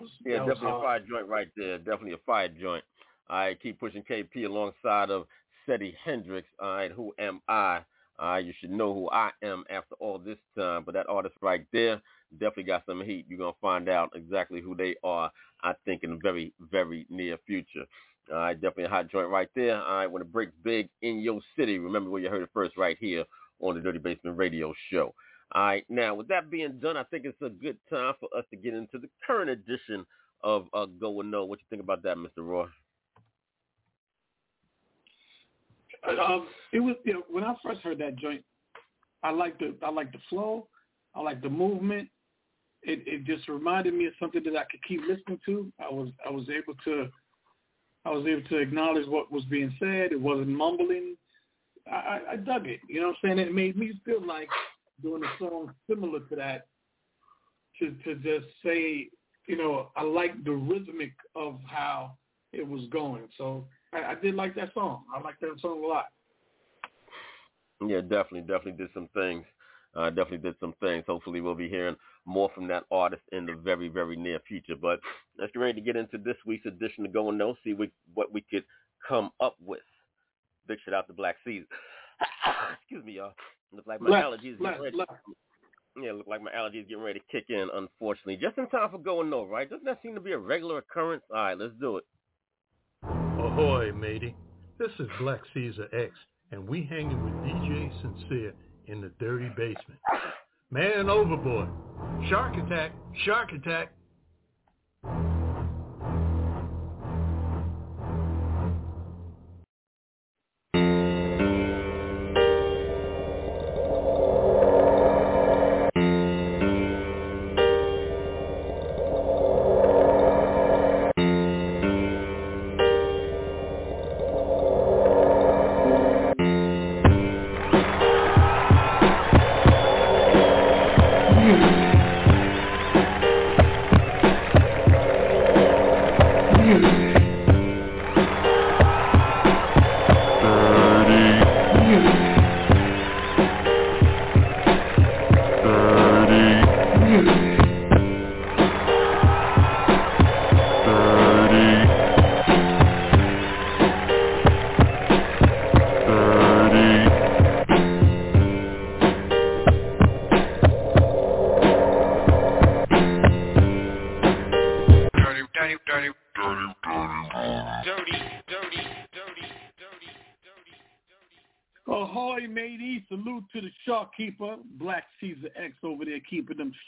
Was, 0.00 0.10
yeah, 0.24 0.38
definitely 0.38 0.70
a 0.70 0.80
fire 0.80 1.00
joint 1.00 1.28
right 1.28 1.48
there. 1.56 1.78
Definitely 1.78 2.12
a 2.12 2.18
fire 2.24 2.48
joint. 2.48 2.84
I 3.28 3.56
keep 3.62 3.80
pushing 3.80 4.02
KP 4.02 4.44
alongside 4.44 5.10
of 5.10 5.26
Seddy 5.66 5.94
Hendrinx. 6.06 6.44
All 6.60 6.74
right, 6.74 6.90
who 6.90 7.12
am 7.18 7.40
I? 7.48 7.80
Uh, 8.22 8.36
you 8.36 8.52
should 8.60 8.70
know 8.70 8.94
who 8.94 9.10
I 9.10 9.30
am 9.42 9.64
after 9.68 9.94
all 10.00 10.18
this 10.18 10.38
time. 10.56 10.84
But 10.84 10.94
that 10.94 11.08
artist 11.08 11.34
right 11.42 11.66
there 11.72 12.00
definitely 12.38 12.64
got 12.64 12.84
some 12.86 13.02
heat. 13.02 13.26
You're 13.28 13.38
gonna 13.38 13.52
find 13.60 13.88
out 13.88 14.10
exactly 14.14 14.60
who 14.60 14.74
they 14.74 14.96
are. 15.02 15.30
I 15.62 15.74
think 15.84 16.02
in 16.04 16.10
the 16.10 16.18
very, 16.22 16.52
very 16.70 17.06
near 17.10 17.38
future. 17.46 17.84
All 18.30 18.38
right, 18.38 18.54
definitely 18.54 18.84
a 18.84 18.88
hot 18.88 19.10
joint 19.10 19.28
right 19.28 19.48
there. 19.54 19.82
All 19.82 19.96
right, 19.96 20.10
when 20.10 20.22
it 20.22 20.32
breaks 20.32 20.52
big 20.62 20.88
in 21.02 21.20
your 21.20 21.40
city, 21.58 21.78
remember 21.78 22.10
where 22.10 22.22
you 22.22 22.30
heard 22.30 22.42
it 22.42 22.50
first 22.54 22.76
right 22.76 22.96
here 22.98 23.24
on 23.60 23.74
the 23.74 23.80
Dirty 23.80 23.98
Basement 23.98 24.36
Radio 24.36 24.72
Show. 24.90 25.14
All 25.52 25.62
right, 25.62 25.84
now 25.88 26.14
with 26.14 26.28
that 26.28 26.50
being 26.50 26.78
done, 26.80 26.96
I 26.96 27.04
think 27.04 27.24
it's 27.24 27.40
a 27.42 27.50
good 27.50 27.76
time 27.90 28.14
for 28.18 28.28
us 28.36 28.44
to 28.50 28.56
get 28.56 28.74
into 28.74 28.98
the 28.98 29.08
current 29.26 29.50
edition 29.50 30.06
of 30.42 30.66
uh, 30.72 30.86
Go 30.86 31.20
and 31.20 31.30
Know. 31.30 31.44
What 31.44 31.60
you 31.60 31.66
think 31.68 31.82
about 31.82 32.02
that, 32.02 32.16
Mr. 32.16 32.38
Raw? 32.38 32.66
Um, 36.08 36.46
it 36.72 36.80
was 36.80 36.96
you 37.04 37.14
know, 37.14 37.22
when 37.30 37.44
I 37.44 37.54
first 37.64 37.80
heard 37.80 37.98
that 37.98 38.16
joint, 38.16 38.42
I 39.22 39.30
liked 39.30 39.60
the 39.60 39.74
I 39.82 39.90
liked 39.90 40.12
the 40.12 40.18
flow, 40.28 40.66
I 41.14 41.20
liked 41.20 41.42
the 41.42 41.50
movement. 41.50 42.08
It, 42.84 43.02
it 43.06 43.24
just 43.24 43.48
reminded 43.48 43.94
me 43.94 44.06
of 44.06 44.12
something 44.20 44.42
that 44.44 44.56
I 44.56 44.64
could 44.70 44.82
keep 44.86 45.00
listening 45.00 45.40
to. 45.46 45.72
I 45.80 45.88
was 45.92 46.10
I 46.26 46.30
was 46.30 46.48
able 46.48 46.74
to 46.84 47.08
I 48.04 48.10
was 48.10 48.26
able 48.26 48.46
to 48.48 48.58
acknowledge 48.58 49.08
what 49.08 49.32
was 49.32 49.44
being 49.44 49.74
said. 49.78 50.12
It 50.12 50.20
wasn't 50.20 50.48
mumbling. 50.48 51.16
I, 51.90 52.20
I, 52.32 52.36
dug 52.36 52.66
it. 52.66 52.80
You 52.88 53.00
know 53.00 53.08
what 53.08 53.16
I'm 53.24 53.36
saying? 53.36 53.38
It 53.38 53.54
made 53.54 53.76
me 53.76 53.92
feel 54.06 54.26
like 54.26 54.48
doing 55.02 55.22
a 55.22 55.38
song 55.38 55.70
similar 55.88 56.20
to 56.20 56.36
that 56.36 56.66
to 57.78 57.90
to 58.04 58.14
just 58.16 58.46
say, 58.64 59.08
you 59.46 59.56
know, 59.56 59.90
I 59.96 60.02
like 60.02 60.44
the 60.44 60.52
rhythmic 60.52 61.12
of 61.34 61.58
how 61.66 62.16
it 62.52 62.66
was 62.66 62.86
going. 62.90 63.28
So 63.36 63.66
I, 63.92 64.12
I 64.12 64.14
did 64.14 64.34
like 64.34 64.54
that 64.54 64.72
song. 64.74 65.04
I 65.14 65.20
like 65.20 65.38
that 65.40 65.56
song 65.60 65.82
a 65.84 65.86
lot. 65.86 66.06
Yeah, 67.86 68.00
definitely, 68.00 68.42
definitely 68.42 68.72
did 68.72 68.90
some 68.94 69.08
things. 69.14 69.44
Uh, 69.94 70.08
definitely 70.08 70.38
did 70.38 70.56
some 70.60 70.74
things. 70.80 71.04
Hopefully, 71.06 71.40
we'll 71.40 71.54
be 71.54 71.68
hearing 71.68 71.96
more 72.26 72.50
from 72.54 72.66
that 72.68 72.84
artist 72.90 73.22
in 73.32 73.46
the 73.46 73.54
very, 73.54 73.88
very 73.88 74.16
near 74.16 74.40
future. 74.46 74.76
But 74.80 75.00
let's 75.38 75.52
get 75.52 75.60
ready 75.60 75.80
to 75.80 75.84
get 75.84 75.96
into 75.96 76.18
this 76.18 76.36
week's 76.46 76.66
edition 76.66 77.04
of 77.04 77.12
Going 77.12 77.38
No, 77.38 77.56
see 77.64 77.74
what, 77.74 77.90
what 78.14 78.32
we 78.32 78.42
could 78.42 78.64
come 79.06 79.30
up 79.40 79.56
with. 79.64 79.80
Big 80.66 80.78
shout 80.84 80.94
out 80.94 81.06
to 81.08 81.12
Black 81.12 81.36
Caesar. 81.44 81.66
Excuse 82.80 83.04
me, 83.04 83.12
y'all. 83.12 83.34
Look 83.72 83.86
like 83.86 84.00
my 84.00 84.08
Black, 84.08 84.24
allergies 84.24 84.58
Black, 84.58 84.74
getting 84.74 84.84
ready. 84.84 84.96
Black. 84.96 85.08
Yeah, 86.00 86.12
look 86.12 86.26
like 86.26 86.42
my 86.42 86.50
allergies 86.50 86.88
getting 86.88 87.04
ready 87.04 87.20
to 87.20 87.26
kick 87.30 87.46
in. 87.48 87.68
Unfortunately, 87.72 88.36
just 88.36 88.58
in 88.58 88.68
time 88.68 88.90
for 88.90 88.98
Going 88.98 89.30
No, 89.30 89.44
right? 89.44 89.68
Doesn't 89.68 89.84
that 89.84 90.00
seem 90.02 90.14
to 90.14 90.20
be 90.20 90.32
a 90.32 90.38
regular 90.38 90.78
occurrence? 90.78 91.22
All 91.30 91.36
right, 91.36 91.58
let's 91.58 91.74
do 91.80 91.98
it. 91.98 92.04
Ahoy, 93.04 93.92
matey. 93.92 94.34
This 94.78 94.90
is 94.98 95.06
Black 95.20 95.40
Caesar 95.52 95.88
X, 95.92 96.12
and 96.50 96.66
we 96.66 96.84
hanging 96.84 97.22
with 97.22 97.34
DJ 97.44 97.92
Sincere 98.00 98.54
in 98.86 99.00
the 99.00 99.12
dirty 99.20 99.48
basement. 99.56 100.00
Man 100.74 101.08
overboard. 101.08 101.68
Shark 102.28 102.56
attack. 102.56 102.90
Shark 103.24 103.52
attack. 103.52 103.92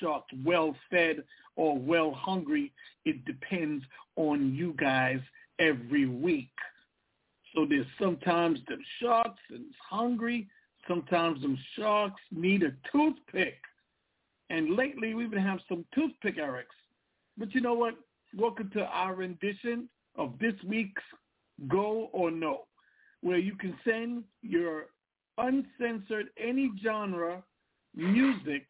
Keeping 0.07 0.23
them 0.31 0.45
well 0.45 0.77
fed 0.91 1.25
or 1.57 1.79
well 1.79 2.13
hungry. 2.13 2.73
It 3.05 3.25
depends 3.25 3.85
on 4.17 4.55
you 4.55 4.75
guys 4.79 5.21
every 5.59 6.07
week. 6.07 6.51
So 7.55 7.67
there's 7.69 7.87
sometimes 8.01 8.59
them 8.69 8.81
sharks 9.01 9.41
is 9.51 9.61
hungry. 9.89 10.49
Sometimes 10.87 11.41
them 11.43 11.59
sharks 11.77 12.21
need 12.31 12.63
a 12.63 12.73
toothpick. 12.93 13.59
And 14.51 14.77
lately 14.77 15.15
we've 15.15 15.31
been 15.31 15.43
having 15.43 15.65
some 15.69 15.85
toothpick 15.95 16.37
Erics. 16.37 16.65
But 17.39 17.55
you 17.55 17.61
know 17.61 17.75
what? 17.75 17.95
Welcome 18.37 18.71
to 18.75 18.85
our 18.85 19.15
rendition 19.15 19.89
of 20.17 20.35
this 20.41 20.55
week's 20.67 21.03
Go 21.69 22.11
or 22.13 22.31
No, 22.31 22.67
where 23.23 23.39
you 23.39 23.55
can 23.57 23.75
send 23.85 24.25
your 24.43 24.87
uncensored 25.39 26.27
any 26.39 26.71
genre 26.83 27.43
music 27.95 28.67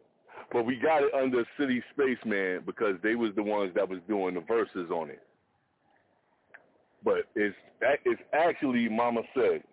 But 0.51 0.65
we 0.65 0.77
got 0.77 1.03
it 1.03 1.13
under 1.13 1.43
City 1.59 1.83
Spaceman 1.93 2.61
because 2.65 2.95
they 3.03 3.15
was 3.15 3.31
the 3.35 3.43
ones 3.43 3.73
that 3.75 3.87
was 3.87 3.99
doing 4.07 4.35
the 4.35 4.41
verses 4.41 4.89
on 4.91 5.09
it. 5.09 5.21
But 7.03 7.25
it's 7.35 7.55
it's 8.05 8.21
actually 8.33 8.87
Mama 8.89 9.21
said. 9.35 9.63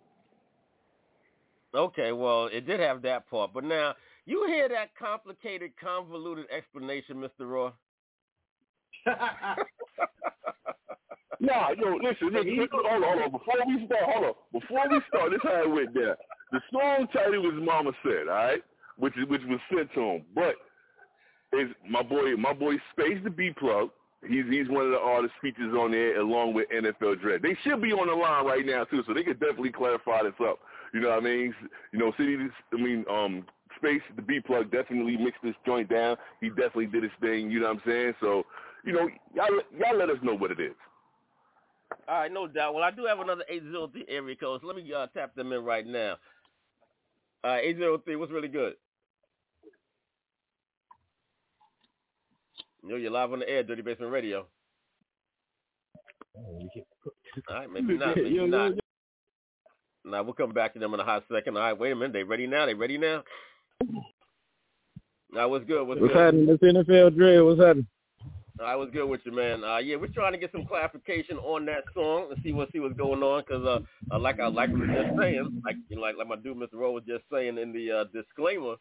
Okay, 1.74 2.12
well, 2.12 2.46
it 2.46 2.66
did 2.66 2.80
have 2.80 3.02
that 3.02 3.28
part, 3.28 3.52
but 3.52 3.64
now 3.64 3.94
you 4.26 4.46
hear 4.46 4.68
that 4.68 4.94
complicated, 4.96 5.72
convoluted 5.80 6.46
explanation, 6.50 7.16
Mr. 7.16 7.50
Raw? 7.50 7.72
Nah, 11.40 11.70
yo, 11.76 11.98
listen, 12.00 12.32
listen, 12.32 12.56
listen, 12.56 12.68
hold 12.72 12.86
on, 12.86 13.02
hold 13.02 13.22
on. 13.22 13.32
Before 13.32 13.60
we 13.66 13.84
start, 13.86 14.04
hold 14.06 14.24
on. 14.24 14.34
Before 14.52 14.88
we 14.88 15.00
start, 15.08 15.30
this 15.30 15.40
how 15.42 15.62
it 15.64 15.70
went 15.70 15.94
down. 15.94 16.16
The 16.52 16.60
song 16.72 17.06
title 17.12 17.42
was 17.42 17.54
Mama 17.60 17.92
Said, 18.02 18.28
all 18.28 18.34
right, 18.34 18.62
which 18.98 19.14
which 19.28 19.42
was 19.46 19.60
sent 19.70 19.92
to 19.94 20.00
him. 20.00 20.24
But 20.34 20.54
is 21.52 21.70
my 21.88 22.02
boy, 22.02 22.36
my 22.36 22.52
boy 22.52 22.74
Space 22.92 23.18
the 23.22 23.30
Beat 23.30 23.56
Plug. 23.56 23.90
He's 24.26 24.44
he's 24.48 24.68
one 24.68 24.86
of 24.86 24.90
the 24.90 24.98
artist 24.98 25.34
features 25.42 25.74
on 25.74 25.92
there 25.92 26.18
along 26.18 26.54
with 26.54 26.68
NFL 26.70 27.20
Dread. 27.20 27.42
They 27.42 27.56
should 27.62 27.82
be 27.82 27.92
on 27.92 28.08
the 28.08 28.14
line 28.14 28.46
right 28.46 28.64
now 28.64 28.84
too, 28.84 29.02
so 29.06 29.12
they 29.12 29.22
could 29.22 29.38
definitely 29.38 29.72
clarify 29.72 30.22
this 30.22 30.32
up. 30.40 30.58
You 30.94 31.00
know 31.00 31.10
what 31.10 31.18
I 31.18 31.20
mean? 31.20 31.54
You 31.92 31.98
know, 31.98 32.12
City. 32.16 32.36
I 32.72 32.76
mean, 32.76 33.04
um, 33.10 33.44
Space 33.76 34.00
the 34.16 34.22
Beat 34.22 34.46
Plug 34.46 34.70
definitely 34.70 35.16
mixed 35.16 35.42
this 35.42 35.54
joint 35.66 35.90
down. 35.90 36.16
He 36.40 36.48
definitely 36.48 36.86
did 36.86 37.02
his 37.02 37.12
thing. 37.20 37.50
You 37.50 37.60
know 37.60 37.66
what 37.66 37.76
I'm 37.76 37.82
saying? 37.86 38.14
So, 38.20 38.44
you 38.84 38.92
know, 38.92 39.08
y'all 39.34 39.60
y'all 39.78 39.98
let 39.98 40.08
us 40.08 40.18
know 40.22 40.34
what 40.34 40.50
it 40.50 40.60
is. 40.60 40.74
All 42.08 42.20
right, 42.20 42.32
no 42.32 42.46
doubt. 42.46 42.74
Well, 42.74 42.82
I 42.82 42.90
do 42.90 43.04
have 43.04 43.20
another 43.20 43.44
803 43.48 44.06
area 44.08 44.36
code, 44.36 44.60
so 44.60 44.66
let 44.66 44.76
me 44.76 44.92
uh, 44.92 45.06
tap 45.08 45.34
them 45.34 45.52
in 45.52 45.64
right 45.64 45.86
now. 45.86 46.16
Uh, 47.44 47.58
803, 47.60 48.16
what's 48.16 48.32
really 48.32 48.48
good? 48.48 48.74
You 52.84 52.90
know, 52.90 52.96
you're 52.96 53.10
live 53.10 53.32
on 53.32 53.38
the 53.38 53.48
air, 53.48 53.62
Dirty 53.62 53.80
Basement 53.80 54.12
Radio. 54.12 54.46
All 56.36 57.56
right, 57.56 57.70
maybe 57.72 57.96
not. 57.96 58.16
Maybe 58.16 58.46
not. 58.46 58.72
Now 60.04 60.22
we'll 60.22 60.34
come 60.34 60.52
back 60.52 60.74
to 60.74 60.78
them 60.78 60.92
in 60.92 61.00
a 61.00 61.04
hot 61.04 61.24
second. 61.32 61.56
All 61.56 61.62
right, 61.62 61.78
wait 61.78 61.92
a 61.92 61.96
minute. 61.96 62.12
They 62.12 62.24
ready 62.24 62.46
now? 62.46 62.66
They 62.66 62.74
ready 62.74 62.98
now? 62.98 63.22
Now 65.32 65.48
what's 65.48 65.64
good? 65.64 65.88
What's, 65.88 65.98
What's 66.00 66.12
good? 66.12 66.20
happening? 66.20 66.46
This 66.46 66.58
NFL 66.58 67.16
Dread. 67.16 67.42
What's 67.42 67.60
happening? 67.60 67.86
I 68.62 68.76
was 68.76 68.90
good 68.92 69.08
with 69.08 69.22
you, 69.24 69.32
man. 69.32 69.64
Uh, 69.64 69.78
yeah, 69.78 69.96
we're 69.96 70.06
trying 70.08 70.32
to 70.32 70.38
get 70.38 70.52
some 70.52 70.66
clarification 70.66 71.38
on 71.38 71.64
that 71.64 71.84
song 71.94 72.28
and 72.30 72.38
see 72.44 72.52
what 72.52 72.70
see 72.70 72.80
what's 72.80 72.96
going 72.96 73.22
on 73.22 73.42
because, 73.42 73.64
uh, 73.64 73.80
uh, 74.14 74.18
like 74.18 74.38
I 74.38 74.46
like 74.46 74.70
was 74.70 74.88
just 74.94 75.18
saying, 75.18 75.62
like 75.64 75.76
you 75.88 75.96
know, 75.96 76.02
like 76.02 76.16
like 76.18 76.28
my 76.28 76.36
dude 76.36 76.58
Mr. 76.58 76.74
Raw 76.74 76.90
was 76.90 77.02
just 77.08 77.24
saying 77.32 77.56
in 77.56 77.72
the 77.72 77.90
uh, 77.90 78.04
disclaimer, 78.12 78.76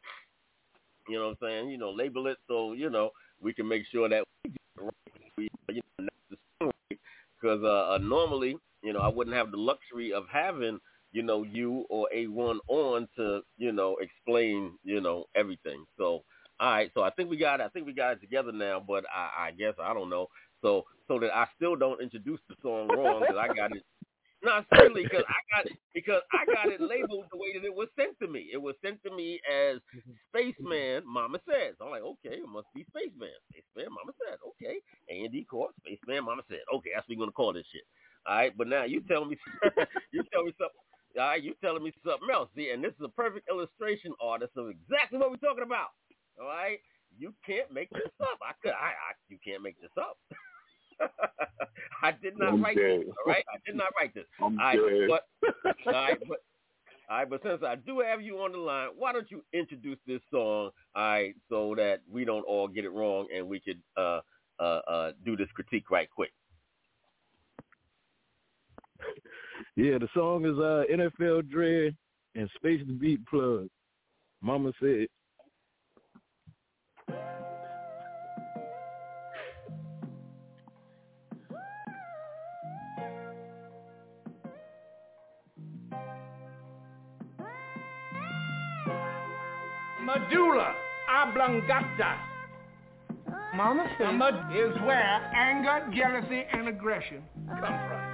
you 1.07 1.17
know 1.17 1.29
what 1.29 1.37
I'm 1.41 1.49
saying? 1.49 1.69
You 1.69 1.77
know, 1.77 1.89
label 1.91 2.27
it 2.27 2.37
so 2.47 2.73
you 2.73 2.89
know 2.89 3.09
we 3.43 3.53
can 3.53 3.67
make 3.67 3.83
sure 3.91 4.09
that 4.09 4.23
we 4.43 4.51
get 4.51 4.61
it 4.77 4.81
right. 4.81 5.31
We, 5.37 5.49
you 5.69 5.81
know, 5.99 6.07
the 6.29 6.37
song 6.61 6.71
because 7.41 7.63
uh, 7.63 7.93
uh, 7.93 7.97
normally, 8.01 8.57
you 8.81 8.93
know, 8.93 8.99
I 8.99 9.09
wouldn't 9.09 9.35
have 9.35 9.51
the 9.51 9.57
luxury 9.57 10.13
of 10.13 10.25
having 10.31 10.79
you 11.11 11.21
know 11.23 11.43
you 11.43 11.85
or 11.89 12.07
A1 12.13 12.57
on 12.67 13.07
to 13.17 13.41
you 13.57 13.71
know 13.71 13.97
explain 14.01 14.77
you 14.83 15.01
know 15.01 15.25
everything. 15.35 15.85
So 15.97 16.23
all 16.59 16.71
right, 16.71 16.91
so 16.93 17.03
I 17.03 17.11
think 17.11 17.29
we 17.29 17.37
got 17.37 17.61
I 17.61 17.69
think 17.69 17.85
we 17.85 17.93
got 17.93 18.13
it 18.13 18.21
together 18.21 18.51
now, 18.51 18.83
but 18.85 19.05
I, 19.13 19.47
I 19.47 19.51
guess 19.51 19.73
I 19.81 19.93
don't 19.93 20.09
know. 20.09 20.27
So 20.61 20.85
so 21.07 21.19
that 21.19 21.35
I 21.35 21.47
still 21.55 21.75
don't 21.75 22.01
introduce 22.01 22.39
the 22.49 22.55
song 22.61 22.87
wrong 22.87 23.21
because 23.21 23.37
I 23.37 23.53
got 23.53 23.75
it. 23.75 23.83
No, 24.43 24.61
certainly 24.75 25.03
because 25.03 25.25
I 25.27 25.41
got 25.49 25.65
because 25.95 26.21
I 26.31 26.45
got 26.45 26.69
it 26.71 26.81
labeled 26.81 27.25
the 27.31 27.37
way 27.37 27.53
that 27.57 27.65
it 27.65 27.73
was 27.73 27.89
sent 27.97 28.19
to 28.21 28.27
me. 28.27 28.49
It 28.53 28.61
was 28.61 28.75
sent 28.85 29.01
to 29.03 29.11
me 29.15 29.41
as 29.49 29.79
Spaceman 30.29 31.03
Mama 31.07 31.39
Says. 31.49 31.75
I'm 31.81 31.89
like, 31.91 32.03
okay, 32.03 32.37
it 32.37 32.47
must 32.49 32.67
be 32.75 32.85
Spaceman. 32.93 33.33
Spaceman 33.49 33.89
Mama 33.97 34.13
Said. 34.21 34.37
Okay, 34.53 34.77
A 35.09 35.25
and 35.25 35.33
D 35.33 35.43
Court 35.49 35.73
Spaceman 35.81 36.25
Mama 36.25 36.43
Said. 36.49 36.61
Okay, 36.73 36.91
that's 36.93 37.09
what 37.09 37.17
we're 37.17 37.23
gonna 37.25 37.33
call 37.33 37.53
this 37.53 37.65
shit. 37.73 37.83
All 38.27 38.35
right, 38.35 38.53
but 38.57 38.67
now 38.69 38.83
you 38.85 39.01
tell 39.09 39.25
me 39.25 39.37
you 40.13 40.23
tell 40.31 40.45
me 40.45 40.53
something. 40.61 40.83
All 41.17 41.33
right, 41.33 41.43
you 41.43 41.55
telling 41.63 41.83
me 41.83 41.93
something 42.05 42.29
else. 42.31 42.49
See, 42.55 42.69
and 42.71 42.83
this 42.83 42.93
is 42.93 43.05
a 43.05 43.09
perfect 43.09 43.49
illustration, 43.49 44.13
artist, 44.21 44.53
of 44.57 44.69
exactly 44.69 45.17
what 45.19 45.31
we're 45.31 45.41
talking 45.41 45.65
about. 45.65 45.97
All 46.39 46.47
right, 46.47 46.77
you 47.17 47.33
can't 47.45 47.73
make 47.73 47.89
this 47.91 48.13
up. 48.21 48.37
I 48.45 48.53
could, 48.61 48.77
I, 48.77 48.93
I 48.93 49.17
you 49.29 49.39
can't 49.43 49.63
make 49.63 49.81
this 49.81 49.91
up. 49.97 50.17
I 52.03 52.11
did 52.11 52.37
not 52.37 52.53
I'm 52.53 52.63
write 52.63 52.75
dead. 52.75 53.01
this. 53.01 53.09
All 53.09 53.31
right, 53.31 53.45
I 53.53 53.57
did 53.65 53.75
not 53.75 53.87
write 53.99 54.13
this. 54.13 54.25
I'm 54.41 54.59
all 54.59 54.65
right, 54.65 54.77
dead. 54.77 55.09
but 55.09 55.75
all 55.87 55.93
right, 55.93 56.19
but 56.27 56.37
all 57.09 57.17
right, 57.17 57.29
but 57.29 57.41
since 57.43 57.61
I 57.65 57.75
do 57.75 57.99
have 57.99 58.21
you 58.21 58.37
on 58.39 58.51
the 58.51 58.57
line, 58.57 58.89
why 58.97 59.13
don't 59.13 59.29
you 59.29 59.43
introduce 59.53 59.99
this 60.07 60.21
song, 60.31 60.71
all 60.95 61.03
right, 61.03 61.35
so 61.49 61.75
that 61.75 62.01
we 62.11 62.25
don't 62.25 62.43
all 62.43 62.67
get 62.67 62.85
it 62.85 62.91
wrong 62.91 63.27
and 63.35 63.47
we 63.47 63.59
could 63.59 63.79
uh 63.97 64.19
uh 64.59 64.79
uh 64.87 65.11
do 65.25 65.35
this 65.35 65.49
critique 65.53 65.89
right 65.91 66.09
quick. 66.09 66.31
Yeah, 69.75 69.97
the 69.97 70.07
song 70.13 70.45
is 70.45 70.57
uh, 70.57 70.83
NFL 70.91 71.49
Dread 71.49 71.95
and 72.35 72.49
Space 72.55 72.81
the 72.85 72.93
Beat 72.93 73.25
Plug. 73.27 73.67
Mama 74.41 74.71
said. 74.79 75.07
Medulla 90.13 90.75
oblongata. 91.09 92.17
Mama 93.55 93.85
said. 93.97 94.13
Mama 94.13 94.49
is 94.53 94.79
where 94.81 95.31
anger, 95.35 95.87
jealousy, 95.95 96.45
and 96.51 96.67
aggression 96.67 97.23
come 97.47 97.59
from. 97.59 98.13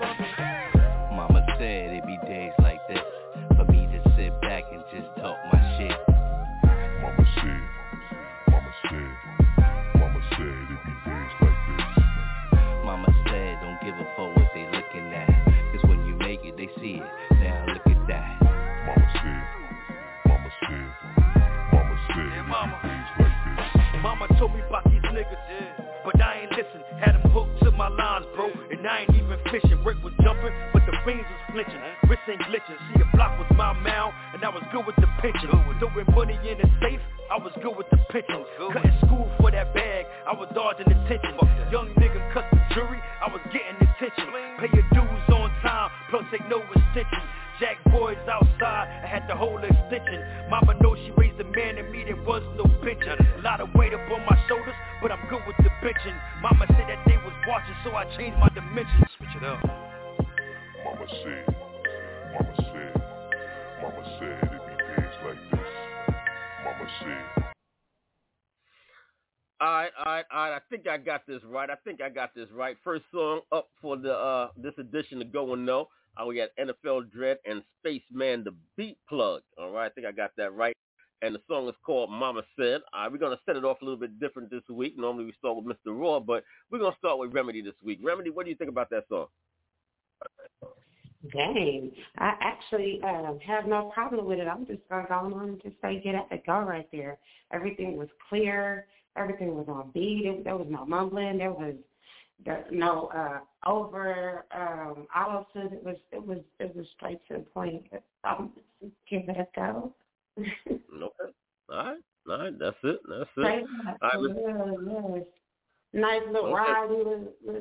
Mama 0.00 0.53
told 24.44 24.56
me 24.56 24.62
about 24.68 24.84
these 24.84 25.00
niggas, 25.08 25.40
but 26.04 26.20
I 26.20 26.44
ain't 26.44 26.52
listen. 26.52 26.84
Had 27.00 27.16
them 27.16 27.30
hooked 27.32 27.64
to 27.64 27.70
my 27.72 27.88
lines, 27.88 28.26
bro, 28.36 28.52
and 28.52 28.86
I 28.86 29.08
ain't 29.08 29.16
even 29.16 29.40
fishing. 29.48 29.80
Rick 29.84 30.04
was 30.04 30.12
jumping, 30.20 30.52
but 30.72 30.84
the 30.84 30.92
beans 31.06 31.24
was 31.24 31.42
flinching. 31.48 31.80
Wrist 32.04 32.28
ain't 32.28 32.44
glitching. 32.44 32.76
See, 32.92 33.00
the 33.00 33.08
block 33.16 33.38
was 33.40 33.48
my 33.56 33.72
mouth, 33.72 34.12
and 34.34 34.44
I 34.44 34.50
was 34.50 34.62
good 34.70 34.84
with 34.84 34.96
the 34.96 35.08
pitching. 35.24 35.48
Throwing 35.48 36.04
money 36.12 36.36
in 36.44 36.60
the 36.60 36.68
safe, 36.84 37.00
I 37.32 37.40
was 37.40 37.56
good 37.62 37.72
with 37.72 37.88
the 37.88 37.96
pitching. 38.12 38.44
Cutting 38.68 38.98
school 39.08 39.32
for 39.40 39.50
that 39.50 39.72
bag, 39.72 40.04
I 40.28 40.36
was 40.36 40.48
dodging 40.52 40.92
attention. 40.92 41.40
Young 41.72 41.88
nigga 41.96 42.20
cut 42.34 42.44
the 42.52 42.60
jury, 42.76 43.00
I 43.24 43.32
was 43.32 43.40
getting 43.48 43.80
attention. 43.80 44.28
Pay 44.60 44.68
your 44.76 44.84
dues 44.92 45.24
on 45.32 45.48
time, 45.64 45.88
plus 46.10 46.24
take 46.30 46.44
no 46.52 46.60
extension. 46.60 47.24
Jack 47.60 47.80
boys 47.88 48.18
outside, 48.28 48.92
I 49.04 49.06
had 49.08 49.26
to 49.28 49.36
hold 49.36 49.64
extension. 49.64 49.73
So 57.94 57.98
I 57.98 58.16
changed 58.16 58.38
my 58.38 58.48
dimensions. 58.48 59.04
Switch 59.16 59.30
it 59.36 59.44
up. 59.44 59.62
Mama 60.84 61.06
said, 61.22 61.54
Mama 62.32 62.54
said, 62.56 63.02
Mama 63.80 64.16
said 64.18 64.38
it 64.42 64.62
be 64.66 65.02
days 65.02 65.14
like 65.24 65.50
this. 65.52 65.70
Mama 66.64 66.90
said. 67.00 67.44
All 69.60 69.72
right, 69.72 69.90
all 69.98 70.04
right, 70.12 70.24
all 70.32 70.50
right. 70.50 70.56
I 70.56 70.60
think 70.68 70.88
I 70.88 70.98
got 70.98 71.26
this 71.26 71.40
right. 71.44 71.70
I 71.70 71.76
think 71.84 72.02
I 72.02 72.08
got 72.08 72.34
this 72.34 72.48
right. 72.52 72.76
First 72.82 73.04
song 73.12 73.40
up 73.52 73.68
for 73.80 73.96
the 73.96 74.12
uh 74.12 74.48
this 74.56 74.74
edition 74.78 75.22
of 75.22 75.32
Go 75.32 75.52
and 75.52 75.64
Know. 75.64 75.88
Uh, 76.16 76.26
we 76.26 76.36
got 76.36 76.48
NFL 76.60 77.12
Dread 77.12 77.38
and 77.44 77.62
Spaceman 77.80 78.44
the 78.44 78.54
Beat 78.76 78.98
Plug. 79.08 79.42
All 79.56 79.70
right, 79.70 79.86
I 79.86 79.88
think 79.90 80.06
I 80.06 80.12
got 80.12 80.32
that 80.36 80.52
right. 80.52 80.76
And 81.24 81.34
the 81.34 81.40
song 81.48 81.66
is 81.70 81.74
called 81.82 82.10
Mama 82.10 82.42
Said. 82.54 82.82
Right, 82.92 83.10
we're 83.10 83.16
gonna 83.16 83.40
set 83.46 83.56
it 83.56 83.64
off 83.64 83.80
a 83.80 83.84
little 83.84 83.98
bit 83.98 84.20
different 84.20 84.50
this 84.50 84.62
week. 84.68 84.98
Normally 84.98 85.24
we 85.24 85.32
start 85.38 85.56
with 85.56 85.64
Mr. 85.64 85.98
Raw, 85.98 86.20
but 86.20 86.44
we're 86.70 86.80
gonna 86.80 86.94
start 86.98 87.18
with 87.18 87.32
Remedy 87.32 87.62
this 87.62 87.72
week. 87.82 87.98
Remedy, 88.02 88.28
what 88.28 88.44
do 88.44 88.50
you 88.50 88.56
think 88.56 88.68
about 88.68 88.90
that 88.90 89.08
song? 89.08 89.28
Dang, 91.32 91.92
I 92.18 92.34
actually 92.42 93.00
um, 93.02 93.38
have 93.40 93.66
no 93.66 93.90
problem 93.94 94.26
with 94.26 94.38
it. 94.38 94.46
I'm 94.46 94.66
just 94.66 94.82
gonna 94.90 95.06
go 95.08 95.14
on 95.14 95.48
and 95.48 95.62
just 95.62 95.76
say 95.80 95.98
get 96.04 96.14
at 96.14 96.28
the 96.28 96.42
go 96.44 96.60
right 96.60 96.86
there. 96.92 97.16
Everything 97.54 97.96
was 97.96 98.08
clear. 98.28 98.84
Everything 99.16 99.54
was 99.54 99.66
on 99.66 99.92
beat. 99.94 100.26
It, 100.26 100.44
there 100.44 100.58
was 100.58 100.66
no 100.68 100.84
mumbling. 100.84 101.38
There 101.38 101.52
was 101.52 101.74
there, 102.44 102.66
no 102.70 103.06
uh, 103.06 103.38
over 103.66 104.44
um, 104.54 105.06
auto. 105.16 105.46
It 105.54 105.82
was 105.82 105.96
it 106.12 106.22
was 106.22 106.40
it 106.60 106.76
was 106.76 106.84
straight 106.98 107.26
to 107.28 107.38
the 107.38 107.44
point. 107.44 107.86
Um, 108.24 108.52
give 109.08 109.22
it 109.26 109.38
a 109.38 109.46
go. 109.56 109.94
Okay. 110.38 110.80
All 111.70 111.76
right. 111.76 111.96
All 112.28 112.38
right. 112.38 112.58
That's 112.58 112.76
it. 112.82 113.00
That's 113.08 113.30
it. 113.36 113.40
Straight 113.40 113.64
All 114.02 114.30
up. 114.30 115.24
Yeah. 115.94 116.00
Nice 116.00 116.22
little 116.26 116.46
Okay. 116.46 116.54
ride. 116.54 116.90
We 116.90 116.96
was, 116.96 117.28
we 117.46 117.54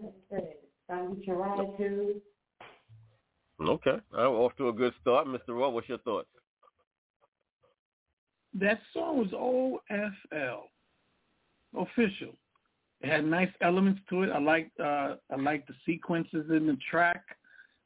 was, 0.00 0.42
um, 0.88 1.16
we 1.16 1.24
can 1.24 1.34
ride 1.34 1.76
to. 1.78 2.20
Okay. 3.60 3.90
All 3.90 3.98
right. 4.12 4.28
We're 4.28 4.40
off 4.40 4.56
to 4.56 4.68
a 4.68 4.72
good 4.72 4.92
start. 5.00 5.26
Mr. 5.26 5.50
Raw, 5.50 5.68
what's 5.68 5.88
your 5.88 5.98
thoughts? 5.98 6.28
That 8.54 8.80
song 8.92 9.18
was 9.18 9.28
OFL, 9.30 10.62
official. 11.76 12.34
It 13.00 13.08
had 13.08 13.24
nice 13.24 13.48
elements 13.60 14.00
to 14.10 14.22
it. 14.24 14.30
I 14.30 14.40
like 14.40 14.70
uh, 14.82 15.14
I 15.30 15.36
like 15.36 15.66
the 15.66 15.74
sequences 15.86 16.50
in 16.50 16.66
the 16.66 16.76
track. 16.90 17.24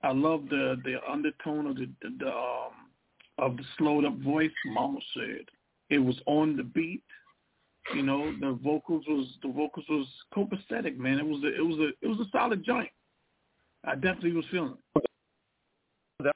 I 0.03 0.13
love 0.13 0.49
the 0.49 0.77
the 0.85 0.97
undertone 1.09 1.67
of 1.67 1.77
the, 1.77 1.89
the, 2.03 2.17
the 2.19 2.29
um, 2.29 2.84
of 3.39 3.56
the 3.56 3.65
slowed 3.78 4.05
up 4.05 4.16
voice. 4.19 4.51
Mama 4.66 4.98
said 5.15 5.47
it 5.90 5.98
was 5.98 6.16
on 6.27 6.56
the 6.56 6.62
beat. 6.62 7.02
You 7.94 8.02
know, 8.02 8.32
the 8.40 8.59
vocals 8.62 9.05
was 9.06 9.27
the 9.43 9.52
vocals 9.52 9.85
was 9.89 10.06
copacetic, 10.35 10.97
man. 10.97 11.19
It 11.19 11.27
was 11.27 11.43
a, 11.44 11.55
it 11.55 11.65
was 11.65 11.78
a 11.78 11.89
it 12.05 12.09
was 12.09 12.20
a 12.20 12.31
solid 12.31 12.65
joint. 12.65 12.89
I 13.85 13.94
definitely 13.94 14.32
was 14.32 14.47
feeling 14.51 14.74
it. 14.97 15.05
I 16.24 16.31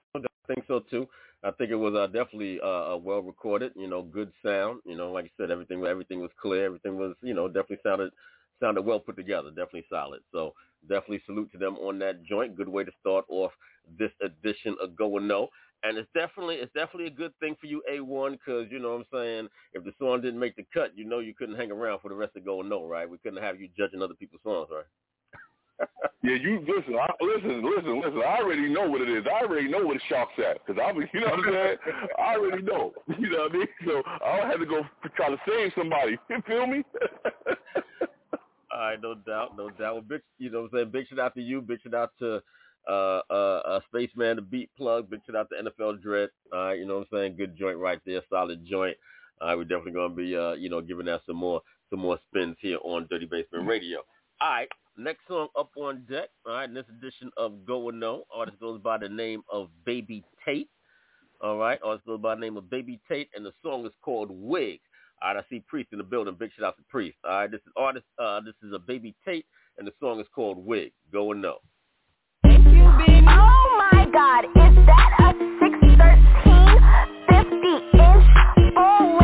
think 0.47 0.65
so 0.67 0.81
too. 0.91 1.09
I 1.45 1.51
think 1.53 1.71
it 1.71 1.77
was 1.77 1.95
uh, 1.95 2.07
definitely 2.07 2.61
uh, 2.61 2.97
well 2.97 3.23
recorded. 3.23 3.73
You 3.77 3.89
know, 3.89 4.03
good 4.03 4.33
sound. 4.45 4.81
You 4.85 4.97
know, 4.97 5.13
like 5.13 5.27
I 5.27 5.31
said, 5.39 5.51
everything 5.51 5.85
everything 5.85 6.21
was 6.21 6.31
clear. 6.41 6.67
Everything 6.67 6.97
was 6.97 7.15
you 7.23 7.35
know 7.35 7.49
definitely 7.49 7.79
sounded 7.83 8.11
sounded 8.61 8.83
well 8.83 9.01
put 9.01 9.17
together. 9.17 9.49
Definitely 9.49 9.87
solid. 9.89 10.21
So 10.33 10.53
definitely 10.89 11.23
salute 11.27 11.51
to 11.53 11.59
them 11.59 11.77
on 11.77 11.99
that 12.01 12.25
joint. 12.25 12.57
Good 12.57 12.69
way 12.69 12.85
to 12.85 12.93
start 13.01 13.25
off 13.29 13.53
this 13.99 14.11
edition 14.23 14.77
of 14.83 14.97
Go 14.97 15.17
and 15.17 15.29
No. 15.29 15.49
And 15.85 15.97
it's 15.97 16.09
definitely 16.13 16.57
it's 16.57 16.73
definitely 16.73 17.07
a 17.07 17.11
good 17.11 17.33
thing 17.39 17.57
for 17.61 17.67
you, 17.67 17.83
A1, 17.91 18.33
because 18.33 18.67
you 18.71 18.79
know 18.81 18.97
what 18.97 19.01
I'm 19.01 19.07
saying. 19.13 19.49
If 19.75 19.85
the 19.85 19.93
song 19.99 20.21
didn't 20.21 20.41
make 20.41 20.57
the 20.57 20.67
cut, 20.75 20.97
you 20.97 21.05
know 21.05 21.21
you 21.21 21.35
couldn't 21.35 21.57
hang 21.57 21.71
around 21.71 22.01
for 22.01 22.09
the 22.09 22.17
rest 22.17 22.37
of 22.37 22.45
Go 22.45 22.63
No, 22.63 22.87
right? 22.87 23.09
We 23.09 23.19
couldn't 23.19 23.43
have 23.43 23.61
you 23.61 23.69
judging 23.77 24.03
other 24.03 24.15
people's 24.15 24.43
songs, 24.43 24.69
right? 24.73 24.85
yeah, 26.25 26.35
you 26.35 26.59
listen, 26.67 26.97
I, 26.97 27.07
listen, 27.23 27.63
listen, 27.65 28.01
listen. 28.01 28.23
I 28.27 28.39
already 28.39 28.69
know 28.69 28.89
what 28.91 29.03
it 29.03 29.09
is. 29.09 29.25
I 29.31 29.45
already 29.45 29.69
know 29.69 29.87
what 29.87 29.95
the 29.95 30.03
shark's 30.09 30.33
at 30.39 30.67
because 30.67 30.83
I, 30.83 30.91
you 31.15 31.21
know 31.21 31.31
what 31.31 31.47
I'm 31.47 31.53
saying. 31.53 31.77
I 32.19 32.35
already 32.35 32.63
know. 32.63 32.93
You 33.19 33.31
know 33.31 33.43
what 33.45 33.53
I 33.53 33.59
mean? 33.59 33.67
So 33.87 34.03
I 34.07 34.37
don't 34.37 34.51
have 34.51 34.61
to 34.61 34.67
go 34.67 34.83
try 35.17 35.29
to 35.31 35.37
save 35.47 35.73
somebody. 35.77 36.19
You 36.31 36.43
feel 36.47 36.67
me? 36.67 36.83
All 38.73 38.79
right, 38.81 39.01
no 39.01 39.15
doubt, 39.15 39.57
no 39.57 39.71
doubt. 39.71 39.95
Well, 39.95 40.03
big, 40.03 40.23
you 40.39 40.51
know 40.51 40.63
what 40.63 40.71
I'm 40.73 40.79
saying? 40.79 40.91
Big 40.93 41.09
shout 41.09 41.19
out 41.19 41.35
to 41.35 41.43
you. 41.43 41.61
Big 41.61 41.81
shout 41.83 41.95
out 41.95 42.13
to 42.21 42.43
uh, 42.89 43.23
uh, 43.33 43.81
Spaceman, 43.87 44.37
the 44.37 44.43
beat 44.43 44.71
plug. 44.77 45.11
Big 45.11 45.21
shout 45.27 45.37
out 45.37 45.49
to 45.51 45.71
NFL 45.71 46.03
Dread. 46.03 46.31
All 46.53 46.59
right, 46.67 46.79
you 46.79 46.87
know 46.87 46.99
what 46.99 47.09
I'm 47.13 47.19
saying? 47.19 47.37
Good 47.37 47.57
joint 47.57 47.79
right 47.79 48.01
there, 48.07 48.23
solid 48.31 48.65
joint. 48.67 48.97
All 49.41 49.49
right, 49.49 49.57
we're 49.57 49.65
definitely 49.65 49.93
gonna 49.93 50.15
be, 50.15 50.37
uh, 50.37 50.53
you 50.53 50.69
know, 50.69 50.81
giving 50.81 51.07
that 51.07 51.21
some 51.27 51.37
more, 51.37 51.61
some 51.91 52.01
more 52.01 52.19
spins 52.29 52.57
here 52.61 52.79
on 52.83 53.07
Dirty 53.11 53.27
Basement 53.27 53.67
Radio. 53.67 54.01
All 54.41 54.51
right, 54.51 54.69
next 54.97 55.21
song 55.29 55.49
up 55.59 55.71
on 55.77 56.05
deck. 56.11 56.31
All 56.47 56.55
right, 56.55 56.69
in 56.69 56.75
this 56.75 56.87
edition 56.89 57.31
of 57.37 57.65
Go 57.67 57.89
and 57.89 58.01
No, 58.01 58.25
artist 58.35 58.59
goes 58.61 58.81
by 58.81 58.99
the 58.99 59.09
name 59.09 59.43
of 59.53 59.69
Baby 59.85 60.25
Tate. 60.45 60.69
All 61.41 61.59
right, 61.59 61.79
artist 61.85 62.07
goes 62.07 62.21
by 62.21 62.35
the 62.35 62.41
name 62.41 62.57
of 62.57 62.69
Baby 62.69 63.01
Tate, 63.09 63.29
and 63.35 63.45
the 63.45 63.53
song 63.63 63.87
is 63.87 63.93
called 64.03 64.31
Wig. 64.31 64.81
All 65.23 65.35
right, 65.35 65.45
I 65.45 65.49
see 65.51 65.63
Priest 65.67 65.91
in 65.93 65.99
the 65.99 66.05
building. 66.05 66.35
Big 66.39 66.51
shout 66.57 66.67
out 66.67 66.77
to 66.79 66.85
Priest. 66.89 67.19
All 67.25 67.31
right, 67.31 67.51
this 67.51 67.61
is 67.61 67.73
artist. 67.77 68.07
Uh, 68.19 68.41
this 68.41 68.55
is 68.63 68.73
a 68.73 68.79
Baby 68.79 69.15
Tate, 69.25 69.47
and 69.77 69.87
the 69.87 69.93
song 70.01 70.21
is 70.21 70.27
called 70.35 70.65
Wig. 70.65 70.93
Go 71.13 71.33
and 71.33 71.45
Oh 72.91 73.85
my 73.93 74.07
God, 74.13 74.45
is 74.57 74.75
that 74.87 75.11
a 75.21 75.37
613, 75.61 76.81
50 77.29 78.01
inch, 78.01 78.27
full 78.75 79.18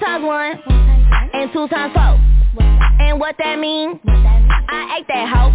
times 0.00 0.24
one, 0.24 0.58
and 1.32 1.52
two 1.52 1.68
times 1.68 1.92
four. 1.94 2.18
And 3.00 3.20
what 3.20 3.36
that 3.38 3.58
mean? 3.58 4.00
I 4.06 4.98
ate 4.98 5.06
that 5.08 5.28
hoe. 5.28 5.52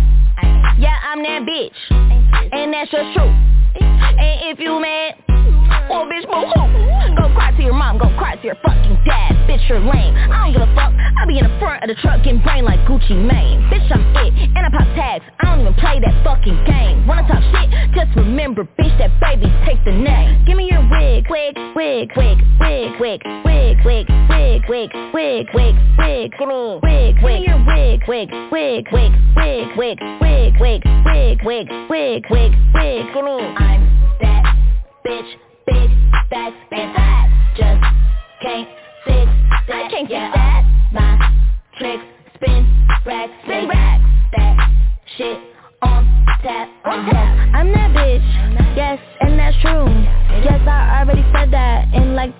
Yeah, 0.80 0.98
I'm 1.04 1.24
that 1.24 1.42
bitch. 1.44 2.52
And 2.52 2.74
that's 2.74 2.92
just 2.92 3.14
true. 3.16 3.34
And 3.80 4.52
if 4.52 4.60
you 4.60 4.80
mad, 4.80 5.16
well, 5.90 6.06
bitch, 6.06 6.26
boo 6.28 6.46
hoo. 6.54 7.16
Go 7.16 7.34
cry 7.34 7.52
to 7.56 7.64
your 7.64 7.74
mom, 7.74 7.98
go 7.98 8.10
cry 8.18 8.36
to 8.36 8.44
your 8.44 8.58
fucking 8.64 8.98
dad. 9.06 9.32
Bitch, 9.48 9.68
you're 9.70 9.80
lame. 9.80 10.16
I 10.16 10.46
don't 10.46 10.54
give 10.54 10.62
a 10.62 10.72
fuck. 10.76 10.94
I 10.94 11.26
be 11.28 11.38
in 11.40 11.46
the 11.46 11.60
front 11.60 11.84
of 11.84 11.88
the 11.90 11.96
truck 12.02 12.24
getting 12.24 12.42
brain 12.42 12.66
like 12.66 12.80
Gucci 12.88 13.16
Mane. 13.16 13.62
Bitch, 13.72 13.90
I'm 13.92 14.04
it, 14.16 14.34
and 14.56 14.66
I 14.66 14.70
pop 14.70 14.88
tags. 14.96 15.26
I 15.40 15.46
don't 15.46 15.62
even 15.62 15.74
play 15.76 16.00
that 16.00 16.24
fucking 16.24 16.66
game. 16.66 17.08
Wanna 17.08 17.28
talk 17.28 17.42
shit? 17.54 17.70
Just 17.94 18.16
remember, 18.16 18.64
bitch, 18.78 18.98
that 19.00 19.12
Baby 19.20 19.52
Tate 19.66 19.84
the 19.86 19.92
name. 19.92 20.44
Give 20.46 20.58
me 20.58 20.70
your 20.70 20.82
wig, 20.90 21.26
wig, 21.30 21.56
wig, 21.76 22.12
wig, 22.16 22.40
wig, 22.60 22.92
wig, 23.00 23.22
wig, 23.46 23.76
wig, 23.86 24.08
wig, 24.28 24.62
wig, 24.70 24.92
wig, 25.14 25.46
wig, 25.54 25.76
wig. 25.98 26.32
Give 26.38 26.48
me 26.48 26.80
wig, 26.84 27.16
wig, 27.24 27.48
your 27.48 27.64
wig, 27.66 28.02
wig, 28.08 28.30
wig, 28.52 28.86
wig, 28.92 29.14
wig, 29.36 29.60
wig, 29.78 30.00
wig, 30.22 30.44
wig, 30.60 30.84
wig, 31.02 31.42
wig, 31.46 31.70
wig, 31.90 32.26
wig, 32.30 32.54
wig. 32.74 33.06
Give 33.14 33.26
me. 33.26 33.38
I'm 33.58 33.82
that 34.22 34.56
bitch, 35.06 35.45
big 35.66 35.90
facts 36.30 36.56
and 36.72 36.98
I 36.98 37.52
just 37.58 37.82
can't 38.42 38.70
sit 39.06 39.28
that. 39.68 39.86
I 39.86 39.90
can't 39.90 40.10
get 40.10 40.34
that. 40.34 40.64
My 40.92 41.48
tricks 41.78 42.04
spin 42.36 42.88
racks, 43.06 43.32
spin 43.44 43.68
racks. 43.68 44.04
That 44.36 44.72
shit 45.18 45.40
on 45.82 46.26
tap, 46.44 46.70
on 46.86 47.00
uh-huh. 47.00 47.12
tap. 47.12 47.56
I'm 47.56 47.72
that 47.72 47.92
bitch, 47.96 48.76
yes, 48.76 49.00
and 49.22 49.40
that's 49.40 49.56
true. 49.62 49.86
Yes, 50.44 50.62
I 50.68 51.02
already 51.02 51.24
said 51.34 51.52
that 51.52 51.94
in 51.94 52.16
like. 52.16 52.34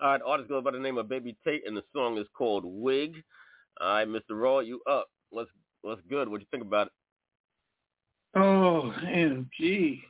All 0.00 0.10
right, 0.10 0.20
artist 0.24 0.48
goes 0.48 0.62
by 0.62 0.70
the 0.70 0.78
name 0.78 0.98
of 0.98 1.08
Baby 1.08 1.36
Tate, 1.44 1.66
and 1.66 1.76
the 1.76 1.82
song 1.92 2.18
is 2.18 2.26
called 2.36 2.64
Wig. 2.64 3.14
All 3.80 3.88
right, 3.88 4.08
Mr. 4.08 4.30
Raw, 4.30 4.60
you 4.60 4.80
up? 4.88 5.08
What's 5.30 5.50
what's 5.82 6.00
good? 6.08 6.28
What 6.28 6.40
you 6.40 6.46
think 6.50 6.64
about 6.64 6.88
it? 6.88 6.92
Oh, 8.36 8.94
MG. 9.04 10.00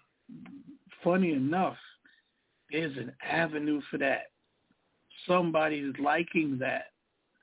Funny 1.03 1.33
enough, 1.33 1.77
there's 2.71 2.97
an 2.97 3.13
avenue 3.29 3.81
for 3.91 3.99
that. 3.99 4.31
Somebody's 5.27 5.95
liking 6.03 6.59
that. 6.59 6.87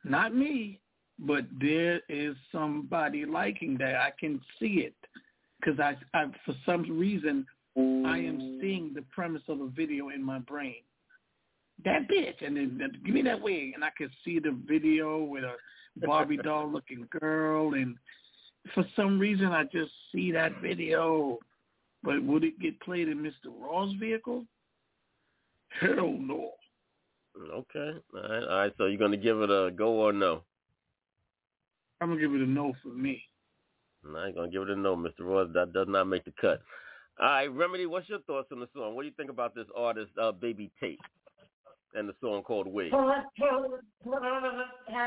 Not 0.03 0.35
me, 0.35 0.79
but 1.19 1.45
there 1.59 2.01
is 2.09 2.35
somebody 2.51 3.25
liking 3.25 3.77
that. 3.79 3.95
I 3.95 4.11
can 4.19 4.41
see 4.59 4.85
it 4.85 4.95
because 5.59 5.79
I, 5.79 5.95
I, 6.13 6.25
for 6.45 6.53
some 6.65 6.97
reason, 6.97 7.45
I 7.77 8.19
am 8.19 8.59
seeing 8.61 8.91
the 8.93 9.03
premise 9.13 9.41
of 9.49 9.59
a 9.59 9.67
video 9.67 10.09
in 10.09 10.23
my 10.23 10.39
brain. 10.39 10.75
That 11.83 12.07
bitch, 12.07 12.45
and 12.45 12.55
then 12.55 12.91
give 13.03 13.13
me 13.13 13.21
that 13.23 13.41
wig, 13.41 13.71
and 13.75 13.83
I 13.83 13.89
can 13.97 14.09
see 14.23 14.39
the 14.39 14.57
video 14.65 15.23
with 15.23 15.43
a 15.43 15.55
Barbie 16.05 16.37
doll 16.37 16.71
looking 16.71 17.07
girl, 17.19 17.73
and 17.73 17.97
for 18.73 18.85
some 18.95 19.19
reason 19.19 19.47
I 19.47 19.63
just 19.63 19.91
see 20.11 20.31
that 20.31 20.61
video. 20.61 21.37
But 22.05 22.23
would 22.23 22.43
it 22.43 22.59
get 22.59 22.79
played 22.81 23.09
in 23.09 23.17
Mr. 23.17 23.51
Raw's 23.59 23.93
vehicle? 23.99 24.45
Hell 25.81 26.15
no. 26.19 26.51
Okay. 27.51 27.91
All 28.13 28.21
right. 28.21 28.43
All 28.43 28.57
right. 28.59 28.73
So 28.77 28.85
you're 28.85 28.99
gonna 28.99 29.17
give 29.17 29.41
it 29.41 29.49
a 29.49 29.71
go 29.75 29.89
or 29.93 30.13
no? 30.13 30.43
I'm 31.99 32.09
gonna 32.09 32.21
give 32.21 32.33
it 32.33 32.41
a 32.41 32.45
no 32.45 32.73
for 32.83 32.89
me. 32.89 33.21
I'm 34.05 34.33
gonna 34.35 34.49
give 34.49 34.61
it 34.63 34.69
a 34.69 34.75
no, 34.75 34.95
Mr. 34.95 35.21
Ross. 35.21 35.49
That 35.53 35.73
does 35.73 35.87
not 35.89 36.05
make 36.05 36.25
the 36.25 36.33
cut. 36.39 36.61
All 37.19 37.27
right, 37.27 37.51
Remedy, 37.51 37.85
what's 37.85 38.09
your 38.09 38.19
thoughts 38.19 38.49
on 38.51 38.59
the 38.59 38.67
song? 38.75 38.93
What 38.93 39.03
do 39.03 39.07
you 39.07 39.13
think 39.15 39.29
about 39.29 39.55
this 39.55 39.67
artist, 39.75 40.11
uh, 40.21 40.33
Baby 40.33 40.69
Tate, 40.81 40.99
and 41.93 42.09
the 42.09 42.13
song 42.19 42.43
called 42.43 42.67
Wig? 42.67 42.91
How 42.91 43.23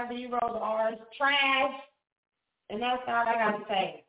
do 0.08 0.14
you 0.14 0.30
roll 0.30 0.54
the 0.54 0.58
R's? 0.58 0.94
Trash. 1.18 1.74
And 2.70 2.80
that's 2.80 3.02
all 3.06 3.14
I 3.14 3.34
got 3.34 3.58
to 3.58 3.64
say. 3.68 4.04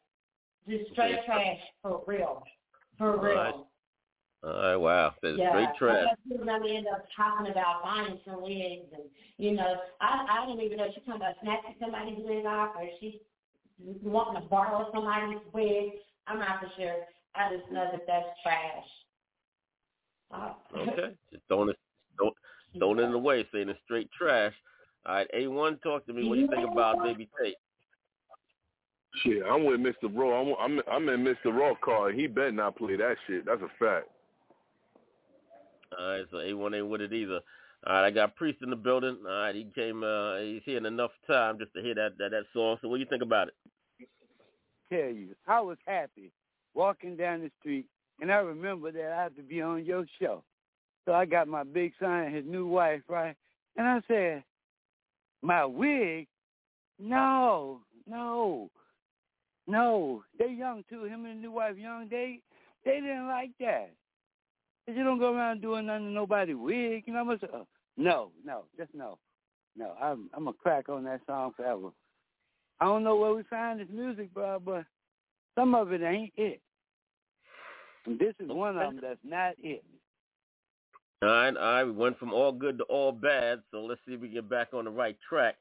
Just 0.67 0.91
straight 0.91 1.25
trash, 1.25 1.57
for 1.81 2.03
real. 2.07 2.43
For 2.99 3.17
real. 3.17 3.31
All 3.31 3.43
right. 3.43 3.55
All 4.41 4.51
right, 4.51 4.75
wow. 4.75 5.13
That's 5.23 5.37
yeah, 5.37 5.71
trash. 5.77 6.05
We're 6.29 6.45
going 6.45 6.63
to 6.63 6.69
end 6.69 6.87
up 6.87 7.05
talking 7.15 7.51
about 7.51 7.83
buying 7.83 8.19
some 8.25 8.41
wigs. 8.43 8.87
And, 8.93 9.03
you 9.37 9.53
know, 9.53 9.75
I, 9.99 10.25
I 10.29 10.45
don't 10.45 10.61
even 10.61 10.77
know 10.77 10.85
if 10.85 10.93
she's 10.93 11.03
talking 11.05 11.21
about 11.21 11.35
snatching 11.41 11.75
somebody's 11.81 12.19
wig 12.19 12.45
off 12.45 12.75
or 12.77 12.87
she's 12.99 13.15
wanting 14.03 14.41
to 14.41 14.47
borrow 14.47 14.89
somebody's 14.93 15.39
wig. 15.53 15.91
I'm 16.27 16.39
not 16.39 16.59
for 16.61 16.69
sure. 16.77 16.95
I 17.35 17.55
just 17.55 17.71
know 17.71 17.87
that 17.91 18.01
that's 18.07 18.27
trash. 18.43 18.85
Uh, 20.31 20.53
Okay. 20.77 21.15
Just 21.31 21.43
throwing 21.47 21.69
it, 21.69 21.77
don't, 22.17 22.99
it 22.99 23.03
in 23.03 23.11
the 23.11 23.17
way, 23.17 23.47
saying 23.51 23.69
it's 23.69 23.79
straight 23.83 24.09
trash. 24.11 24.53
All 25.05 25.15
right, 25.15 25.27
A1, 25.35 25.81
talk 25.81 26.05
to 26.05 26.13
me. 26.13 26.27
What 26.27 26.35
do 26.35 26.41
you 26.41 26.47
think 26.47 26.69
about 26.69 27.01
Baby 27.03 27.29
Tate? 27.41 27.55
Shit, 29.23 29.43
I'm 29.49 29.65
with 29.65 29.79
Mr. 29.79 30.09
Raw. 30.13 30.41
I'm, 30.41 30.53
I'm 30.59 30.81
I'm 30.91 31.09
in 31.09 31.23
Mr. 31.23 31.53
Raw 31.53 31.73
car. 31.83 32.11
He 32.11 32.27
better 32.27 32.51
not 32.51 32.77
play 32.77 32.95
that 32.95 33.15
shit. 33.27 33.45
That's 33.45 33.61
a 33.61 33.69
fact. 33.83 34.07
All 35.97 36.07
right, 36.07 36.25
so 36.29 36.37
A1 36.37 36.77
ain't 36.77 36.87
with 36.87 37.01
it 37.01 37.13
either. 37.13 37.39
All 37.87 37.93
right, 37.93 38.05
I 38.05 38.11
got 38.11 38.35
Priest 38.35 38.59
in 38.61 38.69
the 38.69 38.75
building. 38.75 39.17
All 39.27 39.31
right, 39.31 39.55
he 39.55 39.67
came. 39.73 40.03
Uh, 40.03 40.37
he's 40.37 40.61
here 40.63 40.77
in 40.77 40.85
enough 40.85 41.11
time 41.25 41.57
just 41.57 41.73
to 41.73 41.81
hear 41.81 41.95
that 41.95 42.17
that, 42.19 42.31
that 42.31 42.43
song. 42.53 42.77
So, 42.81 42.87
what 42.87 42.97
do 42.97 43.01
you 43.01 43.09
think 43.09 43.23
about 43.23 43.47
it? 43.47 43.53
tell 44.89 45.09
you, 45.09 45.35
I 45.47 45.61
was 45.61 45.77
happy 45.85 46.31
walking 46.73 47.15
down 47.15 47.41
the 47.41 47.51
street 47.59 47.85
and 48.21 48.31
I 48.31 48.37
remember 48.37 48.91
that 48.91 49.11
I 49.11 49.23
have 49.23 49.35
to 49.35 49.43
be 49.43 49.61
on 49.61 49.85
your 49.85 50.05
show. 50.19 50.43
So 51.05 51.13
I 51.13 51.25
got 51.25 51.47
my 51.47 51.63
big 51.63 51.93
son, 51.99 52.11
and 52.11 52.35
his 52.35 52.45
new 52.45 52.67
wife, 52.67 53.01
right? 53.07 53.35
And 53.77 53.87
I 53.87 54.01
said, 54.07 54.43
my 55.41 55.65
wig? 55.65 56.27
No, 56.99 57.79
no, 58.07 58.69
no. 59.69 60.23
They 60.37 60.51
young 60.51 60.83
too. 60.89 61.03
Him 61.03 61.25
and 61.25 61.35
his 61.35 61.43
new 61.43 61.51
wife 61.51 61.77
young. 61.77 62.07
They 62.09 62.41
they 62.85 62.95
didn't 62.95 63.27
like 63.27 63.51
that. 63.59 63.91
Cause 64.85 64.95
you 64.97 65.03
don't 65.03 65.19
go 65.19 65.33
around 65.33 65.61
doing 65.61 65.85
nothing 65.85 66.05
to 66.05 66.11
nobody 66.11 66.53
wig. 66.53 67.03
You 67.05 67.13
know 67.13 67.23
what 67.23 67.33
I'm 67.33 67.39
saying? 67.39 67.53
Uh, 67.53 67.65
no, 67.97 68.31
no, 68.43 68.63
just 68.77 68.93
no, 68.93 69.17
no. 69.77 69.93
I'm 70.01 70.29
I'm 70.33 70.47
a 70.47 70.53
crack 70.53 70.89
on 70.89 71.03
that 71.03 71.21
song 71.27 71.51
forever. 71.55 71.89
I 72.79 72.85
don't 72.85 73.03
know 73.03 73.17
where 73.17 73.33
we 73.33 73.43
find 73.43 73.79
this 73.79 73.87
music, 73.91 74.33
bro, 74.33 74.59
but 74.63 74.85
some 75.55 75.75
of 75.75 75.91
it 75.91 76.01
ain't 76.01 76.33
it. 76.37 76.61
And 78.05 78.17
this 78.17 78.33
is 78.39 78.47
one 78.47 78.77
of 78.77 78.93
them 78.93 78.99
that's 79.01 79.19
not 79.23 79.53
it. 79.61 79.83
All 81.21 81.27
right, 81.27 81.55
all 81.55 81.73
right. 81.73 81.83
We 81.83 81.91
went 81.91 82.17
from 82.17 82.33
all 82.33 82.53
good 82.53 82.77
to 82.77 82.85
all 82.85 83.11
bad, 83.11 83.59
so 83.71 83.81
let's 83.83 83.99
see 84.07 84.13
if 84.13 84.21
we 84.21 84.29
get 84.29 84.49
back 84.49 84.69
on 84.73 84.85
the 84.85 84.91
right 84.91 85.17
track. 85.27 85.55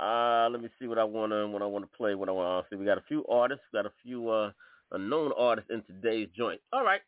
Uh, 0.00 0.48
let 0.50 0.60
me 0.60 0.68
see 0.78 0.86
what 0.88 0.98
I 0.98 1.04
want 1.04 1.32
to 1.32 1.46
what 1.46 1.62
I 1.62 1.66
want 1.66 1.90
to 1.90 1.96
play. 1.96 2.14
What 2.14 2.28
I 2.28 2.32
want 2.32 2.66
to 2.66 2.68
see. 2.74 2.78
We 2.78 2.84
got 2.84 2.98
a 2.98 3.04
few 3.06 3.24
artists, 3.26 3.64
We 3.72 3.78
got 3.78 3.86
a 3.86 3.92
few 4.02 4.28
uh 4.28 4.50
unknown 4.92 5.32
artists 5.38 5.70
in 5.72 5.82
today's 5.82 6.28
joint. 6.36 6.60
All 6.72 6.84
right, 6.84 7.00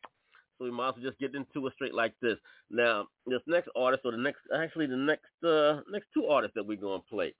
so 0.57 0.65
we 0.65 0.71
might 0.71 0.89
as 0.89 0.95
well 0.95 1.05
just 1.05 1.19
get 1.19 1.35
into 1.35 1.67
it 1.67 1.73
straight 1.73 1.93
like 1.93 2.13
this. 2.21 2.37
Now, 2.69 3.07
this 3.25 3.41
next 3.45 3.69
artist, 3.75 4.03
or 4.05 4.11
the 4.11 4.17
next, 4.17 4.39
actually 4.55 4.87
the 4.87 4.95
next 4.95 5.43
uh 5.43 5.81
next 5.91 6.07
two 6.13 6.27
artists 6.27 6.55
that 6.55 6.65
we're 6.65 6.77
gonna 6.77 7.03
play, 7.09 7.33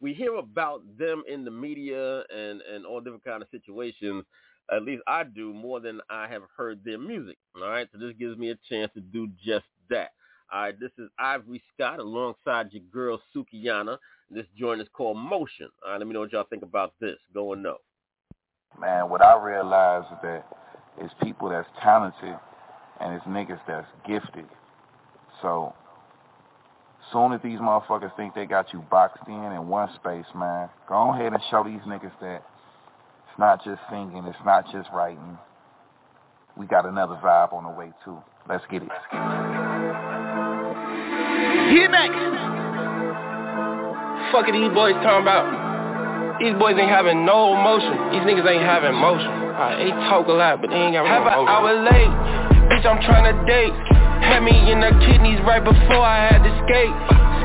we 0.00 0.14
hear 0.14 0.34
about 0.36 0.82
them 0.98 1.22
in 1.28 1.44
the 1.44 1.50
media 1.50 2.24
and 2.34 2.62
and 2.62 2.86
all 2.86 3.00
different 3.00 3.24
kind 3.24 3.42
of 3.42 3.48
situations. 3.50 4.24
At 4.74 4.84
least 4.84 5.02
I 5.06 5.24
do 5.24 5.52
more 5.52 5.80
than 5.80 6.00
I 6.08 6.26
have 6.28 6.42
heard 6.56 6.82
their 6.82 6.98
music. 6.98 7.36
All 7.56 7.68
right, 7.68 7.86
so 7.92 7.98
this 7.98 8.14
gives 8.18 8.38
me 8.38 8.50
a 8.50 8.58
chance 8.70 8.90
to 8.94 9.00
do 9.02 9.28
just 9.44 9.66
that. 9.90 10.12
All 10.52 10.62
right, 10.62 10.78
this 10.78 10.92
is 10.98 11.08
Ivory 11.18 11.62
Scott 11.74 11.98
alongside 11.98 12.72
your 12.72 12.82
girl 12.92 13.20
Sukihana. 13.34 13.98
This 14.30 14.46
joint 14.58 14.80
is 14.80 14.88
called 14.92 15.16
Motion. 15.16 15.68
All 15.84 15.92
right, 15.92 15.98
let 15.98 16.06
me 16.06 16.12
know 16.12 16.20
what 16.20 16.32
y'all 16.32 16.46
think 16.48 16.62
about 16.62 16.94
this. 17.00 17.16
Go 17.32 17.52
and 17.52 17.62
know. 17.62 17.78
Man, 18.80 19.08
what 19.08 19.22
I 19.22 19.40
realize 19.42 20.04
is 20.12 20.18
that 20.22 20.46
it's 20.98 21.14
people 21.22 21.48
that's 21.48 21.68
talented 21.82 22.36
and 23.00 23.14
it's 23.14 23.24
niggas 23.26 23.60
that's 23.66 23.86
gifted. 24.06 24.46
So 25.42 25.74
soon 27.12 27.32
as 27.32 27.40
these 27.42 27.58
motherfuckers 27.58 28.14
think 28.16 28.34
they 28.34 28.46
got 28.46 28.72
you 28.72 28.84
boxed 28.90 29.22
in 29.28 29.34
in 29.34 29.68
one 29.68 29.88
space, 29.96 30.26
man, 30.34 30.68
go 30.88 31.12
ahead 31.12 31.32
and 31.32 31.42
show 31.50 31.64
these 31.64 31.80
niggas 31.86 32.12
that 32.20 32.42
it's 33.28 33.38
not 33.38 33.64
just 33.64 33.80
singing, 33.90 34.24
it's 34.26 34.38
not 34.44 34.64
just 34.72 34.88
writing. 34.92 35.38
We 36.56 36.66
got 36.66 36.86
another 36.86 37.14
vibe 37.22 37.52
on 37.52 37.64
the 37.64 37.70
way 37.70 37.92
too. 38.04 38.18
Let's 38.48 38.64
get 38.70 38.82
it. 38.82 38.88
Get 39.12 39.63
back. 41.90 42.10
Fuck 44.32 44.48
it, 44.48 44.52
these 44.52 44.72
boys 44.74 44.94
talking 45.00 45.22
about. 45.22 45.46
These 46.42 46.58
boys 46.58 46.74
ain't 46.74 46.90
having 46.90 47.24
no 47.24 47.54
emotion. 47.54 47.94
These 48.10 48.26
niggas 48.26 48.42
ain't 48.42 48.66
having 48.66 48.94
motion. 48.98 49.30
Right, 49.54 49.78
they 49.78 49.90
talk 50.10 50.26
a 50.26 50.34
lot, 50.34 50.60
but 50.60 50.70
they 50.70 50.76
ain't 50.76 50.98
got 50.98 51.06
no 51.06 51.14
emotion. 51.14 51.30
Have 51.30 51.38
an 51.38 51.46
hour 51.46 51.70
late, 51.86 52.12
bitch, 52.66 52.82
I'm 52.82 52.98
trying 53.06 53.30
to 53.30 53.36
date. 53.46 53.70
Had 54.26 54.42
me 54.42 54.56
in 54.72 54.80
the 54.82 54.90
kidneys 55.06 55.38
right 55.46 55.62
before 55.62 56.02
I 56.02 56.26
had 56.26 56.42
to 56.42 56.52
skate. 56.66 56.94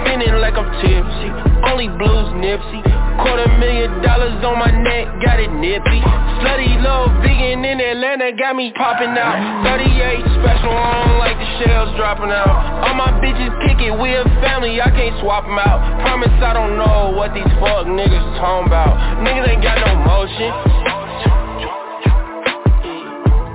Spinning 0.01 0.33
like 0.41 0.57
I'm 0.57 0.69
tipsy, 0.81 1.29
only 1.69 1.87
blues 2.01 2.33
Nipsey. 2.41 2.81
Quarter 3.23 3.51
million 3.59 4.01
dollars 4.01 4.39
on 4.43 4.57
my 4.59 4.71
neck, 4.71 5.07
got 5.21 5.39
it 5.39 5.51
nippy. 5.51 5.99
Slutty 6.39 6.79
little 6.79 7.11
vegan 7.19 7.65
in 7.65 7.79
Atlanta 7.79 8.31
got 8.31 8.55
me 8.55 8.71
popping 8.75 9.11
out. 9.17 9.35
38 9.67 10.23
special, 10.39 10.71
I 10.71 11.03
don't 11.03 11.19
like 11.19 11.35
the 11.35 11.49
shells 11.59 11.91
dropping 11.99 12.31
out. 12.31 12.87
All 12.87 12.95
my 12.95 13.11
bitches 13.19 13.51
kick 13.67 13.83
it, 13.83 13.91
we 13.91 14.15
a 14.15 14.23
family, 14.39 14.79
I 14.79 14.89
can't 14.91 15.19
swap 15.19 15.43
them 15.43 15.59
out. 15.59 15.83
Promise 16.01 16.31
I 16.39 16.53
don't 16.53 16.77
know 16.79 17.11
what 17.15 17.33
these 17.35 17.51
fuck 17.59 17.87
niggas 17.87 18.25
talking 18.39 18.67
about. 18.71 18.95
Niggas 19.19 19.47
ain't 19.51 19.63
got 19.63 19.83
no 19.83 19.91
motion. 20.07 20.51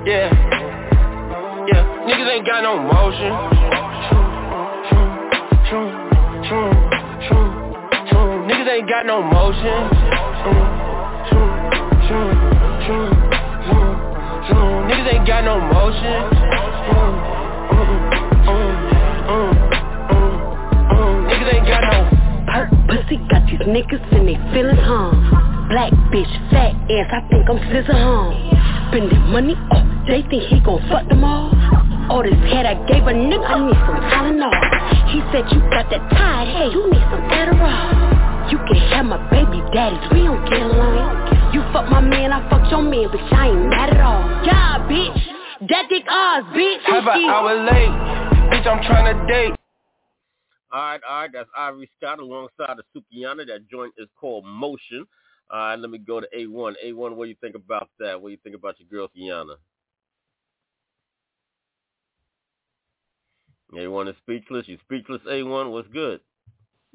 Yeah. 0.05 0.29
Yeah, 1.65 1.81
niggas 2.05 2.29
ain't 2.29 2.45
got 2.45 2.61
no 2.61 2.77
motion. 2.77 3.65
Niggas 8.65 8.77
ain't 8.79 8.89
got 8.89 9.05
no 9.05 9.21
motion. 9.21 9.77
Niggas 14.89 15.13
ain't 15.13 15.27
got 15.27 15.43
no 15.45 15.59
motion. 15.61 16.17
Niggas 21.29 21.53
ain't 21.53 21.67
got 21.67 21.81
no 21.93 22.09
Perk 22.49 22.69
pussy 22.89 23.17
got 23.29 23.45
these 23.45 23.61
niggas 23.69 24.01
and 24.17 24.27
they 24.27 24.33
feelin' 24.51 24.77
hum. 24.77 25.13
Black 25.69 25.93
bitch, 26.09 26.25
fat 26.49 26.73
ass, 26.89 27.13
I 27.13 27.21
think 27.29 27.47
I'm 27.47 27.59
scissor 27.69 27.93
hum. 27.93 28.33
Spending 28.89 29.21
money, 29.29 29.53
oh, 29.73 29.83
they 30.07 30.23
think 30.23 30.41
he 30.49 30.59
gon' 30.61 30.81
fuck 30.89 31.07
them 31.07 31.23
all. 31.23 31.53
All 32.09 32.23
this 32.23 32.33
head 32.49 32.65
I 32.65 32.73
gave 32.87 33.03
a 33.03 33.13
nigga, 33.13 33.45
I 33.45 33.59
need 33.63 33.77
some 33.85 34.01
Tylenol. 34.09 34.49
He 35.13 35.21
said 35.31 35.53
you 35.53 35.61
got 35.69 35.87
that 35.91 36.09
tired, 36.09 36.47
hey, 36.49 36.73
you 36.73 36.89
need 36.89 37.05
some 37.13 37.21
Adderall. 37.29 38.24
You 38.51 38.57
can 38.57 38.75
have 38.93 39.05
my 39.05 39.17
baby 39.29 39.61
daddies, 39.73 39.99
we 40.11 40.23
don't 40.23 40.43
get 40.49 40.61
along. 40.61 41.53
You 41.53 41.61
fuck 41.73 41.89
my 41.89 41.99
man, 41.99 42.31
I 42.31 42.47
fuck 42.49 42.69
your 42.69 42.81
man, 42.81 43.09
bitch, 43.09 43.33
I 43.33 43.47
ain't 43.49 43.69
mad 43.69 43.89
at 43.89 44.01
all. 44.01 44.21
Yeah, 44.45 44.85
bitch, 44.87 45.67
that 45.69 45.87
dick 45.89 46.03
ours, 46.09 46.43
bitch. 46.53 46.81
Have 46.85 47.07
an 47.07 47.25
hour 47.25 47.55
late, 47.65 48.51
bitch, 48.51 48.67
I'm 48.67 48.83
trying 48.83 49.17
to 49.17 49.33
date. 49.33 49.55
All 50.71 50.81
right, 50.81 51.01
all 51.07 51.21
right, 51.21 51.29
that's 51.31 51.49
Ivory 51.57 51.89
Scott 51.97 52.19
alongside 52.19 52.77
of 52.77 52.85
Sukihana. 52.95 53.47
That 53.47 53.69
joint 53.69 53.93
is 53.97 54.09
called 54.19 54.45
Motion. 54.45 55.07
All 55.49 55.59
right, 55.59 55.79
let 55.79 55.89
me 55.89 55.97
go 55.97 56.19
to 56.19 56.27
A1. 56.35 56.73
A1, 56.85 57.15
what 57.15 57.25
do 57.25 57.29
you 57.29 57.35
think 57.39 57.55
about 57.55 57.89
that? 57.99 58.21
What 58.21 58.29
do 58.29 58.31
you 58.31 58.39
think 58.43 58.55
about 58.55 58.75
your 58.79 58.89
girl, 58.89 59.09
Kiana? 59.15 59.55
A1 63.73 64.09
is 64.09 64.15
speechless. 64.17 64.67
You 64.67 64.77
speechless, 64.83 65.21
A1? 65.27 65.71
What's 65.71 65.87
good? 65.89 66.19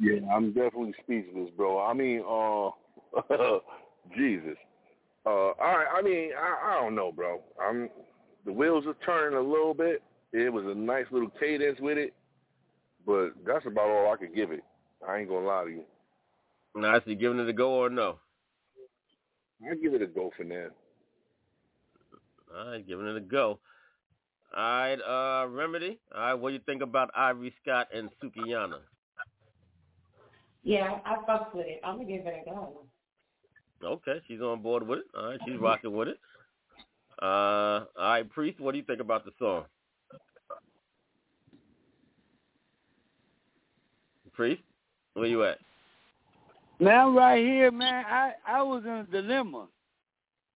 Yeah, 0.01 0.21
I'm 0.35 0.53
definitely 0.53 0.95
speechless, 1.03 1.51
bro. 1.57 1.79
I 1.85 1.93
mean, 1.93 2.23
uh, 2.27 2.71
Jesus. 4.17 4.57
Uh, 5.27 5.31
all 5.31 5.55
right. 5.59 5.87
I 5.95 6.01
mean, 6.03 6.31
I, 6.39 6.73
I 6.73 6.81
don't 6.81 6.95
know, 6.95 7.13
bro. 7.13 7.43
I'm 7.63 7.91
the 8.47 8.53
wheels 8.53 8.85
are 8.87 8.97
turning 9.05 9.39
a 9.39 9.43
little 9.43 9.75
bit. 9.75 10.03
It 10.33 10.51
was 10.51 10.65
a 10.65 10.75
nice 10.75 11.05
little 11.11 11.31
cadence 11.39 11.79
with 11.81 11.99
it, 11.99 12.15
but 13.05 13.31
that's 13.47 13.67
about 13.67 13.91
all 13.91 14.13
I 14.13 14.17
could 14.17 14.35
give 14.35 14.53
it. 14.53 14.65
I 15.07 15.19
ain't 15.19 15.29
gonna 15.29 15.47
lie 15.47 15.65
to 15.65 15.71
you. 15.71 15.83
Nice. 16.75 17.03
You 17.05 17.17
giving 17.17 17.39
it 17.39 17.49
a 17.49 17.53
go 17.53 17.73
or 17.75 17.91
no? 17.91 18.19
I 19.63 19.75
give 19.75 19.93
it 19.93 20.01
a 20.03 20.07
go 20.07 20.31
for 20.37 20.45
now. 20.45 20.69
All 22.57 22.71
right, 22.71 22.87
giving 22.87 23.07
it 23.07 23.17
a 23.17 23.21
go. 23.21 23.59
All 24.57 24.63
right, 24.63 24.95
uh, 24.95 25.47
Remedy. 25.49 25.99
All 26.15 26.21
right, 26.21 26.35
what 26.35 26.51
do 26.51 26.55
you 26.55 26.61
think 26.65 26.83
about 26.83 27.11
Ivory 27.15 27.55
Scott 27.63 27.89
and 27.95 28.09
Sukihana? 28.23 28.79
Yeah, 30.63 30.99
I 31.05 31.17
fucked 31.27 31.55
with 31.55 31.67
it. 31.67 31.81
I'm 31.85 31.97
gonna 31.97 32.09
give 32.09 32.27
it 32.27 32.45
a 32.47 32.51
go. 32.51 32.85
Okay, 33.83 34.21
she's 34.29 34.41
on 34.41 34.61
board 34.63 34.87
with 34.87 35.01
it. 35.01 35.05
All 35.17 35.31
right, 35.31 35.41
she's 35.47 35.59
rocking 35.59 35.97
with 35.97 36.09
it. 36.09 36.19
Uh, 37.23 37.25
all 37.25 37.87
right, 37.99 38.31
Priest, 38.31 38.61
what 38.61 38.73
do 38.73 38.79
you 38.79 38.85
think 38.85 39.01
about 39.01 39.25
the 39.25 39.31
song? 39.39 39.65
Priest, 44.33 44.63
where 45.15 45.27
you 45.27 45.45
at? 45.45 45.59
Now 46.79 47.11
right 47.11 47.45
here, 47.45 47.71
man. 47.71 48.05
I 48.07 48.33
I 48.47 48.63
was 48.63 48.83
in 48.85 48.91
a 48.91 49.05
dilemma 49.05 49.67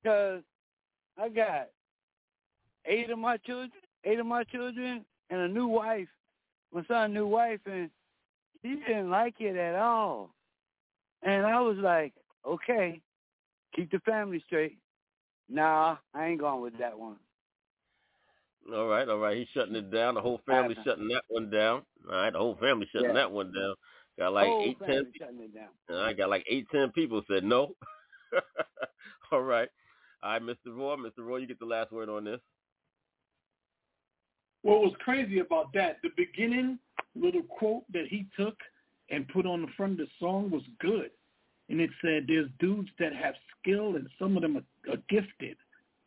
because 0.03 0.43
I 1.19 1.29
got 1.29 1.69
eight 2.87 3.11
of 3.11 3.19
my 3.19 3.37
children, 3.39 3.71
eight 4.05 4.19
of 4.19 4.27
my 4.27 4.45
children, 4.45 5.05
and 5.29 5.41
a 5.41 5.49
new 5.49 5.67
wife. 5.67 6.09
My 6.73 6.83
son, 6.89 7.13
new 7.13 7.27
wife, 7.27 7.61
and 7.67 7.91
she 8.65 8.77
didn't 8.77 9.11
like 9.11 9.35
it 9.41 9.57
at 9.57 9.75
all. 9.75 10.31
And 11.23 11.45
I 11.47 11.61
was 11.61 11.77
like, 11.79 12.13
okay, 12.47 13.01
keep 13.75 13.91
the 13.91 13.99
family 14.01 14.43
straight. 14.47 14.79
Nah, 15.49 15.97
I 16.15 16.27
ain't 16.27 16.41
going 16.41 16.63
with 16.63 16.79
that 16.79 16.99
one. 16.99 17.17
All 18.73 18.87
right, 18.87 19.07
all 19.07 19.19
right. 19.19 19.37
He's 19.37 19.49
shutting 19.53 19.75
it 19.75 19.91
down. 19.91 20.15
The 20.15 20.23
whole 20.23 20.41
family 20.47 20.75
shutting 20.85 21.09
that 21.09 21.23
one 21.29 21.51
down. 21.51 21.83
All 22.11 22.17
right, 22.17 22.33
the 22.33 22.39
whole 22.39 22.57
family 22.57 22.89
shutting 22.93 23.09
Yeah. 23.09 23.15
that 23.15 23.31
one 23.31 23.53
down. 23.53 23.75
Got 24.19 24.33
like 24.33 24.49
Whole 24.49 24.63
eight, 24.63 24.79
ten. 24.79 24.89
family 24.89 25.11
shutting 25.19 25.41
it 25.41 25.55
down. 25.55 25.99
I 25.99 26.13
got 26.15 26.31
like 26.31 26.47
eight, 26.49 26.67
ten 26.73 26.91
people 26.93 27.23
said 27.31 27.45
no. 27.45 27.75
all 29.33 29.43
right, 29.43 29.69
all 30.23 30.33
right, 30.33 30.43
Mr. 30.43 30.57
Raw. 30.69 30.97
Mr. 30.97 31.19
Raw, 31.19 31.37
you 31.37 31.47
get 31.47 31.59
the 31.59 31.67
last 31.67 31.93
word 31.93 32.09
on 32.09 32.25
this. 32.25 32.41
What 34.63 34.81
was 34.81 34.95
crazy 35.01 35.41
about 35.41 35.75
that, 35.75 35.99
the 36.03 36.09
beginning 36.17 36.79
little 37.15 37.43
quote 37.43 37.85
that 37.93 38.07
he 38.09 38.27
took 38.39 38.57
and 39.11 39.29
put 39.29 39.47
on 39.47 39.63
the 39.63 39.69
front 39.77 39.93
of 39.93 39.99
the 39.99 40.07
song 40.19 40.51
was 40.51 40.63
good. 40.81 41.11
And 41.69 41.81
it 41.81 41.91
said 42.03 42.25
there's 42.29 42.49
dudes 42.59 42.91
that 42.99 43.15
have 43.15 43.35
skill 43.61 43.97
and 43.97 44.09
some 44.19 44.37
of 44.37 44.43
them 44.43 44.57
are, 44.57 44.93
are 44.93 44.99
gifted. 45.09 45.57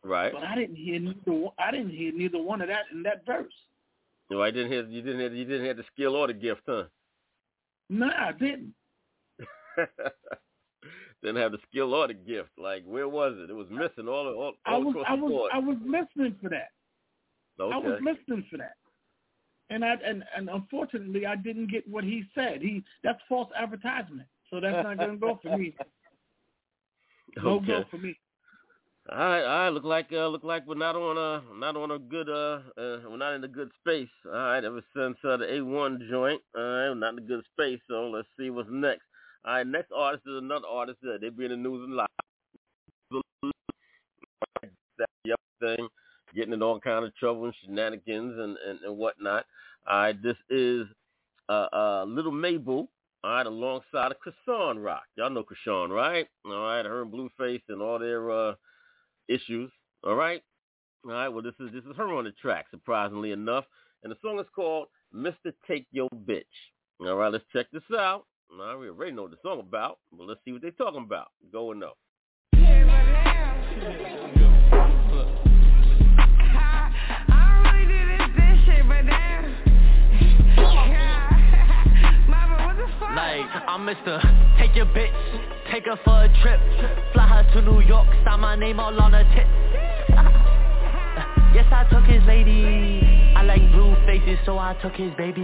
Right. 0.04 0.32
But 0.32 0.44
I 0.44 0.54
didn't 0.54 0.76
hear 0.76 1.00
neither. 1.00 1.48
I 1.58 1.70
didn't 1.70 1.90
hear 1.90 2.12
neither 2.12 2.40
one 2.40 2.60
of 2.60 2.68
that 2.68 2.84
in 2.92 3.02
that 3.02 3.26
verse. 3.26 3.52
No, 4.30 4.42
I 4.42 4.50
didn't 4.50 4.70
hear. 4.70 4.84
You 4.86 5.02
didn't 5.02 5.20
hear. 5.20 5.32
You 5.32 5.44
didn't 5.44 5.64
hear 5.64 5.74
the 5.74 5.84
skill 5.92 6.14
or 6.14 6.28
the 6.28 6.34
gift, 6.34 6.62
huh? 6.66 6.84
No, 7.88 8.06
I 8.06 8.32
didn't. 8.32 8.74
didn't 11.22 11.42
have 11.42 11.52
the 11.52 11.58
skill 11.70 11.94
or 11.94 12.08
the 12.08 12.14
gift. 12.14 12.50
Like 12.56 12.84
where 12.84 13.08
was 13.08 13.34
it? 13.38 13.50
It 13.50 13.54
was 13.54 13.66
missing 13.70 14.08
all 14.08 14.26
all, 14.28 14.42
all 14.44 14.54
I 14.66 14.76
was 14.78 14.90
across 14.90 15.06
I 15.08 15.16
the 15.16 15.22
was 15.22 15.30
board. 15.30 15.50
I 15.54 15.58
was 15.58 15.76
listening 15.84 16.36
for 16.40 16.48
that. 16.50 16.70
okay. 17.60 17.74
I 17.74 17.78
was 17.78 18.00
listening 18.02 18.44
for 18.50 18.58
that. 18.58 18.76
And 19.70 19.84
I 19.84 19.94
and, 20.04 20.24
and 20.36 20.48
unfortunately 20.48 21.26
I 21.26 21.36
didn't 21.36 21.70
get 21.70 21.88
what 21.88 22.04
he 22.04 22.24
said. 22.34 22.62
He 22.62 22.82
that's 23.04 23.20
false 23.28 23.50
advertisement. 23.56 24.28
So 24.50 24.60
that's 24.60 24.82
not 24.82 24.98
gonna 24.98 25.16
go 25.16 25.38
for 25.42 25.56
me. 25.56 25.74
No 27.36 27.56
okay. 27.56 27.66
go 27.66 27.84
for 27.90 27.98
me. 27.98 28.16
All 29.10 29.16
right, 29.16 29.42
all 29.42 29.58
right. 29.58 29.68
Look 29.70 29.84
like 29.84 30.08
uh, 30.12 30.28
look 30.28 30.44
like 30.44 30.66
we're 30.66 30.74
not 30.74 30.94
on 30.94 31.16
a 31.16 31.42
not 31.58 31.76
on 31.76 31.92
a 31.92 31.98
good 31.98 32.28
uh, 32.28 32.60
uh 32.76 33.00
we're 33.08 33.16
not 33.16 33.34
in 33.34 33.44
a 33.44 33.48
good 33.48 33.70
space. 33.80 34.08
All 34.26 34.32
right, 34.32 34.62
ever 34.62 34.82
since 34.94 35.16
uh, 35.24 35.38
the 35.38 35.56
A 35.56 35.64
one 35.64 36.06
joint, 36.10 36.42
all 36.54 36.62
right, 36.62 36.88
we're 36.88 36.94
not 36.94 37.14
in 37.14 37.20
a 37.20 37.26
good 37.26 37.42
space. 37.52 37.80
So 37.88 38.10
let's 38.10 38.28
see 38.38 38.50
what's 38.50 38.68
next. 38.70 39.04
All 39.46 39.54
right, 39.54 39.66
next 39.66 39.92
artist 39.96 40.24
is 40.26 40.36
another 40.36 40.66
artist 40.66 40.98
that 41.02 41.22
they 41.22 41.30
be 41.30 41.46
in 41.46 41.52
the 41.52 41.56
news 41.56 41.88
a 41.88 41.94
lot. 41.94 42.10
That 44.98 45.08
yep 45.24 45.40
thing, 45.60 45.88
getting 46.34 46.52
in 46.52 46.62
all 46.62 46.80
kind 46.80 47.04
of 47.04 47.14
trouble 47.16 47.44
and 47.44 47.54
shenanigans 47.62 48.38
and 48.38 48.56
and, 48.66 48.80
and 48.82 48.96
whatnot. 48.96 49.46
All 49.88 49.98
right, 49.98 50.22
this 50.22 50.36
is 50.50 50.86
uh 51.48 51.66
uh 51.72 52.04
Little 52.06 52.32
Mabu. 52.32 52.88
All 53.24 53.30
right, 53.32 53.46
alongside 53.46 54.12
of 54.12 54.18
Chrisean 54.18 54.82
Rock. 54.82 55.02
Y'all 55.16 55.30
know 55.30 55.44
Krishan, 55.44 55.90
right? 55.90 56.28
All 56.44 56.62
right, 56.62 56.84
her 56.84 57.02
and 57.02 57.12
Blueface 57.12 57.62
and 57.68 57.82
all 57.82 57.98
their 57.98 58.30
uh 58.30 58.54
issues. 59.28 59.70
All 60.04 60.14
right. 60.14 60.42
All 61.04 61.12
right. 61.12 61.28
Well, 61.28 61.42
this 61.42 61.54
is 61.60 61.72
this 61.72 61.84
is 61.84 61.96
her 61.96 62.12
on 62.14 62.24
the 62.24 62.32
track, 62.32 62.66
surprisingly 62.70 63.32
enough, 63.32 63.64
and 64.02 64.12
the 64.12 64.16
song 64.22 64.38
is 64.38 64.46
called 64.54 64.88
"Mr. 65.14 65.52
Take 65.66 65.86
Your 65.90 66.08
Bitch." 66.26 66.44
All 67.00 67.16
right. 67.16 67.32
Let's 67.32 67.44
check 67.52 67.66
this 67.72 67.82
out. 67.96 68.24
All 68.50 68.58
right, 68.58 68.76
we 68.78 68.88
already 68.88 69.12
know 69.12 69.22
what 69.22 69.32
the 69.32 69.36
song 69.42 69.60
about, 69.60 69.98
but 70.10 70.26
let's 70.26 70.40
see 70.44 70.52
what 70.52 70.62
they're 70.62 70.70
talking 70.70 71.02
about. 71.02 71.28
Go 71.52 71.72
and 71.72 71.80
know. 71.80 71.92
Like, 83.18 83.50
I'm 83.66 83.84
Mr. 83.84 84.22
Take 84.60 84.76
your 84.76 84.86
bitch, 84.86 85.10
take 85.72 85.86
her 85.86 85.98
for 86.04 86.22
a 86.22 86.28
trip. 86.40 86.60
Fly 87.12 87.26
her 87.26 87.42
to 87.52 87.62
New 87.62 87.80
York, 87.80 88.06
sign 88.24 88.38
my 88.38 88.54
name 88.54 88.78
all 88.78 88.94
on 89.00 89.12
her 89.12 89.24
tip 89.34 89.48
Yes, 91.52 91.66
I 91.72 91.82
took 91.90 92.04
his 92.04 92.22
lady. 92.28 93.34
I 93.34 93.42
like 93.42 93.60
blue 93.72 93.96
faces, 94.06 94.38
so 94.46 94.56
I 94.56 94.74
took 94.80 94.92
his 94.94 95.10
baby. 95.18 95.42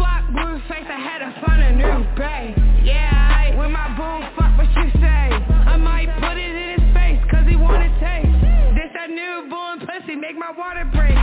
Fuck 0.00 0.32
blue 0.32 0.56
face, 0.64 0.88
I 0.88 0.96
had 0.96 1.18
to 1.18 1.30
find 1.44 1.60
a 1.60 1.72
new 1.76 2.04
bae 2.16 2.56
Yeah, 2.82 3.12
I, 3.12 3.54
with 3.60 3.70
my 3.70 3.92
boo, 3.92 4.24
fuck 4.40 4.56
what 4.56 4.72
you 4.72 4.90
say. 4.96 5.28
I 5.68 5.76
might 5.76 6.08
put 6.24 6.38
it 6.40 6.56
in 6.56 6.80
his 6.80 6.94
face, 6.96 7.20
cause 7.30 7.44
he 7.46 7.56
wanna 7.56 7.92
taste. 8.00 8.32
This 8.72 8.88
that 8.94 9.10
newborn 9.10 9.80
pussy, 9.84 10.16
make 10.16 10.38
my 10.38 10.52
water 10.56 10.88
break 10.94 11.18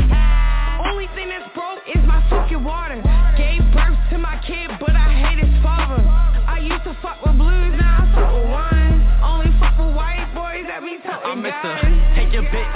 Only 0.83 1.07
thing 1.15 1.29
that's 1.29 1.47
broke 1.55 1.79
is 1.87 2.03
my 2.05 2.19
fucking 2.29 2.61
water. 2.63 3.01
Gave 3.37 3.61
birth 3.71 3.95
to 4.11 4.17
my 4.17 4.35
kid, 4.45 4.69
but 4.79 4.91
I 4.91 5.13
hate 5.13 5.39
his 5.39 5.53
father. 5.63 6.03
I 6.03 6.59
used 6.59 6.83
to 6.83 6.93
fuck 7.01 7.23
with 7.23 7.37
blues, 7.37 7.73
now 7.79 8.03
I 8.03 8.05
fuck 8.11 8.33
with 8.35 8.49
ones. 8.51 8.99
Only 9.23 9.51
fuck 9.59 9.77
with 9.79 9.95
white 9.95 10.27
boys 10.35 10.65
that 10.67 10.81
be 10.81 10.97
I'm 10.99 11.05
toting 11.05 11.43
Mr. 11.47 11.79
Take 12.15 12.33
your 12.33 12.43
bitch, 12.51 12.75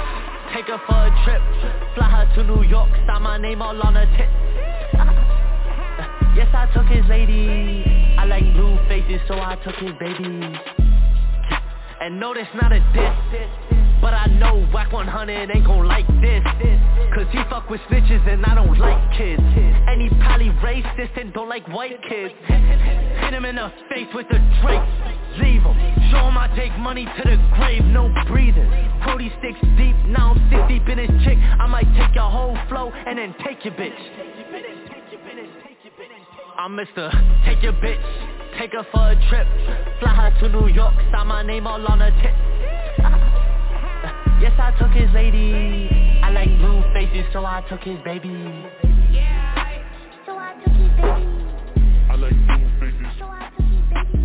take 0.54 0.66
her 0.72 0.80
for 0.88 0.96
a 0.96 1.10
trip. 1.24 1.42
Fly 1.94 2.08
her 2.08 2.24
to 2.36 2.44
New 2.44 2.62
York, 2.62 2.88
sign 3.06 3.20
my 3.22 3.36
name 3.36 3.60
all 3.60 3.76
on 3.82 3.94
her 3.94 4.06
tip 4.16 4.30
Yes, 6.36 6.48
I 6.54 6.66
took 6.72 6.86
his 6.86 7.04
lady. 7.08 7.84
I 8.16 8.24
like 8.24 8.44
blue 8.54 8.78
faces, 8.88 9.20
so 9.28 9.34
I 9.34 9.56
took 9.64 9.74
his 9.76 9.92
baby. 10.00 10.40
And 12.00 12.18
no, 12.18 12.32
that's 12.32 12.48
not 12.54 12.72
a 12.72 12.80
diss 12.94 13.12
But 14.00 14.14
I 14.14 14.26
know 14.26 14.66
Wack 14.72 14.92
100 14.92 15.50
ain't 15.54 15.66
gon' 15.66 15.86
like 15.86 16.06
this. 16.20 16.42
Cause 17.14 17.26
he 17.32 17.38
fuck 17.50 17.68
with 17.68 17.80
snitches 17.90 18.26
and 18.28 18.44
I 18.46 18.54
don't 18.54 18.78
like 18.78 19.18
kids. 19.18 19.42
And 19.42 20.00
he 20.00 20.08
probably 20.20 20.50
racist 20.62 21.20
and 21.20 21.32
don't 21.32 21.48
like 21.48 21.66
white 21.68 22.00
kids. 22.08 22.32
Hit 22.46 23.34
him 23.34 23.44
in 23.44 23.56
the 23.56 23.72
face 23.90 24.08
with 24.14 24.26
a 24.30 24.38
Drake 24.62 25.10
Leave 25.38 25.62
him. 25.62 25.76
Show 26.10 26.26
him 26.26 26.36
I 26.36 26.50
take 26.56 26.76
money 26.78 27.04
to 27.04 27.22
the 27.22 27.36
grave, 27.54 27.84
no 27.84 28.12
breathing. 28.26 28.68
Cody 29.04 29.32
sticks 29.38 29.60
deep, 29.78 29.94
now 30.08 30.34
I'm 30.34 30.50
six 30.50 30.62
deep 30.68 30.88
in 30.88 30.98
his 30.98 31.10
chick. 31.24 31.38
I 31.38 31.66
might 31.66 31.86
take 31.96 32.14
your 32.14 32.30
whole 32.30 32.56
flow 32.68 32.90
and 32.90 33.18
then 33.18 33.34
take 33.44 33.64
your 33.64 33.74
bitch. 33.74 33.94
I'm 36.58 36.76
Mr. 36.76 37.10
Take 37.46 37.62
your 37.62 37.72
bitch, 37.74 38.58
take 38.58 38.72
her 38.72 38.84
for 38.92 39.12
a 39.12 39.28
trip. 39.28 39.46
Fly 40.00 40.14
her 40.14 40.40
to 40.40 40.48
New 40.48 40.68
York, 40.68 40.94
sign 41.12 41.28
my 41.28 41.42
name 41.42 41.66
all 41.66 41.86
on 41.86 42.00
her 42.00 42.10
tip 42.20 43.26
Yes, 44.40 44.52
I 44.58 44.70
took 44.78 44.90
his 44.92 45.12
lady 45.12 46.20
I 46.22 46.30
like 46.30 46.48
blue 46.58 46.82
faces, 46.94 47.30
so 47.30 47.44
I 47.44 47.62
took 47.68 47.80
his 47.80 47.98
baby 48.04 48.30
Yeah, 49.12 49.82
So 50.24 50.32
I 50.32 50.54
took 50.64 50.72
his 50.72 50.90
baby. 50.96 51.26
I 52.08 52.14
like 52.16 52.32
blue 52.32 52.70
faces. 52.80 53.18
So 53.18 53.26
I 53.26 53.50
took 53.50 53.66
his 53.66 53.84
baby. 53.92 54.20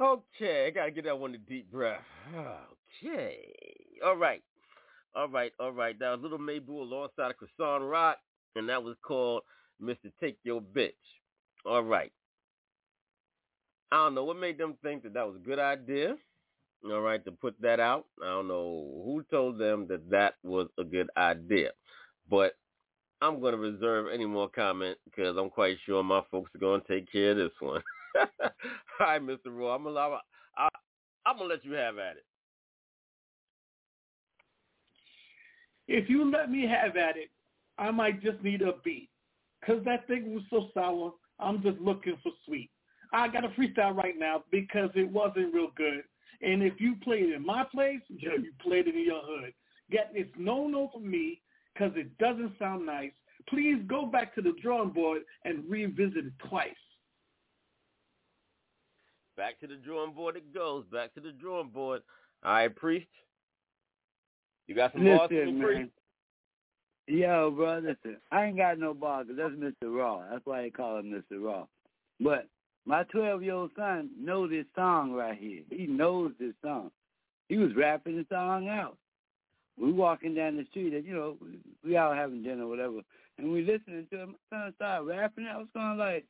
Okay, 0.00 0.66
I 0.66 0.70
gotta 0.70 0.90
get 0.90 1.04
that 1.04 1.18
one 1.18 1.34
a 1.34 1.38
deep 1.38 1.70
breath. 1.70 2.00
Okay, 3.02 3.36
all 4.02 4.16
right, 4.16 4.42
all 5.14 5.28
right, 5.28 5.52
all 5.60 5.72
right. 5.72 5.98
That 5.98 6.10
was 6.12 6.20
Little 6.22 6.38
Mabu 6.38 6.70
alongside 6.70 7.32
of 7.32 7.36
Croissant 7.36 7.84
Rock, 7.84 8.16
and 8.56 8.68
that 8.70 8.82
was 8.82 8.96
called 9.02 9.42
"Mr. 9.82 10.10
Take 10.20 10.38
Your 10.42 10.62
Bitch." 10.62 10.92
All 11.66 11.82
right. 11.82 12.12
I 13.92 13.96
don't 13.96 14.14
know 14.14 14.24
what 14.24 14.38
made 14.38 14.58
them 14.58 14.76
think 14.82 15.02
that 15.04 15.14
that 15.14 15.26
was 15.26 15.36
a 15.36 15.46
good 15.46 15.58
idea. 15.58 16.16
All 16.84 17.00
right, 17.00 17.24
to 17.24 17.32
put 17.32 17.54
that 17.60 17.80
out. 17.80 18.06
I 18.22 18.26
don't 18.26 18.48
know 18.48 19.02
who 19.04 19.24
told 19.30 19.58
them 19.58 19.86
that 19.88 20.10
that 20.10 20.34
was 20.42 20.68
a 20.78 20.84
good 20.84 21.08
idea, 21.16 21.70
but 22.28 22.56
I'm 23.22 23.40
going 23.40 23.52
to 23.52 23.58
reserve 23.58 24.06
any 24.12 24.26
more 24.26 24.48
comment 24.48 24.98
because 25.06 25.36
I'm 25.38 25.48
quite 25.48 25.78
sure 25.86 26.02
my 26.02 26.20
folks 26.30 26.54
are 26.54 26.58
going 26.58 26.82
to 26.82 26.86
take 26.86 27.10
care 27.10 27.30
of 27.30 27.38
this 27.38 27.52
one. 27.60 27.82
All 28.20 28.50
right, 29.00 29.22
Mr. 29.22 29.46
Raw, 29.46 29.74
I'm 29.74 29.84
gonna, 29.84 29.98
I, 29.98 30.68
I'm 31.26 31.38
gonna 31.38 31.48
let 31.48 31.64
you 31.64 31.72
have 31.72 31.98
at 31.98 32.16
it. 32.16 32.24
If 35.88 36.08
you 36.08 36.30
let 36.30 36.50
me 36.50 36.66
have 36.66 36.96
at 36.96 37.16
it, 37.16 37.30
I 37.78 37.90
might 37.90 38.22
just 38.22 38.42
need 38.42 38.62
a 38.62 38.72
beat. 38.84 39.08
Cause 39.66 39.80
that 39.86 40.06
thing 40.06 40.34
was 40.34 40.44
so 40.50 40.68
sour, 40.74 41.12
I'm 41.40 41.62
just 41.62 41.78
looking 41.80 42.16
for 42.22 42.32
sweet. 42.44 42.70
I 43.14 43.28
got 43.28 43.44
a 43.44 43.48
freestyle 43.50 43.96
right 43.96 44.18
now 44.18 44.42
because 44.50 44.90
it 44.94 45.08
wasn't 45.08 45.54
real 45.54 45.70
good. 45.76 46.02
And 46.42 46.62
if 46.62 46.74
you 46.78 46.96
played 47.02 47.30
it 47.30 47.34
in 47.34 47.46
my 47.46 47.64
place, 47.64 48.00
yeah, 48.08 48.32
you 48.42 48.52
played 48.60 48.88
it 48.88 48.94
in 48.96 49.04
your 49.04 49.22
hood. 49.24 49.54
Get 49.90 50.10
it's 50.14 50.32
no 50.36 50.66
no 50.66 50.90
for 50.92 51.00
me 51.00 51.40
because 51.72 51.92
it 51.96 52.16
doesn't 52.18 52.58
sound 52.58 52.84
nice. 52.84 53.12
Please 53.48 53.76
go 53.86 54.06
back 54.06 54.34
to 54.34 54.42
the 54.42 54.54
drawing 54.60 54.90
board 54.90 55.22
and 55.44 55.62
revisit 55.68 56.26
it 56.26 56.32
twice. 56.48 56.70
Back 59.36 59.60
to 59.60 59.66
the 59.66 59.76
drawing 59.76 60.12
board 60.12 60.36
it 60.36 60.52
goes. 60.54 60.84
Back 60.92 61.14
to 61.14 61.20
the 61.20 61.32
drawing 61.32 61.68
board. 61.68 62.02
All 62.44 62.52
right, 62.52 62.74
Priest. 62.74 63.06
You 64.66 64.74
got 64.74 64.92
some 64.92 65.04
bars 65.04 65.28
for 65.28 65.34
man. 65.34 65.60
Priest? 65.60 65.90
Yo, 67.06 67.50
bro, 67.50 67.78
listen. 67.78 68.16
I 68.32 68.46
ain't 68.46 68.56
got 68.56 68.78
no 68.78 68.94
ball 68.94 69.24
'cause 69.24 69.36
that's 69.36 69.54
Mr. 69.54 69.94
Raw. 69.94 70.26
That's 70.30 70.44
why 70.46 70.62
they 70.62 70.70
call 70.70 70.98
him 70.98 71.10
Mr. 71.12 71.42
Raw. 71.44 71.66
But 72.18 72.48
my 72.86 73.04
12-year-old 73.04 73.70
son 73.76 74.10
knows 74.18 74.50
this 74.50 74.66
song 74.74 75.12
right 75.12 75.38
here. 75.38 75.62
He 75.70 75.86
knows 75.86 76.32
this 76.38 76.54
song. 76.62 76.90
He 77.48 77.56
was 77.56 77.74
rapping 77.74 78.16
the 78.16 78.26
song 78.30 78.68
out. 78.68 78.96
We 79.80 79.92
walking 79.92 80.34
down 80.34 80.56
the 80.56 80.66
street, 80.70 80.94
and 80.94 81.04
you 81.04 81.14
know, 81.14 81.36
we, 81.84 81.96
all 81.96 82.14
having 82.14 82.42
dinner 82.42 82.64
or 82.64 82.68
whatever, 82.68 83.00
and 83.38 83.52
we 83.52 83.62
listening 83.62 84.06
to 84.10 84.18
him. 84.18 84.36
My 84.50 84.58
son 84.58 84.72
started 84.76 85.06
rapping. 85.06 85.46
I 85.46 85.56
was 85.56 85.66
going 85.74 85.98
like, 85.98 86.24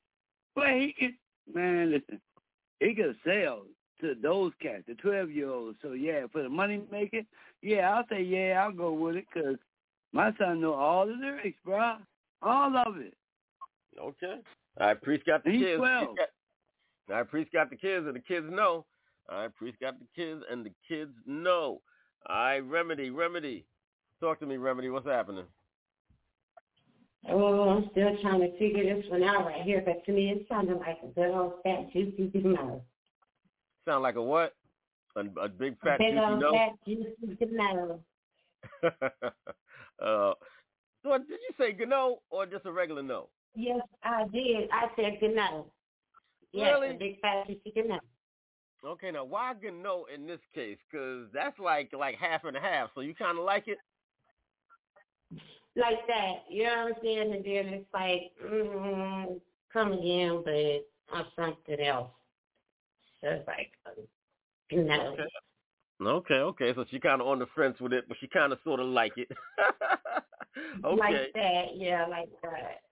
"Boy, 0.54 0.80
he 0.80 0.92
can, 0.94 1.16
man, 1.54 1.90
listen, 1.90 2.20
he 2.80 2.94
could 2.94 3.16
sell 3.22 3.64
to 4.00 4.14
those 4.22 4.52
cats, 4.62 4.84
the 4.86 4.94
12-year-olds. 4.94 5.78
So 5.82 5.92
yeah, 5.92 6.26
for 6.32 6.42
the 6.42 6.48
money 6.48 6.82
making, 6.90 7.26
yeah, 7.62 7.90
I'll 7.90 8.06
say 8.08 8.22
yeah, 8.22 8.62
I'll 8.64 8.72
go 8.72 8.92
with 8.92 9.16
it, 9.16 9.26
cause 9.32 9.56
my 10.12 10.32
son 10.38 10.60
know 10.60 10.74
all 10.74 11.06
the 11.06 11.12
lyrics, 11.12 11.58
bro, 11.64 11.96
all 12.42 12.76
of 12.76 12.96
it. 12.96 13.14
Okay. 14.00 14.40
All 14.80 14.86
right, 14.86 15.02
Priest 15.02 15.26
got 15.26 15.44
the 15.44 15.50
He's 15.50 15.60
kids. 15.60 15.78
12. 15.78 16.04
Priest 16.04 16.18
got, 16.18 16.28
all 17.10 17.16
right, 17.16 17.28
Priest 17.28 17.52
got 17.52 17.70
the 17.70 17.76
kids, 17.76 18.06
and 18.06 18.14
the 18.16 18.20
kids 18.20 18.46
know. 18.50 18.84
All 19.30 19.38
right, 19.38 19.54
Priest 19.54 19.78
got 19.80 19.94
the 19.98 20.06
kids, 20.14 20.42
and 20.50 20.64
the 20.64 20.72
kids 20.88 21.12
know. 21.26 21.80
All 22.28 22.36
right, 22.36 22.60
Remedy, 22.60 23.10
Remedy. 23.10 23.66
Talk 24.20 24.40
to 24.40 24.46
me, 24.46 24.56
Remedy. 24.56 24.88
What's 24.88 25.06
happening? 25.06 25.44
Oh, 27.28 27.70
I'm 27.70 27.88
still 27.90 28.16
trying 28.20 28.40
to 28.40 28.58
figure 28.58 28.84
this 28.84 29.04
one 29.10 29.22
out 29.22 29.46
right 29.46 29.62
here, 29.62 29.82
but 29.84 30.04
to 30.04 30.12
me 30.12 30.30
it 30.30 30.46
sounded 30.48 30.78
like 30.78 30.98
a 31.02 31.06
good 31.08 31.30
old 31.30 31.54
fat 31.62 31.90
juicy 31.92 32.28
banana. 32.34 32.80
Sound 33.86 34.02
like 34.02 34.16
a 34.16 34.22
what? 34.22 34.54
A, 35.16 35.20
a 35.40 35.48
big 35.48 35.78
fat 35.80 35.94
a 35.94 35.98
big 35.98 36.14
juicy 36.14 36.24
old 36.24 36.40
nose? 36.40 36.52
fat 36.54 36.72
juicy 36.86 37.44
banana. 37.46 37.98
uh, 40.02 40.32
so 41.02 41.18
did 41.18 41.28
you 41.28 41.54
say 41.58 41.72
Gano 41.72 42.18
or 42.30 42.46
just 42.46 42.66
a 42.66 42.72
regular 42.72 43.02
no? 43.02 43.28
Yes, 43.54 43.80
I 44.02 44.24
did. 44.32 44.68
I 44.72 44.88
said 44.96 45.18
banana. 45.20 45.64
Yes, 46.54 46.78
Really? 46.80 46.94
a 46.94 46.98
big 46.98 47.20
fat 47.20 47.48
banana. 47.74 48.00
Okay, 48.84 49.10
now 49.10 49.24
why 49.24 49.54
Gano 49.54 50.04
in 50.14 50.26
this 50.26 50.40
case? 50.54 50.78
Because 50.90 51.26
that's 51.32 51.58
like 51.58 51.90
like 51.98 52.16
half 52.16 52.44
and 52.44 52.56
a 52.56 52.60
half. 52.60 52.90
So 52.94 53.00
you 53.00 53.14
kind 53.14 53.38
of 53.38 53.44
like 53.44 53.66
it? 53.66 53.78
Like 55.74 56.06
that, 56.06 56.44
you 56.48 56.64
know 56.64 56.84
what 56.84 56.96
I'm 56.96 57.02
saying? 57.02 57.34
And 57.34 57.44
then 57.44 57.74
it's 57.74 57.86
like, 57.92 58.30
mm, 58.44 59.40
come 59.72 59.92
again, 59.92 60.42
but 60.44 60.86
on 61.16 61.26
something 61.34 61.84
else. 61.84 62.10
So 63.20 63.30
it's 63.30 63.48
like, 63.48 63.72
uh, 63.84 64.02
banana. 64.70 65.10
Okay. 65.10 65.22
Okay, 66.00 66.34
okay. 66.34 66.72
So 66.76 66.84
she 66.90 67.00
kind 67.00 67.20
of 67.20 67.26
on 67.26 67.40
the 67.40 67.46
fence 67.56 67.80
with 67.80 67.92
it, 67.92 68.04
but 68.06 68.16
she 68.20 68.28
kind 68.28 68.52
of 68.52 68.60
sort 68.62 68.78
of 68.78 68.86
like 68.86 69.14
it. 69.16 69.28
okay. 70.84 70.96
Like 70.96 71.32
that, 71.34 71.64
yeah, 71.74 72.06
like 72.06 72.28
that. 72.42 72.83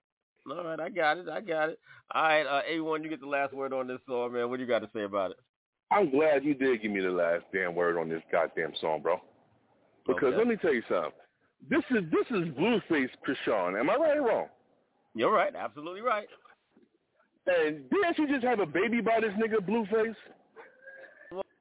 All 0.51 0.65
right, 0.65 0.81
I 0.81 0.89
got 0.89 1.19
it. 1.19 1.29
I 1.29 1.41
got 1.41 1.71
it. 1.71 1.79
All 2.15 2.23
right, 2.23 2.43
uh, 2.47 2.63
A1, 2.71 3.03
you 3.05 3.09
get 3.11 3.21
the 3.21 3.27
last 3.27 3.53
word 3.53 3.73
on 3.73 3.87
this 3.87 4.01
song, 4.07 4.33
man. 4.33 4.51
What 4.51 4.57
do 4.57 4.63
you 4.63 4.69
got 4.69 4.81
to 4.81 4.91
say 4.95 5.03
about 5.05 5.33
it? 5.33 5.37
I'm 5.91 6.11
glad 6.11 6.45
you 6.45 6.55
did 6.55 6.83
give 6.83 6.91
me 6.91 7.01
the 7.01 7.11
last 7.11 7.45
damn 7.53 7.75
word 7.75 7.99
on 7.99 8.09
this 8.09 8.23
goddamn 8.33 8.73
song, 8.81 9.03
bro. 9.03 9.21
Because 10.07 10.29
Okay. 10.29 10.37
let 10.37 10.47
me 10.47 10.57
tell 10.57 10.73
you 10.73 10.83
something. 10.89 11.13
This 11.71 11.85
is 11.91 12.03
this 12.11 12.27
is 12.31 12.49
Blueface 12.55 13.11
Chrisean. 13.25 13.79
Am 13.79 13.89
I 13.89 13.95
right 13.95 14.17
or 14.17 14.23
wrong? 14.23 14.47
You're 15.15 15.33
right. 15.33 15.55
Absolutely 15.55 16.01
right. 16.01 16.27
And 17.47 17.89
didn't 17.91 18.17
she 18.17 18.27
just 18.27 18.45
have 18.45 18.59
a 18.59 18.67
baby 18.67 19.01
by 19.01 19.21
this 19.21 19.33
nigga 19.35 19.65
Blueface? 19.65 20.17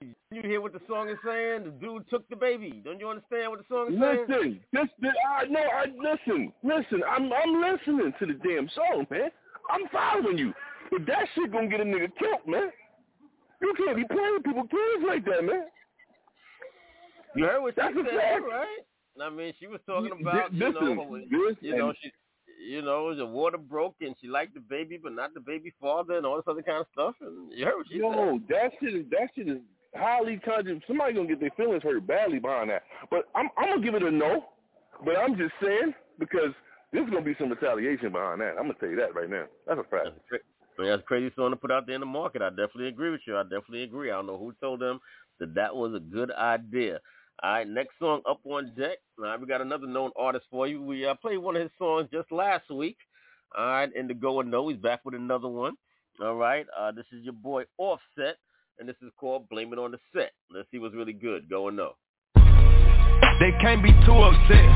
You 0.01 0.41
hear 0.41 0.61
what 0.61 0.73
the 0.73 0.81
song 0.87 1.09
is 1.09 1.17
saying? 1.25 1.63
The 1.65 1.71
dude 1.71 2.09
took 2.09 2.27
the 2.29 2.35
baby. 2.35 2.81
Don't 2.83 2.99
you 2.99 3.09
understand 3.09 3.51
what 3.51 3.59
the 3.59 3.65
song 3.69 3.93
is 3.93 3.99
saying? 3.99 4.25
Listen, 4.27 4.59
this, 4.73 4.87
this 5.01 5.11
I 5.29 5.45
no, 5.45 5.59
I 5.59 5.85
listen, 6.01 6.51
listen. 6.63 7.03
I'm 7.07 7.31
I'm 7.31 7.61
listening 7.61 8.13
to 8.19 8.25
the 8.25 8.33
damn 8.33 8.69
song, 8.75 9.05
man. 9.11 9.29
I'm 9.69 9.87
following 9.91 10.37
you. 10.37 10.53
But 10.89 11.05
that 11.07 11.25
shit 11.35 11.51
gonna 11.51 11.67
get 11.67 11.81
a 11.81 11.83
nigga 11.83 12.09
killed, 12.17 12.47
man. 12.47 12.71
You 13.61 13.73
can't 13.77 13.95
be 13.97 14.05
playing 14.05 14.33
with 14.33 14.43
people 14.43 14.63
kids 14.63 15.03
like 15.07 15.23
that, 15.25 15.43
man. 15.43 15.65
You 17.35 17.45
heard 17.45 17.61
what 17.61 17.75
she 17.75 17.81
That's 17.81 17.93
a 17.95 18.03
said, 18.03 18.17
fact. 18.19 18.43
right? 18.49 18.79
I 19.21 19.29
mean, 19.29 19.53
she 19.59 19.67
was 19.67 19.79
talking 19.85 20.11
about, 20.19 20.53
you 20.53 20.67
listen, 20.67 20.95
know, 20.95 21.17
this 21.29 21.57
you 21.61 21.77
know, 21.77 21.93
she, 22.01 22.11
you 22.65 22.81
know, 22.81 23.13
the 23.15 23.25
water 23.25 23.57
broke 23.57 23.95
and 24.01 24.15
she 24.19 24.27
liked 24.27 24.53
the 24.53 24.59
baby, 24.61 24.97
but 25.01 25.13
not 25.13 25.33
the 25.33 25.39
baby 25.39 25.73
father 25.79 26.17
and 26.17 26.25
all 26.25 26.37
this 26.37 26.45
other 26.47 26.61
kind 26.61 26.79
of 26.79 26.87
stuff. 26.91 27.15
And 27.21 27.51
you 27.53 27.65
heard 27.65 27.75
what 27.77 27.87
she 27.89 27.97
Yo, 27.99 28.11
said. 28.11 28.47
that 28.49 28.71
shit 28.81 28.95
is 28.95 29.05
that 29.11 29.29
shit 29.35 29.47
is 29.47 29.59
highly 29.95 30.39
conjured. 30.43 30.83
Somebody 30.87 31.13
gonna 31.13 31.27
get 31.27 31.39
their 31.39 31.51
feelings 31.57 31.83
hurt 31.83 32.05
badly 32.07 32.39
behind 32.39 32.69
that. 32.69 32.83
But 33.09 33.25
I'm 33.35 33.49
I'm 33.57 33.69
gonna 33.69 33.81
give 33.81 33.95
it 33.95 34.03
a 34.03 34.11
no. 34.11 34.45
But 35.03 35.17
I'm 35.17 35.35
just 35.37 35.53
saying 35.61 35.93
because 36.19 36.53
there's 36.91 37.09
gonna 37.09 37.21
be 37.21 37.35
some 37.39 37.49
retaliation 37.49 38.11
behind 38.11 38.41
that. 38.41 38.55
I'm 38.57 38.63
gonna 38.63 38.75
tell 38.79 38.89
you 38.89 38.97
that 38.97 39.15
right 39.15 39.29
now. 39.29 39.45
That's 39.67 39.79
a 39.79 39.83
fact. 39.83 40.09
That's 40.77 41.01
a 41.01 41.05
crazy 41.05 41.33
song 41.35 41.51
to 41.51 41.57
put 41.57 41.71
out 41.71 41.85
there 41.85 41.95
in 41.95 42.01
the 42.01 42.07
market. 42.07 42.41
I 42.41 42.49
definitely 42.49 42.87
agree 42.87 43.11
with 43.11 43.21
you. 43.27 43.37
I 43.37 43.43
definitely 43.43 43.83
agree. 43.83 44.09
I 44.09 44.15
don't 44.15 44.27
know 44.27 44.37
who 44.37 44.53
told 44.59 44.79
them 44.79 44.99
that 45.39 45.53
that 45.55 45.75
was 45.75 45.93
a 45.93 45.99
good 45.99 46.31
idea. 46.31 46.99
All 47.43 47.51
right, 47.51 47.67
next 47.67 47.97
song 47.99 48.21
up 48.29 48.39
on 48.45 48.73
deck. 48.77 48.97
All 49.17 49.25
right, 49.25 49.39
we 49.39 49.47
got 49.47 49.61
another 49.61 49.87
known 49.87 50.11
artist 50.17 50.45
for 50.51 50.67
you. 50.67 50.81
We 50.81 51.05
uh, 51.05 51.15
played 51.15 51.37
one 51.37 51.55
of 51.55 51.63
his 51.63 51.71
songs 51.77 52.07
just 52.11 52.31
last 52.31 52.69
week. 52.69 52.97
All 53.57 53.65
right, 53.65 53.95
in 53.95 54.07
the 54.07 54.13
Go 54.13 54.39
and 54.39 54.51
No, 54.51 54.67
he's 54.69 54.77
back 54.77 55.01
with 55.03 55.15
another 55.15 55.47
one. 55.47 55.75
All 56.21 56.35
right, 56.35 56.65
uh, 56.77 56.91
this 56.91 57.05
is 57.11 57.23
your 57.23 57.33
boy 57.33 57.63
Offset, 57.77 58.37
and 58.81 58.89
this 58.89 58.97
is 59.03 59.11
called 59.17 59.47
Blame 59.47 59.71
It 59.73 59.79
on 59.79 59.91
the 59.91 59.99
Set. 60.11 60.31
Let's 60.49 60.69
see 60.71 60.79
what's 60.79 60.95
really 60.95 61.13
good. 61.13 61.49
Go 61.49 61.67
and 61.67 61.77
No. 61.77 61.93
They 63.41 63.51
can't 63.57 63.81
be 63.81 63.89
too 64.05 64.13
upset. 64.21 64.69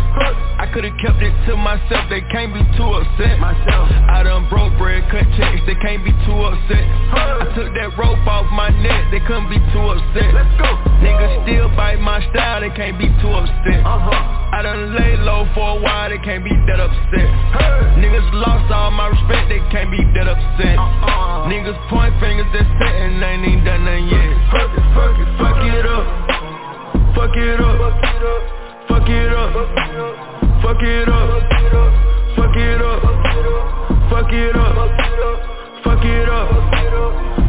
I 0.57 0.65
could've 0.73 0.97
kept 0.97 1.21
it 1.21 1.29
to 1.45 1.53
myself. 1.53 2.09
They 2.09 2.25
can't 2.33 2.49
be 2.49 2.65
too 2.73 2.89
upset. 2.97 3.37
Myself. 3.37 3.85
I 4.09 4.25
done 4.25 4.49
broke 4.49 4.73
bread, 4.81 5.05
cut 5.13 5.21
checks. 5.37 5.61
They 5.69 5.77
can't 5.77 6.01
be 6.01 6.09
too 6.25 6.39
upset. 6.41 6.81
I 7.13 7.45
took 7.53 7.69
that 7.77 7.93
rope 7.93 8.17
off 8.25 8.49
my 8.49 8.73
neck. 8.81 9.13
They 9.13 9.21
couldn't 9.21 9.53
be 9.53 9.61
too 9.69 9.85
upset. 9.85 10.33
Let's 10.33 10.49
go. 10.57 10.69
Niggas 11.05 11.45
still 11.45 11.69
bite 11.77 12.01
my 12.01 12.25
style. 12.33 12.65
They 12.65 12.73
can't 12.73 12.97
be 12.97 13.05
too 13.21 13.29
upset. 13.37 13.85
Uh-huh. 13.85 14.57
I 14.57 14.65
done 14.65 14.97
lay 14.97 15.13
low 15.21 15.45
for 15.53 15.77
a 15.77 15.77
while. 15.77 16.09
They 16.09 16.17
can't 16.25 16.41
be 16.41 16.49
that 16.65 16.81
upset. 16.81 17.29
Niggas 18.01 18.25
lost 18.33 18.73
all 18.73 18.89
my 18.89 19.13
respect. 19.13 19.45
They 19.45 19.61
can't 19.69 19.93
be 19.93 20.01
that 20.17 20.25
upset. 20.25 20.73
Uh-uh. 20.73 21.53
Niggas 21.53 21.77
point 21.93 22.17
fingers. 22.17 22.49
They're 22.49 22.65
sitting. 22.81 23.21
Ain't 23.21 23.45
even 23.45 23.61
done 23.61 23.85
nothing 23.85 24.09
yet. 24.09 24.33
Fuck 24.49 24.73
it, 24.73 24.85
fuck 24.97 25.13
it, 25.21 25.29
fuck 25.37 25.57
it 25.69 25.85
up. 25.85 26.44
Fuck 27.15 27.37
it 27.37 27.61
up. 27.61 27.79
Fuck 28.89 29.09
it 29.09 29.37
up. 29.37 29.61
Fuck 30.61 30.81
it 30.83 31.07
up. 31.07 31.31
Fuck 32.35 32.57
it 32.57 32.81
up. 32.81 33.01
Fuck 34.09 34.33
it 34.33 34.55
up. 34.55 34.75
Fuck 35.85 36.03
it 36.03 36.29
up. 36.29 36.37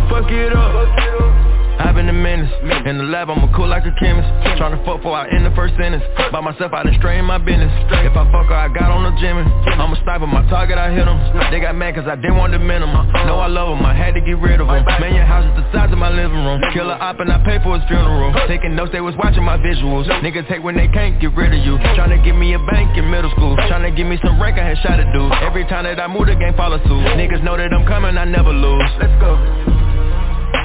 Fuck 0.09 0.31
it 0.31 0.53
up. 0.53 1.56
I've 1.79 1.95
been 1.95 2.09
a 2.09 2.17
menace. 2.17 2.53
In 2.87 2.99
the 2.99 3.05
lab 3.05 3.31
I'ma 3.31 3.53
cool 3.55 3.69
like 3.69 3.85
a 3.85 3.93
chemist. 4.01 4.29
Tryna 4.57 4.85
fuck 4.85 5.05
before 5.05 5.17
I 5.17 5.29
end 5.29 5.45
the 5.45 5.55
first 5.55 5.75
sentence. 5.77 6.03
By 6.33 6.41
myself 6.41 6.73
I 6.73 6.83
done 6.83 6.95
strained 6.99 7.27
my 7.27 7.39
business. 7.39 7.73
If 8.05 8.17
I 8.17 8.25
fuck 8.33 8.49
her 8.49 8.57
I 8.57 8.69
got 8.69 8.91
on 8.91 9.05
the 9.05 9.15
gym 9.21 9.37
I'm 9.77 9.93
a 9.93 9.99
sniper, 10.03 10.27
my 10.27 10.43
target 10.49 10.79
I 10.79 10.91
hit 10.91 11.05
them 11.05 11.19
They 11.51 11.61
got 11.61 11.77
mad 11.77 11.95
cause 11.95 12.09
I 12.09 12.17
didn't 12.17 12.37
want 12.37 12.53
the 12.53 12.59
minimum 12.59 13.07
Know 13.29 13.39
I 13.39 13.47
love 13.47 13.77
them, 13.77 13.85
I 13.85 13.93
had 13.93 14.15
to 14.15 14.21
get 14.21 14.39
rid 14.39 14.61
of 14.61 14.69
them 14.69 14.85
Man 15.01 15.15
your 15.15 15.27
house 15.27 15.45
is 15.45 15.55
the 15.57 15.67
size 15.73 15.93
of 15.93 15.99
my 15.99 16.11
living 16.11 16.41
room. 16.41 16.61
Killer 16.73 16.97
op 16.97 17.21
and 17.21 17.31
I 17.31 17.39
pay 17.45 17.61
for 17.63 17.79
his 17.79 17.87
funeral. 17.89 18.33
Taking 18.49 18.75
notes 18.75 18.93
they 18.93 19.01
was 19.01 19.15
watching 19.17 19.45
my 19.45 19.59
visuals. 19.59 20.09
Niggas 20.25 20.47
hate 20.47 20.63
when 20.63 20.77
they 20.77 20.89
can't 20.89 21.21
get 21.21 21.35
rid 21.37 21.53
of 21.53 21.61
you. 21.65 21.77
Tryna 21.97 22.23
give 22.25 22.37
me 22.37 22.55
a 22.55 22.63
bank 22.71 22.97
in 22.97 23.11
middle 23.11 23.31
school. 23.33 23.57
Tryna 23.69 23.97
give 23.97 24.07
me 24.07 24.19
some 24.25 24.41
rank 24.41 24.59
I 24.59 24.65
had 24.65 24.79
shot 24.79 25.01
a 25.01 25.07
dude. 25.13 25.33
Every 25.45 25.65
time 25.67 25.85
that 25.85 26.01
I 26.01 26.07
move 26.07 26.27
the 26.27 26.37
game 26.37 26.55
follow 26.57 26.79
suit. 26.79 27.05
Niggas 27.21 27.43
know 27.45 27.57
that 27.57 27.73
I'm 27.73 27.87
coming 27.87 28.17
I 28.17 28.25
never 28.25 28.53
lose. 28.53 28.91
Let's 28.99 29.15
go 29.21 29.86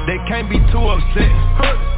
they 0.08 0.18
can't 0.28 0.50
be 0.50 0.58
too 0.72 0.82
upset. 0.82 1.32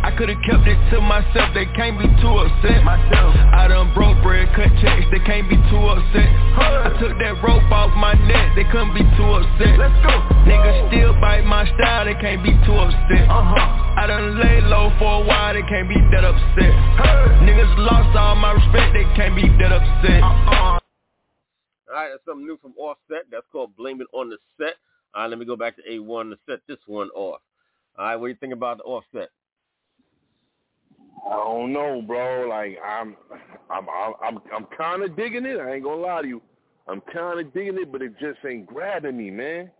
I 0.03 0.11
could've 0.17 0.39
kept 0.43 0.67
it 0.67 0.75
to 0.91 0.99
myself. 0.99 1.55
They 1.55 1.65
can't 1.73 1.95
be 1.95 2.07
too 2.19 2.35
upset. 2.35 2.83
Myself. 2.83 3.31
I 3.55 3.67
done 3.71 3.93
broke 3.95 4.19
bread, 4.21 4.51
cut 4.51 4.67
checks. 4.83 5.07
They 5.11 5.23
can't 5.23 5.47
be 5.47 5.55
too 5.71 5.83
upset. 5.87 6.27
I 6.59 6.91
took 6.99 7.15
that 7.23 7.39
rope 7.39 7.63
off 7.71 7.95
my 7.95 8.13
neck. 8.27 8.55
They 8.59 8.67
couldn't 8.67 8.93
be 8.93 9.03
too 9.15 9.29
upset. 9.31 9.79
Let's 9.79 9.95
go. 10.03 10.13
Niggas 10.43 10.91
still 10.91 11.15
bite 11.23 11.47
my 11.47 11.63
style. 11.79 12.03
They 12.03 12.19
can't 12.19 12.43
be 12.43 12.51
too 12.67 12.75
upset. 12.75 13.25
Uh-huh. 13.31 13.95
I 13.95 14.07
done 14.07 14.35
lay 14.35 14.59
low 14.67 14.91
for 14.99 15.23
a 15.23 15.25
while. 15.25 15.53
They 15.55 15.63
can't 15.63 15.87
be 15.87 15.95
that 16.11 16.27
upset. 16.27 16.73
Niggas 17.47 17.71
lost 17.79 18.11
all 18.17 18.35
my 18.35 18.51
respect. 18.59 18.91
They 18.91 19.07
can't 19.15 19.35
be 19.35 19.47
that 19.63 19.71
upset. 19.71 20.19
Uh-uh. 20.19 20.79
All 21.93 21.99
right, 21.99 22.09
that's 22.09 22.25
something 22.25 22.45
new 22.45 22.57
from 22.57 22.73
Offset. 22.75 23.29
That's 23.31 23.45
called 23.51 23.77
Blame 23.77 24.01
It 24.01 24.07
on 24.13 24.29
the 24.29 24.37
Set. 24.57 24.75
All 25.13 25.21
right, 25.21 25.29
let 25.29 25.37
me 25.37 25.45
go 25.45 25.55
back 25.55 25.75
to 25.75 25.83
A1 25.83 26.31
to 26.31 26.37
set 26.49 26.59
this 26.67 26.79
one 26.87 27.09
off. 27.09 27.39
All 27.97 28.05
right, 28.05 28.15
what 28.15 28.27
do 28.27 28.31
you 28.31 28.37
think 28.39 28.53
about 28.53 28.77
the 28.77 28.83
Offset? 28.83 29.29
I 31.25 31.35
don't 31.35 31.71
know, 31.71 32.01
bro. 32.01 32.47
Like 32.49 32.77
I'm, 32.85 33.15
I'm, 33.69 33.87
I'm, 33.89 34.13
I'm, 34.21 34.41
I'm 34.55 34.67
kind 34.77 35.03
of 35.03 35.15
digging 35.15 35.45
it. 35.45 35.59
I 35.59 35.75
ain't 35.75 35.83
gonna 35.83 36.01
lie 36.01 36.21
to 36.21 36.27
you. 36.27 36.41
I'm 36.87 37.01
kind 37.13 37.39
of 37.39 37.53
digging 37.53 37.77
it, 37.77 37.91
but 37.91 38.01
it 38.01 38.13
just 38.19 38.39
ain't 38.45 38.65
grabbing 38.65 39.17
me, 39.17 39.31
man. 39.31 39.71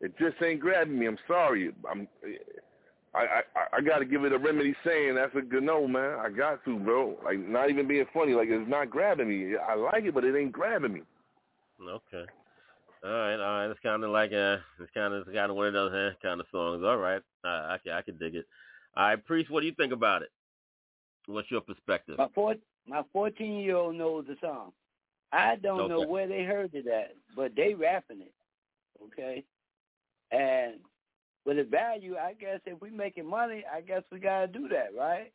It 0.00 0.16
just 0.18 0.36
ain't 0.42 0.60
grabbing 0.60 0.98
me. 0.98 1.06
I'm 1.06 1.18
sorry. 1.26 1.72
I'm, 1.90 2.06
I, 3.12 3.18
I, 3.18 3.40
I 3.78 3.80
got 3.80 3.98
to 3.98 4.04
give 4.04 4.24
it 4.24 4.32
a 4.32 4.38
remedy 4.38 4.74
saying 4.84 5.16
that's 5.16 5.34
a 5.34 5.42
good 5.42 5.64
no, 5.64 5.88
man. 5.88 6.18
I 6.20 6.30
got 6.30 6.64
to, 6.64 6.78
bro. 6.78 7.18
Like 7.24 7.38
not 7.40 7.70
even 7.70 7.88
being 7.88 8.06
funny. 8.14 8.34
Like 8.34 8.48
it's 8.50 8.70
not 8.70 8.90
grabbing 8.90 9.28
me. 9.28 9.56
I 9.56 9.74
like 9.74 10.04
it, 10.04 10.14
but 10.14 10.24
it 10.24 10.38
ain't 10.38 10.52
grabbing 10.52 10.92
me. 10.92 11.02
Okay. 11.82 12.30
All 13.02 13.10
right, 13.10 13.34
all 13.34 13.58
right. 13.60 13.70
It's 13.70 13.80
kind 13.80 14.04
of 14.04 14.10
like 14.10 14.32
uh, 14.32 14.58
it's 14.78 14.90
kind 14.92 15.14
of 15.14 15.26
it's 15.26 15.34
kind 15.34 15.50
of 15.50 15.56
one 15.56 15.68
of 15.68 15.72
those 15.72 15.92
eh, 15.94 16.14
kind 16.22 16.40
of 16.40 16.46
songs. 16.52 16.82
All 16.84 16.98
right, 16.98 17.22
uh, 17.44 17.48
I 17.48 17.78
can 17.82 17.92
I 17.92 18.02
can 18.02 18.18
dig 18.18 18.34
it. 18.34 18.46
All 18.96 19.04
right, 19.04 19.24
priest, 19.24 19.50
what 19.50 19.60
do 19.60 19.66
you 19.66 19.74
think 19.74 19.92
about 19.92 20.22
it? 20.22 20.30
What's 21.26 21.50
your 21.50 21.62
perspective? 21.62 22.18
My 22.18 22.28
four, 22.34 22.56
my 22.86 23.02
fourteen 23.12 23.58
year 23.60 23.76
old 23.76 23.94
knows 23.96 24.26
the 24.26 24.36
song. 24.40 24.72
I 25.32 25.56
don't 25.56 25.88
know 25.88 26.06
where 26.06 26.26
they 26.26 26.42
heard 26.42 26.74
it 26.74 26.86
at, 26.88 27.14
but 27.36 27.52
they 27.56 27.72
rapping 27.72 28.20
it. 28.20 28.34
Okay, 29.02 29.44
and 30.30 30.74
with 31.46 31.56
the 31.56 31.64
value, 31.64 32.16
I 32.16 32.34
guess 32.34 32.60
if 32.66 32.82
we 32.82 32.90
making 32.90 33.26
money, 33.26 33.64
I 33.72 33.80
guess 33.80 34.02
we 34.12 34.18
gotta 34.18 34.46
do 34.46 34.68
that, 34.68 34.90
right? 34.94 35.32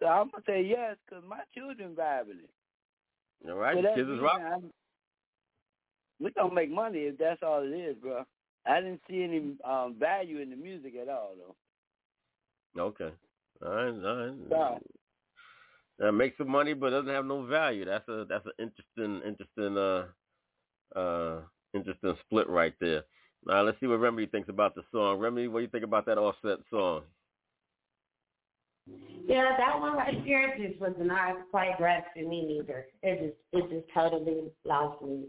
So 0.00 0.06
I'm 0.06 0.30
gonna 0.30 0.44
say 0.46 0.62
yes 0.62 0.96
because 1.04 1.24
my 1.28 1.40
children 1.52 1.96
vibing 1.96 2.44
it. 2.44 3.50
All 3.50 3.56
right, 3.56 3.74
For 3.74 3.82
kids 3.82 3.98
is 4.00 4.06
reason, 4.08 4.24
rock. 4.24 4.40
I'm- 4.40 4.72
we 6.20 6.30
gonna 6.32 6.54
make 6.54 6.70
money 6.70 7.00
if 7.00 7.18
that's 7.18 7.42
all 7.42 7.62
it 7.62 7.74
is, 7.74 7.96
bro. 7.96 8.24
I 8.66 8.80
didn't 8.80 9.02
see 9.08 9.22
any 9.22 9.56
um, 9.64 9.96
value 9.98 10.38
in 10.38 10.50
the 10.50 10.56
music 10.56 10.94
at 11.00 11.08
all, 11.08 11.34
though. 11.36 12.82
Okay. 12.82 13.12
All 13.64 13.72
right, 13.74 13.88
all 13.88 14.16
right. 14.16 14.34
Sorry. 14.48 14.80
That 15.98 16.12
makes 16.12 16.38
some 16.38 16.50
money, 16.50 16.74
but 16.74 16.90
doesn't 16.90 17.08
have 17.08 17.26
no 17.26 17.44
value. 17.46 17.84
That's 17.84 18.08
a 18.08 18.26
that's 18.28 18.46
an 18.46 18.52
interesting 18.58 19.22
interesting 19.26 19.78
uh 19.78 20.06
Uh, 20.96 21.40
interesting 21.72 22.16
split 22.26 22.48
right 22.48 22.74
there. 22.80 23.02
Now 23.46 23.62
let's 23.62 23.78
see 23.80 23.86
what 23.86 23.98
Remedy 23.98 24.26
thinks 24.26 24.48
about 24.48 24.74
the 24.74 24.82
song. 24.92 25.18
Remedy, 25.18 25.48
what 25.48 25.58
do 25.58 25.62
you 25.64 25.70
think 25.70 25.84
about 25.84 26.06
that 26.06 26.18
Offset 26.18 26.58
song? 26.70 27.02
Yeah, 29.26 29.56
that 29.58 29.80
one 29.80 29.96
right 29.96 30.24
there 30.24 30.56
just 30.56 30.80
was 30.80 30.94
not 30.98 31.50
quite 31.50 31.76
grasping 31.78 32.28
me 32.28 32.46
neither. 32.46 32.86
It 33.02 33.18
just 33.20 33.38
it 33.52 33.70
just 33.70 33.92
totally 33.92 34.52
lost 34.64 35.02
me. 35.02 35.26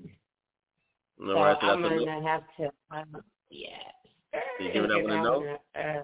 All 1.19 1.27
so 1.27 1.33
right, 1.35 1.57
so 1.61 1.67
I'm 1.67 1.81
that's 1.81 1.95
gonna 2.05 2.27
have 2.27 2.43
to 2.57 2.71
um, 2.91 3.23
yeah. 3.49 3.69
You 4.59 4.71
giving 4.73 4.89
that 4.89 5.01
one 5.01 5.11
a 5.11 5.23
no? 5.23 5.57
Uh, 5.75 6.01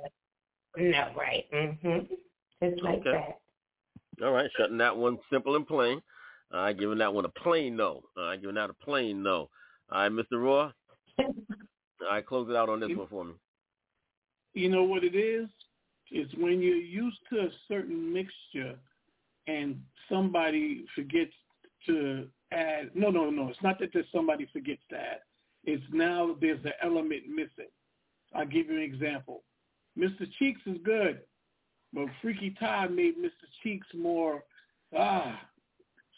no, 0.77 1.13
right. 1.17 1.45
Mhm. 1.51 2.07
Just 2.63 2.81
like 2.81 2.99
Okay. 2.99 3.11
that. 3.11 4.25
All 4.25 4.31
right, 4.31 4.49
shutting 4.57 4.77
that 4.77 4.95
one 4.95 5.19
simple 5.29 5.55
and 5.55 5.67
plain. 5.67 6.01
I 6.51 6.55
All 6.57 6.63
right, 6.63 6.77
giving 6.77 6.97
that 6.99 7.13
one 7.13 7.25
a 7.25 7.29
plain 7.29 7.75
no. 7.75 8.03
All 8.17 8.23
right, 8.23 8.39
giving 8.39 8.55
that 8.55 8.69
a 8.69 8.73
plain 8.73 9.21
no. 9.23 9.49
All 9.91 10.01
right, 10.01 10.11
Mr. 10.11 10.41
Raw. 10.41 10.71
All 11.19 11.27
right, 12.09 12.25
close 12.25 12.49
it 12.49 12.55
out 12.55 12.69
on 12.69 12.79
this 12.79 12.95
one 12.95 13.07
for 13.07 13.25
me. 13.25 13.33
You 14.53 14.69
know 14.69 14.83
what 14.83 15.03
it 15.03 15.15
is? 15.15 15.47
It's 16.09 16.33
when 16.35 16.61
you're 16.61 16.75
used 16.75 17.19
to 17.31 17.39
a 17.39 17.49
certain 17.67 18.11
mixture 18.11 18.77
and 19.47 19.81
somebody 20.09 20.85
forgets 20.93 21.33
to 21.87 22.27
add. 22.51 22.91
No, 22.93 23.09
no, 23.09 23.29
no. 23.29 23.49
It's 23.49 23.61
not 23.63 23.79
that 23.79 23.89
there's 23.93 24.05
somebody 24.13 24.47
forgets 24.51 24.81
add. 24.91 25.19
It's 25.63 25.83
now 25.91 26.35
there's 26.41 26.63
an 26.65 26.73
element 26.81 27.23
missing. 27.27 27.69
I'll 28.33 28.45
give 28.45 28.67
you 28.67 28.77
an 28.77 28.81
example. 28.83 29.43
Mr. 29.97 30.25
Cheeks 30.39 30.61
is 30.65 30.77
good, 30.83 31.21
but 31.93 32.05
Freaky 32.21 32.55
Tah 32.59 32.87
made 32.87 33.17
Mr. 33.17 33.29
Cheeks 33.63 33.87
more 33.93 34.43
ah. 34.97 35.39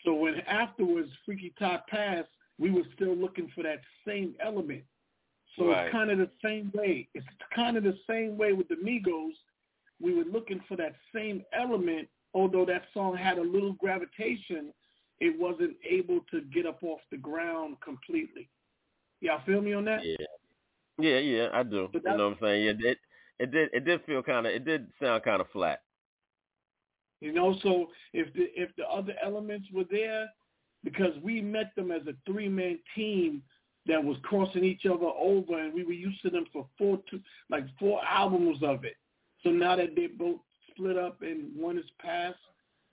So 0.05 0.13
when 0.13 0.35
afterwards 0.41 1.09
Freaky 1.25 1.53
Tah 1.57 1.79
passed, 1.89 2.29
we 2.59 2.71
were 2.71 2.83
still 2.95 3.15
looking 3.15 3.49
for 3.55 3.63
that 3.63 3.81
same 4.05 4.35
element. 4.39 4.83
So 5.57 5.69
Right. 5.69 5.85
it's 5.85 5.91
kind 5.91 6.11
of 6.11 6.17
the 6.17 6.29
same 6.43 6.71
way. 6.73 7.07
It's 7.13 7.25
kind 7.55 7.77
of 7.77 7.83
the 7.83 7.97
same 8.07 8.37
way 8.37 8.53
with 8.53 8.67
the 8.67 8.75
Migos. 8.75 9.33
We 9.99 10.13
were 10.13 10.23
looking 10.25 10.59
for 10.67 10.75
that 10.77 10.95
same 11.13 11.43
element, 11.53 12.09
although 12.33 12.65
that 12.65 12.83
song 12.93 13.15
had 13.15 13.37
a 13.37 13.41
little 13.41 13.73
gravitation, 13.73 14.73
it 15.23 15.39
wasn't 15.39 15.77
able 15.89 16.19
to 16.31 16.41
get 16.53 16.65
up 16.65 16.83
off 16.83 16.99
the 17.09 17.15
ground 17.15 17.77
completely. 17.81 18.49
Y'all 19.21 19.41
feel 19.45 19.61
me 19.61 19.73
on 19.73 19.85
that? 19.85 20.01
Yeah. 20.03 20.17
Yeah, 20.99 21.19
yeah, 21.19 21.47
I 21.53 21.63
do. 21.63 21.87
But 21.91 22.03
You 22.03 22.17
know 22.17 22.29
what 22.29 22.33
I'm 22.33 22.37
saying? 22.41 22.65
Yeah, 22.65 22.91
it 22.91 22.97
it 23.39 23.51
did 23.51 23.69
it 23.73 23.85
did 23.85 24.03
feel 24.05 24.21
kind 24.21 24.45
of 24.45 24.53
it 24.53 24.65
did 24.65 24.87
sound 25.01 25.23
kind 25.23 25.39
of 25.39 25.47
flat. 25.51 25.81
You 27.21 27.31
know, 27.31 27.55
so 27.63 27.87
if 28.11 28.31
the 28.33 28.49
if 28.53 28.69
the 28.75 28.83
other 28.83 29.13
elements 29.23 29.69
were 29.73 29.85
there, 29.89 30.27
because 30.83 31.13
we 31.23 31.41
met 31.41 31.73
them 31.75 31.89
as 31.89 32.01
a 32.05 32.13
three 32.29 32.49
man 32.49 32.77
team 32.93 33.41
that 33.87 34.03
was 34.03 34.17
crossing 34.23 34.65
each 34.65 34.85
other 34.85 35.07
over, 35.17 35.59
and 35.59 35.73
we 35.73 35.83
were 35.83 35.93
used 35.93 36.21
to 36.23 36.29
them 36.29 36.45
for 36.51 36.67
four 36.77 36.99
two 37.09 37.21
like 37.49 37.63
four 37.79 38.01
albums 38.05 38.59
of 38.61 38.83
it. 38.83 38.97
So 39.41 39.49
now 39.49 39.77
that 39.77 39.95
they 39.95 40.07
both 40.07 40.41
split 40.69 40.97
up 40.97 41.21
and 41.21 41.49
one 41.55 41.77
is 41.77 41.85
past 41.99 42.37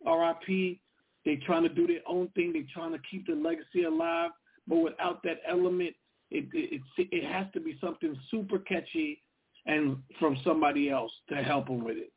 R.I.P., 0.07 0.81
they 1.25 1.37
trying 1.37 1.63
to 1.63 1.69
do 1.69 1.87
their 1.87 2.01
own 2.07 2.29
thing. 2.35 2.53
They're 2.53 2.63
trying 2.73 2.93
to 2.93 3.01
keep 3.11 3.27
the 3.27 3.35
legacy 3.35 3.85
alive, 3.85 4.31
but 4.67 4.77
without 4.77 5.23
that 5.25 5.41
element, 5.47 5.95
it 6.31 6.47
it 6.53 6.81
it, 6.97 7.09
it 7.11 7.25
has 7.25 7.47
to 7.55 7.61
be 7.61 7.77
something 7.81 8.17
super 8.31 8.59
catchy 8.59 9.23
and 9.67 9.99
from 10.19 10.39
somebody 10.43 10.91
else 10.91 11.13
to 11.29 11.37
help 11.37 11.67
them 11.67 11.85
with 11.85 11.99
it. 11.99 12.13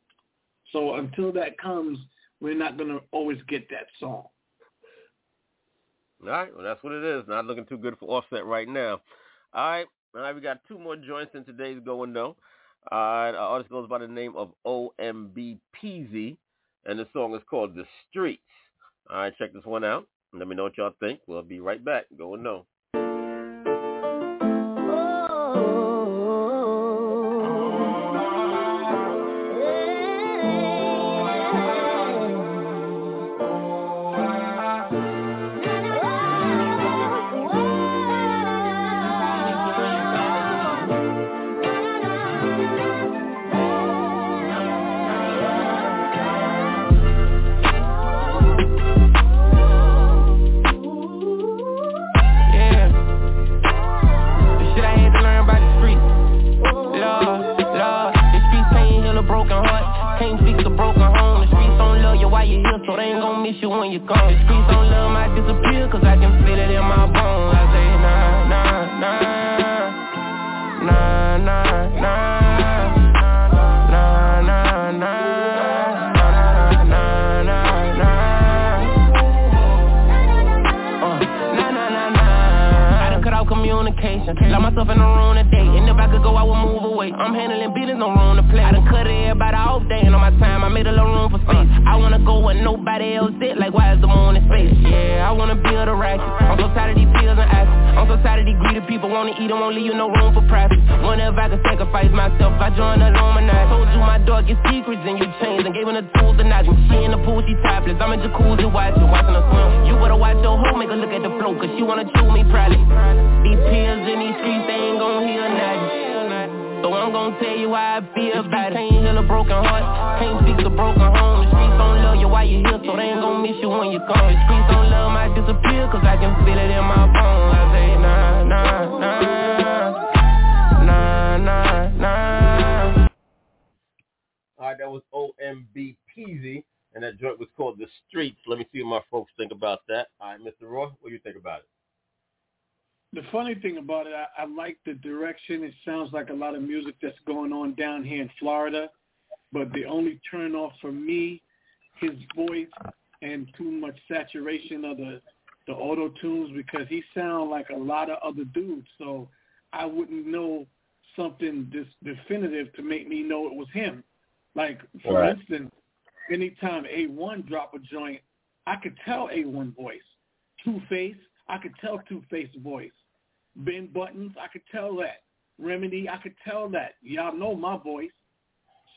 So 0.72 0.94
until 0.94 1.32
that 1.32 1.58
comes, 1.58 1.98
we're 2.40 2.56
not 2.56 2.78
going 2.78 2.90
to 2.90 3.00
always 3.12 3.38
get 3.48 3.68
that 3.70 3.86
song. 4.00 4.24
All 6.22 6.30
right, 6.30 6.54
well 6.54 6.64
that's 6.64 6.82
what 6.82 6.92
it 6.94 7.04
is. 7.04 7.24
Not 7.28 7.44
looking 7.44 7.66
too 7.66 7.76
good 7.76 7.98
for 7.98 8.08
Offset 8.08 8.46
right 8.46 8.68
now. 8.68 9.00
All 9.52 9.70
right, 9.70 9.86
all 10.14 10.22
right, 10.22 10.34
we 10.34 10.40
got 10.40 10.60
two 10.66 10.78
more 10.78 10.96
joints 10.96 11.32
in 11.34 11.44
today's 11.44 11.80
going 11.84 12.12
though. 12.12 12.36
Right, 12.90 13.30
our 13.30 13.36
artist 13.36 13.70
goes 13.70 13.88
by 13.88 13.98
the 13.98 14.08
name 14.08 14.34
of 14.36 14.52
OMB 14.66 15.58
Peezy, 15.82 16.36
and 16.86 16.98
the 16.98 17.06
song 17.12 17.34
is 17.34 17.42
called 17.48 17.74
The 17.74 17.84
Streets. 18.08 18.42
All 19.10 19.18
right, 19.18 19.32
check 19.38 19.52
this 19.52 19.64
one 19.64 19.84
out. 19.84 20.06
Let 20.32 20.48
me 20.48 20.56
know 20.56 20.64
what 20.64 20.78
y'all 20.78 20.94
think. 21.00 21.20
We'll 21.26 21.42
be 21.42 21.60
right 21.60 21.84
back. 21.84 22.06
Go 22.18 22.34
and 22.34 22.42
know. 22.42 22.66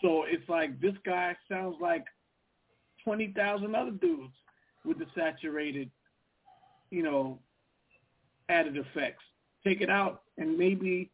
So 0.07 0.23
it's 0.25 0.47
like 0.47 0.79
this 0.79 0.93
guy 1.05 1.35
sounds 1.51 1.75
like 1.81 2.05
twenty 3.03 3.33
thousand 3.35 3.75
other 3.75 3.91
dudes 3.91 4.33
with 4.85 4.99
the 4.99 5.05
saturated, 5.13 5.91
you 6.91 7.03
know, 7.03 7.39
added 8.47 8.77
effects. 8.77 9.23
Take 9.65 9.81
it 9.81 9.89
out, 9.89 10.21
and 10.37 10.57
maybe 10.57 11.11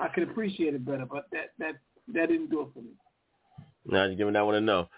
I 0.00 0.08
could 0.08 0.22
appreciate 0.22 0.72
it 0.74 0.86
better. 0.86 1.04
But 1.04 1.26
that 1.32 1.50
that 1.58 1.74
that 2.14 2.28
didn't 2.30 2.48
do 2.48 2.62
it 2.62 2.68
for 2.72 2.80
me. 2.80 2.92
Now 3.84 4.04
you're 4.06 4.14
giving 4.14 4.32
that 4.32 4.46
one 4.46 4.54
a 4.54 4.60
no. 4.62 4.88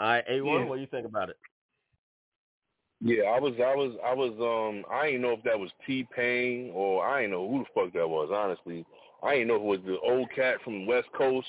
All 0.00 0.06
right, 0.08 0.24
A1, 0.28 0.44
Yeah. 0.44 0.64
what 0.68 0.74
do 0.76 0.80
you 0.80 0.86
think 0.88 1.06
about 1.06 1.28
it? 1.28 1.36
Yeah, 3.00 3.24
I 3.24 3.38
was, 3.38 3.54
I 3.58 3.74
was, 3.76 3.96
I 4.04 4.12
was, 4.14 4.32
um, 4.40 4.84
I 4.92 5.06
didn't 5.06 5.22
know 5.22 5.32
if 5.32 5.42
that 5.44 5.58
was 5.58 5.70
T 5.86 6.06
Pain 6.14 6.70
or 6.74 7.06
I 7.06 7.22
didn't 7.22 7.32
know 7.32 7.48
who 7.48 7.58
the 7.60 7.64
fuck 7.74 7.92
that 7.94 8.08
was. 8.08 8.30
Honestly, 8.32 8.84
I 9.22 9.34
didn't 9.34 9.48
know 9.48 9.56
if 9.56 9.62
it 9.62 9.64
was 9.64 9.80
the 9.86 9.98
old 10.00 10.28
cat 10.34 10.56
from 10.64 10.80
the 10.80 10.86
West 10.86 11.08
Coast. 11.16 11.46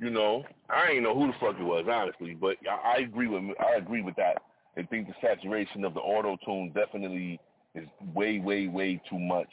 You 0.00 0.10
know, 0.10 0.44
I 0.70 0.88
didn't 0.88 1.02
know 1.02 1.14
who 1.14 1.26
the 1.26 1.32
fuck 1.40 1.56
it 1.58 1.64
was, 1.64 1.86
honestly. 1.90 2.34
But 2.34 2.56
I, 2.70 2.96
I 2.96 3.00
agree 3.00 3.26
with, 3.26 3.42
I 3.60 3.76
agree 3.76 4.02
with 4.02 4.14
that. 4.16 4.42
I 4.76 4.82
think 4.82 5.08
the 5.08 5.14
saturation 5.20 5.84
of 5.84 5.94
the 5.94 6.00
auto 6.00 6.36
tune 6.44 6.72
definitely 6.72 7.40
is 7.74 7.88
way, 8.14 8.38
way, 8.38 8.68
way 8.68 9.02
too 9.10 9.18
much. 9.18 9.48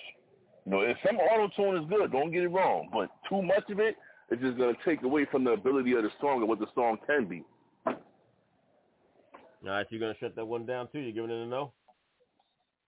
You 0.66 0.72
know, 0.72 0.82
if 0.82 0.98
some 1.06 1.18
auto 1.18 1.50
tune 1.56 1.82
is 1.82 1.90
good, 1.90 2.12
don't 2.12 2.32
get 2.32 2.44
it 2.44 2.50
wrong, 2.50 2.90
but 2.94 3.10
too 3.30 3.42
much 3.42 3.70
of 3.70 3.80
it 3.80 3.96
is 4.32 4.40
just 4.40 4.58
gonna 4.58 4.74
take 4.84 5.04
away 5.04 5.26
from 5.32 5.44
the 5.44 5.52
ability 5.52 5.94
of 5.94 6.04
the 6.04 6.10
song 6.22 6.40
and 6.40 6.48
what 6.48 6.60
the 6.60 6.68
song 6.76 6.98
can 7.08 7.26
be. 7.26 7.44
All 7.86 7.96
right, 9.64 9.86
you're 9.90 10.00
gonna 10.00 10.16
shut 10.20 10.36
that 10.36 10.46
one 10.46 10.66
down 10.66 10.88
too. 10.92 11.00
You 11.00 11.12
giving 11.12 11.32
it 11.32 11.44
a 11.44 11.46
no? 11.48 11.74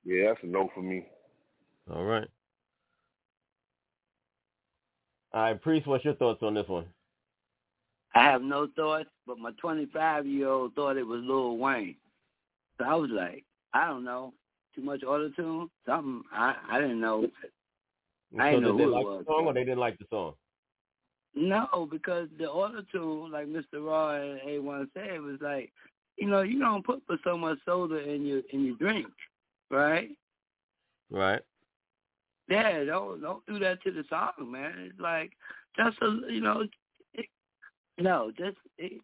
Yeah, 0.06 0.30
that's 0.30 0.44
a 0.44 0.48
no 0.48 0.70
for 0.76 0.82
me. 0.82 1.06
All 1.92 2.04
right. 2.04 2.28
All 5.34 5.42
right, 5.42 5.62
Priest, 5.62 5.88
what's 5.88 6.06
your 6.06 6.16
thoughts 6.16 6.42
on 6.42 6.54
this 6.54 6.68
one? 6.68 6.86
I 8.18 8.24
have 8.24 8.42
no 8.42 8.68
thoughts, 8.76 9.10
but 9.28 9.38
my 9.38 9.52
25 9.62 10.26
year 10.26 10.48
old 10.48 10.74
thought 10.74 10.98
it 10.98 11.06
was 11.06 11.22
Lil 11.24 11.58
Wayne. 11.58 11.96
So 12.80 12.86
I 12.86 12.96
was 12.96 13.12
like, 13.12 13.44
I 13.74 13.88
don't 13.88 14.04
know, 14.04 14.34
too 14.76 14.82
much 14.82 15.04
auto 15.04 15.30
tune, 15.30 15.70
something. 15.86 16.24
I 16.34 16.56
I 16.70 16.80
didn't 16.82 17.00
know. 17.00 17.28
I 18.40 18.52
so 18.52 18.60
didn't 18.60 18.64
know 18.64 18.78
who 18.78 18.84
it 18.84 18.88
like 18.88 19.06
was. 19.06 19.26
the 19.26 19.32
song 19.32 19.46
or 19.46 19.54
they 19.54 19.64
didn't 19.64 19.80
like 19.80 20.00
the 20.00 20.06
song? 20.10 20.34
No, 21.36 21.88
because 21.92 22.28
the 22.40 22.50
auto 22.50 22.82
tune, 22.92 23.32
like 23.32 23.46
Mr. 23.48 23.86
Raw 23.86 24.16
and 24.16 24.40
A1 24.42 24.88
said, 24.96 25.22
was 25.22 25.38
like, 25.40 25.72
you 26.18 26.28
know, 26.28 26.42
you 26.42 26.60
don't 26.60 26.86
put 26.86 27.04
for 27.06 27.18
so 27.24 27.38
much 27.38 27.60
soda 27.66 27.98
in 27.98 28.26
your 28.26 28.42
in 28.52 28.66
your 28.66 28.76
drink, 28.78 29.08
right? 29.70 30.10
Right. 31.12 31.42
Yeah, 32.50 32.84
don't 32.86 33.22
don't 33.22 33.46
do 33.46 33.60
that 33.60 33.84
to 33.84 33.92
the 33.92 34.04
song, 34.10 34.52
man. 34.52 34.74
It's 34.90 35.00
like 35.00 35.34
just 35.78 35.98
a 36.02 36.32
you 36.32 36.42
know, 36.42 36.62
it, 36.62 36.72
no, 38.00 38.32
just 38.38 38.58
it, 38.78 39.02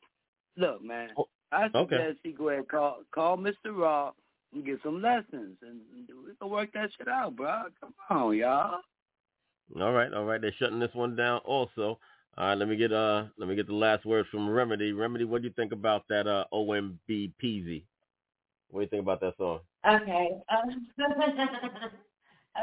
look, 0.58 0.84
man. 0.84 1.10
I 1.52 1.70
okay. 1.74 1.96
suggest 1.96 2.20
he 2.24 2.32
go 2.32 2.50
ahead 2.50 2.60
and 2.60 2.70
call 2.70 3.00
call 3.14 3.38
Mr. 3.38 3.76
Raw 3.76 4.12
and 4.54 4.66
get 4.66 4.80
some 4.84 5.02
lessons, 5.02 5.58
and 5.62 5.80
we 6.26 6.36
can 6.36 6.50
work 6.50 6.70
that 6.74 6.90
shit 6.98 7.08
out, 7.08 7.36
bro. 7.36 7.64
Come 7.80 7.94
on, 8.10 8.38
y'all. 8.38 8.80
All 9.80 9.94
right, 9.94 10.14
all 10.14 10.26
right. 10.26 10.42
They're 10.42 10.54
shutting 10.60 10.80
this 10.80 10.94
one 10.94 11.16
down 11.16 11.42
also. 11.46 12.00
All 12.38 12.48
right, 12.48 12.58
let 12.58 12.68
me 12.68 12.76
get 12.76 12.92
uh 12.92 13.26
let 13.38 13.48
me 13.48 13.56
get 13.56 13.68
the 13.68 13.76
last 13.76 14.06
words 14.06 14.28
from 14.30 14.50
Remedy. 14.50 14.92
Remedy, 14.92 15.26
what 15.26 15.42
do 15.42 15.48
you 15.48 15.54
think 15.54 15.72
about 15.72 16.04
that 16.10 16.28
uh 16.28 16.46
OMB 16.54 16.98
Peezy? 17.42 17.84
What 18.70 18.80
do 18.80 18.84
you 18.84 18.90
think 18.90 19.04
about 19.04 19.22
that 19.22 19.38
song? 19.38 19.60
Okay. 19.88 20.30
Um, 20.50 20.88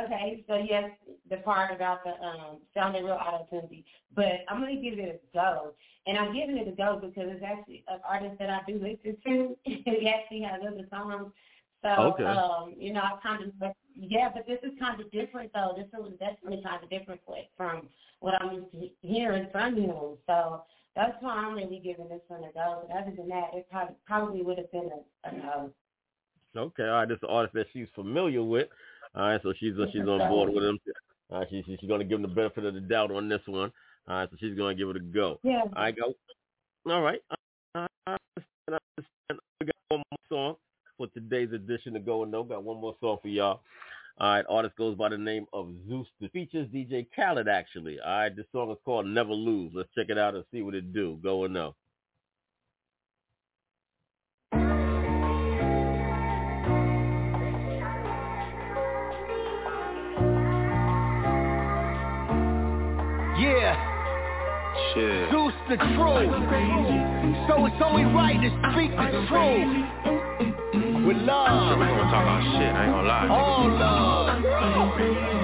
okay. 0.04 0.44
So 0.48 0.56
yes, 0.56 0.90
the 1.28 1.38
part 1.38 1.74
about 1.74 2.04
the 2.04 2.10
um 2.24 2.58
sounding 2.74 3.04
real 3.04 3.14
auto 3.14 3.46
tunedy, 3.52 3.84
but 4.14 4.44
I'm 4.48 4.60
gonna 4.60 4.76
give 4.76 4.98
it 4.98 5.22
a 5.22 5.36
go, 5.36 5.74
and 6.06 6.18
I'm 6.18 6.34
giving 6.34 6.56
it 6.58 6.68
a 6.68 6.72
go 6.72 7.00
because 7.00 7.30
it's 7.30 7.44
actually 7.44 7.84
an 7.88 8.00
artist 8.08 8.38
that 8.38 8.50
I 8.50 8.60
do 8.66 8.74
listen 8.74 9.16
to. 9.26 9.56
he 9.64 10.08
actually 10.08 10.42
has 10.42 10.60
other 10.66 10.86
songs. 10.90 11.32
So 11.82 11.88
Okay. 11.88 12.24
um, 12.24 12.74
you 12.78 12.92
know, 12.92 13.00
I 13.00 13.18
kind 13.22 13.44
of 13.44 13.72
yeah, 13.96 14.30
but 14.32 14.46
this 14.46 14.58
is 14.62 14.78
kind 14.78 15.00
of 15.00 15.10
different 15.10 15.52
though. 15.52 15.74
This 15.76 15.86
is 15.86 16.18
definitely 16.18 16.62
kind 16.62 16.82
of 16.82 16.90
different 16.90 17.20
from 17.56 17.88
what 18.20 18.40
I'm 18.40 18.54
used 18.54 18.72
to 18.72 18.88
hearing 19.06 19.48
from 19.50 19.76
him. 19.76 20.16
So 20.26 20.62
that's 20.96 21.16
why 21.20 21.34
I'm 21.34 21.54
really 21.54 21.80
giving 21.82 22.08
this 22.08 22.20
one 22.28 22.44
a 22.44 22.52
go. 22.52 22.86
But 22.86 22.96
other 22.96 23.12
than 23.16 23.28
that, 23.28 23.50
it 23.54 23.66
probably 23.70 23.94
probably 24.06 24.42
would 24.42 24.58
have 24.58 24.72
been 24.72 24.90
a, 25.24 25.28
a 25.28 25.32
no. 25.32 25.72
Okay, 26.56 26.82
all 26.82 26.90
right. 26.90 27.08
This 27.08 27.16
is 27.16 27.22
an 27.22 27.28
artist 27.30 27.54
that 27.54 27.66
she's 27.72 27.86
familiar 27.94 28.42
with. 28.42 28.68
All 29.14 29.22
right, 29.24 29.40
so 29.42 29.52
she's 29.58 29.74
uh, 29.78 29.86
she's 29.92 30.02
on 30.06 30.18
board 30.30 30.52
with 30.52 30.64
him. 30.64 30.78
Right, 31.30 31.46
she, 31.50 31.62
she- 31.66 31.76
she's 31.80 31.88
going 31.88 32.00
to 32.00 32.04
give 32.06 32.16
him 32.16 32.22
the 32.22 32.28
benefit 32.28 32.64
of 32.64 32.74
the 32.74 32.80
doubt 32.80 33.10
on 33.10 33.28
this 33.28 33.40
one. 33.46 33.72
All 34.08 34.16
right, 34.16 34.28
so 34.30 34.36
she's 34.40 34.56
going 34.56 34.76
to 34.76 34.80
give 34.80 34.88
it 34.90 34.96
a 34.96 35.00
go. 35.00 35.38
Yeah. 35.42 35.60
All 35.62 35.70
right, 35.82 35.94
go. 35.96 36.14
All 36.92 37.02
right. 37.02 37.20
I 37.74 37.86
I 38.06 38.16
understand, 38.36 38.46
I 38.68 38.78
understand. 38.96 39.40
We 39.60 39.66
got 39.66 39.76
one 39.88 40.02
more 40.10 40.18
song 40.28 40.56
for 40.96 41.06
today's 41.08 41.52
edition 41.52 41.96
of 41.96 42.04
Go 42.06 42.22
and 42.22 42.32
No. 42.32 42.42
Got 42.44 42.62
one 42.64 42.80
more 42.80 42.96
song 43.00 43.18
for 43.22 43.28
y'all. 43.28 43.60
All 44.18 44.28
right, 44.34 44.44
artist 44.48 44.76
goes 44.76 44.96
by 44.96 45.08
the 45.08 45.18
name 45.18 45.46
of 45.52 45.68
Zeus. 45.88 46.06
It 46.20 46.32
features 46.32 46.68
DJ 46.68 47.06
Khaled, 47.16 47.48
actually. 47.48 47.98
All 48.00 48.10
right, 48.12 48.34
this 48.36 48.46
song 48.52 48.70
is 48.70 48.76
called 48.84 49.06
Never 49.06 49.32
Lose. 49.32 49.72
Let's 49.74 49.88
check 49.96 50.06
it 50.10 50.18
out 50.18 50.34
and 50.34 50.44
see 50.52 50.62
what 50.62 50.74
it 50.74 50.92
do. 50.92 51.18
Go 51.22 51.44
and 51.44 51.54
No. 51.54 51.74
The 65.70 65.76
truth. 65.76 66.34
So 67.46 67.64
it's 67.66 67.78
only 67.84 68.02
right 68.02 68.34
to 68.42 68.50
speak 68.74 68.90
the 68.90 69.22
truth. 69.30 69.70
With 71.06 71.16
love. 71.18 71.78
We 71.78 71.86
gonna 71.86 72.10
talk 72.10 72.26
our 72.26 72.42
shit, 72.42 72.74
I 72.74 72.84
ain't 72.86 72.92
gonna 72.92 73.06
lie. 73.06 73.28
All 73.30 73.70
love. 73.70 75.39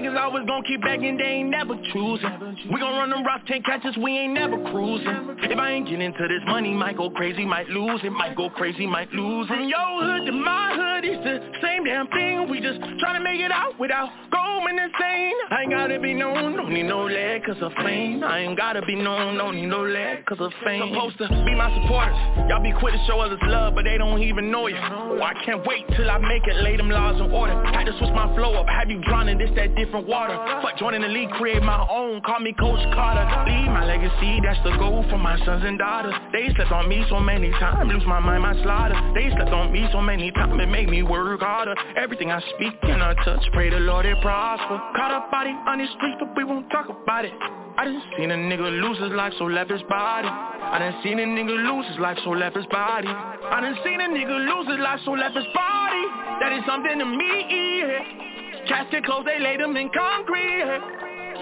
Beggars 0.00 0.18
always 0.18 0.46
gonna 0.46 0.64
keep 0.64 0.80
begging, 0.80 1.18
they 1.18 1.44
ain't 1.44 1.50
never 1.50 1.76
choosing. 1.92 2.56
We 2.72 2.80
gon' 2.80 2.96
run 2.96 3.10
them 3.10 3.22
rocks, 3.22 3.44
take 3.46 3.66
catches, 3.66 3.94
we 3.98 4.16
ain't 4.16 4.32
never 4.32 4.56
cruising. 4.70 5.36
If 5.44 5.58
I 5.58 5.72
ain't 5.72 5.90
get 5.90 6.00
into 6.00 6.26
this 6.26 6.40
money, 6.46 6.72
might 6.72 6.96
go 6.96 7.10
crazy, 7.10 7.44
might 7.44 7.68
lose 7.68 8.00
it, 8.02 8.10
might 8.10 8.34
go 8.34 8.48
crazy, 8.48 8.86
might 8.86 9.12
lose. 9.12 9.46
From 9.46 9.68
your 9.68 10.00
hood 10.00 10.24
to 10.24 10.32
my 10.32 10.72
hood, 10.72 11.04
it's 11.04 11.22
the 11.22 11.60
same 11.60 11.84
damn 11.84 12.08
thing. 12.08 12.48
We 12.48 12.62
just 12.62 12.80
tryna 12.80 13.22
make 13.22 13.40
it 13.40 13.52
out 13.52 13.78
without 13.78 14.08
going 14.32 14.78
insane. 14.78 15.36
I 15.50 15.68
ain't 15.68 15.70
gotta 15.70 16.00
be 16.00 16.14
known, 16.14 16.56
don't 16.56 16.72
need 16.72 16.88
no 16.88 17.04
leg 17.04 17.44
cause 17.44 17.60
of 17.60 17.72
fame. 17.84 18.24
I 18.24 18.38
ain't 18.40 18.56
gotta 18.56 18.80
be 18.80 18.94
known, 18.94 19.36
don't 19.36 19.56
need 19.56 19.66
no 19.66 19.84
leg 19.84 20.24
cause 20.24 20.40
of 20.40 20.52
fame. 20.64 20.80
Supposed 20.94 21.18
to 21.18 21.28
be 21.44 21.54
my 21.54 21.68
supporters. 21.82 22.16
Y'all 22.48 22.62
be 22.62 22.72
quick 22.72 22.94
to 22.94 23.04
show 23.06 23.20
others 23.20 23.38
love, 23.42 23.74
but 23.74 23.84
they 23.84 23.98
don't 23.98 24.22
even 24.22 24.50
know 24.50 24.66
you. 24.66 24.80
Oh, 24.80 25.20
I 25.20 25.34
can't 25.44 25.60
wait 25.66 25.84
till 25.94 26.10
I 26.10 26.16
make 26.16 26.46
it, 26.46 26.56
lay 26.64 26.78
them 26.78 26.88
laws 26.88 27.20
in 27.20 27.30
order. 27.30 27.52
Had 27.68 27.84
to 27.84 27.92
switch 27.98 28.14
my 28.16 28.32
flow 28.34 28.54
up, 28.54 28.66
have 28.66 28.88
you 28.88 29.02
drowning 29.04 29.36
this 29.36 29.50
that 29.56 29.74
different 29.76 29.89
water. 29.98 30.36
Fuck 30.62 30.78
joining 30.78 31.02
the 31.02 31.08
league, 31.08 31.30
create 31.30 31.62
my 31.62 31.86
own, 31.90 32.20
call 32.22 32.40
me 32.40 32.52
Coach 32.52 32.80
Carter. 32.94 33.26
Leave 33.50 33.66
my 33.66 33.84
legacy, 33.84 34.40
that's 34.44 34.62
the 34.62 34.76
goal 34.78 35.04
for 35.10 35.18
my 35.18 35.36
sons 35.44 35.64
and 35.64 35.78
daughters. 35.78 36.14
They 36.32 36.48
slept 36.54 36.70
on 36.70 36.88
me 36.88 37.04
so 37.08 37.18
many 37.18 37.50
times, 37.50 37.92
lose 37.92 38.06
my 38.06 38.20
mind, 38.20 38.42
my 38.42 38.54
slaughter. 38.62 38.94
They 39.14 39.30
slept 39.30 39.50
on 39.50 39.72
me 39.72 39.88
so 39.92 40.00
many 40.00 40.30
times, 40.32 40.54
it 40.60 40.68
make 40.68 40.88
me 40.88 41.02
work 41.02 41.40
harder. 41.40 41.74
Everything 41.96 42.30
I 42.30 42.40
speak 42.54 42.74
and 42.82 43.02
I 43.02 43.14
touch, 43.24 43.42
pray 43.52 43.70
the 43.70 43.80
Lord 43.80 44.06
it 44.06 44.20
prosper. 44.22 44.78
Caught 44.94 45.26
a 45.26 45.30
body 45.30 45.50
on 45.66 45.78
these 45.78 45.90
streets, 45.96 46.18
but 46.20 46.36
we 46.36 46.44
won't 46.44 46.70
talk 46.70 46.88
about 46.88 47.24
it. 47.24 47.32
I 47.80 47.84
done 47.84 48.02
seen 48.18 48.30
a 48.30 48.34
nigga 48.34 48.68
lose 48.82 48.98
his 48.98 49.12
life, 49.12 49.32
so 49.38 49.44
left 49.44 49.70
his 49.70 49.82
body. 49.88 50.28
I 50.28 50.78
done 50.78 51.00
seen 51.02 51.18
a 51.18 51.24
nigga 51.24 51.56
lose 51.64 51.86
his 51.86 51.98
life, 51.98 52.18
so 52.24 52.30
left 52.30 52.56
his 52.56 52.66
body. 52.66 53.08
I 53.08 53.60
done 53.60 53.76
seen 53.84 54.00
a 54.00 54.08
nigga 54.08 54.36
lose 54.36 54.68
his 54.68 54.80
life, 54.80 55.00
so 55.04 55.12
left 55.12 55.34
his 55.34 55.46
body. 55.54 56.04
That 56.40 56.52
is 56.52 56.64
something 56.66 56.98
to 56.98 57.06
me. 57.06 57.80
yeah. 57.80 58.29
Casket 58.70 59.04
clothes, 59.04 59.26
they 59.26 59.42
laid 59.42 59.58
them 59.58 59.76
in 59.76 59.90
concrete. 59.90 60.62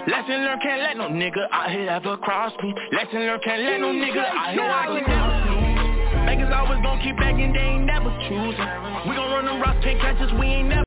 Lesson 0.09 0.41
learned, 0.41 0.61
can't 0.63 0.81
let 0.81 0.97
no 0.97 1.09
nigga 1.09 1.45
out 1.51 1.69
here 1.69 1.87
ever 1.87 2.17
cross 2.17 2.51
me. 2.63 2.73
Lesson 2.91 3.19
learned, 3.19 3.43
can't 3.43 3.61
let 3.61 3.79
no 3.79 3.93
nigga 3.93 4.25
out 4.25 4.53
here 4.53 4.65
ever 4.65 5.05
cross 5.05 5.45
me. 5.45 6.25
Beggars 6.25 6.51
always 6.51 6.81
gonna 6.81 7.03
keep 7.03 7.15
begging, 7.17 7.53
they 7.53 7.59
ain't 7.59 7.85
never 7.85 8.09
choosing. 8.25 8.69
We 9.07 9.13
gon' 9.13 9.29
run 9.29 9.45
them 9.45 9.61
rocks, 9.61 9.77
take 9.83 9.99
catches, 9.99 10.33
we 10.39 10.47
ain't 10.47 10.69
never. 10.69 10.83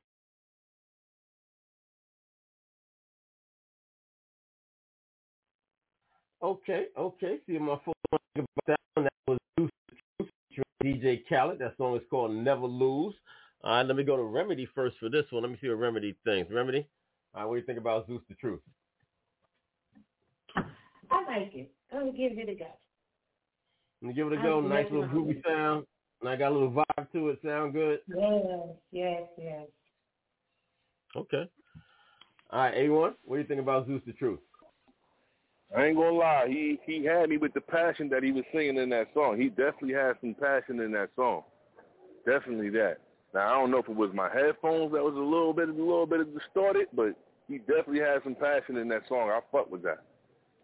Okay, 6.43 6.87
okay. 6.99 7.37
See 7.47 7.57
my 7.57 7.79
phone 7.85 7.93
about 8.11 8.21
that 8.67 8.75
one. 8.95 9.05
That 9.05 9.13
was 9.27 9.37
Zeus 9.57 9.69
the 9.87 9.95
Truth 10.17 10.29
featuring 10.49 10.99
DJ 11.01 11.23
Khaled. 11.29 11.59
That 11.59 11.77
song 11.77 11.95
is 11.95 12.01
called 12.09 12.35
Never 12.35 12.65
Lose. 12.65 13.15
All 13.63 13.77
right, 13.77 13.85
let 13.85 13.95
me 13.95 14.03
go 14.03 14.17
to 14.17 14.23
Remedy 14.23 14.67
first 14.75 14.97
for 14.99 15.09
this 15.09 15.25
one. 15.29 15.43
Let 15.43 15.51
me 15.51 15.57
see 15.61 15.69
what 15.69 15.79
Remedy 15.79 16.15
thinks. 16.25 16.51
Remedy, 16.51 16.87
all 17.33 17.41
right, 17.41 17.47
what 17.47 17.55
do 17.55 17.59
you 17.61 17.65
think 17.65 17.79
about 17.79 18.07
Zeus 18.07 18.21
the 18.27 18.35
Truth? 18.35 18.59
I 20.55 21.23
like 21.27 21.51
it. 21.55 21.71
I'm 21.91 21.99
gonna 21.99 22.11
give 22.11 22.37
it 22.37 22.49
a 22.49 22.55
go. 22.55 22.65
Let 24.01 24.07
me 24.09 24.13
give 24.13 24.27
it 24.27 24.39
a 24.39 24.41
go. 24.41 24.59
Nice 24.59 24.85
little 24.91 25.05
Absolutely. 25.05 25.35
groovy 25.35 25.45
sound. 25.47 25.85
And 26.21 26.29
I 26.29 26.35
got 26.35 26.51
a 26.51 26.53
little 26.53 26.71
vibe 26.71 27.11
to 27.13 27.29
it. 27.29 27.39
Sound 27.43 27.73
good? 27.73 27.99
Yes, 28.07 28.67
yes, 28.91 29.21
yes. 29.37 29.67
Okay. 31.15 31.49
All 32.49 32.59
right, 32.59 32.75
A1, 32.75 33.13
what 33.23 33.35
do 33.35 33.41
you 33.41 33.47
think 33.47 33.61
about 33.61 33.87
Zeus 33.87 34.01
the 34.05 34.13
Truth? 34.13 34.39
I 35.75 35.85
ain't 35.85 35.97
gonna 35.97 36.11
lie, 36.11 36.45
he 36.47 36.79
he 36.85 37.03
had 37.03 37.29
me 37.29 37.37
with 37.37 37.53
the 37.53 37.61
passion 37.61 38.07
that 38.09 38.21
he 38.21 38.31
was 38.31 38.43
singing 38.53 38.77
in 38.77 38.89
that 38.89 39.07
song. 39.13 39.39
He 39.39 39.49
definitely 39.49 39.93
had 39.93 40.13
some 40.21 40.35
passion 40.35 40.79
in 40.81 40.91
that 40.91 41.09
song. 41.15 41.43
Definitely 42.27 42.69
that. 42.71 42.97
Now 43.33 43.51
I 43.51 43.59
don't 43.59 43.71
know 43.71 43.79
if 43.79 43.89
it 43.89 43.95
was 43.95 44.11
my 44.13 44.29
headphones 44.29 44.91
that 44.93 45.03
was 45.03 45.15
a 45.15 45.19
little 45.19 45.53
bit 45.53 45.69
a 45.69 45.71
little 45.71 46.05
bit 46.05 46.33
distorted, 46.33 46.87
but 46.93 47.15
he 47.47 47.57
definitely 47.59 47.99
had 47.99 48.23
some 48.23 48.35
passion 48.35 48.77
in 48.77 48.87
that 48.89 49.07
song. 49.07 49.29
I 49.29 49.39
fuck 49.51 49.71
with 49.71 49.83
that. 49.83 50.03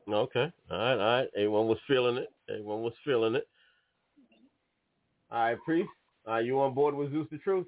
Okay. 0.07 0.51
All 0.71 0.77
right, 0.77 0.91
all 0.91 0.97
right. 0.97 1.27
Everyone 1.35 1.67
was 1.67 1.77
feeling 1.87 2.17
it. 2.17 2.31
Everyone 2.49 2.81
was 2.81 2.93
feeling 3.05 3.35
it. 3.35 3.47
All 5.31 5.39
right, 5.39 5.57
Priest. 5.63 5.89
Are 6.25 6.41
you 6.41 6.59
on 6.59 6.73
board 6.73 6.95
with 6.95 7.11
Zeus 7.11 7.27
the 7.31 7.37
Truth? 7.37 7.67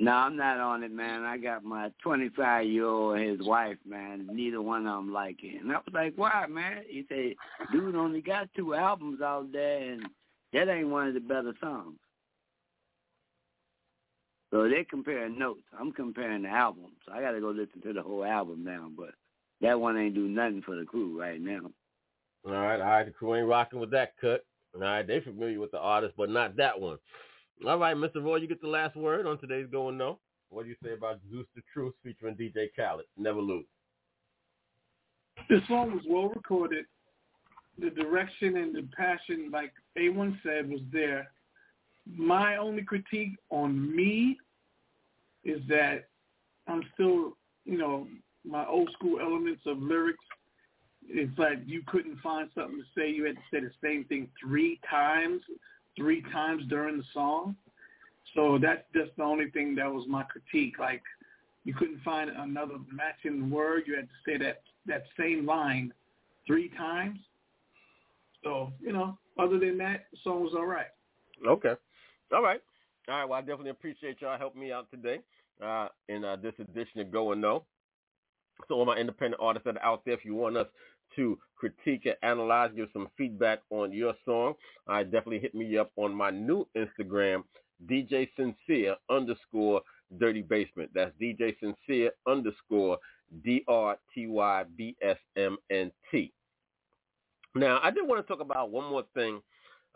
No, 0.00 0.10
I'm 0.10 0.36
not 0.36 0.58
on 0.58 0.82
it, 0.82 0.90
man. 0.90 1.22
I 1.22 1.38
got 1.38 1.62
my 1.62 1.90
25 2.02 2.66
year 2.66 2.86
old 2.86 3.16
and 3.16 3.38
his 3.38 3.46
wife, 3.46 3.76
man. 3.86 4.28
Neither 4.32 4.60
one 4.60 4.86
of 4.86 4.96
them 4.96 5.12
like 5.12 5.38
it. 5.42 5.62
And 5.62 5.70
I 5.70 5.76
was 5.76 5.84
like, 5.92 6.14
why, 6.16 6.46
man? 6.48 6.82
He 6.88 7.04
said, 7.08 7.34
dude 7.72 7.94
only 7.94 8.20
got 8.20 8.48
two 8.56 8.74
albums 8.74 9.20
out 9.20 9.52
there, 9.52 9.92
and 9.92 10.04
that 10.52 10.68
ain't 10.68 10.88
one 10.88 11.08
of 11.08 11.14
the 11.14 11.20
better 11.20 11.54
songs. 11.60 11.98
So 14.54 14.68
they're 14.68 14.84
comparing 14.84 15.36
notes. 15.36 15.64
I'm 15.76 15.90
comparing 15.90 16.42
the 16.42 16.48
albums. 16.48 16.94
I 17.12 17.20
got 17.20 17.32
to 17.32 17.40
go 17.40 17.48
listen 17.48 17.82
to 17.82 17.92
the 17.92 18.02
whole 18.02 18.24
album 18.24 18.62
now, 18.62 18.88
but 18.96 19.10
that 19.60 19.80
one 19.80 19.98
ain't 19.98 20.14
do 20.14 20.28
nothing 20.28 20.62
for 20.64 20.76
the 20.76 20.84
crew 20.84 21.20
right 21.20 21.40
now. 21.40 21.72
All 22.46 22.52
right, 22.52 22.80
all 22.80 22.86
right. 22.86 23.04
The 23.04 23.10
crew 23.10 23.34
ain't 23.34 23.48
rocking 23.48 23.80
with 23.80 23.90
that 23.90 24.12
cut. 24.20 24.46
All 24.76 24.80
right, 24.80 25.04
they 25.04 25.18
familiar 25.18 25.58
with 25.58 25.72
the 25.72 25.80
artist, 25.80 26.14
but 26.16 26.30
not 26.30 26.54
that 26.56 26.80
one. 26.80 26.98
All 27.66 27.78
right, 27.78 27.96
Mr. 27.96 28.24
Raw, 28.24 28.36
you 28.36 28.46
get 28.46 28.60
the 28.60 28.68
last 28.68 28.94
word 28.94 29.26
on 29.26 29.40
today's 29.40 29.66
Go 29.72 29.88
and 29.88 29.98
No. 29.98 30.20
What 30.50 30.62
do 30.62 30.68
you 30.68 30.76
say 30.84 30.92
about 30.92 31.18
Zeus 31.28 31.46
the 31.56 31.62
Truth 31.72 31.94
featuring 32.04 32.36
DJ 32.36 32.68
Khaled? 32.76 33.06
Never 33.16 33.40
lose. 33.40 33.66
The 35.48 35.62
song 35.66 35.94
was 35.94 36.04
well 36.08 36.28
recorded. 36.28 36.84
The 37.80 37.90
direction 37.90 38.56
and 38.56 38.72
the 38.72 38.88
passion, 38.96 39.50
like 39.52 39.72
A1 39.98 40.38
said, 40.44 40.70
was 40.70 40.82
there. 40.92 41.32
My 42.06 42.56
only 42.56 42.82
critique 42.82 43.36
on 43.50 43.94
me 43.94 44.38
is 45.44 45.60
that 45.68 46.08
I'm 46.66 46.82
still, 46.94 47.36
you 47.64 47.78
know, 47.78 48.06
my 48.44 48.66
old 48.66 48.90
school 48.92 49.20
elements 49.20 49.62
of 49.66 49.78
lyrics. 49.78 50.24
It's 51.08 51.36
like 51.38 51.58
you 51.66 51.82
couldn't 51.86 52.18
find 52.20 52.48
something 52.54 52.78
to 52.78 53.00
say. 53.00 53.10
You 53.10 53.24
had 53.24 53.36
to 53.36 53.42
say 53.52 53.60
the 53.60 53.70
same 53.82 54.04
thing 54.04 54.28
three 54.40 54.80
times, 54.88 55.42
three 55.96 56.22
times 56.32 56.62
during 56.68 56.96
the 56.96 57.04
song. 57.12 57.56
So 58.34 58.58
that's 58.60 58.82
just 58.94 59.10
the 59.16 59.22
only 59.22 59.50
thing 59.50 59.74
that 59.76 59.90
was 59.92 60.06
my 60.08 60.24
critique. 60.24 60.78
Like 60.78 61.02
you 61.64 61.74
couldn't 61.74 62.02
find 62.02 62.30
another 62.30 62.74
matching 62.90 63.50
word. 63.50 63.84
You 63.86 63.96
had 63.96 64.08
to 64.08 64.30
say 64.30 64.38
that 64.44 64.62
that 64.86 65.04
same 65.18 65.46
line 65.46 65.92
three 66.46 66.70
times. 66.70 67.18
So 68.42 68.72
you 68.80 68.92
know, 68.92 69.18
other 69.38 69.58
than 69.58 69.78
that, 69.78 70.06
the 70.10 70.18
song 70.24 70.42
was 70.42 70.54
all 70.54 70.66
right. 70.66 70.86
Okay. 71.46 71.74
All 72.34 72.42
right. 72.42 72.60
All 73.08 73.14
right. 73.14 73.28
Well, 73.28 73.38
I 73.38 73.42
definitely 73.42 73.70
appreciate 73.70 74.20
y'all 74.20 74.36
helping 74.36 74.60
me 74.60 74.72
out 74.72 74.90
today 74.90 75.20
uh, 75.64 75.88
in 76.08 76.24
uh, 76.24 76.36
this 76.36 76.54
edition 76.58 77.00
of 77.00 77.12
Go 77.12 77.30
and 77.30 77.40
No. 77.40 77.64
So 78.66 78.74
all 78.74 78.84
my 78.84 78.96
independent 78.96 79.40
artists 79.40 79.66
that 79.66 79.76
are 79.76 79.84
out 79.84 80.04
there, 80.04 80.14
if 80.14 80.24
you 80.24 80.34
want 80.34 80.56
us 80.56 80.66
to 81.14 81.38
critique 81.54 82.06
and 82.06 82.16
analyze, 82.22 82.70
give 82.74 82.88
some 82.92 83.08
feedback 83.16 83.60
on 83.70 83.92
your 83.92 84.14
song, 84.24 84.54
I 84.88 85.02
uh, 85.02 85.04
definitely 85.04 85.38
hit 85.38 85.54
me 85.54 85.78
up 85.78 85.92
on 85.96 86.12
my 86.12 86.30
new 86.30 86.66
Instagram, 86.76 87.44
DJ 87.86 88.28
Sincere 88.36 88.96
underscore 89.08 89.82
Dirty 90.18 90.42
Basement. 90.42 90.90
That's 90.92 91.12
DJ 91.20 91.54
Sincere 91.60 92.10
underscore 92.26 92.98
D 93.44 93.64
R 93.68 93.96
T 94.12 94.26
Y 94.26 94.64
B 94.76 94.96
S 95.00 95.18
M 95.36 95.56
N 95.70 95.92
T. 96.10 96.32
Now, 97.54 97.78
I 97.80 97.92
did 97.92 98.08
want 98.08 98.26
to 98.26 98.28
talk 98.28 98.40
about 98.40 98.72
one 98.72 98.90
more 98.90 99.04
thing. 99.14 99.40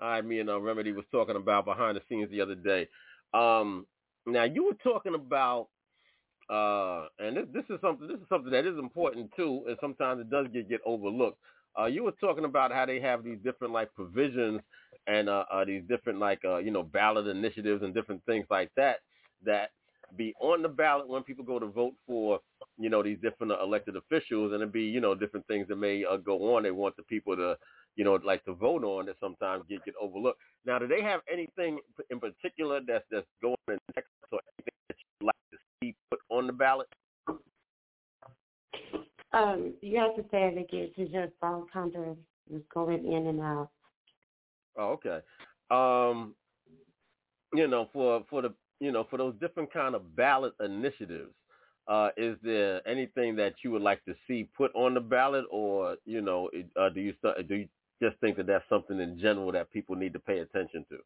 I 0.01 0.20
me 0.23 0.41
and 0.41 0.51
uh, 0.51 0.61
Remedy 0.61 0.93
was 0.93 1.05
talking 1.12 1.37
about 1.37 1.65
behind 1.65 1.97
the 1.97 2.03
scenes 2.09 2.31
the 2.31 2.41
other 2.41 2.55
day. 2.55 2.89
Um, 3.35 3.87
now, 4.27 4.45
you 4.45 4.65
were 4.65 4.75
talking 4.85 5.15
about 5.15 5.69
uh, 6.51 7.07
and 7.19 7.37
this, 7.37 7.47
this 7.53 7.65
is 7.70 7.81
something 7.81 8.09
this 8.09 8.19
is 8.19 8.29
something 8.29 8.53
that 8.53 8.66
is 8.66 8.79
important 8.79 9.31
too, 9.37 9.65
and 9.69 9.77
sometimes 9.81 10.20
it 10.20 10.31
does 10.31 10.47
get 10.53 10.69
get 10.69 10.81
overlooked. 10.87 11.39
Uh, 11.79 11.87
you 11.87 12.03
were 12.05 12.12
talking 12.12 12.45
about 12.45 12.73
how 12.73 12.87
they 12.87 13.01
have 13.01 13.25
these 13.25 13.39
different 13.45 13.73
like 13.73 13.93
provisions 13.95 14.61
and 15.07 15.29
uh, 15.29 15.45
uh, 15.53 15.65
these 15.65 15.83
different 15.89 16.19
like 16.19 16.41
uh, 16.45 16.59
you 16.59 16.70
know 16.70 16.83
ballot 16.83 17.27
initiatives 17.27 17.83
and 17.83 17.95
different 17.95 18.25
things 18.27 18.47
like 18.51 18.70
that 18.77 18.99
that 19.45 19.70
be 20.16 20.35
on 20.41 20.62
the 20.62 20.69
ballot 20.69 21.09
when 21.09 21.23
people 21.23 21.45
go 21.45 21.59
to 21.59 21.66
vote 21.66 21.95
for 22.07 22.41
you 22.79 22.91
know 22.91 23.03
these 23.03 23.19
different 23.23 23.53
uh, 23.53 23.62
elected 23.62 23.97
officials, 23.97 24.53
and 24.53 24.62
it 24.62 24.73
be 24.73 24.83
you 24.83 25.01
know 25.01 25.15
different 25.15 25.47
things 25.49 25.69
that 25.69 25.77
may 25.77 26.05
uh, 26.05 26.16
go 26.16 26.55
on. 26.57 26.62
They 26.62 26.70
want 26.70 26.97
the 26.97 27.03
people 27.05 27.37
to 27.37 27.57
you 27.97 28.05
know 28.05 28.19
like 28.24 28.44
to 28.44 28.55
vote 28.55 28.85
on 28.85 29.06
that 29.06 29.16
sometimes 29.20 29.65
get 29.69 29.85
get 29.85 29.94
overlooked. 30.01 30.40
Now, 30.65 30.78
do 30.78 30.86
they 30.86 31.02
have 31.02 31.20
anything 31.31 31.78
in 32.10 32.20
particular 32.20 32.81
that's 32.86 33.05
that's 33.10 33.27
going 33.43 33.56
in 33.69 33.78
Texas 33.94 34.12
or 34.32 34.40
anything 34.59 34.74
that 34.89 34.97
you 35.20 35.27
like 35.27 35.36
to 35.52 35.59
see 35.81 35.94
put 36.10 36.20
on 36.31 36.47
the 36.47 36.52
ballot? 36.52 36.89
Um, 39.32 39.74
you 39.82 39.98
have 39.98 40.16
to 40.16 40.23
say 40.31 40.44
it 40.44 40.59
again 40.59 40.90
to 40.97 41.05
just 41.05 41.35
all 41.43 41.66
kind 41.73 41.94
of 41.94 42.16
was 42.48 42.62
going 42.73 43.05
in 43.12 43.27
and 43.27 43.40
out. 43.40 43.69
Oh, 44.77 44.98
okay. 45.05 45.20
Um, 45.70 46.35
you 47.52 47.66
know, 47.66 47.89
for 47.93 48.24
for 48.31 48.43
the 48.43 48.55
you 48.81 48.93
know 48.93 49.06
for 49.10 49.16
those 49.16 49.35
different 49.40 49.73
kind 49.73 49.94
of 49.94 50.16
ballot 50.16 50.55
initiatives, 50.65 51.32
uh, 51.89 52.10
is 52.16 52.36
there 52.43 52.86
anything 52.89 53.36
that 53.36 53.55
you 53.62 53.70
would 53.73 53.82
like 53.82 54.05
to 54.05 54.15
see 54.27 54.48
put 54.56 54.74
on 54.74 54.94
the 54.94 55.01
ballot, 55.01 55.44
or 55.51 55.97
you 56.05 56.20
know, 56.20 56.51
uh, 56.81 56.89
do 56.90 57.01
you 57.01 57.15
do 57.48 57.55
you 57.55 57.69
just 58.01 58.16
think 58.20 58.37
that 58.37 58.47
that's 58.47 58.65
something 58.69 59.01
in 59.01 59.19
general 59.19 59.53
that 59.53 59.73
people 59.73 59.97
need 59.97 60.12
to 60.12 60.19
pay 60.19 60.39
attention 60.39 60.85
to? 60.91 60.99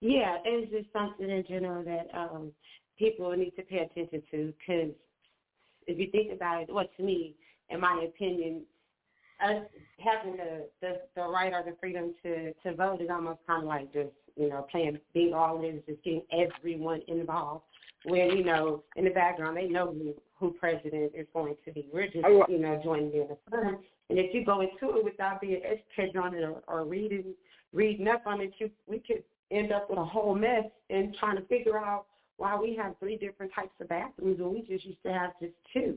Yeah, 0.00 0.36
it's 0.44 0.70
just 0.70 0.92
something 0.92 1.30
in 1.30 1.44
general 1.48 1.84
that 1.84 2.08
um, 2.14 2.52
people 2.98 3.30
need 3.36 3.52
to 3.56 3.62
pay 3.62 3.78
attention 3.78 4.22
to 4.30 4.52
because 4.58 4.92
if 5.86 5.98
you 5.98 6.10
think 6.10 6.32
about 6.32 6.62
it, 6.62 6.72
well, 6.72 6.86
to 6.96 7.02
me, 7.02 7.34
in 7.70 7.80
my 7.80 8.06
opinion, 8.06 8.62
us 9.42 9.62
having 9.98 10.36
the, 10.36 10.68
the 10.80 11.00
the 11.16 11.22
right 11.22 11.52
or 11.52 11.62
the 11.64 11.76
freedom 11.80 12.14
to 12.22 12.52
to 12.62 12.74
vote 12.74 13.00
is 13.00 13.08
almost 13.10 13.40
kind 13.46 13.62
of 13.62 13.68
like 13.68 13.92
just 13.92 14.10
you 14.36 14.48
know 14.48 14.66
playing 14.70 14.98
big 15.12 15.32
all 15.32 15.62
in, 15.64 15.82
just 15.86 16.02
getting 16.04 16.22
everyone 16.32 17.02
involved. 17.08 17.64
Where 18.04 18.30
you 18.32 18.44
know 18.44 18.84
in 18.96 19.04
the 19.04 19.10
background 19.10 19.56
they 19.56 19.66
know 19.66 19.92
who, 19.92 20.14
who 20.38 20.52
president 20.52 21.12
is 21.14 21.26
going 21.32 21.56
to 21.64 21.72
be. 21.72 21.88
We're 21.92 22.06
just 22.06 22.26
you 22.48 22.58
know 22.58 22.80
joining 22.84 23.12
in 23.12 23.28
the 23.28 23.38
fun. 23.50 23.78
And 24.10 24.18
if 24.18 24.34
you 24.34 24.44
go 24.44 24.60
into 24.60 24.96
it 24.96 25.04
without 25.04 25.40
being 25.40 25.60
educated 25.64 26.16
on 26.16 26.34
it 26.34 26.42
or, 26.42 26.62
or 26.68 26.84
reading 26.84 27.34
reading 27.72 28.06
up 28.06 28.22
on 28.26 28.40
it, 28.40 28.52
you 28.58 28.70
we 28.86 28.98
could 28.98 29.22
end 29.50 29.72
up 29.72 29.88
with 29.90 29.98
a 29.98 30.04
whole 30.04 30.34
mess 30.34 30.64
and 30.90 31.14
trying 31.18 31.36
to 31.36 31.46
figure 31.46 31.78
out 31.78 32.06
why 32.36 32.58
we 32.58 32.76
have 32.76 32.94
three 32.98 33.16
different 33.16 33.52
types 33.54 33.72
of 33.80 33.88
bathrooms 33.88 34.40
when 34.40 34.52
we 34.52 34.60
just 34.60 34.84
used 34.84 35.02
to 35.04 35.12
have 35.12 35.30
just 35.40 35.54
two, 35.72 35.96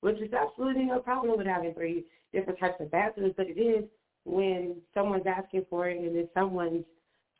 which 0.00 0.18
is 0.18 0.32
absolutely 0.32 0.84
no 0.84 1.00
problem 1.00 1.36
with 1.36 1.46
having 1.46 1.74
three 1.74 2.04
different 2.32 2.58
types 2.58 2.76
of 2.80 2.90
bathrooms, 2.90 3.34
but 3.36 3.46
it 3.46 3.60
is 3.60 3.84
when 4.24 4.76
someone's 4.92 5.26
asking 5.26 5.64
for 5.70 5.88
it 5.88 5.98
and 5.98 6.14
then 6.14 6.28
someone's 6.34 6.84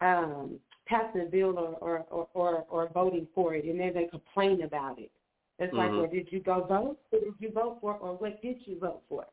um, 0.01 0.59
passing 0.87 1.21
a 1.21 1.25
bill 1.27 1.59
or, 1.59 1.77
or, 1.81 2.07
or, 2.11 2.29
or, 2.35 2.65
or 2.69 2.91
voting 2.95 3.27
for 3.35 3.55
it 3.55 3.65
and 3.65 3.79
then 3.79 3.93
they 3.95 4.07
complain 4.07 4.63
about 4.63 4.99
it. 4.99 5.11
It's 5.59 5.73
like, 5.75 5.91
Mm-hmm. 5.91 5.99
well, 5.99 6.11
did 6.11 6.29
you 6.31 6.41
go 6.41 6.65
vote? 6.65 6.97
What 7.11 7.23
did 7.23 7.35
you 7.39 7.53
vote 7.53 7.79
for 7.83 7.95
or 7.95 8.15
what 8.15 8.41
did 8.41 8.57
you 8.65 8.79
vote 8.79 9.03
for? 9.09 9.27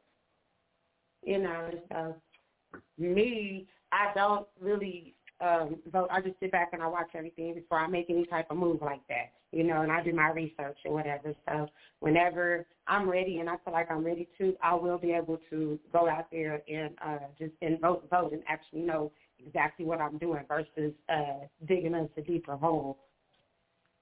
You 1.27 1.39
know, 1.39 1.69
so 1.91 2.15
me, 2.97 3.67
I 3.91 4.13
don't 4.15 4.47
really 4.61 5.13
um 5.41 5.75
vote. 5.91 6.07
I 6.09 6.21
just 6.21 6.39
sit 6.39 6.53
back 6.53 6.69
and 6.71 6.81
I 6.81 6.87
watch 6.87 7.09
everything 7.13 7.53
before 7.53 7.79
I 7.79 7.87
make 7.87 8.05
any 8.09 8.25
type 8.27 8.47
of 8.49 8.55
move 8.55 8.81
like 8.81 9.01
that. 9.09 9.31
You 9.51 9.65
know, 9.65 9.81
and 9.81 9.91
I 9.91 10.01
do 10.01 10.13
my 10.13 10.29
research 10.29 10.77
or 10.85 10.93
whatever. 10.93 11.33
So 11.45 11.67
whenever 11.99 12.65
I'm 12.87 13.09
ready 13.09 13.39
and 13.39 13.49
I 13.49 13.57
feel 13.65 13.73
like 13.73 13.91
I'm 13.91 14.05
ready 14.05 14.29
to, 14.37 14.55
I 14.63 14.73
will 14.73 14.97
be 14.97 15.11
able 15.11 15.37
to 15.49 15.77
go 15.91 16.07
out 16.07 16.27
there 16.31 16.61
and 16.65 16.95
uh 17.05 17.27
just 17.37 17.51
and 17.61 17.77
vote 17.81 18.07
vote 18.09 18.31
and 18.31 18.41
actually 18.47 18.83
know 18.83 19.11
exactly 19.45 19.83
what 19.83 19.99
I'm 19.99 20.17
doing 20.19 20.43
versus 20.47 20.93
uh 21.09 21.45
digging 21.67 21.93
us 21.93 22.09
a 22.15 22.21
deeper 22.21 22.55
hole 22.55 22.95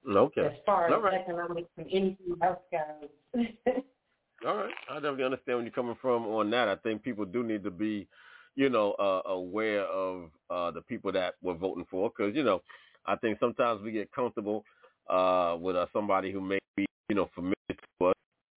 Okay. 0.08 0.46
as 0.46 0.52
far 0.64 0.94
as 0.94 1.02
right. 1.02 1.22
economics 1.22 1.70
and 1.78 1.88
anything 1.92 2.38
else 2.44 2.60
goes. 2.72 3.46
All 4.44 4.56
right. 4.56 4.74
I 4.90 4.96
definitely 4.96 5.24
understand 5.24 5.58
where 5.58 5.64
you're 5.64 5.72
coming 5.72 5.98
from 6.02 6.26
on 6.26 6.50
that. 6.52 6.68
I 6.68 6.76
think 6.76 7.04
people 7.04 7.26
do 7.26 7.44
need 7.44 7.64
to 7.64 7.72
be, 7.72 8.08
you 8.56 8.70
know, 8.70 8.92
uh, 8.94 9.22
aware 9.30 9.84
of 9.86 10.30
uh, 10.50 10.72
the 10.72 10.82
people 10.82 11.12
that 11.14 11.36
we're 11.42 11.56
voting 11.56 11.86
for 11.90 12.10
because, 12.10 12.36
you 12.36 12.44
know, 12.44 12.62
I 13.06 13.16
think 13.16 13.40
sometimes 13.40 13.82
we 13.82 13.92
get 13.92 14.12
comfortable 14.12 14.64
uh, 15.10 15.58
with 15.60 15.76
uh, 15.76 15.88
somebody 15.94 16.32
who 16.32 16.42
may 16.42 16.60
be, 16.76 16.86
you 17.10 17.16
know, 17.16 17.30
familiar 17.34 17.54
to 17.70 18.06
us, 18.08 18.14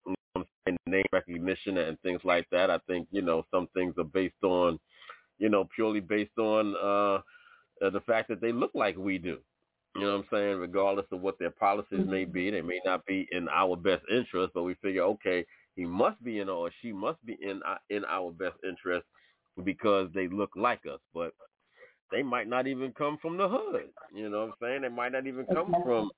you 0.07 0.15
know 0.35 0.45
saying, 0.67 0.77
name 0.87 1.05
recognition 1.13 1.79
and 1.79 2.01
things 2.01 2.21
like 2.25 2.47
that. 2.51 2.71
I 2.71 2.79
think, 2.87 3.09
you 3.11 3.23
know, 3.23 3.45
some 3.51 3.69
things 3.75 3.95
are 3.99 4.05
based 4.05 4.43
on, 4.43 4.79
you 5.39 5.49
know, 5.49 5.69
purely 5.75 6.01
based 6.01 6.39
on 6.39 6.75
uh, 6.77 7.23
uh, 7.85 7.91
the 7.91 8.01
fact 8.01 8.29
that 8.29 8.41
they 8.41 8.53
look 8.53 8.73
like 8.75 8.97
we 8.97 9.19
do. 9.19 9.39
You 9.95 10.03
know 10.03 10.17
what 10.19 10.25
I'm 10.25 10.27
saying? 10.33 10.59
Regardless 10.59 11.07
of 11.13 11.21
what 11.21 11.39
their 11.39 11.51
policies 11.51 12.07
may 12.07 12.25
be, 12.25 12.51
they 12.51 12.63
may 12.63 12.81
not 12.85 13.05
be 13.07 13.27
in 13.33 13.49
our 13.49 13.77
best 13.77 14.05
interest, 14.11 14.53
but 14.55 14.63
we 14.63 14.75
figure, 14.75 15.03
okay, 15.03 15.45
he 15.79 15.87
must 15.87 16.23
be 16.25 16.41
in 16.41 16.51
or 16.51 16.73
she 16.83 16.93
must 16.93 17.25
be 17.27 17.37
in 17.43 17.63
our- 17.65 17.81
in 17.91 18.05
our 18.07 18.33
best 18.33 18.59
interest 18.65 19.07
because 19.65 20.11
they 20.15 20.29
look 20.29 20.53
like 20.57 20.87
us. 20.87 21.01
But 21.15 21.35
they 22.13 22.23
might 22.23 22.49
not 22.49 22.67
even 22.67 22.93
come 22.93 23.19
from 23.23 23.37
the 23.39 23.49
hood. 23.49 23.91
You 24.15 24.31
know 24.31 24.41
what 24.41 24.49
I'm 24.49 24.55
saying? 24.63 24.83
They 24.83 24.89
might 24.89 25.13
not 25.13 25.27
even 25.27 25.47
come 25.47 25.77
from 25.83 26.11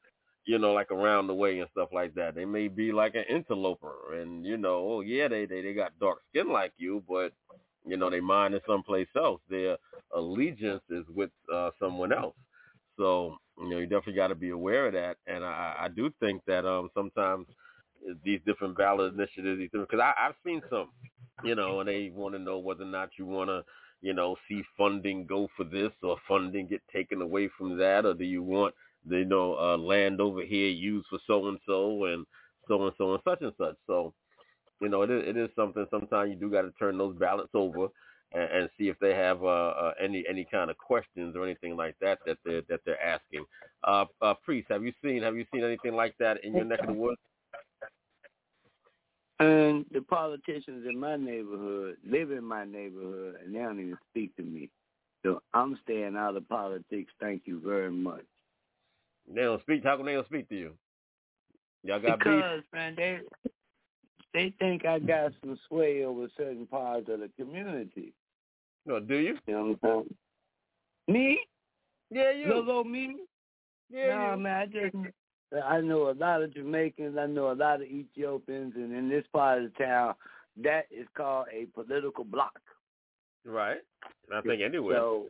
you 0.46 0.58
know, 0.58 0.72
like 0.72 0.90
around 0.92 1.28
the 1.28 1.34
way 1.34 1.60
and 1.60 1.70
stuff 1.72 1.90
like 1.92 2.14
that. 2.14 2.34
They 2.34 2.46
may 2.46 2.68
be 2.68 2.92
like 2.92 3.14
an 3.14 3.24
interloper, 3.28 4.14
and 4.20 4.44
you 4.46 4.56
know, 4.58 4.78
oh 4.90 5.00
yeah, 5.00 5.28
they 5.28 5.46
they 5.46 5.62
they 5.62 5.74
got 5.74 5.98
dark 6.00 6.20
skin 6.30 6.48
like 6.50 6.72
you, 6.78 7.04
but 7.08 7.32
you 7.86 7.96
know, 7.96 8.10
they 8.10 8.20
mind 8.20 8.54
is 8.54 8.62
someplace 8.66 9.08
else. 9.16 9.40
Their 9.50 9.78
allegiance 10.14 10.82
is 10.90 11.06
with 11.08 11.30
uh, 11.52 11.70
someone 11.80 12.12
else. 12.12 12.36
So 12.98 13.36
you 13.58 13.70
know, 13.70 13.78
you 13.78 13.86
definitely 13.86 14.14
got 14.14 14.28
to 14.28 14.36
be 14.36 14.50
aware 14.50 14.86
of 14.88 14.94
that. 14.94 15.18
And 15.26 15.44
I, 15.44 15.76
I 15.82 15.88
do 15.88 16.10
think 16.20 16.42
that 16.46 16.66
um 16.66 16.90
sometimes 16.94 17.46
these 18.24 18.40
different 18.46 18.76
ballot 18.76 19.14
initiatives, 19.14 19.70
because 19.72 20.00
I've 20.00 20.34
seen 20.44 20.62
some, 20.70 20.90
you 21.44 21.54
know, 21.54 21.80
and 21.80 21.88
they 21.88 22.10
want 22.14 22.34
to 22.34 22.38
know 22.38 22.58
whether 22.58 22.82
or 22.82 22.86
not 22.86 23.10
you 23.18 23.26
want 23.26 23.48
to 23.48 23.64
you 24.02 24.14
know, 24.14 24.36
see 24.48 24.62
funding 24.76 25.26
go 25.26 25.48
for 25.56 25.64
this 25.64 25.92
or 26.02 26.16
funding 26.26 26.66
get 26.66 26.82
taken 26.92 27.20
away 27.20 27.50
from 27.58 27.76
that, 27.78 28.06
or 28.06 28.14
do 28.14 28.24
you 28.24 28.42
want 28.42 28.74
the 29.06 29.18
you 29.18 29.24
know 29.24 29.54
uh, 29.58 29.76
land 29.76 30.20
over 30.20 30.42
here 30.42 30.68
used 30.68 31.06
for 31.08 31.18
so 31.26 31.48
and 31.48 31.58
so 31.66 32.04
and 32.06 32.26
so 32.68 32.84
and 32.84 32.92
so 32.96 33.14
and 33.14 33.22
such 33.24 33.42
and 33.42 33.52
such? 33.58 33.76
So, 33.86 34.14
you 34.80 34.88
know, 34.88 35.02
it 35.02 35.10
is, 35.10 35.28
it 35.28 35.36
is 35.36 35.50
something. 35.54 35.86
Sometimes 35.90 36.30
you 36.30 36.36
do 36.36 36.50
got 36.50 36.62
to 36.62 36.72
turn 36.72 36.96
those 36.96 37.16
ballots 37.16 37.50
over 37.54 37.88
and, 38.32 38.50
and 38.50 38.70
see 38.78 38.88
if 38.88 38.98
they 39.00 39.14
have 39.14 39.42
uh, 39.42 39.46
uh, 39.46 39.92
any 40.02 40.24
any 40.28 40.46
kind 40.50 40.70
of 40.70 40.78
questions 40.78 41.36
or 41.36 41.44
anything 41.44 41.76
like 41.76 41.96
that 42.00 42.18
that 42.24 42.38
they're 42.44 42.62
that 42.68 42.80
they're 42.86 43.02
asking. 43.02 43.44
Uh, 43.84 44.06
uh, 44.22 44.34
priest, 44.42 44.68
have 44.70 44.82
you 44.82 44.92
seen 45.04 45.22
have 45.22 45.36
you 45.36 45.44
seen 45.52 45.62
anything 45.62 45.92
like 45.92 46.14
that 46.18 46.42
in 46.42 46.54
your 46.54 46.64
neck 46.64 46.80
of 46.80 46.86
the 46.86 46.92
woods? 46.94 47.20
And 49.40 49.86
the 49.90 50.02
politicians 50.02 50.86
in 50.86 51.00
my 51.00 51.16
neighborhood 51.16 51.96
live 52.06 52.30
in 52.30 52.44
my 52.44 52.66
neighborhood, 52.66 53.36
and 53.42 53.54
they 53.54 53.58
don't 53.58 53.80
even 53.80 53.96
speak 54.10 54.36
to 54.36 54.42
me. 54.42 54.68
So 55.24 55.42
I'm 55.54 55.78
staying 55.82 56.14
out 56.16 56.36
of 56.36 56.48
politics. 56.48 57.12
Thank 57.20 57.42
you 57.46 57.60
very 57.64 57.90
much. 57.90 58.24
They 59.34 59.42
don't 59.42 59.60
speak. 59.62 59.82
How 59.82 59.96
come 59.96 60.06
they 60.06 60.14
don't 60.14 60.26
speak 60.26 60.48
to 60.50 60.56
you? 60.56 60.72
Y'all 61.82 62.00
got 62.00 62.18
because, 62.18 62.60
beef? 62.60 62.64
man, 62.74 62.94
they 62.96 63.20
they 64.34 64.52
think 64.58 64.84
I 64.84 64.98
got 64.98 65.32
some 65.40 65.58
sway 65.68 66.04
over 66.04 66.28
certain 66.36 66.66
parts 66.66 67.08
of 67.08 67.20
the 67.20 67.30
community. 67.38 68.12
No, 68.86 69.00
do 69.00 69.16
you? 69.16 69.38
You 69.46 69.54
know 69.54 69.76
what 69.80 69.90
I'm 69.90 70.04
saying? 70.04 70.14
Me? 71.08 71.40
Yeah, 72.10 72.32
you. 72.32 72.54
Little 72.54 72.84
me? 72.84 73.16
Yeah, 73.90 74.14
nah, 74.14 74.34
you. 74.34 74.40
man, 74.40 74.56
I 74.56 74.66
just 74.66 74.96
I 75.64 75.80
know 75.80 76.10
a 76.10 76.12
lot 76.12 76.42
of 76.42 76.54
Jamaicans. 76.54 77.16
I 77.18 77.26
know 77.26 77.50
a 77.50 77.54
lot 77.54 77.76
of 77.76 77.88
Ethiopians, 77.88 78.74
and 78.76 78.94
in 78.94 79.08
this 79.08 79.24
part 79.32 79.62
of 79.62 79.72
the 79.72 79.84
town, 79.84 80.14
that 80.62 80.86
is 80.90 81.06
called 81.16 81.46
a 81.52 81.66
political 81.66 82.24
block. 82.24 82.60
Right. 83.44 83.78
I 84.32 84.40
think 84.42 84.62
anywhere. 84.62 84.96
So, 84.96 85.26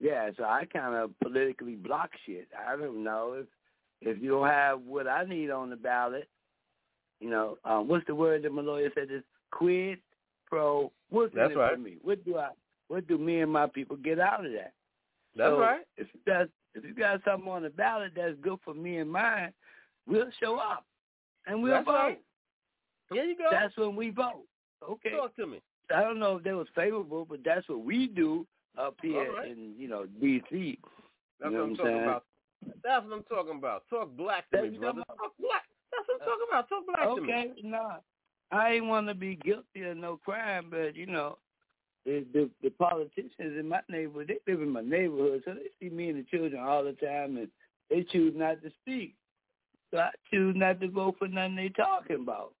yeah, 0.00 0.30
so 0.36 0.44
I 0.44 0.64
kind 0.72 0.94
of 0.94 1.18
politically 1.20 1.74
block 1.74 2.10
shit. 2.26 2.48
I 2.68 2.76
don't 2.76 3.02
know 3.02 3.36
if 3.38 3.46
if 4.00 4.22
you 4.22 4.30
don't 4.30 4.46
have 4.46 4.80
what 4.82 5.08
I 5.08 5.24
need 5.24 5.50
on 5.50 5.70
the 5.70 5.76
ballot, 5.76 6.28
you 7.20 7.30
know, 7.30 7.58
um, 7.64 7.88
what's 7.88 8.06
the 8.06 8.14
word 8.14 8.42
that 8.44 8.52
my 8.52 8.62
lawyer 8.62 8.90
said 8.94 9.08
is 9.10 9.24
quid 9.50 9.98
pro. 10.46 10.92
What's 11.10 11.34
That's 11.34 11.54
right. 11.56 11.74
for 11.74 11.80
me? 11.80 11.96
What 12.02 12.24
do 12.24 12.38
I? 12.38 12.50
What 12.88 13.06
do 13.06 13.18
me 13.18 13.40
and 13.40 13.52
my 13.52 13.66
people 13.66 13.96
get 13.96 14.20
out 14.20 14.44
of 14.44 14.52
that? 14.52 14.72
That's 15.36 15.50
so 15.50 15.58
right. 15.58 15.80
If 15.96 16.06
got 16.26 16.48
if 16.78 16.84
you 16.84 16.94
got 16.94 17.20
something 17.24 17.50
on 17.50 17.62
the 17.62 17.70
ballot 17.70 18.12
that's 18.16 18.34
good 18.40 18.58
for 18.64 18.74
me 18.74 18.98
and 18.98 19.10
mine, 19.10 19.52
we'll 20.06 20.30
show 20.40 20.56
up 20.56 20.84
and 21.46 21.62
we'll 21.62 21.72
That's 21.72 21.86
vote. 21.86 21.92
right. 21.92 22.20
There 23.10 23.24
you 23.24 23.36
go. 23.36 23.48
That's 23.50 23.76
when 23.76 23.96
we 23.96 24.10
vote. 24.10 24.44
Okay. 24.88 25.10
Talk 25.10 25.34
to 25.36 25.46
me. 25.46 25.60
I 25.94 26.02
don't 26.02 26.18
know 26.18 26.36
if 26.36 26.44
that 26.44 26.54
was 26.54 26.66
favorable, 26.74 27.26
but 27.28 27.40
that's 27.44 27.68
what 27.68 27.80
we 27.82 28.06
do 28.06 28.46
up 28.78 28.96
here 29.02 29.32
right. 29.32 29.50
in 29.50 29.74
you 29.78 29.88
know 29.88 30.06
D.C. 30.20 30.78
That's 31.40 31.50
you 31.50 31.56
know 31.56 31.62
what 31.64 31.70
I'm 31.70 31.76
talking 31.76 31.92
saying? 31.92 32.02
about. 32.04 32.24
That's 32.84 33.04
what 33.06 33.16
I'm 33.16 33.22
talking 33.24 33.58
about. 33.58 33.84
Talk 33.88 34.16
black 34.16 34.50
to 34.50 34.58
That's 34.58 34.72
me, 34.72 34.78
brother. 34.78 35.02
Talk 35.06 35.32
black. 35.40 35.62
That's 35.92 36.08
what 36.08 36.20
I'm 36.20 36.28
talking 36.28 36.46
about. 36.48 36.68
Talk 36.68 36.86
black 36.86 37.16
to 37.16 37.22
me. 37.22 37.32
Okay, 37.32 37.68
nah. 37.68 37.96
I 38.50 38.72
ain't 38.72 38.86
want 38.86 39.08
to 39.08 39.14
be 39.14 39.36
guilty 39.36 39.82
of 39.82 39.96
no 39.96 40.18
crime, 40.18 40.66
but 40.70 40.96
you 40.96 41.06
know, 41.06 41.38
the, 42.08 42.24
the 42.32 42.50
the 42.62 42.70
politicians 42.70 43.32
in 43.38 43.68
my 43.68 43.80
neighborhood, 43.88 44.28
they 44.28 44.52
live 44.52 44.62
in 44.62 44.70
my 44.70 44.80
neighborhood, 44.80 45.42
so 45.44 45.52
they 45.52 45.68
see 45.78 45.94
me 45.94 46.08
and 46.08 46.18
the 46.18 46.24
children 46.24 46.62
all 46.62 46.82
the 46.82 46.92
time, 46.92 47.36
and 47.36 47.48
they 47.90 48.02
choose 48.02 48.32
not 48.34 48.62
to 48.62 48.70
speak. 48.80 49.14
So 49.90 49.98
I 49.98 50.10
choose 50.30 50.54
not 50.56 50.80
to 50.80 50.88
vote 50.88 51.16
for 51.18 51.28
nothing 51.28 51.56
they 51.56 51.68
talking 51.68 52.16
about. 52.22 52.52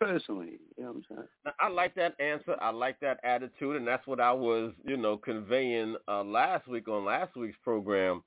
Personally, 0.00 0.58
you 0.76 0.84
know 0.84 0.90
what 0.90 0.96
I'm 0.96 1.04
saying? 1.08 1.28
Now, 1.44 1.52
I 1.60 1.68
like 1.68 1.94
that 1.94 2.14
answer. 2.20 2.56
I 2.60 2.70
like 2.70 3.00
that 3.00 3.18
attitude, 3.24 3.76
and 3.76 3.86
that's 3.86 4.06
what 4.06 4.20
I 4.20 4.32
was, 4.32 4.72
you 4.84 4.96
know, 4.96 5.16
conveying 5.16 5.96
uh, 6.08 6.22
last 6.22 6.68
week 6.68 6.88
on 6.88 7.04
last 7.04 7.36
week's 7.36 7.58
program. 7.64 8.22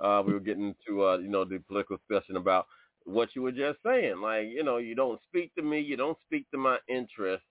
Uh, 0.00 0.22
we 0.24 0.32
were 0.32 0.40
getting 0.40 0.74
to, 0.86 1.04
uh, 1.04 1.16
you 1.18 1.28
know, 1.28 1.44
the 1.44 1.58
political 1.68 1.96
discussion 1.96 2.36
about 2.36 2.66
what 3.04 3.30
you 3.34 3.42
were 3.42 3.52
just 3.52 3.78
saying. 3.84 4.20
Like, 4.20 4.48
you 4.48 4.62
know, 4.62 4.76
you 4.78 4.94
don't 4.94 5.20
speak 5.28 5.54
to 5.54 5.62
me, 5.62 5.80
you 5.80 5.96
don't 5.96 6.18
speak 6.26 6.50
to 6.50 6.58
my 6.58 6.78
interests. 6.88 7.46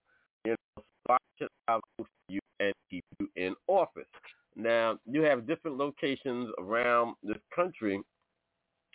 Why 1.11 1.17
should 1.38 1.49
I 1.67 1.73
vote 1.73 1.83
for 1.97 2.05
you 2.29 2.39
and 2.61 2.73
keep 2.89 3.03
you 3.19 3.27
in 3.35 3.53
office? 3.67 4.05
Now, 4.55 4.97
you 5.05 5.23
have 5.23 5.45
different 5.45 5.77
locations 5.77 6.49
around 6.57 7.15
this 7.21 7.35
country 7.53 7.99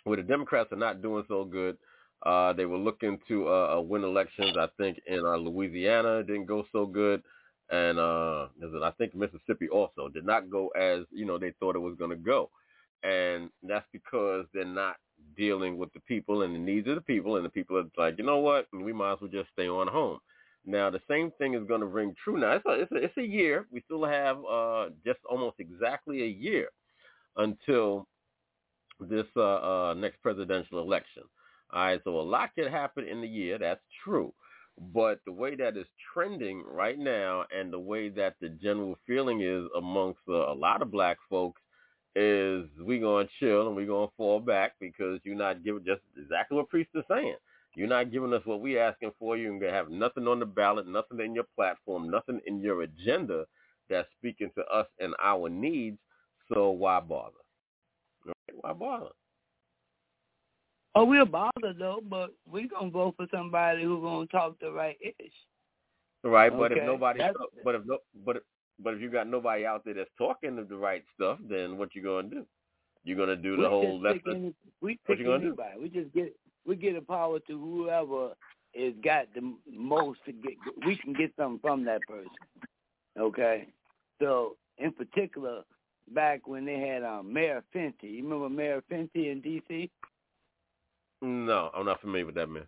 where 0.03 0.17
the 0.17 0.23
Democrats 0.23 0.71
are 0.71 0.77
not 0.77 1.03
doing 1.03 1.25
so 1.27 1.45
good. 1.45 1.77
Uh, 2.25 2.53
they 2.53 2.65
were 2.65 2.79
looking 2.79 3.19
to 3.27 3.47
uh, 3.47 3.75
uh, 3.77 3.81
win 3.81 4.03
elections. 4.03 4.57
I 4.57 4.65
think 4.77 4.99
in 5.05 5.23
uh, 5.23 5.35
Louisiana 5.35 6.17
it 6.17 6.27
didn't 6.27 6.47
go 6.47 6.65
so 6.71 6.87
good, 6.87 7.21
and 7.69 7.99
uh, 7.99 8.47
I 8.83 8.91
think 8.97 9.13
Mississippi 9.13 9.69
also 9.69 10.09
did 10.09 10.25
not 10.25 10.49
go 10.49 10.69
as 10.69 11.01
you 11.11 11.25
know 11.27 11.37
they 11.37 11.53
thought 11.59 11.75
it 11.75 11.79
was 11.79 11.97
going 11.99 12.09
to 12.09 12.15
go, 12.15 12.49
and 13.03 13.51
that's 13.61 13.85
because 13.93 14.47
they're 14.55 14.65
not 14.65 14.95
dealing 15.37 15.77
with 15.77 15.93
the 15.93 15.99
people 16.07 16.41
and 16.41 16.55
the 16.55 16.59
needs 16.59 16.87
of 16.87 16.95
the 16.95 17.01
people, 17.01 17.35
and 17.35 17.45
the 17.45 17.49
people 17.49 17.77
are 17.77 17.83
like, 17.95 18.17
you 18.17 18.23
know 18.23 18.39
what, 18.39 18.65
we 18.73 18.91
might 18.91 19.13
as 19.13 19.21
well 19.21 19.29
just 19.29 19.51
stay 19.53 19.67
on 19.67 19.87
home. 19.87 20.17
Now 20.67 20.89
the 20.89 21.01
same 21.09 21.31
thing 21.37 21.53
is 21.53 21.65
going 21.65 21.79
to 21.79 21.87
ring 21.87 22.13
true. 22.23 22.37
Now 22.37 22.51
it's 22.51 22.65
a, 22.65 22.71
it's 22.73 22.91
a, 22.91 22.95
it's 22.97 23.17
a 23.17 23.23
year. 23.23 23.65
We 23.71 23.81
still 23.85 24.05
have 24.05 24.37
uh, 24.45 24.89
just 25.05 25.19
almost 25.27 25.55
exactly 25.59 26.23
a 26.23 26.27
year 26.27 26.67
until 27.37 28.05
this 28.99 29.25
uh, 29.37 29.41
uh, 29.41 29.93
next 29.95 30.21
presidential 30.21 30.79
election. 30.79 31.23
All 31.73 31.81
right, 31.83 32.01
so 32.03 32.19
a 32.19 32.21
lot 32.21 32.49
could 32.55 32.69
happen 32.69 33.07
in 33.07 33.21
the 33.21 33.27
year. 33.27 33.57
That's 33.57 33.81
true. 34.03 34.33
But 34.93 35.21
the 35.25 35.31
way 35.31 35.55
that 35.55 35.75
is 35.77 35.87
trending 36.13 36.63
right 36.65 36.99
now 36.99 37.45
and 37.57 37.71
the 37.71 37.79
way 37.79 38.09
that 38.09 38.35
the 38.41 38.49
general 38.49 38.97
feeling 39.07 39.41
is 39.41 39.63
amongst 39.75 40.19
uh, 40.29 40.51
a 40.51 40.53
lot 40.53 40.81
of 40.81 40.91
black 40.91 41.17
folks 41.29 41.61
is 42.15 42.65
we 42.83 42.99
going 42.99 43.27
to 43.27 43.33
chill 43.39 43.67
and 43.67 43.75
we 43.75 43.85
going 43.85 44.07
to 44.07 44.13
fall 44.17 44.39
back 44.39 44.73
because 44.79 45.19
you're 45.23 45.35
not 45.35 45.63
giving 45.63 45.85
just 45.85 46.01
exactly 46.17 46.57
what 46.57 46.69
Priest 46.69 46.89
is 46.93 47.03
saying. 47.09 47.35
You're 47.77 47.87
not 47.87 48.11
giving 48.11 48.33
us 48.33 48.41
what 48.45 48.59
we're 48.59 48.81
asking 48.81 49.11
for. 49.19 49.37
You're 49.37 49.51
going 49.51 49.61
to 49.61 49.71
have 49.71 49.91
nothing 49.91 50.27
on 50.27 50.39
the 50.39 50.47
ballot, 50.47 50.87
nothing 50.87 51.19
in 51.19 51.35
your 51.35 51.45
platform, 51.55 52.09
nothing 52.09 52.41
in 52.47 52.59
your 52.59 52.81
agenda 52.81 53.45
that's 53.87 54.07
speaking 54.17 54.49
to 54.55 54.65
us 54.65 54.87
and 54.99 55.13
our 55.23 55.47
needs. 55.47 55.99
So 56.51 56.71
why 56.71 56.99
bother? 57.01 57.35
Right, 58.25 58.35
Why 58.61 58.73
bother? 58.73 59.09
Oh, 60.95 61.05
we'll 61.05 61.25
bother 61.25 61.75
though, 61.77 62.01
but 62.09 62.33
we're 62.49 62.67
gonna 62.67 62.89
vote 62.89 63.13
for 63.15 63.27
somebody 63.31 63.83
who's 63.83 64.01
gonna 64.01 64.25
talk 64.25 64.55
the 64.59 64.71
right 64.71 64.97
ish. 64.99 65.31
Right, 66.23 66.49
but 66.49 66.71
if 66.71 66.83
nobody, 66.83 67.19
that's- 67.19 67.35
but 67.63 67.75
if 67.75 67.85
no, 67.85 67.99
but 68.25 68.37
if, 68.37 68.43
but 68.79 68.95
if 68.95 69.01
you 69.01 69.11
got 69.11 69.27
nobody 69.27 69.63
out 69.63 69.85
there 69.85 69.93
that's 69.93 70.09
talking 70.17 70.55
the 70.55 70.75
right 70.75 71.03
stuff, 71.13 71.37
then 71.47 71.77
what 71.77 71.93
you 71.93 72.01
gonna 72.01 72.27
do? 72.27 72.47
You're 73.03 73.17
gonna 73.17 73.35
do 73.35 73.55
the 73.55 73.61
we 73.61 73.67
whole 73.67 74.01
left. 74.01 74.21
any, 74.27 74.55
we 74.81 74.99
what 75.05 75.19
you 75.19 75.25
gonna 75.25 75.39
do? 75.39 75.47
anybody. 75.49 75.79
We 75.79 75.89
just 75.89 76.11
get 76.15 76.35
we 76.67 76.75
get 76.75 76.95
a 76.95 77.01
power 77.01 77.39
to 77.39 77.59
whoever 77.59 78.33
has 78.75 78.93
got 79.03 79.27
the 79.33 79.53
most 79.71 80.19
to 80.25 80.33
get. 80.33 80.53
We 80.85 80.97
can 80.97 81.13
get 81.13 81.31
something 81.37 81.59
from 81.59 81.85
that 81.85 82.01
person. 82.07 82.29
Okay, 83.17 83.67
so 84.21 84.57
in 84.77 84.91
particular, 84.91 85.63
back 86.13 86.47
when 86.47 86.65
they 86.65 86.79
had 86.79 87.03
um, 87.03 87.33
Mayor 87.33 87.63
Fenty, 87.73 88.03
you 88.03 88.23
remember 88.23 88.49
Mayor 88.49 88.83
Fenty 88.91 89.31
in 89.31 89.41
D.C. 89.41 89.89
No, 91.21 91.71
I'm 91.75 91.85
not 91.85 92.01
familiar 92.01 92.27
with 92.27 92.35
that 92.35 92.47
man. 92.47 92.67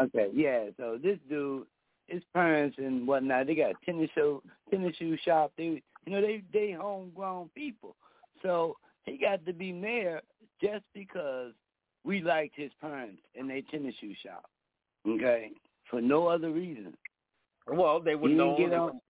Okay, 0.00 0.28
yeah. 0.32 0.66
So 0.76 0.98
this 1.02 1.18
dude, 1.28 1.66
his 2.06 2.22
parents 2.32 2.76
and 2.78 3.06
whatnot, 3.06 3.46
they 3.46 3.56
got 3.56 3.72
a 3.72 3.74
tennis 3.84 4.10
show, 4.14 4.42
tennis 4.70 4.94
shoe 4.96 5.16
shop. 5.24 5.52
They, 5.56 5.82
you 6.06 6.12
know, 6.12 6.20
they 6.20 6.42
they 6.52 6.72
homegrown 6.72 7.50
people. 7.56 7.96
So 8.42 8.76
he 9.04 9.18
got 9.18 9.44
to 9.46 9.52
be 9.52 9.72
mayor 9.72 10.20
just 10.62 10.84
because 10.94 11.52
we 12.04 12.20
liked 12.20 12.54
his 12.56 12.70
parents 12.80 13.22
and 13.38 13.48
their 13.50 13.62
tennis 13.70 13.94
shoe 14.00 14.14
shop. 14.22 14.48
Okay, 15.06 15.50
for 15.90 16.00
no 16.00 16.26
other 16.26 16.50
reason. 16.50 16.94
Well, 17.66 18.00
they 18.00 18.14
were 18.14 18.28
known. 18.28 18.56
get 18.58 18.72
on- 18.72 19.00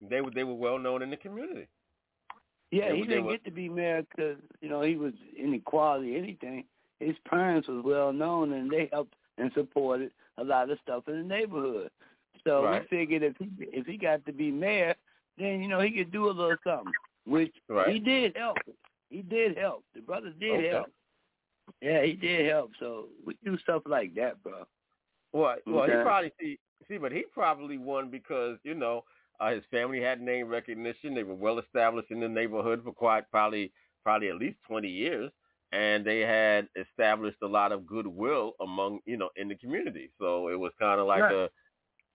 They 0.00 0.20
were 0.20 0.30
they 0.30 0.44
were 0.44 0.54
well 0.54 0.78
known 0.78 1.02
in 1.02 1.10
the 1.10 1.16
community. 1.16 1.66
Yeah, 2.70 2.90
They 2.90 2.96
he 2.98 3.02
didn't 3.04 3.24
were- 3.26 3.32
get 3.32 3.44
to 3.44 3.50
be 3.50 3.68
mayor 3.68 4.02
because 4.02 4.38
you 4.60 4.68
know 4.68 4.80
he 4.82 4.96
was 4.96 5.12
inequality, 5.36 6.16
anything. 6.16 6.64
His 7.00 7.16
parents 7.28 7.68
was 7.68 7.82
well 7.84 8.12
known, 8.12 8.52
and 8.52 8.70
they 8.70 8.88
helped 8.92 9.14
and 9.38 9.52
supported 9.52 10.10
a 10.38 10.44
lot 10.44 10.70
of 10.70 10.78
stuff 10.80 11.08
in 11.08 11.16
the 11.16 11.22
neighborhood. 11.24 11.90
So 12.44 12.64
Right. 12.64 12.82
we 12.82 12.88
figured 12.88 13.22
if 13.22 13.36
he 13.38 13.48
if 13.66 13.86
he 13.86 13.96
got 13.96 14.24
to 14.26 14.32
be 14.32 14.50
mayor, 14.50 14.94
then 15.36 15.60
you 15.62 15.68
know 15.68 15.80
he 15.80 15.90
could 15.90 16.10
do 16.10 16.28
a 16.28 16.32
little 16.32 16.56
something, 16.64 16.92
which 17.24 17.54
Right. 17.68 17.88
he 17.92 17.98
did 18.00 18.36
help. 18.36 18.58
He 19.10 19.22
did 19.22 19.56
help. 19.58 19.84
The 19.94 20.00
brother 20.00 20.30
did 20.30 20.50
Okay. 20.52 20.68
help. 20.68 20.90
Yeah, 21.80 22.04
he 22.04 22.14
did 22.14 22.48
help. 22.48 22.72
So 22.78 23.08
we 23.24 23.36
do 23.44 23.58
stuff 23.58 23.82
like 23.86 24.14
that, 24.14 24.42
bro. 24.42 24.64
Well, 25.32 25.56
well, 25.68 25.88
he 25.88 25.96
probably 25.96 26.32
see 26.40 26.58
see, 26.88 26.98
but 26.98 27.12
he 27.12 27.24
probably 27.32 27.78
won 27.78 28.10
because 28.10 28.58
you 28.64 28.74
know 28.74 29.04
uh, 29.40 29.52
his 29.52 29.64
family 29.70 30.00
had 30.00 30.20
name 30.20 30.48
recognition. 30.48 31.14
They 31.14 31.24
were 31.24 31.34
well 31.34 31.58
established 31.58 32.10
in 32.10 32.20
the 32.20 32.28
neighborhood 32.28 32.82
for 32.84 32.92
quite 32.92 33.30
probably 33.30 33.72
probably 34.04 34.28
at 34.28 34.36
least 34.36 34.58
twenty 34.66 34.90
years, 34.90 35.32
and 35.72 36.04
they 36.06 36.20
had 36.20 36.68
established 36.76 37.38
a 37.42 37.46
lot 37.46 37.72
of 37.72 37.86
goodwill 37.86 38.54
among 38.60 39.00
you 39.06 39.16
know 39.16 39.30
in 39.36 39.48
the 39.48 39.56
community. 39.56 40.12
So 40.18 40.48
it 40.48 40.58
was 40.58 40.72
kind 40.78 41.00
of 41.00 41.06
like 41.06 41.22
Right. 41.22 41.34
a 41.34 41.50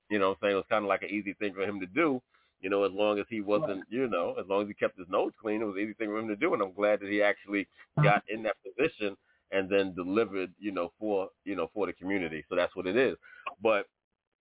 you 0.10 0.19
know 0.19 0.32
I'm 0.32 0.38
saying 0.41 0.53
it 0.53 0.57
was 0.57 0.65
kind 0.69 0.86
of 0.86 0.90
like 0.90 1.03
an 1.03 1.10
easy 1.10 1.34
thing 1.36 1.53
for 1.53 1.64
him 1.64 1.80
to 1.80 1.88
do. 1.88 2.22
You 2.60 2.69
know, 2.72 2.84
as 2.86 2.91
long 2.91 3.19
as 3.19 3.26
he 3.30 3.41
wasn't, 3.41 3.86
you 3.90 4.07
know, 4.07 4.36
as 4.40 4.48
long 4.48 4.64
as 4.64 4.68
he 4.68 4.74
kept 4.74 4.98
his 4.98 5.07
nose 5.10 5.32
clean, 5.40 5.61
it 5.61 5.65
was 5.65 5.76
an 5.78 5.84
easy 5.84 5.94
thing 5.94 6.10
for 6.10 6.18
him 6.18 6.28
to 6.30 6.36
do. 6.36 6.53
And 6.53 6.61
I'm 6.64 6.74
glad 6.74 7.02
that 7.02 7.10
he 7.10 7.22
actually 7.22 7.68
got 8.02 8.24
in 8.30 8.44
that 8.44 8.57
position 8.64 9.15
and 9.52 9.69
then 9.69 9.94
delivered, 9.95 10.52
you 10.60 10.72
know, 10.72 10.91
for 10.99 11.30
you 11.45 11.56
know 11.56 11.69
for 11.74 11.88
the 11.88 11.94
community. 11.94 12.44
So 12.49 12.56
that's 12.56 12.76
what 12.76 12.88
it 12.88 12.98
is. 12.98 13.15
But 13.61 13.88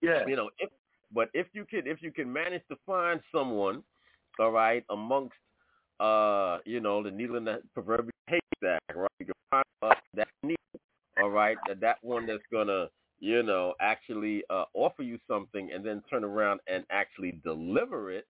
yeah, 0.03 0.27
you 0.27 0.37
know, 0.37 0.51
if 0.59 0.70
but 1.12 1.28
if 1.35 1.47
you 1.53 1.65
can 1.65 1.87
if 1.87 2.03
you 2.03 2.12
can 2.12 2.33
manage 2.33 2.62
to 2.69 2.77
find 2.87 3.20
someone, 3.33 3.83
all 4.39 4.51
right, 4.51 4.85
amongst 4.91 5.35
uh, 6.01 6.59
you 6.65 6.81
know, 6.81 7.03
the 7.03 7.11
needle 7.11 7.37
in 7.37 7.45
the 7.45 7.62
proverbial 7.74 8.11
haystack, 8.28 8.81
right? 8.95 9.11
You 9.19 9.27
can 9.27 9.35
find 9.51 9.65
uh, 9.83 9.95
that 10.15 10.28
needle, 10.43 10.57
all 11.20 11.31
right, 11.31 11.57
that 11.69 11.81
that 11.81 11.97
one 12.03 12.27
that's 12.27 12.43
gonna, 12.53 12.89
you 13.20 13.43
know, 13.43 13.74
actually 13.81 14.43
uh, 14.51 14.65
offer 14.74 15.03
you 15.03 15.19
something 15.28 15.70
and 15.73 15.85
then 15.85 16.03
turn 16.11 16.24
around 16.24 16.61
and 16.66 16.85
actually 16.91 17.41
deliver 17.43 18.12
it, 18.12 18.27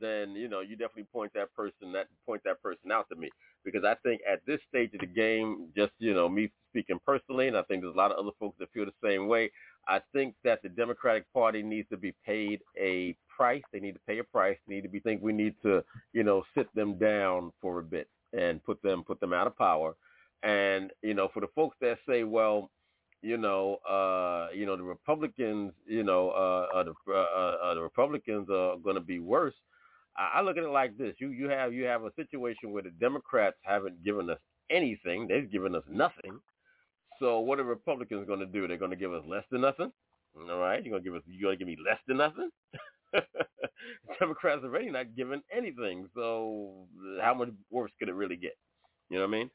then 0.00 0.32
you 0.32 0.48
know 0.48 0.60
you 0.60 0.76
definitely 0.76 1.06
point 1.12 1.32
that 1.34 1.54
person 1.54 1.92
that 1.92 2.08
point 2.26 2.42
that 2.44 2.62
person 2.62 2.90
out 2.92 3.08
to 3.08 3.16
me 3.16 3.30
because 3.64 3.84
I 3.84 3.94
think 4.02 4.20
at 4.30 4.44
this 4.46 4.60
stage 4.68 4.92
of 4.94 5.00
the 5.00 5.06
game, 5.06 5.68
just 5.76 5.92
you 5.98 6.14
know 6.14 6.28
me 6.28 6.50
speaking 6.70 6.98
personally, 7.06 7.48
and 7.48 7.56
I 7.56 7.62
think 7.62 7.82
there's 7.82 7.94
a 7.94 7.98
lot 7.98 8.12
of 8.12 8.18
other 8.18 8.34
folks 8.38 8.56
that 8.58 8.72
feel 8.72 8.86
the 8.86 8.92
same 9.02 9.28
way. 9.28 9.50
I 9.88 10.00
think 10.12 10.34
that 10.44 10.62
the 10.62 10.68
Democratic 10.68 11.30
Party 11.32 11.62
needs 11.62 11.88
to 11.90 11.96
be 11.96 12.14
paid 12.24 12.60
a 12.78 13.16
price. 13.34 13.62
They 13.72 13.80
need 13.80 13.92
to 13.92 14.00
pay 14.06 14.18
a 14.18 14.24
price. 14.24 14.56
They 14.66 14.76
need 14.76 14.82
to 14.82 14.88
be 14.88 15.00
think 15.00 15.22
we 15.22 15.32
need 15.32 15.54
to 15.62 15.84
you 16.12 16.22
know 16.22 16.44
sit 16.56 16.72
them 16.74 16.98
down 16.98 17.52
for 17.60 17.80
a 17.80 17.82
bit 17.82 18.08
and 18.32 18.64
put 18.64 18.82
them 18.82 19.04
put 19.04 19.20
them 19.20 19.32
out 19.32 19.46
of 19.46 19.56
power. 19.56 19.94
And 20.42 20.90
you 21.02 21.14
know 21.14 21.28
for 21.32 21.40
the 21.40 21.48
folks 21.54 21.76
that 21.80 21.98
say, 22.08 22.24
well, 22.24 22.70
you 23.24 23.38
know, 23.38 23.76
uh, 23.88 24.48
you 24.54 24.66
know, 24.66 24.76
the 24.76 24.82
Republicans, 24.82 25.72
you 25.86 26.02
know, 26.02 26.28
uh, 26.30 26.76
uh, 26.76 26.84
the, 26.84 26.94
uh, 27.08 27.12
uh, 27.12 27.74
the 27.74 27.80
Republicans 27.80 28.48
are 28.50 28.76
going 28.76 28.96
to 28.96 29.00
be 29.00 29.18
worse. 29.18 29.54
I, 30.16 30.40
look 30.42 30.56
at 30.56 30.64
it 30.64 30.70
like 30.70 30.96
this: 30.96 31.14
you 31.18 31.30
you 31.30 31.48
have 31.48 31.72
you 31.72 31.84
have 31.84 32.04
a 32.04 32.12
situation 32.16 32.72
where 32.72 32.82
the 32.82 32.90
Democrats 32.90 33.56
haven't 33.62 34.04
given 34.04 34.30
us 34.30 34.38
anything; 34.70 35.26
they've 35.28 35.50
given 35.50 35.74
us 35.74 35.82
nothing. 35.88 36.38
So 37.20 37.40
what 37.40 37.60
are 37.60 37.64
Republicans 37.64 38.26
going 38.26 38.40
to 38.40 38.46
do? 38.46 38.66
They're 38.68 38.76
going 38.76 38.90
to 38.90 38.96
give 38.96 39.12
us 39.12 39.22
less 39.28 39.44
than 39.50 39.60
nothing. 39.62 39.92
All 40.36 40.58
right, 40.58 40.84
you're 40.84 40.92
going 40.92 41.02
to 41.04 41.10
give 41.10 41.16
us 41.16 41.22
you're 41.26 41.48
going 41.48 41.58
to 41.58 41.64
give 41.64 41.78
me 41.78 41.84
less 41.84 41.98
than 42.06 42.18
nothing. 42.18 42.50
Democrats 44.20 44.62
already 44.64 44.90
not 44.90 45.14
giving 45.16 45.42
anything, 45.56 46.08
so 46.14 46.86
uh, 46.98 47.22
how 47.22 47.34
much 47.34 47.50
worse 47.70 47.92
could 47.98 48.08
it 48.08 48.14
really 48.14 48.36
get? 48.36 48.56
You 49.10 49.18
know 49.18 49.26
what 49.26 49.34
I 49.34 49.38
mean? 49.38 49.50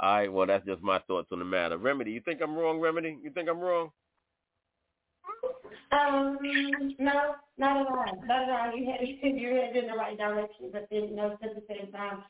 All 0.00 0.14
right, 0.14 0.32
well, 0.32 0.46
that's 0.46 0.66
just 0.66 0.82
my 0.82 0.98
thoughts 1.00 1.28
on 1.32 1.38
the 1.40 1.44
matter. 1.44 1.76
Remedy, 1.78 2.12
you 2.12 2.20
think 2.20 2.40
I'm 2.42 2.54
wrong, 2.54 2.78
Remedy? 2.78 3.18
You 3.22 3.30
think 3.30 3.48
I'm 3.48 3.58
wrong? 3.58 3.90
Um, 5.90 6.38
no, 6.98 7.34
not 7.56 7.80
at 7.80 7.86
all. 7.86 8.22
Not 8.26 8.42
at 8.42 8.50
all. 8.50 8.72
You 8.78 8.86
had 8.86 9.00
you 9.02 9.48
headed 9.48 9.84
in 9.84 9.90
the 9.90 9.96
right 9.96 10.16
direction, 10.16 10.70
but 10.72 10.86
then 10.90 11.08
you 11.08 11.16
know, 11.16 11.36
at 11.42 11.54
the 11.54 11.62
same 11.68 11.90
time, 11.92 12.22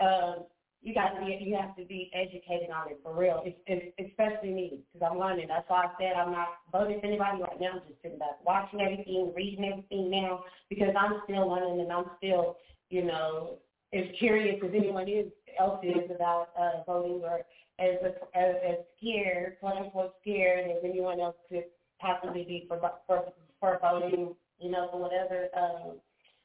uh, 0.00 0.42
you 0.82 0.92
got 0.92 1.18
to 1.18 1.24
be 1.24 1.38
you 1.40 1.56
have 1.56 1.74
to 1.76 1.84
be 1.84 2.10
educated 2.12 2.70
on 2.70 2.90
it 2.90 3.00
for 3.02 3.16
real. 3.16 3.42
It's, 3.44 3.58
it's, 3.66 4.10
especially 4.10 4.50
me 4.50 4.80
because 4.92 5.08
I'm 5.10 5.18
learning. 5.18 5.48
That's 5.48 5.68
why 5.68 5.86
I 5.86 5.90
said 5.98 6.12
I'm 6.16 6.32
not 6.32 6.48
voting 6.72 7.00
for 7.00 7.06
anybody 7.06 7.42
right 7.42 7.60
now. 7.60 7.70
I'm 7.74 7.88
just 7.88 8.02
sitting 8.02 8.18
back, 8.18 8.44
watching 8.44 8.80
everything, 8.80 9.32
reading 9.34 9.64
everything 9.64 10.10
now 10.10 10.44
because 10.68 10.94
I'm 10.98 11.22
still 11.24 11.48
learning 11.48 11.80
and 11.80 11.92
I'm 11.92 12.10
still, 12.18 12.56
you 12.90 13.04
know, 13.04 13.58
as 13.94 14.04
curious 14.18 14.60
as 14.62 14.70
anyone 14.74 15.08
is 15.08 15.26
else 15.58 15.80
is 15.82 16.10
about 16.14 16.48
uh, 16.58 16.82
voting 16.86 17.22
or 17.22 17.40
as, 17.78 17.96
as 18.34 18.54
as 18.66 18.76
scared, 18.98 19.56
quote 19.60 19.76
unquote 19.76 20.14
scared, 20.20 20.70
as 20.70 20.78
anyone 20.84 21.20
else 21.20 21.36
could 21.48 21.64
possibly 22.00 22.44
be 22.44 22.66
for 22.68 22.80
for 23.06 23.32
for 23.60 23.78
voting, 23.80 24.34
you 24.58 24.70
know, 24.70 24.88
for 24.90 25.00
whatever 25.00 25.48
um 25.56 25.96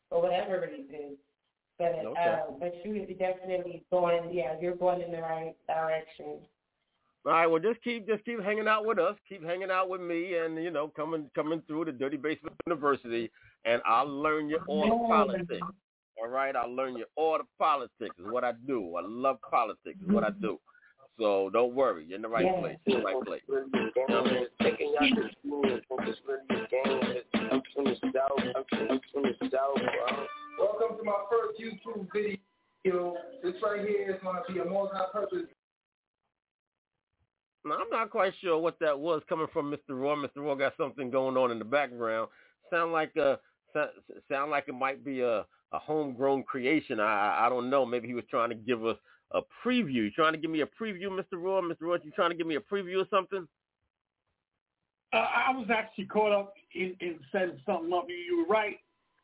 for 0.09 0.21
whatever 0.21 0.61
reason. 0.61 1.17
But 1.77 2.05
Okay. 2.05 2.29
uh, 2.29 2.51
but 2.59 2.73
you 2.83 3.05
definitely 3.17 3.83
going 3.89 4.33
yeah, 4.33 4.55
you're 4.59 4.75
going 4.75 5.01
in 5.01 5.11
the 5.11 5.21
right 5.21 5.55
direction. 5.67 6.39
All 7.25 7.33
right, 7.33 7.47
well, 7.47 7.59
just 7.59 7.81
keep 7.83 8.07
just 8.07 8.23
keep 8.23 8.41
hanging 8.41 8.67
out 8.67 8.85
with 8.85 8.97
us. 8.97 9.15
Keep 9.27 9.43
hanging 9.43 9.69
out 9.69 9.89
with 9.89 9.99
me, 10.01 10.37
and 10.37 10.61
you 10.63 10.71
know, 10.71 10.87
coming 10.87 11.29
coming 11.35 11.61
through 11.67 11.85
the 11.85 11.91
Dirty 11.91 12.17
Basement 12.17 12.55
University, 12.65 13.29
and 13.65 13.81
I'll 13.85 14.07
learn 14.07 14.49
you 14.49 14.59
all 14.67 14.89
the 14.89 15.07
politics. 15.07 15.67
All 16.21 16.29
right, 16.29 16.55
I'll 16.55 16.73
learn 16.73 16.95
you 16.95 17.05
all 17.15 17.37
the 17.37 17.43
politics. 17.57 18.15
Is 18.17 18.25
what 18.25 18.43
I 18.43 18.53
do. 18.65 18.95
I 18.95 19.01
love 19.05 19.37
politics. 19.49 19.97
Is 20.01 20.13
what 20.13 20.23
I 20.23 20.31
do. 20.41 20.59
So 21.19 21.49
don't 21.51 21.75
worry, 21.75 22.05
you're 22.05 22.15
in 22.15 22.21
the 22.21 22.29
right 22.29 22.45
Yeah. 22.45 22.59
place. 22.59 22.77
You're 22.85 22.97
in 22.99 23.03
the 23.03 23.11
right 23.11 23.25
place. 23.25 23.41
You 23.47 23.55
know 24.07 24.21
what 24.21 24.31
I 24.31 24.33
mean? 24.33 24.47
Thinking 24.61 24.93
y'all 24.93 25.09
can 25.09 25.35
fool 25.43 25.61
me, 25.63 25.81
really 26.25 26.67
game. 26.69 27.23
I'm 27.51 27.61
from 27.73 27.83
the 27.85 27.95
south, 28.13 28.55
I'm 28.55 28.63
from, 29.11 29.23
the 29.23 29.49
south, 29.51 29.75
bro. 29.75 30.27
Welcome 30.57 30.97
to 30.97 31.03
my 31.03 31.25
first 31.29 31.59
YouTube 31.59 32.07
video. 32.13 33.17
This 33.43 33.61
right 33.61 33.81
here 33.81 34.15
is 34.15 34.21
going 34.23 34.41
to 34.47 34.53
be 34.53 34.59
a 34.59 34.65
multi-purpose 34.65 35.47
Now, 37.65 37.75
I'm 37.75 37.89
not 37.89 38.09
quite 38.11 38.33
sure 38.39 38.57
what 38.57 38.79
that 38.79 38.97
was 38.97 39.21
coming 39.27 39.47
from 39.51 39.69
Mr. 39.69 39.89
Raw. 39.89 40.15
Mr. 40.15 40.37
Raw 40.37 40.55
got 40.55 40.77
something 40.77 41.11
going 41.11 41.35
on 41.35 41.51
in 41.51 41.59
the 41.59 41.65
background. 41.65 42.29
Sound 42.69 42.93
like 42.93 43.13
a 43.17 43.39
sound, 43.73 43.89
sound 44.29 44.51
like 44.51 44.69
it 44.69 44.73
might 44.73 45.03
be 45.03 45.19
a 45.19 45.45
a 45.71 45.77
homegrown 45.79 46.43
creation. 46.43 46.99
I 47.01 47.03
I 47.03 47.45
I 47.45 47.49
don't 47.49 47.69
know. 47.69 47.85
Maybe 47.85 48.07
he 48.07 48.13
was 48.13 48.23
trying 48.29 48.49
to 48.49 48.55
give 48.55 48.85
us 48.85 48.97
a 49.31 49.41
preview. 49.65 49.93
You 49.93 50.11
trying 50.11 50.33
to 50.33 50.39
give 50.39 50.51
me 50.51 50.61
a 50.61 50.65
preview, 50.65 51.07
Mr. 51.07 51.33
Raw? 51.33 51.61
Mr. 51.61 51.81
Raw, 51.81 51.97
you 52.03 52.11
trying 52.11 52.31
to 52.31 52.35
give 52.35 52.47
me 52.47 52.55
a 52.55 52.59
preview 52.59 53.03
or 53.03 53.07
something? 53.09 53.47
Uh, 55.11 55.17
I 55.17 55.51
was 55.51 55.67
actually 55.73 56.05
caught 56.05 56.31
up 56.31 56.53
in, 56.75 56.95
in 56.99 57.19
setting 57.31 57.59
something 57.65 57.91
up. 57.93 58.05
You 58.07 58.45
were 58.47 58.53
right, 58.53 58.77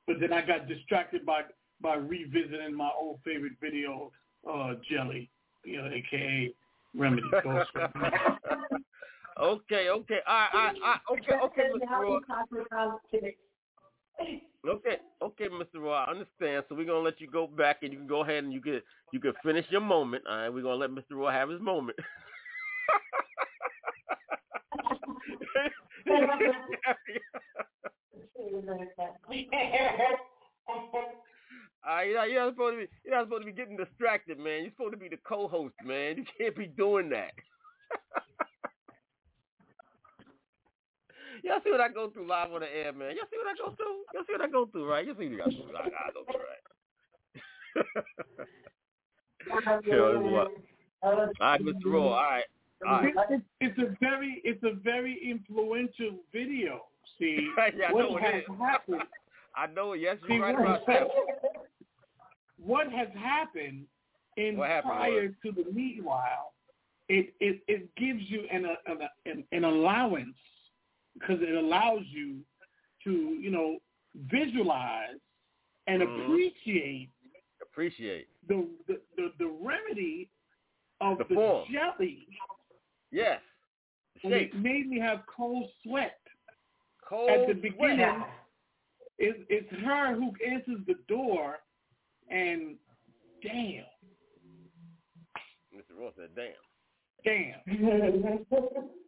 but 0.07 0.19
then 0.19 0.33
I 0.33 0.41
got 0.41 0.67
distracted 0.67 1.25
by 1.25 1.41
by 1.81 1.95
revisiting 1.95 2.73
my 2.73 2.89
old 2.99 3.19
favorite 3.25 3.53
video, 3.61 4.11
uh, 4.49 4.75
Jelly, 4.89 5.29
you 5.65 5.77
know, 5.77 5.87
aka 5.87 6.53
Remedy. 6.95 7.27
Ghost 7.43 7.69
Okay, 9.37 9.89
okay, 9.89 10.19
I, 10.25 10.47
I, 10.53 10.73
I, 10.81 10.97
okay, 11.11 11.35
okay, 11.43 11.63
Mr. 11.75 12.21
Raw. 12.71 12.97
Okay, 14.67 14.97
okay, 15.21 15.47
Mr. 15.49 15.75
Raw, 15.81 16.05
I 16.05 16.11
understand. 16.11 16.65
So 16.67 16.75
we're 16.75 16.85
gonna 16.85 16.99
let 16.99 17.21
you 17.21 17.29
go 17.29 17.47
back, 17.47 17.83
and 17.83 17.91
you 17.93 17.99
can 17.99 18.07
go 18.07 18.23
ahead 18.23 18.43
and 18.43 18.51
you 18.53 18.61
can 18.61 18.81
you 19.11 19.19
can 19.19 19.33
finish 19.43 19.65
your 19.69 19.81
moment. 19.81 20.23
All 20.27 20.35
right, 20.37 20.49
we're 20.49 20.63
gonna 20.63 20.75
let 20.75 20.89
Mr. 20.89 21.11
Raw 21.11 21.31
have 21.31 21.49
his 21.49 21.61
moment. 21.61 21.97
Uh, 31.87 32.01
you're, 32.01 32.15
not, 32.15 32.29
you're 32.31 32.43
not 32.45 32.53
supposed 32.53 32.73
to 32.73 32.77
be. 32.79 32.91
You're 33.05 33.15
not 33.15 33.25
supposed 33.25 33.41
to 33.43 33.45
be 33.45 33.51
getting 33.51 33.77
distracted, 33.77 34.39
man. 34.39 34.63
You're 34.63 34.71
supposed 34.71 34.93
to 34.93 34.97
be 34.97 35.09
the 35.09 35.17
co-host, 35.27 35.75
man. 35.83 36.17
You 36.17 36.25
can't 36.37 36.55
be 36.55 36.67
doing 36.67 37.09
that. 37.09 37.31
Y'all 41.43 41.59
see 41.63 41.71
what 41.71 41.81
I 41.81 41.89
go 41.89 42.09
through 42.09 42.27
live 42.27 42.51
on 42.51 42.59
the 42.61 42.75
air, 42.75 42.91
man. 42.93 43.15
Y'all 43.15 43.25
see 43.31 43.37
what 43.37 43.47
I 43.47 43.53
go 43.57 43.71
through. 43.75 44.03
Y'all 44.13 44.23
see 44.27 44.33
what 44.33 44.41
I 44.41 44.47
go 44.49 44.65
through, 44.67 44.89
right? 44.89 45.05
Y'all 45.05 45.15
see 45.17 45.27
what 45.27 45.41
I 45.41 45.45
go 45.49 45.51
through. 45.51 45.77
I, 45.77 45.85
I 45.85 46.11
go 46.13 46.23
through, 46.25 46.41
right? 46.41 46.63
Yo, 49.85 50.07
it's 50.07 50.23
what- 50.31 50.51
All 51.03 51.15
right, 51.41 51.61
Mr. 51.61 51.85
Raw. 51.85 52.01
All 52.01 52.11
right. 52.13 52.43
All 52.87 53.01
right. 53.01 53.13
It's, 53.61 53.77
a 53.79 53.95
very 53.99 54.41
it's 54.43 54.63
a 54.63 54.71
very 54.83 55.17
influential 55.29 56.17
video. 56.33 56.85
See 57.19 57.49
Yeah, 57.77 57.89
I 57.89 57.93
what 57.93 58.09
know 58.09 58.17
has 58.17 58.35
is. 58.35 58.41
happened. 58.59 59.01
I 59.55 59.67
know. 59.67 59.93
Yes, 59.93 60.17
See, 60.27 60.33
you're 60.33 60.43
right 60.43 60.55
what, 60.55 60.63
about 60.65 60.85
that. 60.87 61.07
what 62.57 62.91
has 62.91 63.07
happened 63.17 63.85
in 64.37 64.57
What 64.57 64.69
happened 64.69 64.93
prior 64.93 65.27
to 65.29 65.51
the 65.51 65.63
meanwhile, 65.71 66.53
it, 67.07 67.33
it, 67.39 67.61
it 67.67 67.95
gives 67.95 68.21
you 68.29 68.43
an, 68.51 68.65
an, 68.87 68.97
an, 69.25 69.43
an 69.53 69.63
allowance 69.63 70.35
because 71.15 71.37
it 71.41 71.55
allows 71.55 72.01
you 72.09 72.39
to, 73.03 73.11
you 73.11 73.49
know, 73.51 73.79
visualize 74.31 75.19
and 75.87 76.01
Mhm. 76.01 76.25
appreciate 76.25 77.09
Appreciate. 77.61 78.27
the, 78.47 78.67
the, 78.87 79.01
the, 79.17 79.33
the 79.39 79.47
remedy 79.47 80.29
of 81.01 81.17
The 81.17 81.23
the, 81.25 81.65
jelly. 81.71 82.27
Yes. 83.11 83.41
And 84.23 84.31
Shape. 84.33 84.53
it 84.53 84.57
made 84.59 84.87
me 84.87 84.99
have 84.99 85.25
cold 85.27 85.69
sweat. 85.83 86.19
Cold 87.07 87.29
At 87.29 87.47
the 87.47 87.53
beginning, 87.53 88.23
it, 89.19 89.45
it's 89.49 89.69
her 89.83 90.15
who 90.15 90.31
answers 90.45 90.79
the 90.87 90.95
door, 91.07 91.59
and 92.29 92.77
damn, 93.43 93.85
Mr. 95.75 95.99
Ross 95.99 96.13
said, 96.17 96.29
"Damn." 96.35 96.55
Damn. 97.23 97.61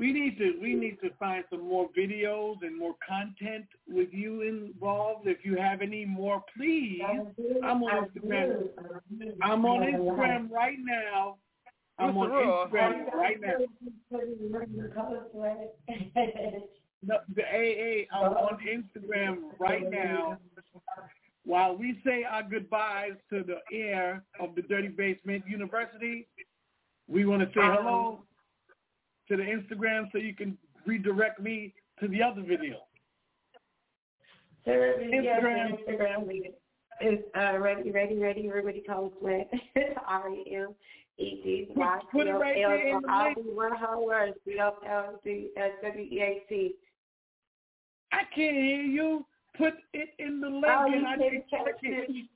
we 0.00 0.12
need 0.14 0.38
to 0.38 0.54
we 0.62 0.74
need 0.74 0.98
to 1.02 1.10
find 1.18 1.44
some 1.50 1.68
more 1.68 1.90
videos 1.96 2.56
and 2.62 2.76
more 2.76 2.94
content 3.06 3.66
with 3.86 4.08
you 4.12 4.40
involved. 4.40 5.28
If 5.28 5.44
you 5.44 5.56
have 5.56 5.82
any 5.82 6.06
more, 6.06 6.42
please. 6.56 7.02
I'm 7.62 7.82
on 7.82 8.08
Instagram. 8.08 8.68
I'm 9.42 9.66
on 9.66 9.80
Instagram 9.82 10.50
right 10.50 10.78
now. 10.82 11.36
I'm 11.98 12.16
on 12.16 12.30
Instagram 12.30 13.12
right 13.12 13.38
now. 13.42 13.58
No, 17.02 17.16
the 17.34 17.42
AA, 17.42 18.06
I'm 18.14 18.32
on 18.32 18.58
Instagram 18.66 19.36
right 19.58 19.90
now. 19.90 20.38
While 21.44 21.76
we 21.76 22.00
say 22.06 22.24
our 22.24 22.42
goodbyes 22.42 23.12
to 23.30 23.42
the 23.42 23.58
air 23.76 24.22
of 24.38 24.54
the 24.54 24.62
Dirty 24.62 24.88
Basement 24.88 25.44
University, 25.46 26.26
we 27.06 27.26
want 27.26 27.42
to 27.42 27.48
say 27.48 27.60
hello 27.62 28.20
to 29.30 29.36
the 29.36 29.42
Instagram 29.44 30.10
so 30.12 30.18
you 30.18 30.34
can 30.34 30.58
redirect 30.86 31.40
me 31.40 31.72
to 32.00 32.08
the 32.08 32.22
other 32.22 32.42
video. 32.42 32.76
Instagram. 34.66 35.78
Instagram. 35.88 36.28
It's 37.02 37.22
uh, 37.34 37.58
ready, 37.58 37.90
ready, 37.92 38.18
ready. 38.18 38.46
Everybody 38.48 38.80
calls 38.86 39.12
Sweat. 39.20 39.48
R 40.06 40.28
E 40.30 40.54
M 40.54 40.74
E 41.16 41.40
D 41.42 41.66
Y 41.74 41.98
Put 42.12 42.26
it 42.26 42.32
right 42.32 42.54
there 42.56 42.88
in 42.88 42.94
L 42.96 43.00
the 43.00 43.08
L 43.10 43.24
link. 43.36 43.56
one 43.56 43.72
whole 43.74 44.04
word. 44.06 44.34
C 44.44 44.56
O 44.60 44.74
L 44.86 45.20
D 45.24 45.50
S 45.56 45.70
W 45.82 46.02
E 46.04 46.20
A 46.20 46.42
T. 46.48 46.74
I 48.12 48.18
can't 48.34 48.56
hear 48.56 48.82
you. 48.82 49.24
Put 49.56 49.74
it 49.94 50.10
in 50.18 50.40
the 50.40 50.48
link 50.48 50.64
Oh, 50.68 50.86
and 50.92 51.06
I 51.06 51.16
can 51.16 51.42
catch 51.48 51.66
it. 51.82 52.26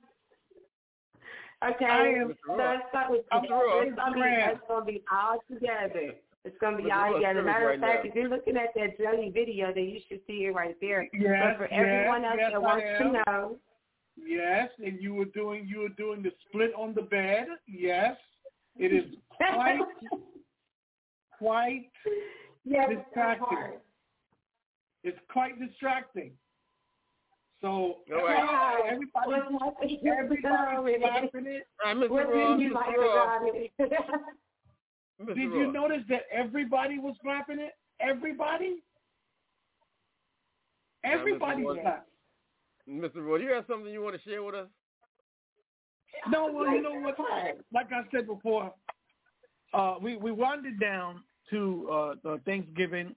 Okay. 1.63 1.85
I 1.85 2.07
am- 2.07 2.35
so 2.47 2.55
let's 2.55 2.83
start 2.89 3.11
with 3.11 3.21
I'm 3.31 3.43
wrong. 3.49 3.85
it's 3.87 3.95
gonna 3.95 4.13
be 4.15 4.19
Instagram. 4.21 4.51
it's 4.51 4.61
gonna 4.67 4.85
be 4.85 5.03
all 5.11 5.39
together. 5.51 6.15
It's 6.45 6.55
gonna 6.61 6.77
be 6.77 6.83
Look, 6.83 6.93
all 6.93 7.07
look, 7.09 7.17
together. 7.17 7.39
look 7.39 7.45
Matter 7.47 7.71
of 7.73 7.79
fact, 7.81 8.05
now. 8.05 8.09
if 8.09 8.15
you're 8.15 8.29
looking 8.29 8.55
at 8.55 8.69
that 8.75 8.97
jelly 8.99 9.31
video, 9.33 9.73
then 9.73 9.85
you 9.85 9.99
should 10.07 10.19
see 10.27 10.45
it 10.45 10.53
right 10.53 10.75
there. 10.79 11.09
Yes, 11.11 11.55
but 11.57 11.57
for 11.57 11.73
yes, 11.73 11.81
everyone 11.85 12.23
else 12.23 12.35
yes, 12.37 12.51
that 12.51 12.55
I 12.55 12.59
wants 12.59 12.85
am. 12.99 13.13
to 13.13 13.23
know, 13.25 13.55
Yes, 14.17 14.69
and 14.83 15.01
you 15.01 15.13
were 15.13 15.25
doing 15.25 15.65
you 15.67 15.79
were 15.79 15.89
doing 15.89 16.21
the 16.23 16.31
split 16.47 16.71
on 16.77 16.93
the 16.93 17.01
bed. 17.01 17.47
Yes, 17.67 18.15
it 18.77 18.93
is 18.93 19.05
quite 19.37 19.79
quite 21.39 21.89
yes, 22.63 22.89
distracting. 22.89 23.79
It's 25.03 25.19
quite 25.31 25.59
distracting. 25.59 26.31
So 27.61 27.67
All 27.67 28.23
right. 28.23 28.81
everybody, 28.91 29.11
What's 29.25 29.63
happening? 29.63 29.99
everybody's 30.07 30.97
slapping 31.01 31.47
it. 31.47 31.67
All 31.83 31.95
right, 31.95 31.97
Mr. 31.97 32.09
what 32.11 32.33
Ross, 32.33 32.57
do 32.57 32.63
you 32.63 32.69
Mr. 32.69 32.73
like 32.75 32.97
Ross, 32.97 33.41
about 33.41 33.55
it? 33.55 33.71
Mr. 35.21 35.35
Did 35.35 35.53
you 35.53 35.71
notice 35.71 36.03
that 36.09 36.23
everybody 36.31 36.99
was 36.99 37.15
clapping 37.21 37.59
it? 37.59 37.73
Everybody? 37.99 38.81
Mr. 41.05 41.19
Everybody 41.19 41.63
Ross. 41.63 41.77
slapped. 41.81 42.09
Mr. 42.89 43.25
Raw, 43.25 43.37
do 43.37 43.43
you 43.43 43.53
have 43.53 43.65
something 43.67 43.91
you 43.91 44.01
want 44.01 44.15
to 44.15 44.29
share 44.29 44.43
with 44.43 44.55
us? 44.55 44.67
No, 46.29 46.51
well, 46.51 46.71
you 46.71 46.81
know 46.81 46.99
what? 46.99 47.17
Like 47.73 47.91
I 47.91 48.01
said 48.11 48.27
before, 48.27 48.73
uh, 49.73 49.95
we 50.01 50.15
we 50.17 50.31
wandered 50.31 50.79
down 50.79 51.21
to 51.49 51.89
uh, 51.91 52.15
the 52.23 52.39
Thanksgiving. 52.45 53.15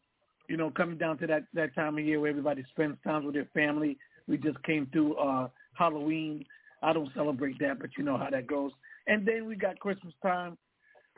You 0.48 0.56
know, 0.56 0.70
coming 0.70 0.98
down 0.98 1.18
to 1.18 1.26
that 1.26 1.44
that 1.54 1.74
time 1.74 1.98
of 1.98 2.04
year 2.04 2.20
where 2.20 2.30
everybody 2.30 2.64
spends 2.70 2.96
time 3.04 3.24
with 3.24 3.34
their 3.34 3.48
family. 3.54 3.98
We 4.26 4.36
just 4.36 4.62
came 4.64 4.86
through 4.92 5.14
uh, 5.16 5.48
Halloween. 5.74 6.44
I 6.82 6.92
don't 6.92 7.10
celebrate 7.14 7.58
that, 7.60 7.78
but 7.80 7.90
you 7.96 8.04
know 8.04 8.16
how 8.16 8.30
that 8.30 8.46
goes. 8.46 8.72
And 9.06 9.26
then 9.26 9.46
we 9.46 9.56
got 9.56 9.78
Christmas 9.78 10.14
time. 10.22 10.56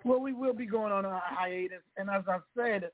Well, 0.05 0.21
we 0.21 0.33
will 0.33 0.55
be 0.55 0.67
going 0.67 0.93
on 0.93 1.05
a 1.05 1.21
hiatus, 1.25 1.83
and 1.97 2.09
as 2.09 2.23
I 2.27 2.39
said, 2.57 2.91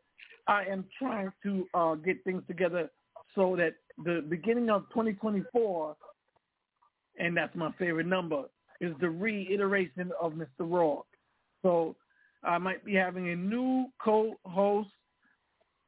I 0.49 0.65
am 0.65 0.85
trying 0.99 1.33
to 1.43 1.67
uh, 1.75 1.95
get 1.95 2.23
things 2.25 2.43
together 2.49 2.91
so 3.35 3.57
that 3.57 3.75
the 4.05 4.25
beginning 4.29 4.71
of 4.71 4.89
2024, 4.91 5.97
and 7.19 7.37
that's 7.37 7.55
my 7.55 7.71
favorite 7.79 8.07
number, 8.07 8.45
is 8.81 8.93
the 9.01 9.09
reiteration 9.09 10.11
of 10.21 10.33
Mr. 10.33 10.47
Raw. 10.61 11.03
So 11.63 11.97
I 12.43 12.59
might 12.59 12.85
be 12.85 12.95
having 12.95 13.31
a 13.31 13.37
new 13.37 13.87
co-host. 14.03 14.91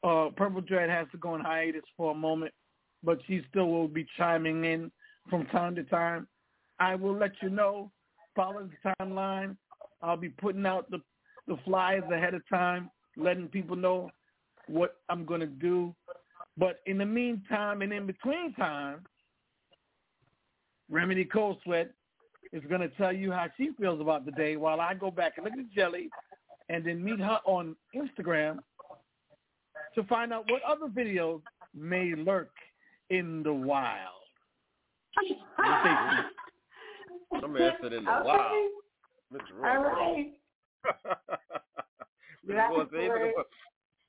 Uh, 0.03 0.29
Purple 0.37 0.61
Dread 0.61 0.89
has 0.89 1.07
to 1.13 1.19
go 1.19 1.31
on 1.31 1.41
hiatus 1.41 1.83
for 1.97 2.13
a 2.13 2.15
moment, 2.15 2.53
but 3.03 3.19
she 3.27 3.43
still 3.51 3.69
will 3.69 3.89
be 3.89 4.07
chiming 4.17 4.65
in 4.65 4.91
from 5.29 5.47
time 5.47 5.75
to 5.75 5.85
time. 5.85 6.27
I 6.79 6.95
will 6.95 7.17
let 7.17 7.33
you 7.43 7.51
know. 7.51 7.91
Follow 8.37 8.69
the 8.69 8.95
timeline. 9.01 9.57
I'll 10.03 10.17
be 10.17 10.29
putting 10.29 10.67
out 10.67 10.91
the 10.91 11.01
the 11.47 11.59
flyers 11.65 12.05
ahead 12.13 12.35
of 12.35 12.47
time, 12.49 12.91
letting 13.17 13.49
people 13.49 13.75
know 13.75 14.11
what 14.67 14.97
I'm 15.09 15.25
going 15.25 15.41
to 15.41 15.47
do. 15.47 15.95
But 16.59 16.81
in 16.87 16.99
the 16.99 17.07
meantime 17.07 17.81
and 17.83 17.93
in 17.93 18.07
between 18.07 18.53
time, 18.55 19.07
Remedy 20.91 21.25
Cold 21.25 21.59
Sweat 21.65 21.91
is 22.53 22.63
going 22.69 22.81
to 22.83 22.89
tell 22.91 23.13
you 23.13 23.33
how 23.33 23.47
she 23.57 23.71
feels 23.81 24.01
about 24.01 24.25
the 24.27 24.33
day 24.33 24.57
while 24.57 24.81
I 24.81 24.95
go 24.95 25.11
back 25.11 25.35
and 25.37 25.45
look 25.45 25.55
at 25.55 25.71
Jelly 25.75 26.11
and 26.69 26.85
then 26.85 27.03
meet 27.03 27.19
her 27.19 27.41
on 27.45 27.75
Instagram 27.95 28.59
to 29.95 30.03
find 30.05 30.33
out 30.33 30.51
what 30.51 30.63
other 30.65 30.87
videos 30.87 31.41
may 31.75 32.15
lurk 32.15 32.53
in 33.11 33.43
the 33.43 33.53
wild. 33.53 34.15
I'm 35.59 36.25
interested 37.45 37.93
in 37.93 38.05
the 38.05 38.11
Okay. 38.11 38.27
wild. 38.27 38.71
Mr. 39.33 39.55
Raw. 39.61 39.71
All 39.77 39.83
right. 39.85 40.33
Mr. 40.87 40.93
That's 42.47 42.71
Roy 42.75 42.85
he's 42.85 43.09
looking, 43.11 43.33
for, 43.35 43.45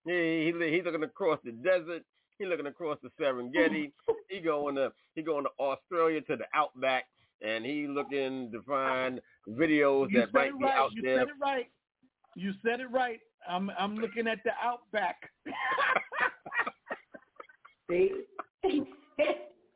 yeah, 0.05 0.21
he, 0.21 0.53
he, 0.69 0.75
he's 0.75 0.85
looking 0.85 1.03
across 1.03 1.39
the 1.43 1.51
desert. 1.51 2.03
He 2.37 2.45
looking 2.45 2.67
across 2.67 2.97
the 3.03 3.09
Serengeti. 3.21 3.91
he 4.29 4.39
going 4.39 4.75
to 4.75 4.93
he 5.15 5.21
going 5.21 5.43
to 5.43 5.49
Australia 5.59 6.21
to 6.21 6.35
the 6.37 6.45
outback, 6.53 7.05
and 7.41 7.65
he 7.65 7.85
looking 7.87 8.49
to 8.53 8.61
find 8.63 9.19
videos 9.49 10.09
You 10.11 10.19
that 10.21 10.27
said 10.27 10.33
might 10.33 10.47
it 10.47 10.57
be 10.59 10.63
right. 10.65 10.75
out 10.77 10.91
You 10.93 11.01
there. 11.01 11.17
said 11.19 11.27
it 11.27 11.33
right. 11.41 11.67
You 12.35 12.53
said 12.63 12.79
it 12.79 12.89
right. 12.91 13.19
I'm 13.47 13.69
I'm 13.77 13.95
looking 13.97 14.27
at 14.27 14.39
the 14.45 14.51
outback. 14.63 15.17
See? 17.89 18.11
They're 18.63 18.83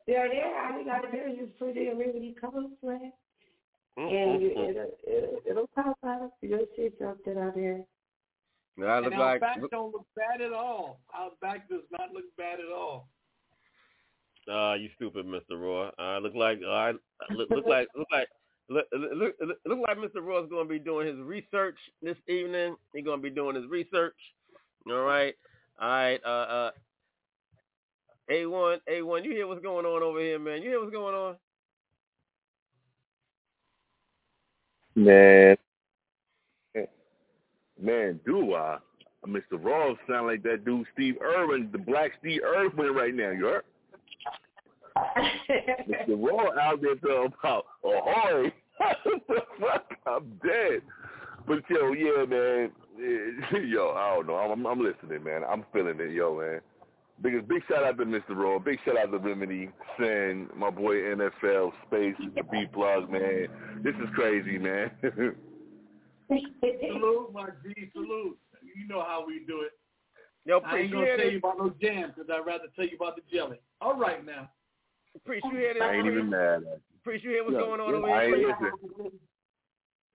there. 0.30 0.64
All 0.72 0.78
you 0.78 0.84
got 0.86 1.00
to 1.02 1.10
do 1.10 1.18
is 1.32 1.38
just 1.48 1.58
put 1.58 1.76
in 1.76 1.98
Remedy 1.98 2.34
Cold 2.40 2.70
Sweat. 2.80 3.12
And 3.96 4.42
you, 4.42 4.50
it'll, 4.50 4.90
it'll, 5.06 5.40
it'll 5.48 5.70
pop 5.74 5.98
out. 6.04 6.32
You'll 6.42 6.66
see 6.76 6.90
something 7.00 7.38
out 7.38 7.54
here. 7.54 7.84
there. 8.76 8.90
I 8.90 8.98
look 8.98 9.12
and 9.12 9.20
like 9.20 9.42
Outback 9.42 9.70
don't 9.70 9.92
look 9.92 10.06
bad 10.16 10.40
at 10.40 10.52
all. 10.52 11.00
Outback 11.16 11.68
does 11.68 11.82
not 11.92 12.12
look 12.12 12.24
bad 12.36 12.58
at 12.60 12.72
all. 12.72 13.08
Uh, 14.50 14.74
you 14.74 14.90
stupid, 14.96 15.26
Mr. 15.26 15.52
Raw. 15.52 15.90
I 15.98 16.18
look 16.18 16.34
like 16.34 16.60
I 16.66 16.92
look, 17.30 17.50
look 17.50 17.66
like 17.66 17.88
look 17.96 18.08
like 18.12 18.28
look, 18.68 18.86
look, 18.92 19.34
look, 19.40 19.58
look 19.64 19.78
like 19.86 19.96
Mr. 19.96 20.22
Raw's 20.22 20.50
going 20.50 20.66
to 20.66 20.72
be 20.72 20.78
doing 20.78 21.06
his 21.06 21.18
research 21.18 21.76
this 22.02 22.16
evening. 22.28 22.76
He's 22.92 23.04
going 23.04 23.20
to 23.20 23.22
be 23.22 23.34
doing 23.34 23.56
his 23.56 23.66
research. 23.66 24.16
All 24.90 25.02
right, 25.02 25.34
all 25.80 25.88
right. 25.88 26.20
Uh, 26.24 26.28
uh, 26.28 26.70
A 28.30 28.46
one, 28.46 28.80
A 28.88 29.02
one. 29.02 29.24
You 29.24 29.30
hear 29.30 29.46
what's 29.46 29.62
going 29.62 29.86
on 29.86 30.02
over 30.02 30.20
here, 30.20 30.38
man? 30.38 30.62
You 30.62 30.70
hear 30.70 30.80
what's 30.80 30.92
going 30.92 31.14
on? 31.14 31.36
Man, 34.96 35.56
man, 37.80 38.20
do 38.24 38.54
I? 38.54 38.78
Mr. 39.26 39.42
Ross 39.52 39.96
sound 40.08 40.26
like 40.26 40.42
that 40.42 40.64
dude 40.64 40.86
Steve 40.92 41.16
Irwin, 41.22 41.70
the 41.72 41.78
black 41.78 42.12
Steve 42.20 42.42
Irwin 42.44 42.94
right 42.94 43.14
now. 43.14 43.30
You 43.30 43.44
heard? 43.44 43.64
Mr. 45.88 46.16
Ross 46.16 46.56
out 46.60 46.80
there 46.80 46.94
talking 46.96 47.32
about 47.42 47.66
oh, 47.82 47.98
ahoy. 47.98 48.52
fuck? 49.60 49.84
I'm 50.06 50.40
dead. 50.44 50.82
But 51.46 51.62
yo, 51.68 51.92
yeah, 51.92 52.24
man. 52.24 52.70
Yo, 53.68 53.92
I 53.96 54.14
don't 54.14 54.28
know. 54.28 54.36
I'm, 54.36 54.64
I'm 54.66 54.80
listening, 54.80 55.24
man. 55.24 55.42
I'm 55.48 55.64
feeling 55.72 55.98
it, 55.98 56.12
yo, 56.12 56.38
man. 56.38 56.60
Big, 57.22 57.46
big 57.48 57.62
shout 57.68 57.84
out 57.84 57.96
to 57.98 58.04
Mr. 58.04 58.30
Raw. 58.30 58.58
Big 58.58 58.78
shout 58.84 58.98
out 58.98 59.10
to 59.12 59.18
Remedy, 59.18 59.70
Sin, 59.98 60.48
my 60.56 60.70
boy 60.70 60.96
NFL, 60.96 61.72
Space, 61.86 62.16
the 62.34 62.42
Beat 62.50 62.72
Plug, 62.72 63.10
man. 63.10 63.46
This 63.82 63.94
is 63.94 64.08
crazy, 64.14 64.58
man. 64.58 64.90
salute, 66.28 67.32
my 67.32 67.48
G, 67.62 67.90
salute. 67.92 68.38
You 68.76 68.88
know 68.88 69.02
how 69.02 69.24
we 69.26 69.44
do 69.46 69.60
it. 69.62 69.72
Yo, 70.44 70.60
I 70.60 70.78
ain't 70.78 70.92
gonna 70.92 71.16
tell 71.16 71.30
you 71.30 71.38
about 71.38 71.58
no 71.58 71.72
jam 71.80 72.12
because 72.14 72.30
I'd 72.30 72.44
rather 72.46 72.64
tell 72.76 72.84
you 72.86 72.96
about 72.96 73.16
the 73.16 73.22
jelly. 73.32 73.58
All 73.80 73.96
right 73.96 74.24
now. 74.24 74.50
Priest, 75.24 75.46
you 75.50 75.58
hear 75.58 75.74
this? 75.74 75.82
I 75.82 75.94
ain't 75.94 76.06
even 76.06 76.28
mad 76.28 76.64
at 76.70 76.80
Priest, 77.04 77.24
you 77.24 77.30
hear 77.30 77.44
what's 77.44 77.54
Yo, 77.54 77.64
going 77.66 77.80
on 77.80 77.90
yo, 77.90 77.96
over 77.98 78.10
I 78.10 78.26
here? 78.26 78.36
ain't 78.36 78.58
Priest? 78.58 78.74
listen. 78.98 79.12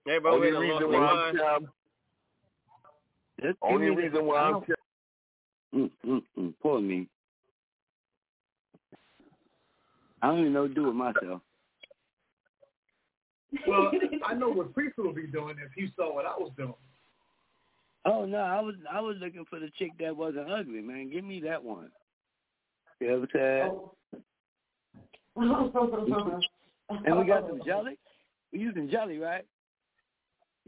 Everybody 0.08 0.36
Only 0.36 0.52
reason 0.52 0.92
why 0.92 0.98
I'm 0.98 1.36
their 1.36 1.46
mind. 1.46 1.68
telling, 3.42 3.56
only 3.62 3.90
reason 3.90 4.26
why 4.26 4.40
I'm 4.40 4.62
telling 4.62 4.79
Mm, 5.74 5.92
mm, 6.06 6.22
mm, 6.38 6.54
poor 6.62 6.82
me. 6.82 7.08
I 10.22 10.28
don't 10.28 10.40
even 10.40 10.54
know 10.54 10.64
what 10.64 10.70
to 10.70 10.74
do 10.74 10.84
with 10.86 10.96
myself. 10.96 11.42
Well, 13.68 13.92
I 14.26 14.34
know 14.34 14.50
what 14.50 14.74
Priest 14.74 14.98
will 14.98 15.14
be 15.14 15.28
doing 15.28 15.56
if 15.64 15.72
he 15.76 15.92
saw 15.96 16.14
what 16.14 16.26
I 16.26 16.38
was 16.38 16.52
doing. 16.58 16.74
Oh 18.06 18.26
no, 18.26 18.38
I 18.38 18.62
was 18.62 18.76
I 18.92 19.02
was 19.02 19.18
looking 19.20 19.46
for 19.50 19.60
the 19.60 19.70
chick 19.78 19.92
that 20.00 20.16
wasn't 20.16 20.50
ugly, 20.52 20.82
man. 20.82 21.10
Give 21.10 21.24
me 21.24 21.42
that 21.42 21.64
one. 21.64 21.90
You 23.00 23.08
know 23.08 23.20
what 23.20 23.42
I'm 23.42 23.82
saying? 25.36 26.42
and 27.06 27.20
we 27.20 27.26
got 27.26 27.48
some 27.48 27.62
jelly. 27.66 27.98
We 28.52 28.60
using 28.60 28.90
jelly, 28.90 29.18
right? 29.18 29.46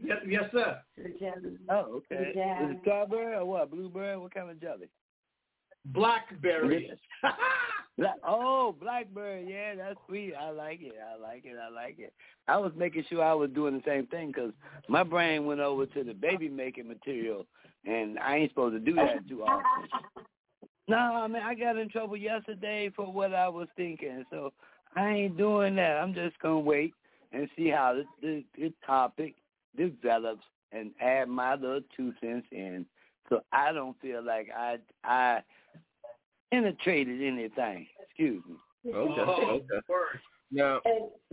Yes, 0.02 0.18
yes, 0.26 0.44
sir. 0.52 0.78
Oh, 1.70 2.02
okay. 2.10 2.30
Is 2.64 2.70
it 2.72 2.78
strawberry 2.82 3.34
or 3.34 3.44
what? 3.44 3.70
Blueberry? 3.70 4.16
What 4.16 4.34
kind 4.34 4.50
of 4.50 4.60
jelly? 4.60 4.88
Blackberry. 5.86 6.90
Black, 7.98 8.14
oh, 8.26 8.74
blackberry. 8.80 9.46
Yeah, 9.48 9.74
that's 9.74 9.98
sweet. 10.08 10.32
I 10.34 10.50
like 10.50 10.80
it. 10.80 10.94
I 10.98 11.20
like 11.20 11.44
it. 11.44 11.56
I 11.62 11.68
like 11.68 11.98
it. 11.98 12.14
I 12.48 12.56
was 12.56 12.72
making 12.74 13.04
sure 13.08 13.22
I 13.22 13.34
was 13.34 13.50
doing 13.50 13.74
the 13.74 13.82
same 13.86 14.06
thing 14.06 14.28
because 14.28 14.52
my 14.88 15.02
brain 15.02 15.44
went 15.44 15.60
over 15.60 15.84
to 15.84 16.02
the 16.02 16.14
baby 16.14 16.48
making 16.48 16.88
material, 16.88 17.46
and 17.84 18.18
I 18.18 18.36
ain't 18.36 18.50
supposed 18.50 18.74
to 18.76 18.80
do 18.80 18.94
that 18.94 19.28
too 19.28 19.42
often. 19.42 19.88
No, 20.88 20.96
I 20.96 21.28
mean 21.28 21.42
I 21.42 21.54
got 21.54 21.76
in 21.76 21.90
trouble 21.90 22.16
yesterday 22.16 22.90
for 22.96 23.12
what 23.12 23.34
I 23.34 23.48
was 23.48 23.68
thinking, 23.76 24.24
so 24.30 24.54
I 24.96 25.10
ain't 25.10 25.36
doing 25.36 25.76
that. 25.76 25.98
I'm 25.98 26.14
just 26.14 26.38
gonna 26.38 26.60
wait 26.60 26.94
and 27.32 27.48
see 27.56 27.68
how 27.68 27.94
the, 27.94 28.04
the, 28.22 28.44
the 28.58 28.72
topic 28.86 29.34
develops 29.76 30.44
and 30.72 30.92
add 31.00 31.28
my 31.28 31.54
little 31.54 31.80
two 31.96 32.12
cents 32.20 32.46
in, 32.50 32.86
so 33.28 33.40
I 33.52 33.72
don't 33.72 34.00
feel 34.00 34.22
like 34.24 34.48
I 34.56 34.78
I 35.04 35.42
penetrated 36.50 37.22
anything. 37.22 37.86
Excuse 38.08 38.42
me. 38.48 38.56
Okay. 38.92 39.20
okay. 39.20 39.64
Now, 40.50 40.80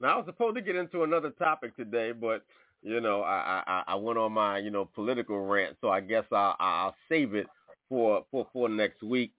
now 0.00 0.14
I 0.14 0.16
was 0.16 0.26
supposed 0.26 0.56
to 0.56 0.62
get 0.62 0.76
into 0.76 1.02
another 1.02 1.30
topic 1.30 1.74
today, 1.76 2.12
but 2.12 2.44
you 2.82 3.00
know 3.00 3.22
I 3.22 3.62
I, 3.66 3.82
I 3.88 3.94
went 3.96 4.18
on 4.18 4.32
my 4.32 4.58
you 4.58 4.70
know 4.70 4.84
political 4.84 5.40
rant, 5.46 5.76
so 5.80 5.88
I 5.88 6.00
guess 6.00 6.24
I'll 6.30 6.56
I'll 6.60 6.94
save 7.08 7.34
it 7.34 7.46
for 7.88 8.24
for 8.30 8.46
for 8.52 8.68
next 8.68 9.02
week. 9.02 9.32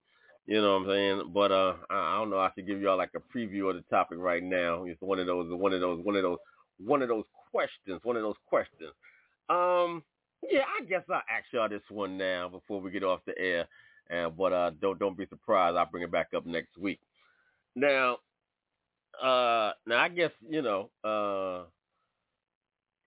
You 0.45 0.61
know 0.61 0.74
what 0.74 0.84
I'm 0.84 0.90
saying? 0.90 1.32
But 1.34 1.52
uh, 1.52 1.76
I 1.90 2.18
don't 2.18 2.30
know. 2.30 2.40
I 2.40 2.49
should 2.53 2.68
give 2.68 2.82
y'all 2.82 2.98
like 2.98 3.11
a 3.15 3.38
preview 3.38 3.70
of 3.70 3.78
the 3.78 3.84
topic 3.90 4.18
right 4.20 4.44
now. 4.44 4.84
It's 4.84 5.02
one 5.02 5.20
of 5.20 5.28
those, 5.28 5.48
one 5.52 5.74
of 5.74 5.80
those, 5.80 6.03
one 6.03 6.15
of 6.15 6.22
those, 6.22 6.38
one 6.84 7.02
of 7.02 7.07
those 7.07 7.24
questions. 7.52 8.02
One 8.03 8.18
of 8.18 8.24
those 8.24 8.36
questions. 8.48 8.91
Um, 9.49 10.03
yeah, 10.49 10.64
I 10.80 10.84
guess 10.86 11.03
I'll 11.10 11.15
ask 11.15 11.45
y'all 11.53 11.70
this 11.70 11.82
one 11.90 12.18
now 12.18 12.49
before 12.49 12.82
we 12.82 12.91
get 12.91 13.03
off 13.03 13.22
the 13.26 13.38
air. 13.38 13.68
And 14.10 14.36
but 14.36 14.52
uh, 14.52 14.72
don't 14.82 14.99
don't 14.99 15.18
be 15.18 15.26
surprised. 15.28 15.78
I'll 15.78 15.90
bring 15.90 16.03
it 16.03 16.11
back 16.11 16.28
up 16.36 16.45
next 16.45 16.78
week. 16.78 16.99
Now, 17.76 18.18
uh, 19.22 19.72
now 19.88 19.98
I 19.99 20.10
guess 20.10 20.32
you 20.48 20.61
know, 20.61 20.90
uh, 21.03 21.63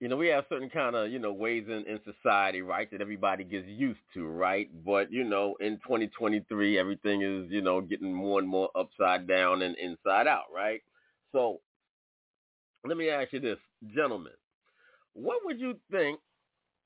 you 0.00 0.08
know, 0.08 0.16
we 0.16 0.28
have 0.28 0.44
certain 0.48 0.68
kind 0.68 0.94
of 0.94 1.10
you 1.10 1.18
know 1.18 1.32
ways 1.32 1.64
in 1.68 1.84
in 1.86 2.00
society, 2.04 2.60
right, 2.62 2.90
that 2.90 3.00
everybody 3.00 3.44
gets 3.44 3.66
used 3.66 4.00
to, 4.14 4.26
right? 4.26 4.68
But 4.84 5.10
you 5.10 5.24
know, 5.24 5.56
in 5.60 5.76
2023, 5.78 6.78
everything 6.78 7.22
is 7.22 7.50
you 7.50 7.62
know 7.62 7.80
getting 7.80 8.12
more 8.12 8.38
and 8.38 8.48
more 8.48 8.70
upside 8.74 9.26
down 9.26 9.62
and 9.62 9.76
inside 9.76 10.26
out, 10.26 10.44
right? 10.54 10.82
So, 11.32 11.60
let 12.86 12.96
me 12.96 13.08
ask 13.08 13.32
you 13.32 13.40
this, 13.40 13.58
gentlemen, 13.94 14.32
what 15.14 15.40
would 15.44 15.58
you 15.58 15.78
think? 15.90 16.20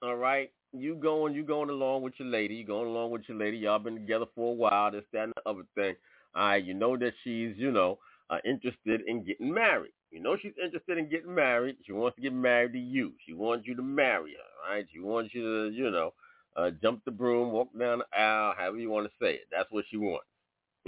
All 0.03 0.17
right, 0.17 0.51
you 0.73 0.95
going, 0.95 1.35
you 1.35 1.43
going 1.43 1.69
along 1.69 2.03
with 2.03 2.15
your 2.19 2.29
lady, 2.29 2.55
you 2.55 2.65
going 2.67 2.89
along 2.89 3.11
with 3.11 3.23
your 3.29 3.37
lady. 3.37 3.59
Y'all 3.59 3.79
been 3.79 3.97
together 3.97 4.27
for 4.35 4.53
a 4.53 4.55
while, 4.55 4.91
this, 4.91 5.05
that, 5.13 5.25
and 5.25 5.33
the 5.37 5.51
other 5.51 5.65
thing. 5.75 5.95
All 6.35 6.47
right, 6.47 6.65
you 6.65 6.75
know 6.75 6.97
that 6.97 7.13
she's, 7.25 7.55
you 7.57 7.73
know, 7.73 7.99
uh, 8.31 8.39
interested 8.45 9.03
in 9.07 9.25
getting 9.25 9.53
married. 9.53 9.93
You 10.11 10.21
know 10.21 10.37
she's 10.37 10.53
interested 10.63 10.99
in 10.99 11.09
getting 11.09 11.35
married. 11.35 11.77
She 11.87 11.93
wants 11.93 12.17
to 12.17 12.23
get 12.23 12.33
married 12.33 12.73
to 12.73 12.79
you. 12.79 13.13
She 13.25 13.33
wants 13.33 13.67
you 13.67 13.77
to 13.77 13.83
marry 13.83 14.33
her, 14.33 14.75
right? 14.75 14.87
She 14.93 14.99
wants 14.99 15.33
you 15.35 15.43
to, 15.43 15.75
you 15.75 15.91
know, 15.91 16.13
uh, 16.57 16.71
jump 16.83 17.05
the 17.05 17.13
broom, 17.13 17.53
walk 17.53 17.69
down 17.79 17.99
the 17.99 18.19
aisle, 18.19 18.55
however 18.57 18.79
you 18.79 18.91
want 18.91 19.07
to 19.07 19.13
say 19.23 19.35
it. 19.35 19.47
That's 19.53 19.71
what 19.71 19.85
she 19.89 19.97
wants. 19.97 20.27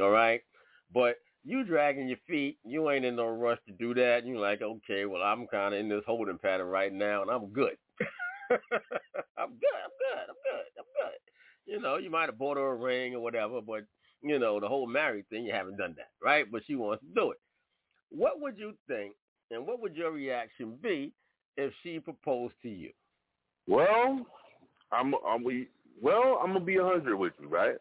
All 0.01 0.11
right? 0.11 0.41
But 0.93 1.17
you 1.45 1.65
dragging 1.65 2.09
your 2.09 2.19
feet, 2.29 2.59
you 2.65 2.91
ain't 2.91 3.05
in 3.05 3.17
no 3.17 3.29
rush 3.29 3.59
to 3.67 3.73
do 3.73 3.95
that. 3.95 4.27
you're 4.27 4.41
like, 4.41 4.63
okay, 4.63 5.05
well, 5.05 5.23
I'm 5.23 5.47
kind 5.47 5.75
of 5.75 5.81
in 5.81 5.89
this 5.89 6.03
holding 6.07 6.39
pattern 6.39 6.67
right 6.67 6.93
now, 6.93 7.23
and 7.23 7.31
I'm 7.31 7.53
good. 7.53 7.77
I'm 8.51 8.59
good. 8.59 9.39
I'm 9.39 9.49
good. 9.49 10.27
I'm 10.29 10.41
good. 10.43 10.67
I'm 10.79 10.85
good. 10.99 11.19
You 11.67 11.81
know, 11.81 11.97
you 11.97 12.11
might 12.11 12.29
have 12.29 12.39
bought 12.39 12.57
her 12.57 12.73
a 12.73 12.75
ring 12.77 13.15
or 13.15 13.21
whatever, 13.21 13.61
but 13.61 13.83
you 14.23 14.39
know, 14.39 14.61
the 14.61 14.69
whole 14.69 14.87
married 14.87 15.29
thing, 15.31 15.45
you 15.45 15.53
haven't 15.53 15.77
done 15.77 15.95
that, 15.97 16.11
right? 16.23 16.47
But 16.51 16.63
she 16.67 16.77
wants 16.77 17.03
to 17.03 17.09
do 17.15 17.33
it. 17.33 17.39
What 18.15 18.41
would 18.41 18.59
you 18.59 18.75
think, 18.87 19.15
and 19.51 19.67
what 19.67 19.81
would 19.81 19.97
your 19.97 20.13
reaction 20.13 20.77
be 20.83 21.13
if 21.57 21.73
she 21.83 21.99
proposed 21.99 22.55
to 22.63 22.69
you? 22.69 22.91
Well, 23.67 24.27
I'm, 24.93 25.15
I'm 25.27 25.45
we 25.45 25.69
well, 26.01 26.41
I'm 26.43 26.53
gonna 26.53 26.65
be 26.65 26.77
a 26.77 26.85
hundred 26.85 27.17
with 27.17 27.33
you, 27.41 27.49
right? 27.49 27.77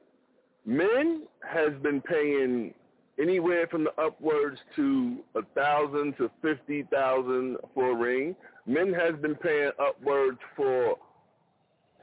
Men 0.66 1.24
has 1.42 1.72
been 1.82 2.02
paying 2.02 2.74
anywhere 3.20 3.68
from 3.68 3.84
the 3.86 4.02
upwards 4.02 4.60
to 4.76 5.18
a 5.36 5.42
thousand 5.56 6.16
to 6.18 6.30
fifty 6.42 6.84
thousand 6.92 7.58
for 7.74 7.92
a 7.92 7.96
ring. 7.96 8.36
Men 8.66 8.94
has 8.94 9.20
been 9.22 9.36
paying 9.36 9.72
upwards 9.80 10.38
for 10.56 10.96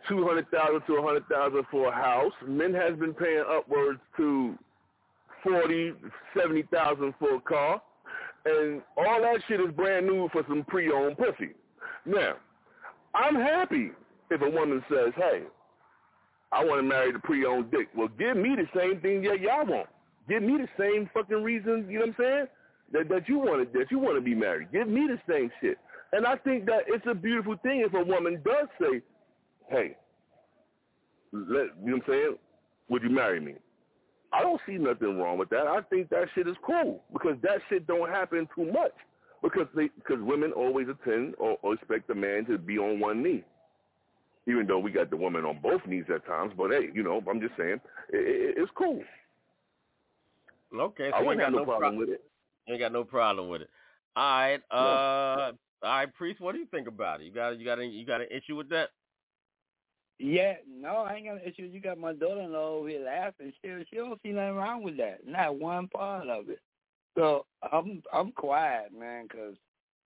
two 0.09 0.27
hundred 0.27 0.51
thousand 0.51 0.83
to 0.87 0.95
a 0.97 1.03
hundred 1.03 1.27
thousand 1.29 1.65
for 1.71 1.89
a 1.89 1.93
house. 1.93 2.33
Men 2.47 2.75
has 2.75 2.99
been 2.99 3.15
paying 3.15 3.45
upwards 3.49 4.01
to 4.17 4.57
forty, 5.43 5.93
seventy 6.37 6.65
thousand 6.73 7.15
for 7.19 7.37
a 7.37 7.41
car, 7.41 7.81
and 8.45 8.83
all 8.97 9.21
that 9.21 9.41
shit 9.49 9.61
is 9.61 9.71
brand 9.73 10.07
new 10.07 10.29
for 10.33 10.43
some 10.49 10.65
pre-owned 10.65 11.19
pussy. 11.19 11.53
Now, 12.07 12.35
I'm 13.15 13.35
happy 13.35 13.91
if 14.31 14.41
a 14.41 14.51
woman 14.51 14.85
says, 14.89 15.13
"Hey, 15.17 15.43
I 16.53 16.65
want 16.65 16.79
to 16.79 16.83
marry 16.83 17.13
the 17.13 17.19
pre-owned 17.19 17.71
dick." 17.71 17.89
Well, 17.95 18.09
give 18.09 18.37
me 18.37 18.57
the 18.57 18.69
same 18.79 19.01
thing 19.01 19.23
that 19.23 19.41
y'all 19.41 19.67
want. 19.67 19.89
Give 20.29 20.43
me 20.43 20.59
the 20.59 20.69
same 20.79 21.09
fucking 21.13 21.43
reason. 21.43 21.87
You 21.91 22.01
know 22.01 22.07
what 22.07 22.15
I'm 22.21 22.25
saying? 22.25 22.47
That 22.93 23.09
that 23.09 23.29
you 23.29 23.39
want 23.39 23.73
to 23.73 23.79
that 23.79 23.91
you 23.91 23.99
want 23.99 24.17
to 24.17 24.23
be 24.23 24.35
married. 24.35 24.73
Give 24.73 24.89
me 24.89 25.07
the 25.07 25.21
same 25.29 25.51
shit. 25.61 25.79
And 26.13 26.27
I 26.27 26.37
think 26.37 26.65
that 26.67 26.85
it's 26.87 27.05
a 27.07 27.15
beautiful 27.15 27.57
thing 27.63 27.81
if 27.81 27.93
a 27.93 28.03
woman 28.03 28.41
does 28.45 28.67
say, 28.81 29.03
hey, 29.69 29.97
let, 31.33 31.67
you 31.85 31.91
know 31.91 31.93
what 31.93 31.95
I'm 31.95 32.03
saying? 32.09 32.37
Would 32.89 33.03
you 33.03 33.11
marry 33.11 33.41
me? 33.41 33.55
I 34.33 34.43
don't 34.43 34.61
see 34.67 34.75
nothing 34.75 35.19
wrong 35.19 35.39
with 35.39 35.49
that. 35.51 35.67
I 35.67 35.81
think 35.83 36.11
that 36.11 36.29
shit 36.35 36.47
is 36.47 36.57
cool 36.65 37.03
because 37.13 37.37
that 37.43 37.61
shit 37.69 37.87
don't 37.87 38.11
happen 38.11 38.49
too 38.55 38.71
much 38.71 38.93
because 39.43 39.67
they 39.75 39.89
because 39.97 40.21
women 40.21 40.53
always 40.53 40.87
attend 40.89 41.35
or, 41.39 41.59
or 41.63 41.75
expect 41.75 42.11
a 42.11 42.15
man 42.15 42.45
to 42.47 42.59
be 42.59 42.79
on 42.79 43.01
one 43.01 43.23
knee. 43.23 43.45
Even 44.47 44.67
though 44.67 44.79
we 44.79 44.91
got 44.91 45.11
the 45.11 45.17
woman 45.17 45.45
on 45.45 45.61
both 45.63 45.85
knees 45.87 46.05
at 46.15 46.27
times, 46.27 46.53
but 46.57 46.71
hey, 46.71 46.89
you 46.95 47.03
know, 47.03 47.23
I'm 47.29 47.41
just 47.41 47.55
saying 47.57 47.81
it, 48.11 48.17
it, 48.17 48.55
it's 48.59 48.71
cool. 48.77 49.03
Okay, 50.75 51.11
so 51.11 51.17
I 51.17 51.21
wouldn't 51.21 51.41
ain't 51.41 51.43
have 51.43 51.53
got 51.53 51.59
no 51.59 51.65
problem 51.65 51.97
with 51.97 52.09
it. 52.11 52.25
You 52.67 52.75
ain't 52.75 52.81
got 52.81 52.93
no 52.93 53.05
problem 53.05 53.49
with 53.49 53.63
it. 53.63 53.71
All 54.17 54.41
right, 54.41 54.61
uh, 54.71 55.53
all 55.83 55.91
right, 55.91 56.15
priest, 56.15 56.41
what 56.41 56.53
do 56.53 56.59
you 56.59 56.67
think 56.67 56.89
about 56.89 57.21
it? 57.21 57.25
You 57.25 57.33
got 57.33 57.59
you 57.59 57.65
got 57.65 57.79
any, 57.79 57.91
you 57.91 58.05
got 58.05 58.21
an 58.21 58.29
issue 58.31 58.57
with 58.57 58.69
that? 58.71 58.91
Yeah, 60.19 60.55
no, 60.69 60.97
I 61.09 61.15
ain't 61.15 61.27
got 61.27 61.37
an 61.37 61.43
issue. 61.47 61.63
You 61.63 61.81
got 61.81 61.97
my 61.99 62.13
daughter-in-law 62.13 62.79
over 62.79 62.89
here 62.89 63.05
laughing. 63.05 63.53
She 63.63 63.71
she 63.89 63.97
don't 63.97 64.21
see 64.23 64.31
nothing 64.31 64.57
wrong 64.57 64.83
with 64.83 64.97
that. 64.97 65.27
Not 65.27 65.57
one 65.57 65.87
part 65.89 66.29
of 66.29 66.49
it. 66.49 66.61
So 67.17 67.47
I'm 67.73 68.03
I'm 68.13 68.33
quiet, 68.33 68.93
man, 68.93 69.29
'cause 69.29 69.55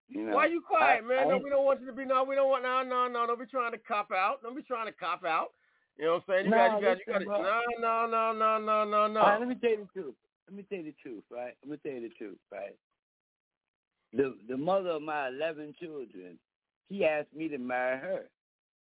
you 0.09 0.23
know. 0.23 0.35
Why 0.35 0.47
you 0.47 0.61
quiet, 0.61 1.03
I- 1.03 1.07
man? 1.07 1.19
I 1.19 1.29
no, 1.29 1.37
we 1.37 1.49
don't 1.49 1.63
want 1.65 1.79
you 1.79 1.87
to 1.87 1.93
be. 1.93 2.03
No, 2.03 2.23
we 2.25 2.35
don't 2.35 2.49
want. 2.49 2.63
No, 2.63 2.83
no, 2.83 3.07
no. 3.07 3.25
Don't 3.25 3.39
be 3.39 3.45
trying 3.45 3.71
to 3.71 3.77
cop 3.77 4.11
out. 4.11 4.43
Don't 4.43 4.55
be 4.55 4.63
trying 4.63 4.87
to 4.87 4.91
cop 4.91 5.23
out. 5.23 5.53
You 5.97 6.05
know 6.05 6.13
what 6.15 6.23
I'm 6.27 6.33
saying? 6.33 6.45
You 6.45 6.51
No, 6.51 6.57
got, 6.57 6.79
you 6.79 6.85
got, 6.85 6.97
you 6.97 7.13
got. 7.13 7.25
bro. 7.25 7.41
No, 7.43 7.61
no, 7.79 8.07
no, 8.07 8.33
no, 8.33 8.57
no, 8.59 8.85
no, 8.85 9.07
no. 9.07 9.19
All 9.21 9.27
right, 9.27 9.39
let 9.39 9.47
me 9.47 9.55
tell 9.55 9.69
you 9.71 9.87
the 9.93 10.01
truth. 10.01 10.15
Let 10.47 10.57
me 10.57 10.63
tell 10.63 10.79
you 10.79 10.85
the 10.85 10.95
truth, 11.01 11.23
right? 11.29 11.53
Let 11.63 11.71
me 11.71 11.77
tell 11.83 12.01
you 12.01 12.09
the 12.09 12.15
truth, 12.15 12.37
right? 12.51 12.75
The 14.13 14.35
the 14.49 14.57
mother 14.57 14.89
of 14.89 15.01
my 15.01 15.29
eleven 15.29 15.73
children, 15.79 16.37
he 16.89 17.05
asked 17.05 17.33
me 17.33 17.47
to 17.47 17.57
marry 17.57 17.97
her. 17.99 18.29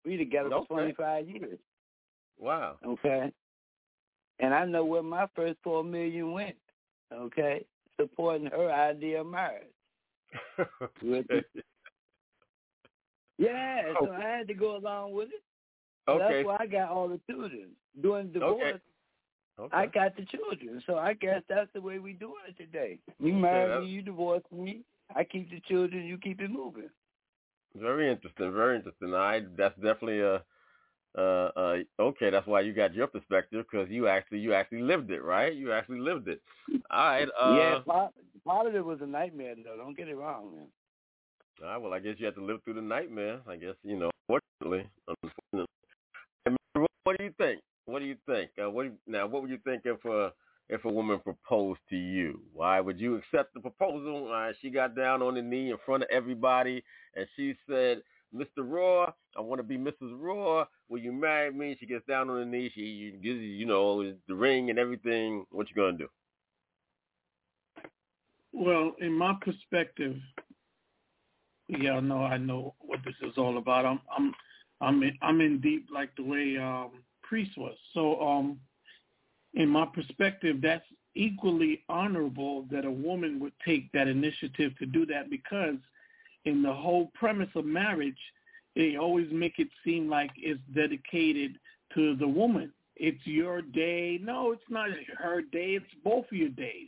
We 0.07 0.17
together 0.17 0.53
Okay. 0.53 0.65
for 0.67 0.77
twenty 0.79 0.93
five 0.93 1.27
years. 1.27 1.59
Wow. 2.39 2.77
Okay. 2.85 3.31
And 4.39 4.53
I 4.53 4.63
know 4.65 4.85
where 4.85 5.03
my 5.03 5.27
first 5.35 5.57
four 5.63 5.83
million 5.83 6.31
went. 6.31 6.55
Okay. 7.13 7.65
Supporting 7.99 8.47
her 8.47 8.71
idea 8.71 9.21
of 9.21 9.27
marriage. 9.27 9.67
With 11.01 11.25
Yeah, 13.37 13.93
so 13.99 14.07
oh. 14.09 14.13
I 14.13 14.21
had 14.21 14.47
to 14.47 14.53
go 14.53 14.77
along 14.77 15.13
with 15.13 15.29
it. 15.29 15.41
Okay. 16.09 16.19
That's 16.19 16.45
why 16.45 16.57
I 16.59 16.65
got 16.67 16.89
all 16.89 17.07
the 17.07 17.19
children. 17.29 17.69
During 18.01 18.31
divorce, 18.31 18.61
Okay. 18.63 18.79
Okay. 19.59 19.75
I 19.75 19.85
got 19.87 20.15
the 20.15 20.25
children. 20.25 20.81
So 20.85 20.97
I 20.97 21.13
guess 21.13 21.41
that's 21.49 21.69
the 21.73 21.81
way 21.81 21.97
we 21.99 22.13
doing 22.13 22.35
it 22.47 22.57
today. 22.57 22.99
You 23.19 23.31
Okay, 23.33 23.41
marry 23.41 23.69
that- 23.69 23.81
me, 23.81 23.87
you 23.87 24.01
divorce 24.03 24.43
me. 24.51 24.83
I 25.15 25.23
keep 25.23 25.49
the 25.49 25.59
children, 25.61 26.05
you 26.05 26.17
keep 26.17 26.41
it 26.41 26.51
moving. 26.51 26.89
Very 27.75 28.11
interesting. 28.11 28.53
Very 28.53 28.77
interesting. 28.77 29.13
I 29.13 29.41
that's 29.57 29.75
definitely 29.75 30.21
a. 30.21 30.43
Uh, 31.17 31.49
uh, 31.55 31.77
okay, 31.99 32.29
that's 32.29 32.45
why 32.45 32.61
you 32.61 32.73
got 32.73 32.93
your 32.93 33.07
perspective 33.07 33.65
because 33.69 33.89
you 33.89 34.07
actually 34.07 34.39
you 34.39 34.53
actually 34.53 34.81
lived 34.81 35.09
it, 35.09 35.23
right? 35.23 35.55
You 35.55 35.73
actually 35.73 35.99
lived 35.99 36.27
it. 36.27 36.41
All 36.91 37.05
right. 37.05 37.27
Uh, 37.41 37.55
yeah, 37.55 37.79
part, 37.85 38.13
part 38.45 38.67
of 38.67 38.75
it 38.75 38.85
was 38.85 38.99
a 39.01 39.05
nightmare 39.05 39.55
though. 39.55 39.77
Don't 39.77 39.97
get 39.97 40.09
it 40.09 40.15
wrong, 40.15 40.51
man. 40.55 40.67
All 41.63 41.69
right, 41.69 41.77
well, 41.77 41.93
I 41.93 41.99
guess 41.99 42.15
you 42.19 42.25
have 42.27 42.35
to 42.35 42.43
live 42.43 42.61
through 42.63 42.75
the 42.75 42.81
nightmare. 42.81 43.39
I 43.47 43.55
guess 43.55 43.75
you 43.83 43.97
know. 43.97 44.11
Unfortunately, 44.29 44.89
unfortunately. 45.07 45.65
What 47.03 47.17
do 47.17 47.23
you 47.23 47.33
think? 47.37 47.61
What 47.85 47.99
do 47.99 48.05
you 48.05 48.17
think? 48.27 48.51
Uh, 48.61 48.69
what 48.69 48.83
do 48.83 48.89
you, 48.89 48.95
now? 49.07 49.27
What 49.27 49.41
would 49.41 49.51
you 49.51 49.59
think 49.63 49.83
if 49.85 50.03
a 50.05 50.33
if 50.69 50.85
a 50.85 50.89
woman 50.89 51.19
proposed 51.19 51.79
to 51.89 51.95
you? 51.95 52.41
Why 52.53 52.79
would 52.79 52.99
you 52.99 53.15
accept 53.15 53.53
the 53.53 53.59
proposal? 53.59 54.31
Uh, 54.33 54.53
she 54.61 54.69
got 54.69 54.95
down 54.95 55.21
on 55.21 55.35
the 55.35 55.41
knee 55.41 55.71
in 55.71 55.77
front 55.85 56.03
of 56.03 56.09
everybody, 56.11 56.83
and 57.15 57.27
she 57.35 57.55
said, 57.69 58.01
"Mr. 58.35 58.59
Raw, 58.59 59.11
I 59.35 59.41
want 59.41 59.59
to 59.59 59.63
be 59.63 59.77
Mrs. 59.77 60.15
Raw. 60.19 60.65
Will 60.89 60.99
you 60.99 61.11
marry 61.11 61.51
me?" 61.51 61.77
She 61.79 61.85
gets 61.85 62.05
down 62.05 62.29
on 62.29 62.37
her 62.37 62.45
knee. 62.45 62.71
She 62.73 63.11
gives 63.23 63.39
you, 63.39 63.49
you 63.49 63.65
know, 63.65 64.13
the 64.27 64.35
ring 64.35 64.69
and 64.69 64.79
everything. 64.79 65.45
What 65.51 65.69
you 65.69 65.75
gonna 65.75 65.97
do? 65.97 66.09
Well, 68.53 68.95
in 68.99 69.13
my 69.13 69.35
perspective, 69.41 70.15
yeah, 71.67 71.99
no, 71.99 72.23
I 72.23 72.37
know 72.37 72.73
what 72.79 72.99
this 73.05 73.15
is 73.21 73.37
all 73.37 73.57
about. 73.57 73.85
I'm, 73.85 73.99
I'm, 74.15 74.33
I'm, 74.81 75.03
in, 75.03 75.17
I'm 75.21 75.41
in 75.41 75.59
deep 75.59 75.87
like 75.93 76.15
the 76.15 76.23
way 76.23 76.57
um, 76.57 77.03
Priest 77.21 77.51
was. 77.57 77.75
So, 77.93 78.19
um, 78.21 78.59
in 79.53 79.69
my 79.69 79.85
perspective, 79.85 80.58
that's 80.61 80.85
equally 81.16 81.84
honorable 81.90 82.66
that 82.72 82.85
a 82.85 82.92
woman 82.92 83.40
would 83.40 83.53
take 83.66 83.92
that 83.92 84.08
initiative 84.08 84.77
to 84.77 84.85
do 84.85 85.06
that 85.08 85.30
because 85.30 85.76
in 86.45 86.61
the 86.61 86.74
whole 86.74 87.11
premise 87.16 87.50
of 87.56 87.66
marriage, 87.66 88.17
they 88.76 88.95
always 88.95 89.27
make 89.32 89.58
it 89.58 89.69
seem 89.84 90.08
like 90.09 90.30
it's 90.38 90.61
dedicated 90.76 91.58
to 91.95 92.16
the 92.16 92.27
woman. 92.27 92.72
It's 92.95 93.26
your 93.26 93.61
day. 93.61 94.19
No, 94.22 94.51
it's 94.51 94.69
not 94.69 94.90
her 95.17 95.42
day. 95.42 95.72
It's 95.72 95.85
both 96.03 96.26
of 96.32 96.38
your 96.38 96.50
days. 96.50 96.88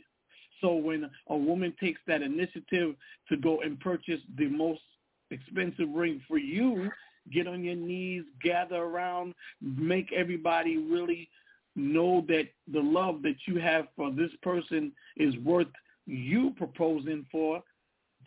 So 0.60 0.74
when 0.74 1.10
a 1.28 1.36
woman 1.36 1.74
takes 1.80 2.00
that 2.06 2.22
initiative 2.22 2.94
to 3.28 3.36
go 3.36 3.60
and 3.60 3.80
purchase 3.80 4.20
the 4.36 4.48
most 4.48 4.82
expensive 5.30 5.88
ring 5.92 6.20
for 6.28 6.38
you, 6.38 6.90
get 7.32 7.46
on 7.46 7.64
your 7.64 7.76
knees, 7.76 8.24
gather 8.42 8.76
around, 8.76 9.34
make 9.60 10.12
everybody 10.12 10.76
really 10.76 11.28
know 11.76 12.24
that 12.28 12.48
the 12.72 12.80
love 12.80 13.22
that 13.22 13.36
you 13.46 13.58
have 13.58 13.86
for 13.96 14.10
this 14.10 14.30
person 14.42 14.92
is 15.16 15.36
worth 15.38 15.68
you 16.06 16.52
proposing 16.56 17.26
for, 17.30 17.62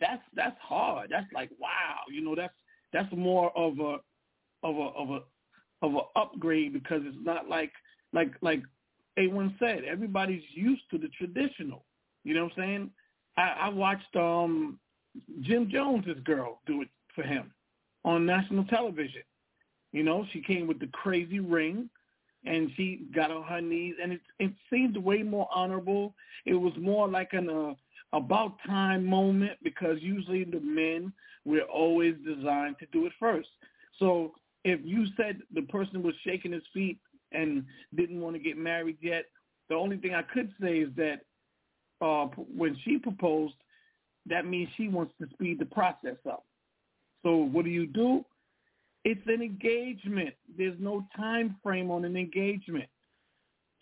that's 0.00 0.22
that's 0.34 0.58
hard. 0.60 1.10
That's 1.10 1.30
like 1.32 1.50
wow, 1.58 2.00
you 2.10 2.22
know, 2.22 2.34
that's 2.34 2.54
that's 2.92 3.12
more 3.14 3.56
of 3.56 3.78
a 3.78 3.98
of 4.62 4.76
a 4.76 4.88
of 4.96 5.10
a 5.10 5.20
of 5.82 5.94
a 5.94 6.18
upgrade 6.18 6.72
because 6.72 7.02
it's 7.04 7.16
not 7.20 7.48
like 7.48 7.72
like 8.12 8.32
like 8.40 8.62
A1 9.18 9.58
said, 9.58 9.84
everybody's 9.84 10.42
used 10.54 10.82
to 10.90 10.98
the 10.98 11.08
traditional. 11.08 11.84
You 12.24 12.34
know 12.34 12.44
what 12.44 12.52
I'm 12.56 12.64
saying? 12.64 12.90
I, 13.36 13.56
I 13.60 13.68
watched 13.68 14.16
um 14.16 14.78
Jim 15.40 15.68
Jones's 15.70 16.20
girl 16.24 16.60
do 16.66 16.82
it 16.82 16.88
for 17.14 17.22
him 17.22 17.52
on 18.04 18.26
national 18.26 18.64
television. 18.64 19.22
You 19.92 20.02
know, 20.02 20.26
she 20.32 20.40
came 20.40 20.66
with 20.66 20.80
the 20.80 20.88
crazy 20.88 21.40
ring 21.40 21.88
and 22.44 22.70
she 22.76 23.06
got 23.14 23.30
on 23.30 23.42
her 23.44 23.60
knees 23.60 23.94
and 24.02 24.12
it 24.12 24.20
it 24.38 24.52
seemed 24.70 24.96
way 24.96 25.22
more 25.22 25.48
honorable. 25.54 26.14
It 26.46 26.54
was 26.54 26.72
more 26.78 27.08
like 27.08 27.32
an 27.32 27.48
uh, 27.48 27.74
about 28.16 28.56
time 28.66 29.04
moment 29.04 29.58
because 29.62 29.98
usually 30.00 30.44
the 30.44 30.60
men 30.60 31.12
we're 31.44 31.62
always 31.64 32.14
designed 32.24 32.76
to 32.78 32.86
do 32.92 33.06
it 33.06 33.12
first. 33.18 33.48
So 33.98 34.32
if 34.64 34.80
you 34.82 35.06
said 35.16 35.40
the 35.52 35.62
person 35.62 36.02
was 36.02 36.14
shaking 36.24 36.52
his 36.52 36.62
feet 36.72 36.98
and 37.32 37.64
didn't 37.94 38.20
want 38.20 38.34
to 38.36 38.40
get 38.40 38.56
married 38.56 38.96
yet, 39.00 39.26
the 39.68 39.74
only 39.74 39.96
thing 39.96 40.14
I 40.14 40.22
could 40.22 40.52
say 40.60 40.78
is 40.78 40.90
that 40.96 41.20
uh, 42.00 42.26
when 42.54 42.76
she 42.84 42.98
proposed, 42.98 43.54
that 44.26 44.46
means 44.46 44.68
she 44.76 44.88
wants 44.88 45.12
to 45.20 45.28
speed 45.32 45.58
the 45.58 45.66
process 45.66 46.16
up. 46.28 46.44
So 47.22 47.36
what 47.36 47.64
do 47.64 47.70
you 47.70 47.86
do? 47.86 48.24
It's 49.04 49.26
an 49.26 49.42
engagement. 49.42 50.34
There's 50.56 50.78
no 50.80 51.06
time 51.16 51.56
frame 51.62 51.90
on 51.90 52.04
an 52.04 52.16
engagement. 52.16 52.88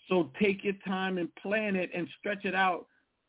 So 0.08 0.30
take 0.40 0.64
your 0.64 0.74
time 0.86 1.18
and 1.18 1.34
plan 1.36 1.76
it 1.76 1.90
and 1.94 2.08
stretch 2.18 2.44
it 2.44 2.54
out 2.54 2.86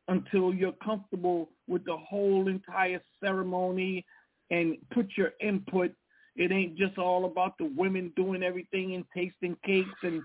until 0.08 0.54
you're 0.54 0.74
comfortable 0.84 1.50
with 1.68 1.86
the 1.86 1.96
whole 1.96 2.48
entire 2.48 3.02
ceremony 3.24 4.06
and 4.50 4.78
put 4.92 5.08
your 5.16 5.32
input. 5.40 5.92
It 6.36 6.52
ain't 6.52 6.78
just 6.78 6.98
all 6.98 7.26
about 7.26 7.58
the 7.60 7.72
women 7.78 8.12
doing 8.16 8.42
everything 8.42 8.96
and 8.96 9.06
tasting 9.16 9.56
cakes. 9.64 9.88
And 10.02 10.24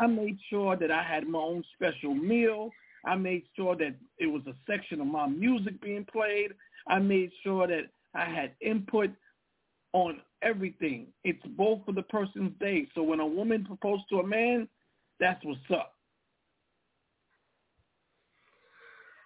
I 0.00 0.06
made 0.06 0.38
sure 0.48 0.74
that 0.76 0.90
I 0.90 1.02
had 1.02 1.28
my 1.28 1.38
own 1.38 1.62
special 1.74 2.14
meal. 2.14 2.70
I 3.04 3.14
made 3.14 3.42
sure 3.54 3.76
that 3.76 3.94
it 4.18 4.26
was 4.26 4.42
a 4.46 4.54
section 4.66 5.02
of 5.02 5.06
my 5.06 5.26
music 5.26 5.80
being 5.82 6.06
played. 6.10 6.52
I 6.88 6.98
made 6.98 7.30
sure 7.42 7.66
that 7.66 7.90
I 8.14 8.24
had 8.24 8.52
input 8.62 9.10
on 9.94 10.20
everything. 10.42 11.06
It's 11.22 11.40
both 11.56 11.80
for 11.86 11.92
the 11.92 12.02
person's 12.02 12.52
day. 12.60 12.86
So 12.94 13.02
when 13.02 13.20
a 13.20 13.26
woman 13.26 13.64
proposes 13.64 14.04
to 14.10 14.18
a 14.18 14.26
man, 14.26 14.68
that's 15.18 15.42
what's 15.44 15.60
up. 15.72 15.94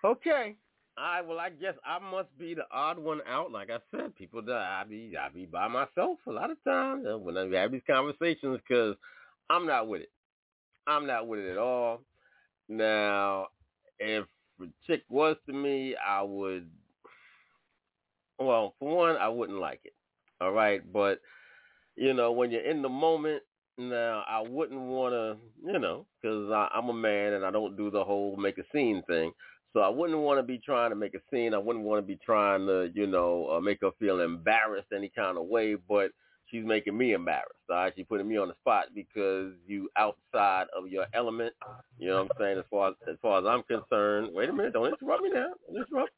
Okay. 0.05 0.55
Right. 0.97 1.23
Well, 1.27 1.39
I 1.39 1.51
guess 1.51 1.75
I 1.85 1.99
must 1.99 2.37
be 2.39 2.55
the 2.55 2.65
odd 2.71 2.99
one 2.99 3.21
out. 3.27 3.51
Like 3.51 3.71
I 3.71 3.79
said, 3.91 4.15
people 4.15 4.43
that 4.43 4.53
I 4.55 4.85
be 4.89 5.15
I 5.19 5.29
be 5.29 5.47
by 5.47 5.69
myself 5.69 6.19
a 6.27 6.31
lot 6.31 6.51
of 6.51 6.63
times 6.65 7.07
uh, 7.11 7.17
when 7.17 7.37
I 7.39 7.49
have 7.61 7.73
these 7.73 7.83
conversations 7.89 8.61
because 8.69 8.95
I'm 9.49 9.67
not 9.67 9.89
with 9.89 10.03
it. 10.03 10.11
I'm 10.87 11.07
not 11.07 11.27
with 11.27 11.41
it 11.41 11.53
at 11.53 11.59
all. 11.59 12.03
Now, 12.69 13.49
if 13.99 14.27
a 14.61 14.67
chick 14.87 15.05
was 15.09 15.37
to 15.47 15.53
me, 15.53 15.95
I 15.97 16.23
would. 16.23 16.69
Well, 18.39 18.75
for 18.79 18.97
one, 18.97 19.17
I 19.17 19.29
wouldn't 19.29 19.59
like 19.59 19.81
it. 19.85 19.95
All 20.41 20.53
right, 20.53 20.81
but 20.93 21.21
you 21.97 22.15
know, 22.15 22.33
when 22.33 22.51
you're 22.51 22.69
in 22.69 22.83
the 22.83 22.89
moment, 22.89 23.43
now 23.77 24.25
I 24.29 24.41
wouldn't 24.41 24.81
want 24.81 25.13
to, 25.13 25.37
you 25.65 25.79
know, 25.79 26.07
because 26.21 26.51
I'm 26.73 26.89
a 26.89 26.95
man 26.95 27.35
and 27.35 27.45
I 27.45 27.51
don't 27.51 27.77
do 27.77 27.91
the 27.91 28.05
whole 28.05 28.37
make 28.37 28.59
a 28.59 28.63
scene 28.73 29.03
thing. 29.07 29.33
So 29.73 29.81
I 29.81 29.89
wouldn't 29.89 30.19
want 30.19 30.39
to 30.39 30.43
be 30.43 30.59
trying 30.59 30.91
to 30.91 30.97
make 30.97 31.15
a 31.15 31.21
scene. 31.31 31.55
I 31.55 31.59
wouldn't 31.59 31.85
want 31.85 32.03
to 32.03 32.07
be 32.07 32.19
trying 32.25 32.67
to, 32.67 32.91
you 32.95 33.07
know, 33.07 33.49
uh, 33.53 33.61
make 33.61 33.79
her 33.83 33.91
feel 33.99 34.21
embarrassed 34.21 34.89
any 34.95 35.11
kind 35.15 35.37
of 35.37 35.47
way. 35.47 35.75
But 35.75 36.11
she's 36.47 36.65
making 36.65 36.97
me 36.97 37.13
embarrassed. 37.13 37.53
All 37.69 37.77
right, 37.77 37.93
she's 37.95 38.07
putting 38.09 38.29
me 38.29 38.39
on 38.39 38.49
the 38.49 38.55
spot 38.55 38.87
because 38.95 39.53
you 39.67 39.89
outside 39.97 40.67
of 40.77 40.89
your 40.89 41.07
element. 41.15 41.55
You 41.99 42.09
know 42.09 42.23
what 42.25 42.33
I'm 42.33 42.39
saying? 42.41 42.59
As 42.59 42.65
far 42.71 42.91
as 42.91 42.95
as 43.09 43.17
far 43.21 43.41
as 43.41 43.45
I'm 43.47 43.63
concerned. 43.65 44.31
Wait 44.33 44.49
a 44.49 44.53
minute, 44.53 44.73
don't 44.73 44.87
interrupt 44.87 45.23
me 45.23 45.31
now. 45.31 45.49
Don't 45.67 45.77
interrupt. 45.77 46.11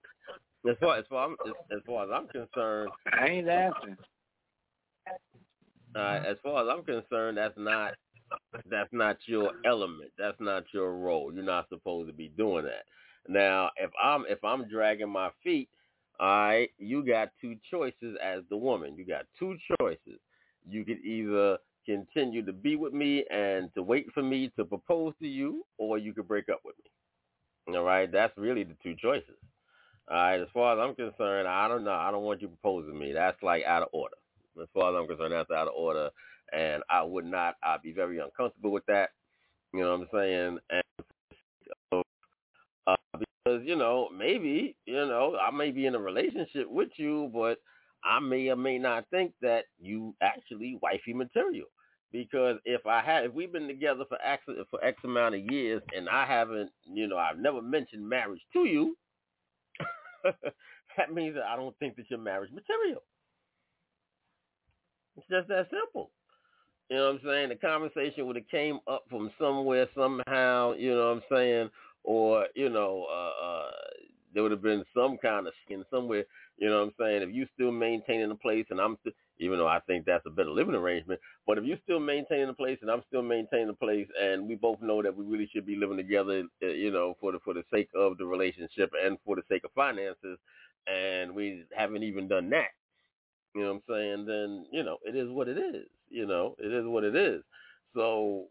As 0.68 0.76
far 0.78 0.98
as 0.98 1.04
far 1.08 1.30
as, 1.32 1.52
as 1.72 1.78
far 1.86 2.04
as 2.04 2.10
I'm 2.12 2.28
concerned, 2.28 2.90
I 3.12 3.26
ain't 3.26 3.48
asking. 3.48 3.96
Uh, 5.94 6.20
as 6.26 6.36
far 6.42 6.62
as 6.62 6.68
I'm 6.70 6.84
concerned, 6.84 7.38
that's 7.38 7.56
not 7.56 7.94
that's 8.70 8.92
not 8.92 9.16
your 9.26 9.52
element. 9.64 10.10
That's 10.18 10.38
not 10.38 10.64
your 10.72 10.94
role. 10.94 11.32
You're 11.32 11.42
not 11.44 11.68
supposed 11.68 12.08
to 12.08 12.14
be 12.14 12.28
doing 12.36 12.64
that. 12.64 12.84
Now, 13.28 13.70
if 13.76 13.90
I'm 14.02 14.24
if 14.28 14.42
I'm 14.44 14.68
dragging 14.68 15.08
my 15.08 15.30
feet, 15.42 15.68
all 16.20 16.26
right, 16.26 16.70
you 16.78 17.04
got 17.04 17.30
two 17.40 17.56
choices 17.70 18.16
as 18.22 18.42
the 18.50 18.56
woman. 18.56 18.94
You 18.96 19.06
got 19.06 19.24
two 19.38 19.56
choices. 19.80 20.20
You 20.68 20.84
could 20.84 21.02
either 21.04 21.58
continue 21.86 22.44
to 22.44 22.52
be 22.52 22.76
with 22.76 22.92
me 22.92 23.24
and 23.30 23.72
to 23.74 23.82
wait 23.82 24.06
for 24.12 24.22
me 24.22 24.52
to 24.56 24.64
propose 24.64 25.14
to 25.20 25.26
you, 25.26 25.64
or 25.78 25.96
you 25.96 26.12
could 26.12 26.28
break 26.28 26.50
up 26.50 26.60
with 26.64 26.74
me. 26.84 27.76
All 27.76 27.84
right, 27.84 28.10
that's 28.10 28.36
really 28.36 28.64
the 28.64 28.76
two 28.82 28.94
choices. 29.00 29.36
All 30.10 30.16
right, 30.16 30.40
as 30.40 30.48
far 30.52 30.74
as 30.74 30.84
I'm 30.84 30.96
concerned, 30.96 31.46
I 31.46 31.68
don't 31.68 31.84
know. 31.84 31.92
I 31.92 32.10
don't 32.10 32.24
want 32.24 32.42
you 32.42 32.48
proposing 32.48 32.98
me. 32.98 33.12
That's 33.12 33.40
like 33.42 33.62
out 33.64 33.82
of 33.82 33.88
order. 33.92 34.16
As 34.60 34.66
far 34.74 34.90
as 34.90 35.00
I'm 35.00 35.06
concerned, 35.06 35.32
that's 35.32 35.50
out 35.52 35.68
of 35.68 35.74
order, 35.74 36.10
and 36.52 36.82
I 36.90 37.02
would 37.02 37.24
not. 37.24 37.54
I'd 37.62 37.82
be 37.82 37.92
very 37.92 38.18
uncomfortable 38.18 38.72
with 38.72 38.84
that. 38.86 39.10
You 39.72 39.80
know 39.80 39.96
what 39.96 40.00
I'm 40.00 40.08
saying? 40.12 40.58
And 40.70 42.04
uh, 42.86 42.96
because 43.18 43.62
you 43.64 43.76
know, 43.76 44.08
maybe 44.16 44.74
you 44.84 44.94
know, 44.94 45.36
I 45.40 45.52
may 45.52 45.70
be 45.70 45.86
in 45.86 45.94
a 45.94 46.00
relationship 46.00 46.68
with 46.68 46.90
you, 46.96 47.30
but 47.32 47.58
I 48.04 48.18
may 48.18 48.48
or 48.48 48.56
may 48.56 48.78
not 48.78 49.04
think 49.10 49.32
that 49.42 49.66
you 49.80 50.14
actually 50.20 50.78
wifey 50.82 51.14
material. 51.14 51.68
Because 52.12 52.56
if 52.64 52.84
I 52.84 53.00
had, 53.00 53.26
if 53.26 53.32
we've 53.32 53.52
been 53.52 53.68
together 53.68 54.04
for 54.08 54.18
X 54.24 54.42
for 54.70 54.84
X 54.84 54.98
amount 55.04 55.36
of 55.36 55.42
years, 55.52 55.82
and 55.96 56.08
I 56.08 56.26
haven't, 56.26 56.70
you 56.84 57.06
know, 57.06 57.16
I've 57.16 57.38
never 57.38 57.62
mentioned 57.62 58.08
marriage 58.08 58.40
to 58.54 58.64
you, 58.64 58.96
that 60.96 61.12
means 61.12 61.34
that 61.34 61.44
I 61.44 61.56
don't 61.56 61.76
think 61.78 61.96
that 61.96 62.06
you're 62.08 62.18
marriage 62.18 62.50
material. 62.52 63.02
It's 65.16 65.26
just 65.28 65.48
that 65.48 65.68
simple. 65.70 66.10
You 66.88 66.96
know 66.96 67.12
what 67.12 67.14
I'm 67.14 67.20
saying? 67.24 67.48
The 67.50 67.56
conversation 67.56 68.26
would 68.26 68.36
have 68.36 68.48
came 68.48 68.80
up 68.88 69.04
from 69.08 69.30
somewhere 69.38 69.86
somehow, 69.94 70.74
you 70.74 70.94
know 70.94 71.08
what 71.08 71.16
I'm 71.16 71.22
saying? 71.30 71.70
Or, 72.02 72.46
you 72.54 72.68
know, 72.68 73.06
uh, 73.08 73.44
uh 73.44 73.70
there 74.32 74.42
would 74.42 74.52
have 74.52 74.62
been 74.62 74.84
some 74.94 75.18
kind 75.18 75.46
of 75.46 75.52
skin 75.64 75.84
somewhere, 75.90 76.24
you 76.56 76.68
know 76.68 76.78
what 76.78 76.84
I'm 76.84 76.94
saying? 76.98 77.22
If 77.22 77.34
you 77.34 77.46
still 77.54 77.72
maintaining 77.72 78.28
the 78.28 78.34
place 78.34 78.66
and 78.70 78.80
I'm 78.80 78.96
still 79.00 79.12
even 79.40 79.58
though 79.58 79.68
I 79.68 79.80
think 79.80 80.06
that's 80.06 80.26
a 80.26 80.30
better 80.30 80.50
living 80.50 80.76
arrangement, 80.76 81.20
but 81.46 81.58
if 81.58 81.64
you're 81.64 81.78
still 81.84 82.00
maintaining 82.00 82.48
the 82.48 82.54
place 82.54 82.78
and 82.82 82.90
I'm 82.90 83.02
still 83.08 83.22
maintaining 83.22 83.68
the 83.68 83.74
place 83.74 84.08
and 84.20 84.48
we 84.48 84.56
both 84.56 84.80
know 84.82 85.02
that 85.02 85.16
we 85.16 85.24
really 85.26 85.50
should 85.52 85.66
be 85.66 85.76
living 85.76 85.98
together, 85.98 86.44
uh, 86.62 86.68
you 86.68 86.92
know, 86.92 87.16
for 87.20 87.32
the 87.32 87.40
for 87.40 87.54
the 87.54 87.64
sake 87.72 87.90
of 87.96 88.18
the 88.18 88.26
relationship 88.26 88.92
and 89.02 89.18
for 89.24 89.36
the 89.36 89.42
sake 89.50 89.64
of 89.64 89.72
finances 89.72 90.38
and 90.86 91.34
we 91.34 91.64
haven't 91.76 92.04
even 92.04 92.28
done 92.28 92.50
that 92.50 92.68
you 93.54 93.62
know 93.62 93.74
what 93.74 93.82
I'm 93.88 93.94
saying, 93.94 94.26
then, 94.26 94.66
you 94.72 94.84
know, 94.84 94.98
it 95.04 95.16
is 95.16 95.28
what 95.30 95.48
it 95.48 95.58
is. 95.58 95.86
You 96.08 96.26
know, 96.26 96.56
it 96.58 96.72
is 96.72 96.86
what 96.86 97.04
it 97.04 97.16
is. 97.16 97.42
So, 97.94 98.46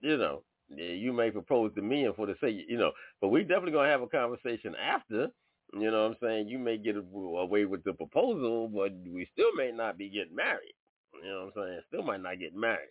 you 0.00 0.16
know, 0.16 0.42
you 0.70 1.12
may 1.12 1.30
propose 1.30 1.74
to 1.74 1.82
me 1.82 2.04
and 2.06 2.16
for 2.16 2.26
the 2.26 2.36
sake, 2.40 2.66
you 2.68 2.78
know, 2.78 2.92
but 3.20 3.28
we 3.28 3.42
definitely 3.42 3.72
gonna 3.72 3.90
have 3.90 4.02
a 4.02 4.08
conversation 4.08 4.74
after. 4.76 5.28
You 5.72 5.90
know 5.90 6.02
what 6.04 6.10
I'm 6.10 6.16
saying? 6.22 6.48
You 6.48 6.58
may 6.58 6.78
get 6.78 6.96
away 6.96 7.64
with 7.64 7.84
the 7.84 7.92
proposal, 7.92 8.68
but 8.68 8.92
we 9.12 9.28
still 9.32 9.52
may 9.56 9.72
not 9.72 9.98
be 9.98 10.08
getting 10.08 10.34
married. 10.34 10.74
You 11.22 11.28
know 11.28 11.50
what 11.54 11.62
I'm 11.64 11.68
saying? 11.68 11.80
Still 11.88 12.02
might 12.02 12.22
not 12.22 12.38
get 12.38 12.54
married. 12.54 12.88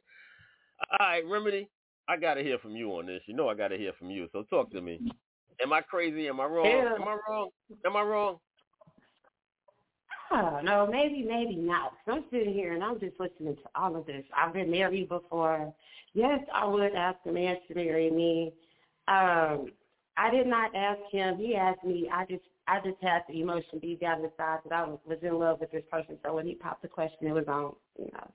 All 0.99 1.07
right, 1.07 1.23
Remedy, 1.25 1.69
I 2.07 2.17
gotta 2.17 2.41
hear 2.41 2.59
from 2.59 2.75
you 2.75 2.91
on 2.91 3.05
this. 3.05 3.21
You 3.27 3.33
know 3.33 3.49
I 3.49 3.55
gotta 3.55 3.77
hear 3.77 3.93
from 3.97 4.09
you. 4.11 4.27
So 4.31 4.43
talk 4.43 4.71
to 4.71 4.81
me. 4.81 4.99
Am 5.61 5.71
I 5.71 5.81
crazy? 5.81 6.27
Am 6.27 6.41
I 6.41 6.45
wrong? 6.45 6.65
Yeah. 6.65 6.95
Am 6.95 7.07
I 7.07 7.17
wrong? 7.29 7.49
Am 7.85 7.95
I 7.95 8.01
wrong? 8.01 8.39
I 10.31 10.41
don't 10.41 10.65
know, 10.65 10.87
maybe, 10.91 11.23
maybe 11.23 11.55
not. 11.55 11.93
I'm 12.07 12.25
sitting 12.31 12.53
here 12.53 12.73
and 12.73 12.83
I'm 12.83 12.99
just 12.99 13.19
listening 13.19 13.55
to 13.55 13.61
all 13.75 13.95
of 13.95 14.05
this. 14.05 14.23
I've 14.35 14.53
been 14.53 14.71
married 14.71 15.07
before. 15.07 15.73
Yes, 16.13 16.39
I 16.53 16.65
would 16.65 16.95
ask 16.95 17.17
a 17.27 17.31
man 17.31 17.57
to 17.67 17.75
marry 17.75 18.09
me. 18.09 18.53
Um, 19.07 19.71
I 20.17 20.31
did 20.31 20.47
not 20.47 20.73
ask 20.73 20.99
him. 21.11 21.37
He 21.37 21.55
asked 21.55 21.83
me. 21.83 22.09
I 22.11 22.25
just, 22.25 22.41
I 22.67 22.79
just 22.79 22.97
had 23.01 23.21
the 23.27 23.41
emotion 23.41 23.79
deep 23.81 24.01
down 24.01 24.17
inside 24.23 24.59
that 24.63 24.73
I 24.73 24.83
was, 24.83 24.99
in 25.21 25.37
love 25.37 25.59
with 25.59 25.71
this 25.71 25.83
person. 25.91 26.17
So 26.25 26.33
when 26.33 26.47
he 26.47 26.55
popped 26.55 26.81
the 26.81 26.87
question, 26.87 27.27
it 27.27 27.33
was 27.33 27.45
on, 27.47 27.73
you 27.97 28.09
know, 28.11 28.31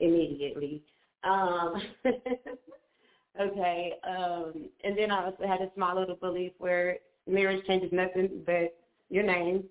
immediately. 0.00 0.82
Um, 1.22 1.74
okay. 3.40 3.92
Um, 4.06 4.68
and 4.82 4.98
then 4.98 5.10
I 5.10 5.26
also 5.26 5.46
had 5.46 5.60
a 5.60 5.70
small 5.74 5.98
little 5.98 6.16
belief 6.16 6.52
where 6.58 6.96
marriage 7.28 7.64
changes 7.66 7.90
nothing 7.92 8.42
but 8.44 8.74
your 9.10 9.24
name. 9.24 9.64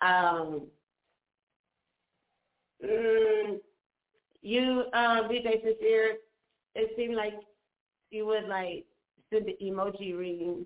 Um, 0.00 0.66
mm, 2.84 3.58
you, 4.42 4.84
um, 4.92 5.28
DJ 5.28 5.62
Sincere, 5.62 6.14
it 6.74 6.90
seemed 6.96 7.16
like 7.16 7.34
you 8.10 8.24
would 8.26 8.44
like 8.48 8.84
send 9.32 9.46
the 9.46 9.56
emoji 9.62 10.16
ring 10.16 10.64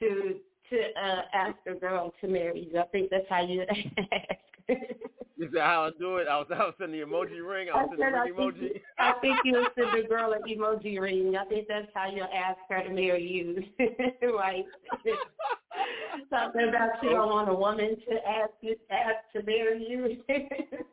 to 0.00 0.34
to 0.70 0.76
uh, 0.76 1.22
ask 1.32 1.56
a 1.66 1.74
girl 1.74 2.12
to 2.20 2.28
marry 2.28 2.68
you. 2.70 2.78
I 2.78 2.84
think 2.86 3.10
that's 3.10 3.26
how 3.28 3.44
you 3.44 3.62
ask. 4.12 4.80
You 5.36 5.48
said 5.52 5.62
how 5.62 5.84
I 5.84 5.90
do 5.98 6.16
it? 6.18 6.28
I 6.28 6.38
was, 6.38 6.46
I 6.54 6.58
was 6.58 6.74
sending 6.78 7.00
the 7.00 7.06
emoji 7.06 7.46
ring. 7.46 7.68
I 7.74 7.82
was 7.82 7.90
sending 7.98 8.14
I 8.14 8.28
the 8.28 8.34
emoji. 8.34 8.80
I 8.98 9.12
think 9.20 9.36
you 9.44 9.66
send 9.74 9.88
the 10.04 10.08
girl 10.08 10.32
an 10.32 10.42
emoji 10.48 11.00
ring. 11.00 11.34
I 11.36 11.44
think 11.46 11.66
that's 11.66 11.88
how 11.92 12.08
you'll 12.08 12.28
ask 12.32 12.58
her 12.70 12.84
to 12.84 12.90
marry 12.90 13.22
you. 13.22 13.64
right. 14.36 14.64
Something 16.30 16.68
about 16.68 17.02
you 17.02 17.10
don't 17.10 17.28
want 17.28 17.48
a 17.48 17.54
woman 17.54 17.96
to 18.08 18.28
ask 18.28 18.52
you 18.60 18.76
ask 18.90 19.16
to 19.34 19.42
marry 19.42 19.84
you. 19.88 20.84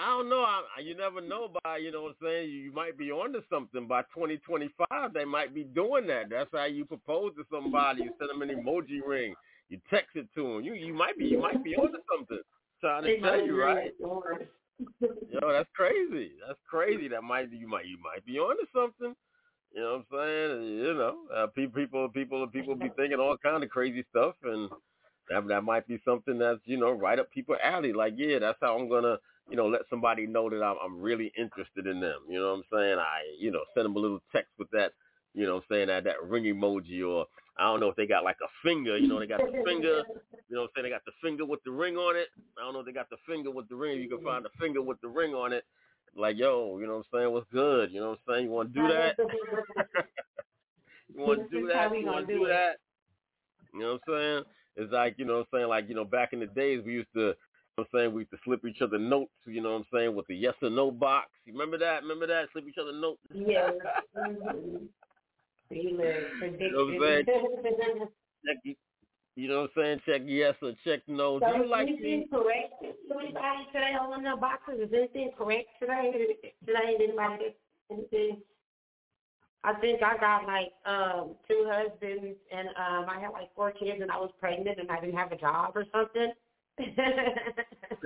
I 0.00 0.06
don't 0.06 0.30
know. 0.30 0.40
I, 0.42 0.80
you 0.82 0.96
never 0.96 1.20
know 1.20 1.50
by, 1.62 1.76
you 1.76 1.92
know 1.92 2.02
what 2.02 2.16
I'm 2.22 2.26
saying? 2.26 2.50
You, 2.50 2.72
might 2.72 2.96
be 2.96 3.10
onto 3.10 3.42
something. 3.50 3.86
By 3.86 4.02
2025, 4.14 5.12
they 5.12 5.26
might 5.26 5.54
be 5.54 5.64
doing 5.64 6.06
that. 6.06 6.30
That's 6.30 6.48
how 6.52 6.64
you 6.64 6.86
propose 6.86 7.32
to 7.36 7.44
somebody. 7.52 8.04
You 8.04 8.12
send 8.18 8.30
them 8.30 8.40
an 8.40 8.48
emoji 8.48 9.06
ring. 9.06 9.34
You 9.68 9.78
text 9.90 10.16
it 10.16 10.26
to 10.34 10.42
them. 10.42 10.64
You 10.64 10.74
you 10.74 10.94
might 10.94 11.18
be 11.18 11.26
you 11.26 11.38
might 11.38 11.62
be 11.62 11.76
onto 11.76 11.98
something. 12.10 12.40
Trying 12.80 13.04
to 13.04 13.20
tell 13.20 13.44
you, 13.44 13.60
right? 13.60 13.92
Yo, 15.00 15.52
that's 15.52 15.68
crazy. 15.76 16.32
That's 16.46 16.58
crazy. 16.68 17.08
That 17.08 17.22
might 17.22 17.52
you 17.52 17.68
might 17.68 17.86
you 17.86 17.98
might 18.02 18.24
be 18.24 18.38
onto 18.38 18.64
something. 18.74 19.14
You 19.72 19.80
know 19.80 20.04
what 20.08 20.18
I'm 20.20 20.26
saying? 20.26 20.66
You 20.78 20.94
know, 20.94 21.16
uh, 21.36 21.46
people 21.48 21.80
people 21.80 22.08
people 22.08 22.46
people 22.48 22.74
be 22.74 22.90
thinking 22.96 23.20
all 23.20 23.36
kind 23.36 23.62
of 23.62 23.70
crazy 23.70 24.04
stuff, 24.10 24.34
and 24.42 24.70
that 25.28 25.46
that 25.46 25.62
might 25.62 25.86
be 25.86 26.00
something 26.04 26.38
that's 26.38 26.60
you 26.64 26.78
know 26.78 26.90
right 26.90 27.18
up 27.18 27.30
people 27.30 27.56
alley. 27.62 27.92
Like, 27.92 28.14
yeah, 28.16 28.38
that's 28.40 28.58
how 28.60 28.76
I'm 28.76 28.88
gonna 28.88 29.18
you 29.50 29.56
know 29.56 29.66
let 29.68 29.82
somebody 29.90 30.26
know 30.26 30.48
that 30.48 30.62
I'm 30.62 30.76
I'm 30.82 31.00
really 31.00 31.32
interested 31.36 31.86
in 31.86 32.00
them. 32.00 32.20
You 32.28 32.38
know 32.38 32.50
what 32.50 32.58
I'm 32.58 32.64
saying? 32.72 32.98
I 32.98 33.22
you 33.38 33.50
know 33.50 33.60
send 33.74 33.84
them 33.84 33.96
a 33.96 33.98
little 33.98 34.22
text 34.32 34.52
with 34.58 34.70
that. 34.70 34.92
You 35.32 35.46
know, 35.46 35.62
saying 35.70 35.86
that 35.86 36.02
that 36.04 36.22
ring 36.24 36.44
emoji, 36.44 37.08
or 37.08 37.26
I 37.56 37.64
don't 37.64 37.78
know 37.78 37.88
if 37.88 37.94
they 37.94 38.06
got 38.06 38.24
like 38.24 38.38
a 38.42 38.48
finger. 38.66 38.98
You 38.98 39.06
know, 39.06 39.20
they 39.20 39.28
got 39.28 39.38
the 39.38 39.62
finger. 39.64 40.02
You 40.48 40.56
know, 40.56 40.62
what 40.62 40.62
I'm 40.62 40.68
saying 40.74 40.84
they 40.84 40.90
got 40.90 41.04
the 41.04 41.12
finger 41.22 41.44
with 41.44 41.62
the 41.64 41.70
ring 41.70 41.96
on 41.96 42.16
it. 42.16 42.26
I 42.58 42.62
don't 42.62 42.72
know 42.72 42.80
if 42.80 42.86
they 42.86 42.92
got 42.92 43.10
the 43.10 43.16
finger 43.28 43.50
with 43.50 43.68
the 43.68 43.76
ring. 43.76 44.00
You 44.00 44.08
can 44.08 44.24
find 44.24 44.44
the 44.44 44.50
finger 44.58 44.82
with 44.82 45.00
the 45.02 45.08
ring 45.08 45.34
on 45.34 45.52
it. 45.52 45.64
Like, 46.16 46.36
yo, 46.36 46.78
you 46.80 46.86
know 46.86 46.96
what 46.96 47.06
I'm 47.14 47.20
saying? 47.20 47.32
What's 47.32 47.46
good? 47.52 47.92
You 47.92 48.00
know 48.00 48.10
what 48.10 48.18
I'm 48.26 48.34
saying? 48.34 48.44
You 48.46 48.50
want 48.50 48.74
to 48.74 48.80
do 48.80 48.88
that? 48.88 49.16
you 51.14 51.20
want 51.20 51.48
to 51.48 51.48
do 51.48 51.66
This 51.66 51.70
is 51.70 51.76
how 51.76 51.88
that? 51.88 51.98
You 51.98 52.06
want 52.06 52.26
to 52.26 52.34
do 52.34 52.46
that? 52.48 52.76
You 53.72 53.80
know 53.80 53.92
what 53.92 54.14
I'm 54.14 54.20
saying? 54.20 54.44
It's 54.76 54.92
like, 54.92 55.14
you 55.18 55.24
know 55.24 55.34
what 55.34 55.46
I'm 55.52 55.58
saying? 55.58 55.68
Like, 55.68 55.88
you 55.88 55.94
know, 55.94 56.04
back 56.04 56.32
in 56.32 56.40
the 56.40 56.46
days, 56.46 56.82
we 56.84 56.92
used 56.92 57.12
to, 57.14 57.34
know 57.76 57.84
what 57.84 57.88
I'm 57.92 58.00
saying? 58.00 58.14
We 58.14 58.22
used 58.22 58.32
to 58.32 58.38
slip 58.44 58.64
each 58.64 58.82
other 58.82 58.98
notes, 58.98 59.32
you 59.46 59.60
know 59.60 59.72
what 59.72 59.78
I'm 59.78 59.86
saying, 59.92 60.14
with 60.14 60.26
the 60.26 60.36
yes 60.36 60.54
or 60.62 60.70
no 60.70 60.90
box. 60.90 61.28
You 61.44 61.52
remember 61.52 61.78
that? 61.78 62.02
Remember 62.02 62.26
that? 62.26 62.48
Slip 62.52 62.66
each 62.68 62.78
other 62.80 62.92
notes? 62.92 63.20
yes. 63.34 63.72
Mhm. 64.16 64.88
You 65.70 65.96
know 65.96 66.04
what 66.04 66.14
I'm 66.32 66.38
predicted. 66.38 68.08
Check, 68.46 68.76
you 69.36 69.48
know 69.48 69.62
what 69.62 69.70
I'm 69.76 69.82
saying? 69.82 70.00
Check 70.04 70.22
yes 70.26 70.54
or 70.62 70.72
check 70.84 71.00
no. 71.06 71.38
So 71.38 71.46
Do 71.46 71.58
you 71.58 71.64
is 71.64 71.70
like 71.70 71.88
anything 71.88 72.26
correct? 72.30 72.74
Anybody 72.82 73.66
today 73.72 73.94
on 73.98 74.22
their 74.22 74.36
boxes? 74.36 74.80
Is 74.80 74.90
anything 74.92 75.30
correct 75.38 75.68
today? 75.80 76.12
Today, 76.66 76.96
anybody 76.98 77.54
anything? 77.90 78.42
I 79.62 79.74
think 79.74 80.02
I 80.02 80.16
got 80.16 80.46
like 80.46 80.72
um 80.86 81.36
two 81.46 81.68
husbands 81.70 82.36
and 82.50 82.68
um 82.68 83.08
I 83.08 83.20
had 83.20 83.30
like 83.30 83.54
four 83.54 83.70
kids 83.72 84.00
and 84.00 84.10
I 84.10 84.16
was 84.16 84.30
pregnant 84.40 84.80
and 84.80 84.90
I 84.90 85.00
didn't 85.00 85.16
have 85.16 85.32
a 85.32 85.36
job 85.36 85.76
or 85.76 85.84
something. 85.92 86.32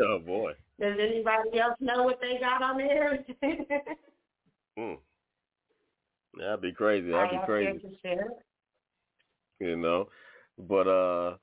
Oh, 0.00 0.18
boy. 0.18 0.52
Does 0.80 0.96
anybody 1.00 1.58
else 1.60 1.76
know 1.80 2.02
what 2.02 2.20
they 2.20 2.38
got 2.40 2.62
on 2.62 2.78
there? 2.78 3.24
Hmm. 4.76 4.94
That'd 6.36 6.62
be 6.62 6.72
crazy. 6.72 7.12
That'd 7.12 7.30
be 7.30 7.46
crazy. 7.46 7.78
to 7.78 7.94
share? 8.02 8.26
you 9.60 9.76
know. 9.76 10.08
But 10.58 10.88
uh 10.88 11.36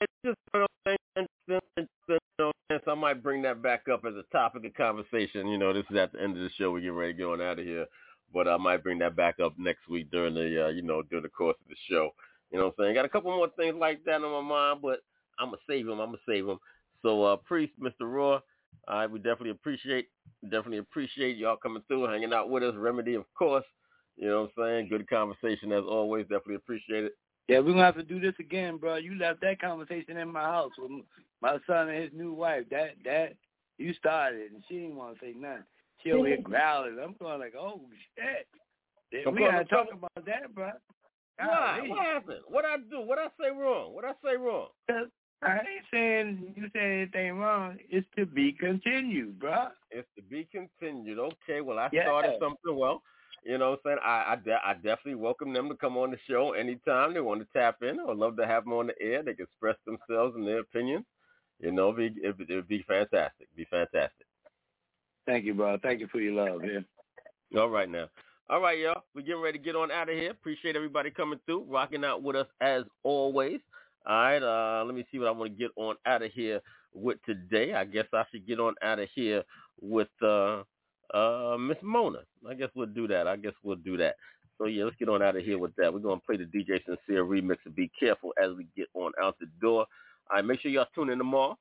it's 0.00 0.12
just 0.24 0.38
one 0.52 0.62
of 0.62 0.68
those 0.84 0.96
things 1.16 1.26
interesting, 1.48 1.68
interesting, 1.76 1.88
you 2.08 2.18
know, 2.38 2.52
and 2.70 2.80
so 2.84 2.90
I 2.92 2.94
might 2.94 3.22
bring 3.22 3.42
that 3.42 3.62
back 3.62 3.88
up 3.92 4.04
as 4.04 4.14
a 4.14 4.22
topic 4.30 4.64
of 4.66 4.74
conversation. 4.74 5.48
You 5.48 5.58
know, 5.58 5.72
this 5.72 5.84
is 5.90 5.96
at 5.96 6.12
the 6.12 6.22
end 6.22 6.36
of 6.36 6.42
the 6.42 6.50
show. 6.58 6.70
We 6.70 6.82
get 6.82 6.92
ready 6.92 7.12
to 7.12 7.16
get 7.16 7.24
on 7.24 7.40
out 7.40 7.58
of 7.58 7.64
here. 7.64 7.86
But 8.32 8.48
I 8.48 8.56
might 8.56 8.82
bring 8.82 8.98
that 8.98 9.16
back 9.16 9.40
up 9.42 9.54
next 9.58 9.88
week 9.88 10.10
during 10.10 10.34
the 10.34 10.66
uh, 10.66 10.68
you 10.68 10.82
know, 10.82 11.02
during 11.02 11.22
the 11.22 11.28
course 11.28 11.56
of 11.60 11.68
the 11.68 11.76
show. 11.88 12.10
You 12.50 12.58
know 12.58 12.66
what 12.66 12.74
I'm 12.78 12.84
saying? 12.84 12.94
Got 12.94 13.04
a 13.04 13.08
couple 13.08 13.34
more 13.34 13.48
things 13.56 13.76
like 13.78 14.04
that 14.04 14.22
on 14.22 14.44
my 14.44 14.48
mind, 14.48 14.80
but 14.82 15.00
I'm 15.38 15.48
gonna 15.48 15.58
save 15.68 15.86
them. 15.86 16.00
I'm 16.00 16.08
gonna 16.08 16.18
save 16.28 16.46
them. 16.46 16.58
So, 17.06 17.22
uh, 17.22 17.36
Priest, 17.36 17.72
Mr. 17.80 18.00
Raw, 18.00 18.40
I 18.88 19.06
we 19.06 19.20
definitely 19.20 19.50
appreciate, 19.50 20.08
definitely 20.42 20.78
appreciate 20.78 21.36
y'all 21.36 21.56
coming 21.56 21.84
through, 21.86 22.08
hanging 22.08 22.32
out 22.32 22.50
with 22.50 22.64
us. 22.64 22.74
Remedy, 22.76 23.14
of 23.14 23.32
course. 23.38 23.64
You 24.16 24.28
know 24.28 24.50
what 24.56 24.64
I'm 24.64 24.72
saying? 24.72 24.88
Good 24.88 25.08
conversation 25.08 25.70
as 25.70 25.84
always. 25.88 26.24
Definitely 26.24 26.56
appreciate 26.56 27.04
it. 27.04 27.12
Yeah, 27.46 27.60
we're 27.60 27.74
gonna 27.74 27.84
have 27.84 27.94
to 27.94 28.02
do 28.02 28.18
this 28.18 28.34
again, 28.40 28.76
bro. 28.76 28.96
You 28.96 29.14
left 29.14 29.40
that 29.42 29.60
conversation 29.60 30.16
in 30.16 30.32
my 30.32 30.42
house 30.42 30.72
with 30.76 30.90
my 31.40 31.58
son 31.64 31.90
and 31.90 32.02
his 32.02 32.10
new 32.12 32.32
wife. 32.32 32.64
That 32.72 32.94
that 33.04 33.34
you 33.78 33.94
started, 33.94 34.50
and 34.50 34.64
she 34.68 34.74
didn't 34.74 34.96
want 34.96 35.14
to 35.14 35.24
say 35.24 35.32
nothing. 35.38 35.62
She 36.02 36.10
over 36.10 36.26
here 36.26 36.38
growling. 36.42 36.98
I'm 37.00 37.14
going 37.20 37.38
like, 37.38 37.54
oh 37.56 37.82
shit. 38.16 39.24
Of 39.24 39.32
we 39.32 39.42
gotta 39.42 39.64
talk 39.66 39.90
course. 39.90 39.98
about 40.12 40.26
that, 40.26 40.52
bro. 40.52 40.72
Why? 41.38 41.76
Golly. 41.76 41.90
What 41.90 41.98
happened? 42.00 42.40
What 42.48 42.64
I 42.64 42.76
do? 42.78 43.00
What 43.00 43.18
I 43.20 43.28
say 43.40 43.56
wrong? 43.56 43.94
What 43.94 44.04
I 44.04 44.12
say 44.24 44.36
wrong? 44.36 44.70
I 45.42 45.54
ain't 45.58 45.84
saying 45.92 46.54
you 46.56 46.68
said 46.72 46.82
anything 46.82 47.38
wrong. 47.38 47.78
It's 47.90 48.06
to 48.16 48.24
be 48.26 48.52
continued, 48.52 49.38
bro. 49.38 49.68
It's 49.90 50.08
to 50.16 50.22
be 50.22 50.48
continued. 50.50 51.18
Okay, 51.18 51.60
well 51.60 51.78
I 51.78 51.88
Yeah. 51.92 52.04
started 52.04 52.36
something 52.40 52.74
well. 52.76 53.02
You 53.44 53.58
know 53.58 53.70
what 53.70 53.80
I'm 53.84 53.90
saying? 53.90 53.98
I 54.04 54.32
I, 54.32 54.36
de- 54.36 54.66
I 54.66 54.74
definitely 54.74 55.16
welcome 55.16 55.52
them 55.52 55.68
to 55.68 55.76
come 55.76 55.96
on 55.96 56.10
the 56.10 56.18
show 56.28 56.52
anytime 56.52 57.14
they 57.14 57.20
want 57.20 57.40
to 57.40 57.46
tap 57.58 57.82
in. 57.82 58.00
I'd 58.00 58.16
love 58.16 58.36
to 58.38 58.46
have 58.46 58.64
them 58.64 58.72
on 58.72 58.88
the 58.88 59.00
air. 59.00 59.22
They 59.22 59.34
can 59.34 59.44
express 59.44 59.76
themselves 59.84 60.34
and 60.36 60.46
their 60.46 60.60
opinions. 60.60 61.04
You 61.60 61.70
know, 61.70 61.92
it'd 61.92 62.14
be, 62.14 62.20
it'd, 62.22 62.40
it'd 62.50 62.68
be 62.68 62.82
fantastic. 62.88 63.46
Be 63.54 63.64
fantastic. 63.66 64.26
Thank 65.26 65.44
you, 65.44 65.54
bro. 65.54 65.78
Thank 65.82 66.00
you 66.00 66.08
for 66.08 66.20
your 66.20 66.32
love, 66.34 66.62
yeah. 66.64 67.60
All 67.60 67.68
right 67.68 67.88
now. 67.88 68.08
All 68.48 68.60
right, 68.60 68.78
y'all. 68.78 69.02
We're 69.14 69.22
getting 69.22 69.40
ready 69.40 69.58
to 69.58 69.64
get 69.64 69.76
on 69.76 69.90
out 69.90 70.08
of 70.08 70.16
here. 70.16 70.30
Appreciate 70.30 70.76
everybody 70.76 71.10
coming 71.10 71.40
through, 71.46 71.64
rocking 71.68 72.04
out 72.04 72.22
with 72.22 72.36
us 72.36 72.46
as 72.60 72.84
always. 73.02 73.60
All 74.06 74.16
right, 74.16 74.42
uh, 74.42 74.84
let 74.84 74.94
me 74.94 75.04
see 75.10 75.18
what 75.18 75.28
I 75.28 75.32
want 75.32 75.52
to 75.52 75.58
get 75.58 75.72
on 75.76 75.96
out 76.06 76.22
of 76.22 76.30
here 76.32 76.60
with 76.94 77.18
today. 77.26 77.74
I 77.74 77.84
guess 77.84 78.06
I 78.12 78.24
should 78.30 78.46
get 78.46 78.60
on 78.60 78.74
out 78.82 79.00
of 79.00 79.08
here 79.14 79.42
with 79.80 80.08
uh 80.22 80.62
uh 81.12 81.56
Miss 81.58 81.78
Mona. 81.82 82.20
I 82.48 82.54
guess 82.54 82.68
we'll 82.74 82.86
do 82.86 83.08
that. 83.08 83.26
I 83.26 83.36
guess 83.36 83.52
we'll 83.62 83.76
do 83.76 83.96
that. 83.96 84.14
So 84.58 84.66
yeah, 84.66 84.84
let's 84.84 84.96
get 84.96 85.08
on 85.08 85.22
out 85.22 85.36
of 85.36 85.44
here 85.44 85.58
with 85.58 85.74
that. 85.76 85.92
We're 85.92 86.00
gonna 86.00 86.20
play 86.20 86.36
the 86.36 86.44
DJ 86.44 86.80
Sincere 86.84 87.24
remix 87.24 87.56
and 87.64 87.74
be 87.74 87.90
careful 87.98 88.32
as 88.42 88.52
we 88.56 88.68
get 88.76 88.86
on 88.94 89.12
out 89.20 89.36
the 89.40 89.46
door. 89.60 89.86
All 90.30 90.36
right, 90.36 90.44
make 90.44 90.60
sure 90.60 90.70
y'all 90.70 90.86
tune 90.94 91.10
in 91.10 91.18
tomorrow. 91.18 91.58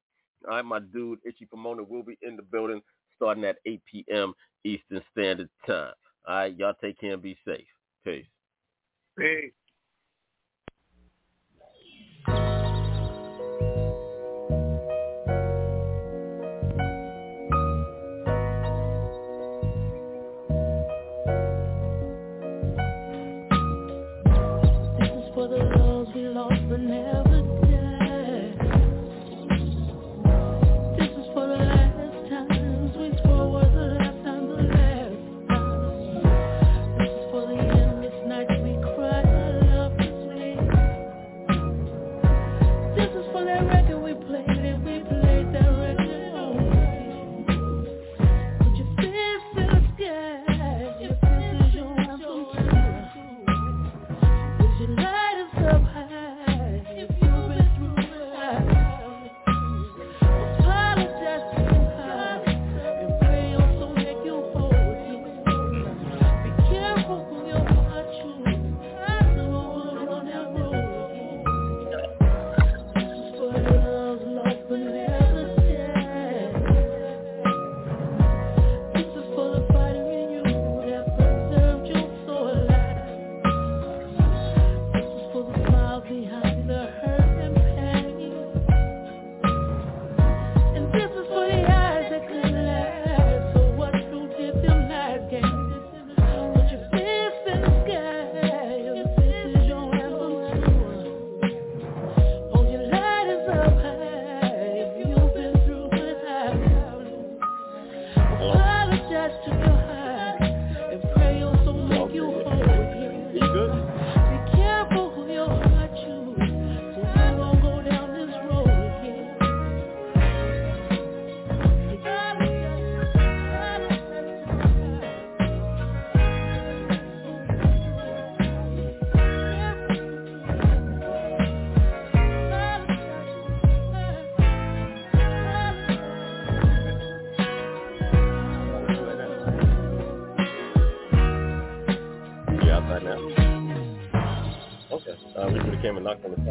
All 0.48 0.56
right, 0.56 0.66
my 0.66 0.80
dude 0.80 1.20
Itchy 1.26 1.46
Pomona 1.46 1.84
will 1.84 2.04
be 2.04 2.18
in 2.22 2.36
the 2.36 2.44
building 2.44 2.82
starting 3.16 3.46
at 3.46 3.58
8 3.66 3.82
p.m. 3.92 4.34
Eastern 4.64 5.02
Standard 5.12 5.50
Time. 5.66 5.94
All 6.28 6.36
right, 6.36 6.58
y'all 6.58 6.74
take 6.80 7.00
care 7.00 7.14
and 7.14 7.22
be 7.22 7.38
safe. 7.46 7.66
Peace. 8.04 8.26
Hey. 9.18 9.52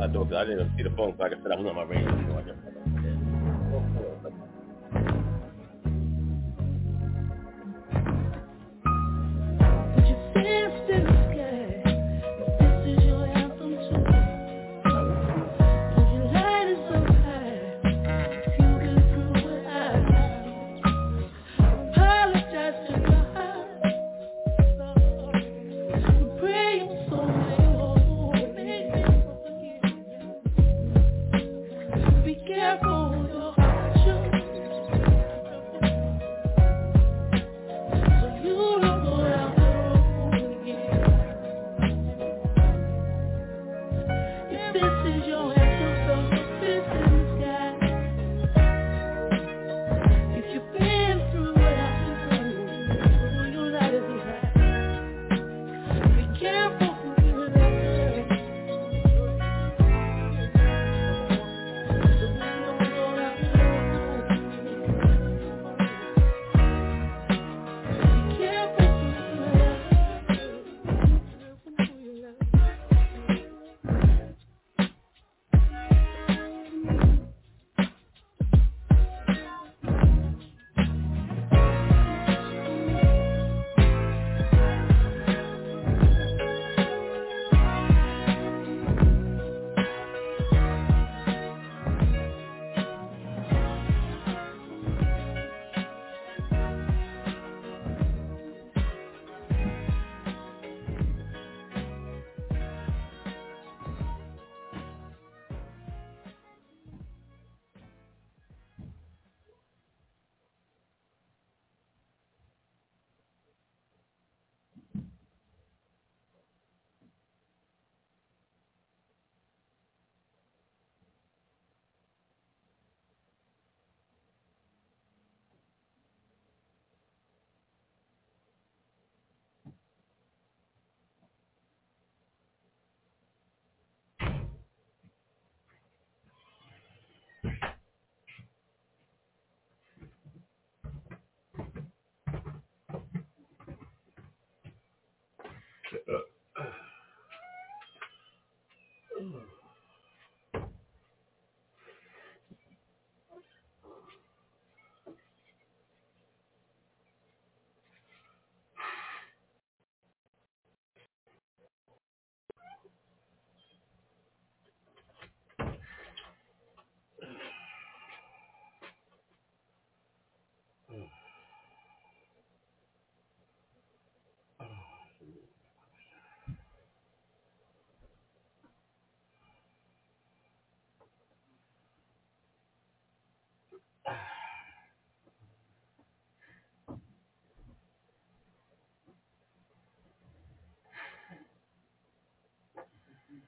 I 0.03 0.07
I 0.35 0.45
didn't 0.45 0.61
even 0.61 0.73
see 0.77 0.85
the 0.85 0.91
phone. 0.97 1.15
So 1.17 1.23
like 1.25 1.33
I 1.33 1.43
said, 1.43 1.53
I 1.53 1.57
was 1.57 1.67
on 1.67 1.77
my 1.77 1.85
radio. 1.85 2.11
So 2.29 2.39
I 2.39 2.43
guess. 2.43 2.74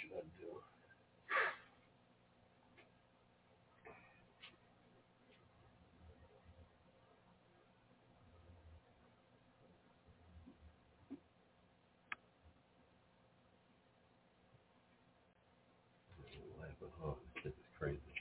should 0.00 0.12
I 0.16 0.22
do? 0.40 0.50
Oh, 17.04 17.16
this 17.44 17.52
is 17.52 17.68
crazy. 17.78 18.13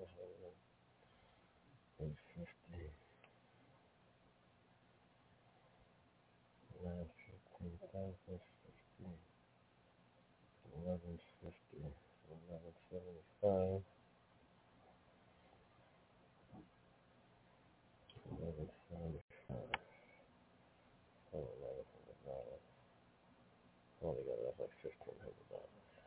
Eight 0.00 0.08
fifty. 2.34 2.90
Nine 6.84 7.10
fifteen 7.26 7.78
thousand 7.92 8.40
fifty. 8.62 9.10
Eleven 10.78 11.18
fifty. 11.42 11.82
Eleven 12.30 12.72
seventy 12.90 13.24
five. 13.42 13.82
Eleven 18.30 18.68
seventy 18.88 19.22
five. 19.48 19.80
Oh, 21.34 21.48
eleven 21.58 21.86
hundred 21.90 22.20
dollars. 22.26 22.64
Only 24.02 24.24
got 24.24 24.40
enough 24.40 24.60
like 24.60 24.74
fifteen 24.82 25.18
hundred 25.20 25.48
dollars. 25.50 25.97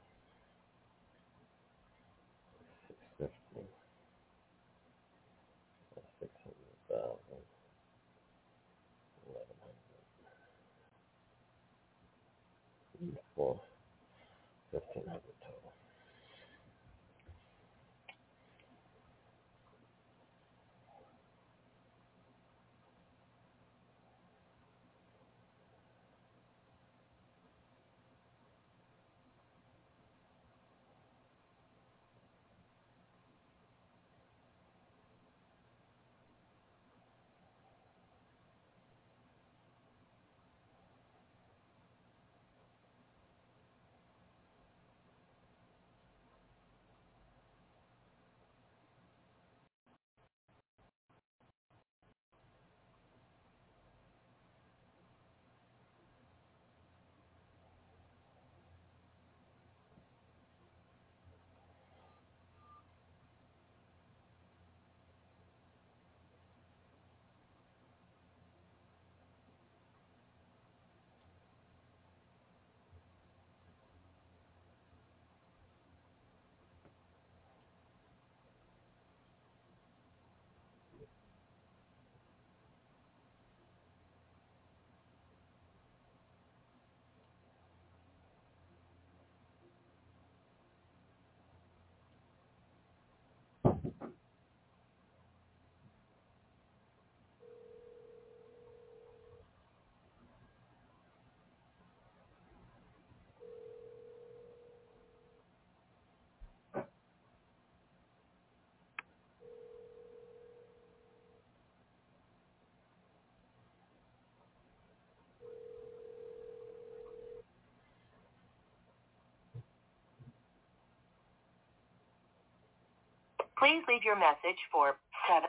Please 123.62 123.84
leave 123.88 124.04
your 124.04 124.18
message 124.18 124.58
for 124.72 124.98
7. 125.30 125.48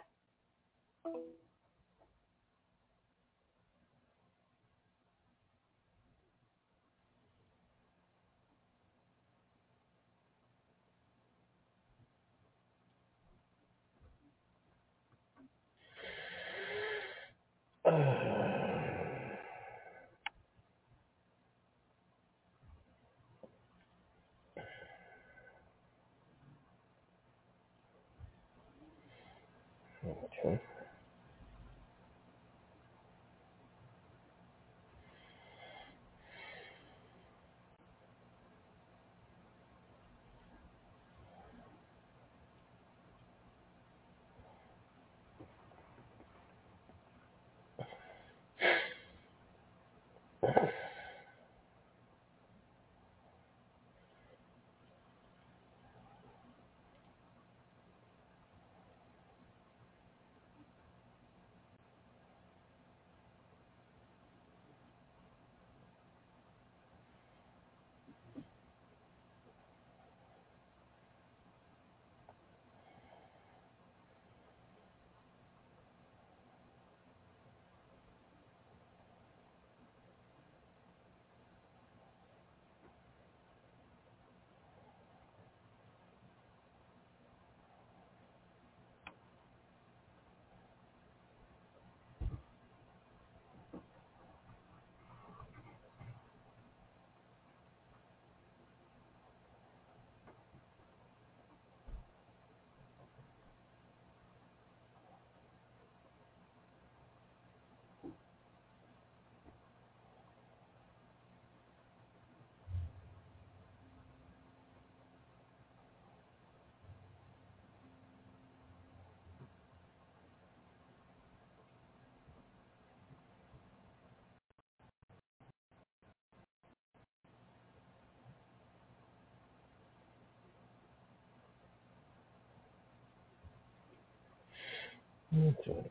Okay. 135.34 135.84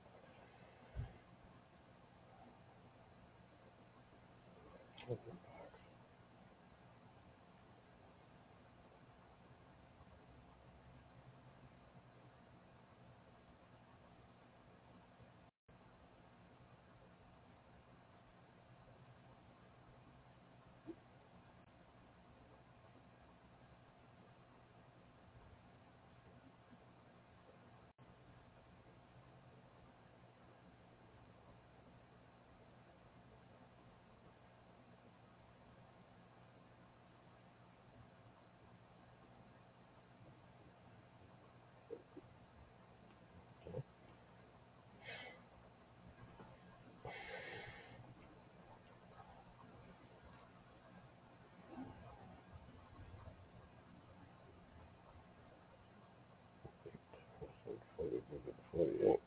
Forty-eight. 58.74 59.22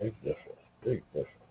Big 0.00 0.14
difference. 0.22 0.60
Big 0.84 1.02
difference. 1.14 1.45